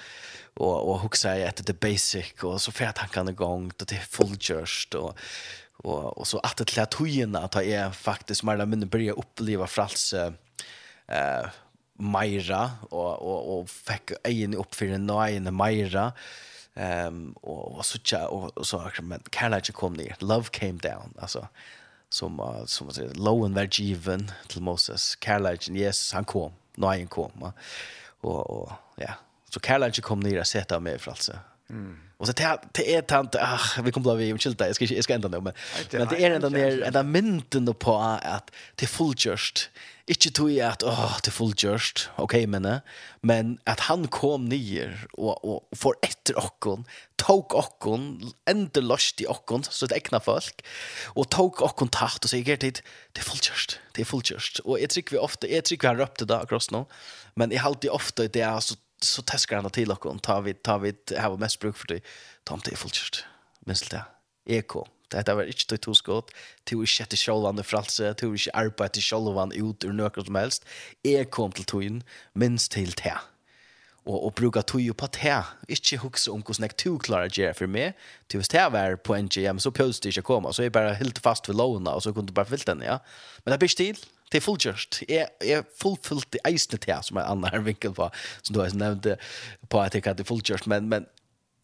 och, 0.56 0.88
och 0.90 1.00
huxar 1.00 1.34
jag 1.34 1.48
efter 1.48 1.64
The 1.64 1.72
Basic 1.72 2.32
och 2.42 2.60
så 2.60 2.72
färt 2.72 2.98
han 2.98 3.08
kan 3.08 3.28
igång 3.28 3.66
och 3.80 3.84
det 3.86 3.96
är 3.96 4.00
fullgjørst, 4.00 4.94
och 4.94 5.18
och 5.84 6.18
og 6.18 6.26
så 6.26 6.38
att 6.38 6.56
det 6.56 6.76
lät 6.76 6.94
hojen 6.94 7.36
att 7.36 7.54
jag 7.54 7.66
är 7.66 7.90
faktiskt 7.90 8.42
mer 8.42 8.52
eller 8.52 8.66
mindre 8.66 8.86
börja 8.86 9.12
uppleva 9.12 9.66
frals 9.66 10.12
eh 11.08 11.46
meira 11.98 12.70
och 12.90 13.22
och 13.22 13.58
och 13.58 13.70
fick 13.70 14.12
egen 14.24 14.54
upp 14.54 14.74
för 14.74 14.86
en 14.86 15.06
nine 15.06 15.54
Maira 15.54 16.12
ehm 16.74 17.32
och 17.32 17.76
och 17.76 17.86
så 17.86 17.98
tja 17.98 18.28
och 18.28 18.66
så 18.66 18.90
men 19.02 19.22
kärlek 19.32 19.72
kom 19.72 19.92
ner 19.92 20.16
love 20.18 20.48
came 20.50 20.78
down 20.82 21.14
alltså 21.18 21.48
som 22.10 22.40
uh, 22.40 22.64
som 22.64 22.86
man 22.86 22.94
säger 22.94 23.14
lowen 23.14 23.54
var 23.54 23.68
given 23.80 24.32
till 24.48 24.62
Moses. 24.62 25.18
Kärleken 25.20 25.76
yes 25.76 26.12
han 26.12 26.24
kom. 26.24 26.52
Nine 26.74 27.06
kom 27.06 27.52
og, 28.20 28.50
och 28.50 28.72
ja. 28.96 29.10
Så 29.50 29.60
kärleken 29.60 30.02
kom 30.02 30.20
ner 30.20 30.40
att 30.40 30.46
sätta 30.46 30.80
mig 30.80 30.98
för 30.98 31.10
alltså 31.10 31.32
mm. 31.70 32.09
Och 32.20 32.26
så 32.26 32.32
det 32.72 32.94
är 32.94 33.02
tant 33.02 33.34
ah 33.34 33.60
vi 33.82 33.92
kommer 33.92 34.16
bli 34.16 34.38
chillta. 34.38 34.66
Jag 34.66 34.76
ska 34.76 34.84
jag 34.84 35.04
ska 35.04 35.14
ändra 35.14 35.28
det 35.28 35.40
men 35.40 35.52
men 35.90 36.08
det 36.08 36.24
är 36.24 36.30
ändå 36.30 36.48
ner 36.48 36.82
ända 36.82 37.02
mynten 37.02 37.74
på 37.74 37.98
att 38.22 38.50
det 38.74 38.86
fullgjort. 38.86 39.70
Inte 40.06 40.30
tog 40.30 40.50
jag 40.50 40.68
att 40.68 40.82
åh 40.82 41.16
det 41.24 41.30
fullgjort. 41.30 42.08
Okej 42.16 42.46
men 42.46 42.80
men 43.20 43.58
att 43.64 43.80
han 43.80 44.08
kom 44.08 44.44
ner 44.48 45.06
och 45.12 45.44
och 45.54 45.68
för 45.76 45.92
efter 46.02 46.38
okkon 46.38 46.84
tog 47.16 47.54
okkon 47.54 48.32
ändå 48.50 48.80
lost 48.80 49.20
i 49.20 49.26
okkon 49.26 49.64
så 49.64 49.86
det 49.86 49.94
äckna 49.94 50.20
folk 50.20 50.64
och 51.04 51.28
tog 51.28 51.62
okkon 51.62 51.88
tagt 51.88 52.24
och 52.24 52.30
säger 52.30 52.44
gick 52.44 52.60
det 52.60 52.82
det 53.12 53.20
fullgjort. 53.20 53.78
Det 53.92 54.00
är 54.00 54.06
fullgjort. 54.06 54.58
Och 54.64 54.80
jag 54.80 54.90
tycker 54.90 55.12
vi 55.12 55.18
ofta 55.18 55.48
jag 55.48 55.64
tycker 55.64 55.88
vi 55.88 55.94
har 55.94 55.96
röpt 55.96 56.18
det 56.18 56.24
där 56.24 56.42
across 56.42 56.70
nu. 56.70 56.84
Men 57.34 57.50
jag 57.50 57.60
har 57.60 57.68
alltid 57.68 57.90
ofta 57.90 58.28
det 58.28 58.40
är 58.40 58.60
så 58.60 58.74
så 59.04 59.24
teskar 59.26 59.62
han 59.62 59.72
til 59.72 59.92
okkom, 59.92 60.20
ta 60.22 60.40
vi, 60.44 60.54
ta 60.54 60.78
vi, 60.82 60.94
hava 61.16 61.38
mest 61.40 61.60
bruk 61.62 61.78
for 61.78 61.92
det, 61.92 62.00
ta 62.44 62.56
om 62.56 62.64
det 62.64 62.74
er 62.74 62.80
fullkjørt, 62.80 63.22
minst 63.68 63.90
det, 63.92 64.02
eko, 64.60 64.84
det 65.10 65.34
var 65.34 65.48
ikke 65.50 65.72
tog 65.72 65.82
to 65.86 65.96
skått, 65.98 66.30
tog 66.68 66.84
ikke 66.84 67.06
etter 67.06 67.18
sjålvande 67.18 67.64
fralse, 67.66 68.12
tog 68.20 68.36
ikke 68.36 68.54
arbeid 68.56 68.94
til 68.94 69.06
sjålvande 69.08 69.58
ut 69.58 69.86
ur 69.86 69.96
nøkker 69.96 70.28
som 70.28 70.38
helst, 70.38 70.68
jeg 71.06 71.30
kom 71.34 71.52
til 71.56 71.66
togjen, 71.68 72.00
minst 72.34 72.72
til 72.76 72.92
det, 73.00 73.16
og, 74.06 74.16
og 74.16 74.34
bruka 74.38 74.62
tog 74.62 74.86
på 74.96 75.10
det, 75.16 75.40
ikke 75.68 76.00
hukse 76.04 76.30
om 76.32 76.44
hvordan 76.44 76.68
jeg 76.68 76.78
to 76.80 76.94
klarer 77.02 77.32
å 77.32 77.36
gjøre 77.40 77.58
for 77.58 77.72
meg, 77.72 77.98
til 78.28 78.40
hvis 78.40 78.52
det 78.52 78.68
var 78.72 78.96
på 79.02 79.16
en 79.16 79.28
GM, 79.32 79.60
så 79.62 79.74
pøste 79.74 80.06
det 80.06 80.14
ikke 80.14 80.26
å 80.28 80.30
komme, 80.34 80.54
så 80.54 80.66
jeg 80.66 80.76
bare 80.76 80.96
helt 81.00 81.20
fast 81.22 81.50
ved 81.50 81.58
lovene, 81.58 81.92
og 81.92 82.04
så 82.04 82.14
kunne 82.14 82.30
du 82.30 82.36
bare 82.36 82.52
fylt 82.52 82.68
den, 82.70 82.84
ja, 82.86 83.00
men 83.44 83.54
det 83.54 83.62
blir 83.62 83.72
stil, 83.72 84.00
det 84.30 84.38
är 84.38 84.40
fullgjort. 84.40 85.00
Jag 85.08 85.28
är 85.40 85.64
fullfullt 85.82 86.34
i 86.34 86.38
eisne 86.44 86.78
till 86.78 86.96
som 87.02 87.16
är 87.16 87.20
annan 87.20 87.50
här 87.50 87.58
vinkel 87.58 87.94
på 87.94 88.10
som 88.42 88.54
du 88.54 88.60
har 88.60 88.70
nämnt 88.70 89.06
på 89.68 89.80
att 89.80 89.94
jag 89.94 90.06
hade 90.06 90.24
fullgjort 90.24 90.66
men 90.66 90.88
men 90.88 91.06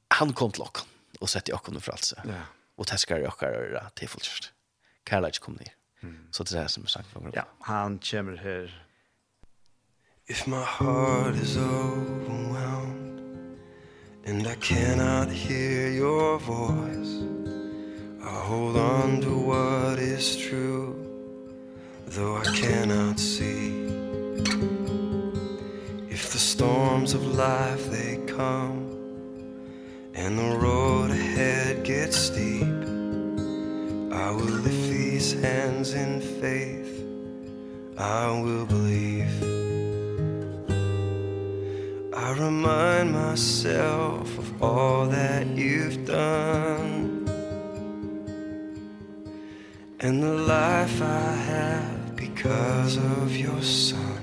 han 0.08 0.32
kom 0.32 0.52
till 0.52 0.62
oss 0.62 0.86
och 1.20 1.30
sätter 1.30 1.52
jag 1.52 1.58
honom 1.58 1.80
för 1.80 1.92
alltså. 1.92 2.16
Ja. 2.24 2.34
Och 2.76 2.86
täskar 2.86 3.18
jag 3.18 3.28
och 3.28 3.42
röra 3.42 3.90
till 3.90 4.08
fullgjort. 4.08 4.52
Karlage 5.04 5.40
kom 5.40 5.54
ner. 5.54 5.72
Så 6.30 6.42
det 6.42 6.58
är 6.58 6.66
som 6.66 6.86
sagt 6.86 7.14
någon. 7.14 7.32
Ja, 7.34 7.46
han 7.60 7.98
kommer 7.98 8.36
här. 8.36 8.82
If 10.28 10.46
my 10.46 10.56
heart 10.56 11.36
is 11.36 11.56
overwhelmed 11.56 13.20
and 14.26 14.46
I 14.46 14.56
cannot 14.60 15.28
hear 15.28 15.88
your 15.88 16.38
voice 16.38 17.22
I 18.20 18.48
hold 18.48 18.76
on 18.76 19.20
to 19.20 19.30
what 19.30 19.98
is 19.98 20.36
true 20.36 21.05
though 22.16 22.38
I 22.38 22.44
cannot 22.44 23.20
see. 23.20 23.84
If 26.08 26.32
the 26.32 26.38
storms 26.38 27.12
of 27.12 27.26
life 27.36 27.90
they 27.90 28.16
come 28.26 28.78
And 30.14 30.38
the 30.38 30.56
road 30.56 31.10
ahead 31.10 31.84
gets 31.84 32.16
steep 32.16 32.62
I 34.22 34.30
will 34.30 34.56
lift 34.66 34.88
these 34.88 35.38
hands 35.42 35.92
in 35.92 36.22
faith. 36.40 36.94
I 37.98 38.30
will 38.30 38.64
believe. 38.64 39.36
I 42.14 42.32
remind 42.32 43.12
myself 43.12 44.38
of 44.38 44.62
all 44.62 45.04
that 45.08 45.46
you've 45.48 46.06
done 46.06 47.28
And 50.00 50.22
the 50.22 50.32
life 50.32 51.02
I 51.02 51.32
have 51.50 51.95
because 52.16 52.96
of 52.96 53.36
your 53.36 53.62
son. 53.62 54.22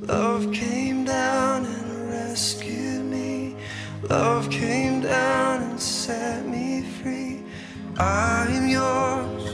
Love 0.00 0.52
came 0.52 1.04
down 1.04 1.66
and 1.66 2.10
rescued 2.10 3.04
me. 3.04 3.56
Love 4.08 4.48
came 4.50 5.00
down 5.00 5.62
and 5.62 5.80
set 5.80 6.46
me 6.46 6.82
free. 6.82 7.42
I 7.98 8.46
am 8.50 8.68
yours. 8.68 9.44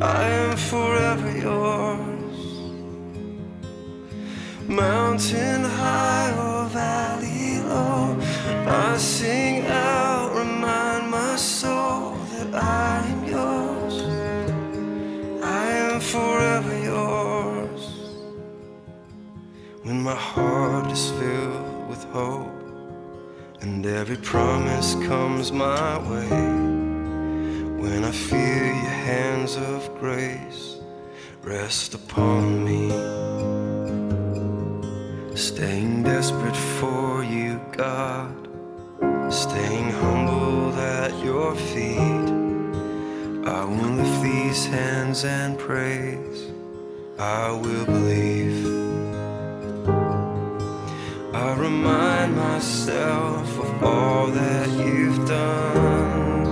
I 0.00 0.22
am 0.22 0.56
forever 0.56 1.30
yours. 1.36 2.38
Mountain 4.68 5.64
high 5.64 6.30
or 6.38 6.66
valley 6.68 7.60
low 7.62 8.16
I 8.68 8.96
sing 8.98 9.57
my 20.08 20.14
heart 20.14 20.90
is 20.90 21.10
filled 21.20 21.88
with 21.90 22.02
hope 22.04 22.62
And 23.60 23.84
every 23.84 24.16
promise 24.16 24.94
comes 25.10 25.52
my 25.52 25.98
way. 26.10 26.30
When 27.82 28.04
I 28.04 28.12
feel 28.28 28.64
your 28.84 28.96
hands 29.12 29.56
of 29.56 29.78
grace 30.00 30.76
Rest 31.42 31.92
upon 31.92 32.64
me 32.68 32.84
Staying 35.36 36.04
desperate 36.04 36.60
for 36.78 37.22
you, 37.22 37.60
God 37.72 38.34
Staying 39.30 39.90
humble 39.90 40.72
at 41.00 41.12
your 41.22 41.54
feet. 41.54 42.28
I 43.58 43.62
will 43.74 43.94
lift 44.00 44.22
these 44.22 44.64
hands 44.64 45.26
and 45.26 45.58
praise. 45.58 46.40
I 47.18 47.50
will 47.50 47.84
believe. 47.84 48.87
I 51.40 51.54
remind 51.54 52.34
myself 52.34 53.46
of 53.60 53.84
all 53.84 54.26
that 54.26 54.68
you've 54.70 55.24
done. 55.28 56.46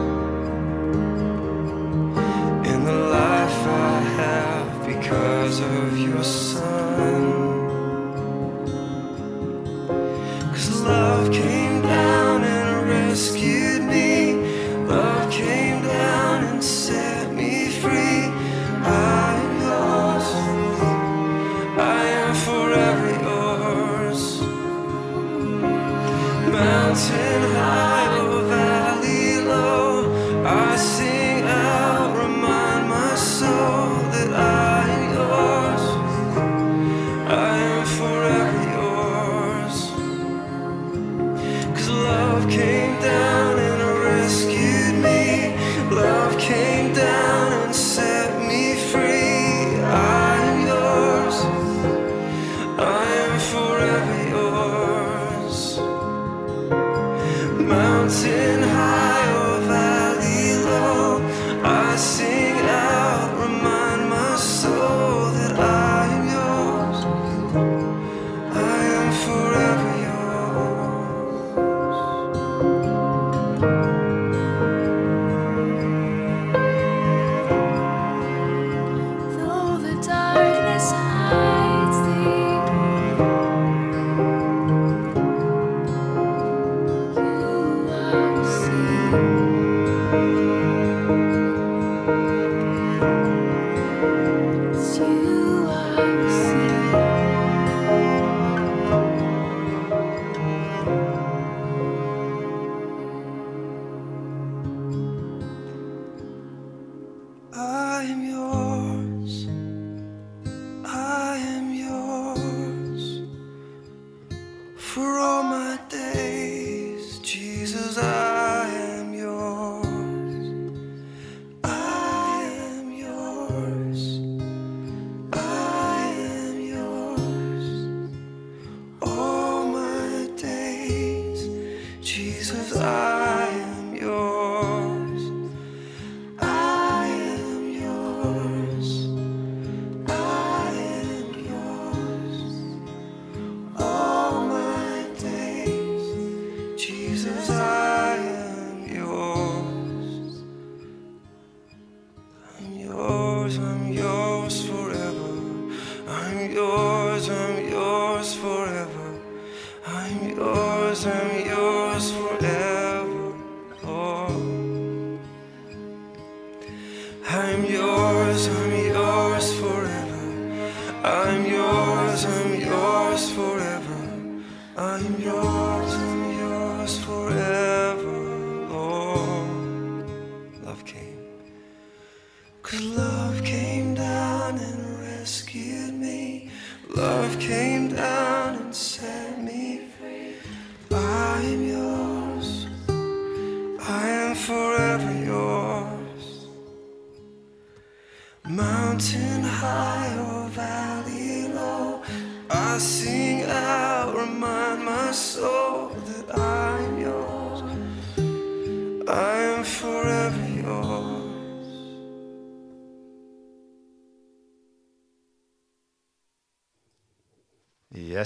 In 2.64 2.84
the 2.84 2.98
life 3.20 3.60
I 3.66 3.98
have 4.22 4.86
because 4.86 5.58
of 5.58 5.98
your 5.98 6.22
son. 6.22 7.22
Cause 10.54 10.80
love 10.82 11.32
came 11.32 11.82
down 11.82 12.44
and 12.44 12.88
rescued 12.88 13.65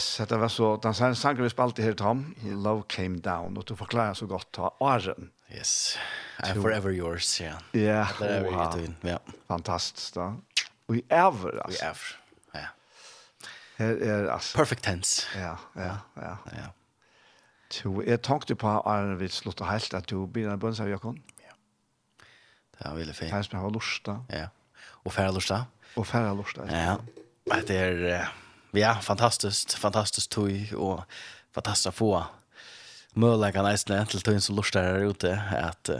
Yes, 0.00 0.14
dette 0.16 0.36
var 0.40 0.48
så, 0.48 0.78
den 0.80 0.94
sangen 0.96 1.42
vi 1.44 1.48
spalte 1.52 1.84
her, 1.84 1.92
Tom, 1.92 2.22
Love 2.40 2.86
Came 2.88 3.18
Down, 3.20 3.58
og 3.60 3.66
du 3.68 3.74
forklarer 3.76 4.14
så 4.16 4.24
godt 4.26 4.48
ta 4.56 4.70
Aren. 4.80 5.28
Yes, 5.52 5.98
I'm 6.40 6.62
forever 6.62 6.88
yours, 6.88 7.34
ja. 7.40 7.58
Ja, 7.76 8.06
wow. 8.20 8.80
ja. 9.04 9.18
fantastisk 9.50 10.16
da. 10.16 10.30
Og 10.88 10.96
i 10.96 11.04
ever, 11.10 11.60
altså. 11.66 11.84
I 11.84 11.90
ever, 11.90 12.08
ja. 12.54 12.64
Her 13.76 14.00
er, 14.08 14.32
altså. 14.38 14.56
Perfect 14.56 14.84
tense. 14.88 15.28
Ja, 15.36 15.52
ja, 15.76 15.92
ja. 16.16 16.34
ja. 16.56 16.72
To, 17.76 17.98
jeg 18.00 18.22
tenkte 18.24 18.56
på 18.56 18.72
Aren 18.80 19.18
vi 19.20 19.28
slutter 19.28 19.68
helt, 19.68 19.94
at 19.94 20.08
du 20.08 20.24
begynner 20.24 20.56
en 20.56 20.64
bønne 20.64 20.80
av 20.80 20.94
Jakon. 20.96 21.20
Ja, 21.44 21.56
det 22.78 22.88
var 22.88 23.00
veldig 23.04 23.20
fint. 23.20 23.36
Her 23.36 23.44
som 23.44 23.58
jeg 23.58 23.68
har 23.68 23.76
lyst 23.76 24.06
da. 24.08 24.20
Ja, 24.32 24.48
og 25.04 25.12
færre 25.12 25.36
lurt 25.36 25.52
da. 25.52 25.66
Og 26.00 26.08
færre 26.08 26.32
lyst 26.40 26.56
da. 26.56 26.70
Ja, 26.72 27.00
det 27.68 27.82
er... 27.84 28.06
Uh, 28.22 28.39
ja, 28.72 28.94
fantastiskt, 28.94 29.72
fantastiskt 29.72 30.30
tog 30.30 30.72
och 30.76 31.04
fantastiskt 31.52 31.86
att 31.86 31.94
få 31.94 32.24
möjligheten 33.12 33.64
nästan 33.64 34.06
till 34.06 34.20
tog 34.20 34.42
som 34.42 34.56
lustar 34.56 34.82
här 34.82 35.10
ute 35.10 35.42
att 35.62 35.90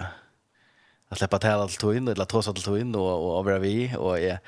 att 1.09 1.19
släppa 1.19 1.39
tala 1.39 1.69
till 1.69 1.77
tog 1.77 1.97
in 1.97 2.09
eller 2.09 2.25
ta 2.25 2.43
sig 2.43 2.55
till 2.55 2.63
tog 2.63 2.79
in 2.79 2.95
och, 2.95 3.39
och 3.39 3.45
vara 3.45 3.59
vi 3.59 3.97
och 3.97 4.21
jag 4.21 4.39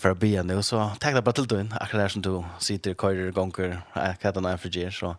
for 0.00 0.10
å 0.10 0.18
be 0.18 0.42
nu 0.42 0.58
så 0.66 0.80
takk 0.98 1.14
deg 1.14 1.24
bare 1.24 1.38
til 1.38 1.46
dig. 1.50 1.68
Akkurat 1.78 2.02
der 2.02 2.14
som 2.14 2.22
du 2.22 2.32
sitter 2.58 2.90
i 2.90 2.98
körer 2.98 3.30
gånger. 3.30 3.82
hva 3.94 4.14
kan 4.18 4.30
inte 4.30 4.40
när 4.40 4.56
for 4.56 4.68
gjer, 4.68 4.90
så 4.90 5.16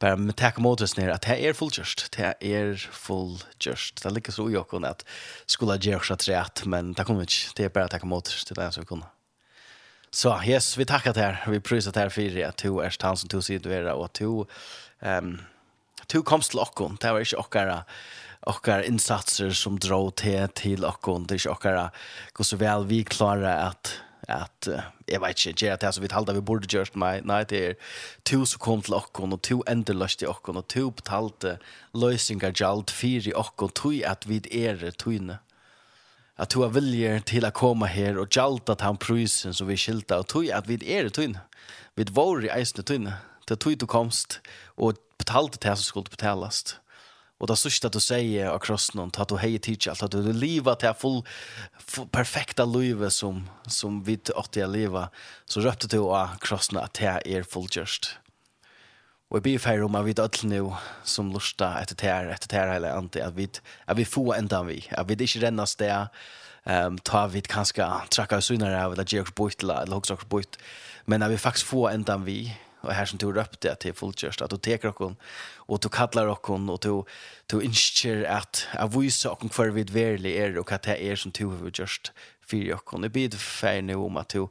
bare 0.00 0.16
med 0.16 0.36
takk 0.36 0.58
mot 0.58 0.80
oss 0.82 0.96
ner 0.96 1.10
at 1.10 1.22
det 1.22 1.38
er 1.40 1.52
fulltjörst. 1.52 2.10
Det 2.16 2.34
er 2.40 2.74
fulltjörst. 2.74 4.02
Det 4.02 4.12
ligger 4.12 4.32
så 4.32 4.50
i 4.50 4.56
åkon 4.56 4.84
att 4.84 5.04
skulle 5.46 5.78
gjøre 5.78 6.12
oss 6.12 6.28
rett, 6.28 6.66
men 6.66 6.92
det 6.92 7.04
kommer 7.04 7.22
ikke, 7.22 7.52
Det 7.56 7.64
er 7.64 7.68
bare 7.68 7.88
takk 7.88 8.04
mot 8.04 8.26
oss 8.26 8.44
til 8.44 8.56
det 8.56 8.72
som 8.74 8.82
vi 8.82 8.86
kunne. 8.86 9.13
Så 10.14 10.42
yes, 10.46 10.76
vi 10.76 10.84
tackar 10.84 11.12
dig. 11.12 11.36
Vi 11.46 11.60
prisar 11.60 11.92
dig 11.92 12.10
för 12.10 12.44
att 12.44 12.56
du 12.56 12.80
är 12.80 12.96
han 13.02 13.16
som 13.16 13.28
du 13.28 13.42
ser 13.42 13.58
du 13.58 13.74
är 13.74 13.92
och 13.92 14.10
du 14.18 14.44
ehm 15.00 15.38
du 16.06 16.22
komst 16.22 16.50
till 16.50 16.58
oss. 16.58 16.98
Det 17.00 17.12
var 17.12 17.20
inte 17.20 17.36
okkara 17.36 17.84
okkar 18.40 18.82
insatser 18.82 19.50
som 19.50 19.78
drog 19.78 20.14
till 20.14 20.48
till 20.54 20.84
oss. 20.84 20.96
Det 21.02 21.10
är 21.10 21.34
inte 21.34 21.48
okkara 21.48 21.90
hur 22.38 22.44
så 22.44 22.56
väl 22.56 22.86
vi 22.86 23.04
klarar 23.04 23.68
att 23.68 24.00
att 24.28 24.68
jag 25.06 25.20
vet 25.20 25.46
inte 25.46 25.66
jag 25.66 25.80
det 25.80 25.92
så 25.92 26.00
vi 26.00 26.08
talade 26.08 26.32
vi 26.32 26.40
borde 26.40 26.78
gjort 26.78 26.94
mig. 26.94 27.20
Nej, 27.24 27.36
night 27.36 27.50
here 27.50 27.74
du 28.22 28.46
som 28.46 28.58
kom 28.58 28.82
till 28.82 28.94
och 28.94 29.20
och 29.32 29.42
två 29.42 29.64
ändelöst 29.66 30.22
i 30.22 30.26
och 30.26 30.48
och 30.48 30.68
två 30.68 30.90
betalte 30.90 31.58
lösningar 31.92 32.52
jalt 32.54 32.90
fyra 32.90 33.38
och 33.38 33.62
och 33.62 33.74
två 33.74 33.92
att 34.06 34.26
vid 34.26 34.46
er 34.46 34.90
tvinne 34.90 35.38
at 36.36 36.50
du 36.50 36.62
har 36.64 36.72
vilje 36.74 37.18
til 37.30 37.46
å 37.46 37.52
komme 37.54 37.88
her 37.90 38.18
og 38.18 38.32
gjaldt 38.34 38.72
at 38.72 38.82
han 38.82 38.98
prysen 38.98 39.54
som 39.54 39.68
vi 39.70 39.78
skilta 39.78 40.18
og 40.22 40.30
tog 40.32 40.48
at 40.50 40.66
vi 40.70 40.80
er 40.82 41.06
i 41.06 41.14
tøyne. 41.14 41.44
Vi 41.94 42.06
var 42.10 42.42
i 42.42 42.50
eisne 42.50 42.82
tøyne. 42.82 43.18
Det 43.46 43.60
tog 43.62 43.76
du 43.78 43.86
komst 43.86 44.40
og 44.74 44.98
betalte 45.20 45.60
det 45.62 45.76
som 45.78 45.86
skulle 45.86 46.10
betalast. 46.10 46.78
Og 47.42 47.50
det 47.50 47.58
sørste 47.58 47.90
du 47.92 48.00
sier 48.00 48.48
av 48.48 48.60
krossen 48.64 49.02
om 49.02 49.10
at 49.10 49.30
du 49.30 49.36
heier 49.36 49.62
tidsje 49.62 49.92
alt, 49.92 50.06
at 50.06 50.14
du 50.14 50.32
lever 50.32 50.78
til 50.80 50.94
full, 50.96 51.20
full 51.78 52.08
perfekta 52.14 52.64
livet 52.66 53.12
som, 53.12 53.42
som 53.68 54.00
vi 54.06 54.16
åtte 54.32 54.62
jeg 54.62 54.70
lever, 54.72 55.10
så 55.50 55.62
røpte 55.66 55.90
du 55.90 56.00
av 56.06 56.38
krossen 56.42 56.80
at 56.80 56.94
det 56.98 57.18
er 57.26 57.46
fullgjørst. 57.46 58.14
Og 59.30 59.38
jeg 59.38 59.44
blir 59.46 59.62
feir 59.62 59.84
om 59.84 59.96
at 59.98 60.04
vi 60.06 60.14
dødler 60.14 60.50
nå 60.50 60.74
som 61.08 61.32
lusta 61.32 61.72
etter 61.80 61.96
tær, 61.98 62.28
etter 62.30 62.50
tær 62.52 62.74
eller 62.74 62.94
annet, 62.94 63.16
at 63.24 63.36
vi, 63.36 63.48
at 63.88 63.96
vi 63.98 64.04
får 64.06 64.34
enda 64.36 64.62
vi, 64.68 64.82
at 64.92 65.08
vi 65.08 65.16
ikke 65.16 65.46
renner 65.46 65.68
sted, 65.70 66.12
um, 66.68 66.98
ta 67.00 67.24
vi 67.32 67.42
kanskje 67.42 67.88
trakka 68.14 68.38
oss 68.38 68.52
under 68.54 68.76
av, 68.76 68.92
eller 68.92 69.08
gjør 69.08 69.30
oss 69.30 69.34
bort, 69.34 69.64
eller 69.64 69.96
hos 69.96 70.12
oss 70.12 70.28
bort, 70.30 70.60
men 71.06 71.24
at 71.24 71.32
vi 71.32 71.40
faktisk 71.40 71.72
får 71.72 71.90
enda 71.94 72.18
vi, 72.22 72.52
og 72.84 72.92
her 72.92 73.08
som 73.08 73.18
du 73.18 73.30
røpte 73.32 73.72
til 73.80 73.96
fullkjørst, 73.96 74.44
at 74.44 74.52
du 74.52 74.60
teker 74.60 74.92
okken, 74.92 75.16
og 75.66 75.80
du 75.80 75.88
kallar 75.88 76.28
okken, 76.28 76.68
og 76.68 76.82
du, 76.84 77.02
du 77.48 77.58
innskjer 77.64 78.26
at 78.28 78.66
jeg 78.74 78.92
viser 78.92 79.32
okken 79.32 79.52
hver 79.56 79.72
vi 79.72 79.86
verlig 79.88 80.36
er, 80.36 80.58
og 80.60 80.68
hva 80.68 80.78
det 80.84 80.98
er 81.00 81.16
som 81.16 81.32
du 81.32 81.46
har 81.48 81.72
gjort 81.72 82.12
for 82.44 82.76
okken. 82.76 83.08
Jeg 83.08 83.16
blir 83.16 83.38
feir 83.40 83.80
ferdig 83.80 83.96
om 83.96 84.20
at 84.20 84.36
du 84.36 84.44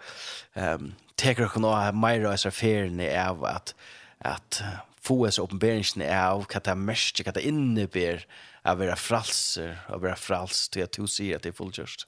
um, 0.57 0.93
teker 1.15 1.45
okken 1.45 1.69
og 1.69 1.77
har 1.77 1.93
mer 1.93 2.25
av 2.25 2.39
seg 2.41 2.57
ferien 2.57 2.99
av 3.13 3.45
at 3.45 3.75
at 4.23 4.61
få 5.03 5.19
oss 5.27 5.39
oppenberingen 5.41 6.05
av 6.07 6.45
hva 6.47 6.61
det 6.63 6.71
er 6.71 6.79
mest, 6.79 7.19
hva 7.19 7.35
det 7.35 7.45
innebærer 7.47 8.25
av 8.63 8.77
å 8.77 8.85
være 8.85 8.97
fralser, 8.99 9.77
av 9.89 9.99
å 9.99 10.05
være 10.07 10.19
frals 10.19 10.67
til 10.71 10.85
at 10.85 10.95
du 10.95 11.07
sier 11.11 11.37
at 11.37 11.43
det 11.43 11.51
er 11.51 11.59
fullgjørst. 11.59 12.07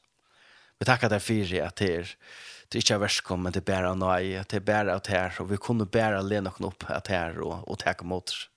Vi 0.80 0.88
takker 0.88 1.12
deg 1.12 1.24
for 1.24 1.56
at 1.64 1.80
det 1.80 1.92
er 1.92 2.16
det 2.66 2.80
er 2.80 2.82
ikke 2.82 2.96
er 2.96 3.02
verskom, 3.04 3.44
men 3.46 3.54
det 3.54 3.62
er 3.62 3.68
bare 3.68 3.94
nøy, 3.96 4.34
at 4.40 4.50
det 4.50 4.58
er 4.58 4.66
bare 4.66 4.96
at 4.98 5.08
her, 5.14 5.36
og 5.40 5.52
vi 5.52 5.60
kunne 5.62 5.86
bare 5.86 6.24
lene 6.26 6.50
oss 6.50 6.64
opp 6.66 6.88
at 6.90 7.12
her, 7.14 7.38
og, 7.46 7.62
og 7.70 7.78
takke 7.84 8.08
mot 8.10 8.26
oss. 8.26 8.48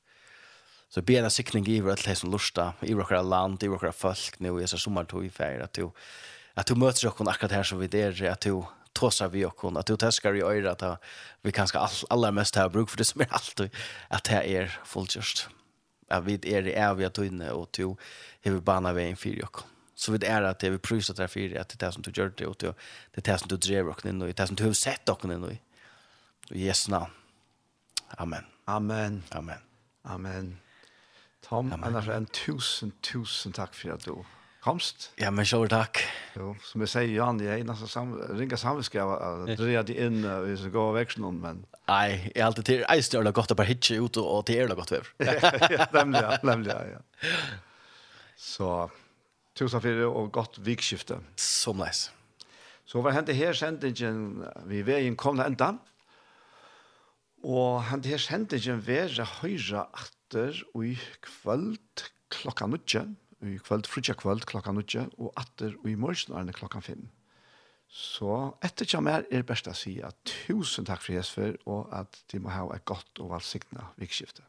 Så 0.88 1.02
be 1.04 1.18
en 1.20 1.28
sikning 1.28 1.66
i 1.68 1.82
vårt 1.84 2.06
leis 2.06 2.22
som 2.22 2.32
lusta, 2.32 2.70
i 2.80 2.94
vårt 2.96 3.12
land, 3.12 3.62
i 3.62 3.68
vårt 3.68 3.92
folk, 3.94 4.40
nå 4.40 4.54
i 4.56 4.62
Jesu 4.64 4.78
sommertog 4.80 5.26
i 5.26 5.32
ferie, 5.32 5.60
at 5.60 5.76
du, 5.76 5.90
at 6.56 6.66
du 6.66 6.74
møter 6.80 7.10
oss 7.10 7.20
akkurat 7.20 7.58
her 7.58 7.68
som 7.68 7.82
vi 7.82 7.90
der, 7.92 8.16
at 8.32 8.48
du, 8.48 8.64
tåsa 8.92 9.28
vi 9.28 9.44
och 9.44 9.60
hon 9.60 9.76
att 9.76 9.86
du 9.86 9.96
täskar 9.96 10.34
i 10.34 10.42
öra 10.42 10.70
att 10.70 11.02
vi 11.42 11.52
kanske 11.52 11.78
all, 11.78 11.90
allra 12.10 12.30
mest 12.30 12.54
har 12.54 12.68
bruk 12.68 12.90
för 12.90 12.98
det 12.98 13.04
som 13.04 13.20
är 13.20 13.26
allt 13.30 13.60
att 14.08 14.24
det 14.24 14.56
är 14.56 14.80
fulltjörst. 14.84 15.48
Att 16.08 16.24
vi 16.24 16.34
är 16.34 16.66
i 16.66 16.72
eviga 16.72 17.10
tunne 17.10 17.50
och 17.50 17.72
to 17.72 17.96
har 18.44 18.52
vi 18.52 18.60
bana 18.60 18.92
vägen 18.92 19.16
för 19.16 19.44
och 19.44 19.60
så 19.94 20.12
vi 20.12 20.26
är 20.26 20.42
att 20.42 20.58
det 20.58 20.70
vi 20.70 20.78
prysar 20.78 21.14
där 21.14 21.26
för 21.26 21.58
att 21.58 21.78
det 21.78 21.86
är 21.86 21.90
som 21.90 22.02
du 22.02 22.10
gör 22.14 22.32
det 22.36 22.46
och 22.46 22.56
det 22.58 22.68
är 23.12 23.32
det 23.32 23.38
som 23.38 23.48
du 23.48 23.56
drev 23.56 23.88
och 23.88 24.04
nu 24.04 24.32
det 24.32 24.40
är 24.40 24.46
som 24.46 24.56
du 24.56 24.64
har 24.64 24.72
sett 24.72 25.08
och 25.08 25.24
nu 25.24 25.58
i 26.50 26.66
Jesu 26.66 26.90
namn. 26.90 27.12
Amen. 28.08 28.44
Amen. 28.64 29.22
Amen. 29.30 29.58
Amen. 30.02 30.58
Tom, 31.40 31.72
Amen. 31.72 31.84
annars 31.84 32.08
en 32.08 32.26
tusen, 32.26 32.92
tusen 33.00 33.52
takk 33.52 33.74
for 33.74 33.92
at 33.92 34.04
du 34.04 34.24
komst. 34.68 35.08
Ja, 35.20 35.30
men 35.32 35.46
så 35.48 35.62
takk. 35.70 36.02
Jo, 36.36 36.52
som 36.66 36.82
jeg 36.84 36.92
sier, 36.92 37.12
Jan, 37.16 37.40
jeg 37.40 37.62
er 37.62 37.68
nesten 37.68 37.90
sam, 37.90 38.12
ringa 38.36 38.58
samvitskap 38.60 39.14
og 39.14 39.48
dreja 39.58 39.84
de 39.86 39.96
inn 40.04 40.20
uh, 40.26 40.42
hvis 40.44 40.66
jeg 40.66 40.74
går 40.74 40.92
vekk 40.98 41.16
noen, 41.22 41.40
men... 41.44 41.62
Nei, 41.88 42.18
jeg 42.28 42.36
er 42.36 42.46
alltid 42.50 42.68
til 42.68 42.84
eisen 42.92 43.18
er 43.18 43.28
det 43.28 43.34
godt 43.38 43.54
å 43.54 43.56
bare 43.58 43.70
hitje 43.70 43.96
ut 44.02 44.20
og 44.20 44.42
til 44.48 44.60
er 44.60 44.70
det 44.70 44.76
godt 44.76 44.92
vever. 44.92 45.10
ja, 45.24 45.88
nemlig, 45.96 46.22
ja, 46.26 46.38
nemlig, 46.44 46.74
ja, 46.74 46.98
ja. 46.98 47.38
Så, 48.38 48.72
tusen 49.58 49.80
for 49.80 50.00
det, 50.00 50.08
og 50.08 50.32
godt 50.36 50.60
vikskifte. 50.66 51.20
Så 51.40 51.72
nice. 51.76 52.12
Så 52.88 53.00
var 53.04 53.16
hentet 53.16 53.36
her 53.36 53.56
sendingen, 53.56 54.44
vi 54.68 54.82
veien 54.84 55.16
kom 55.20 55.40
det 55.40 55.48
enda, 55.48 55.74
og 57.44 57.82
hentet 57.88 58.14
her 58.14 58.22
sendingen 58.22 58.84
var 58.84 59.16
høyre 59.40 59.88
atter 59.92 60.60
og 60.74 60.86
i 60.90 60.94
kvöld 61.24 62.04
klokka 62.32 62.68
nødgjent, 62.68 63.16
i 63.42 63.58
kvöld, 63.58 63.86
frutja 63.86 64.14
kvöld 64.14 64.44
klokka 64.46 64.70
8, 64.70 65.08
og 65.18 65.32
atter 65.36 65.74
og 65.84 65.90
i 65.90 65.94
morgen 65.94 66.36
er 66.36 66.44
det 66.44 66.54
klokka 66.54 66.80
fem. 66.80 67.08
Så 67.88 68.52
etter 68.64 68.84
kjem 68.84 69.06
er 69.08 69.24
er 69.32 69.42
best 69.48 69.68
å 69.68 69.72
si 69.72 69.94
at 70.04 70.16
tusen 70.26 70.84
takk 70.84 71.00
for 71.00 71.14
Jesper, 71.16 71.56
og 71.66 71.88
at 71.92 72.20
de 72.32 72.40
må 72.42 72.52
ha 72.52 72.66
et 72.74 72.84
godt 72.84 73.20
og 73.22 73.30
valgsikna 73.32 73.86
vikskifte. 73.96 74.42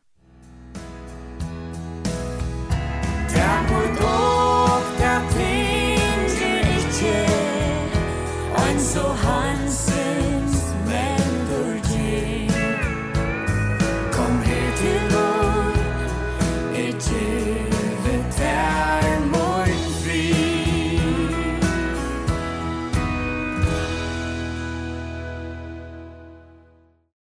Takk 3.30 3.70
for 3.70 3.88
dog, 4.02 4.90
takk 5.00 5.30
for 5.32 5.38
ting, 5.38 6.26
du 6.36 6.50
ikke, 6.82 7.16
ein 8.66 8.80
så 8.84 9.06
hans, 9.24 9.69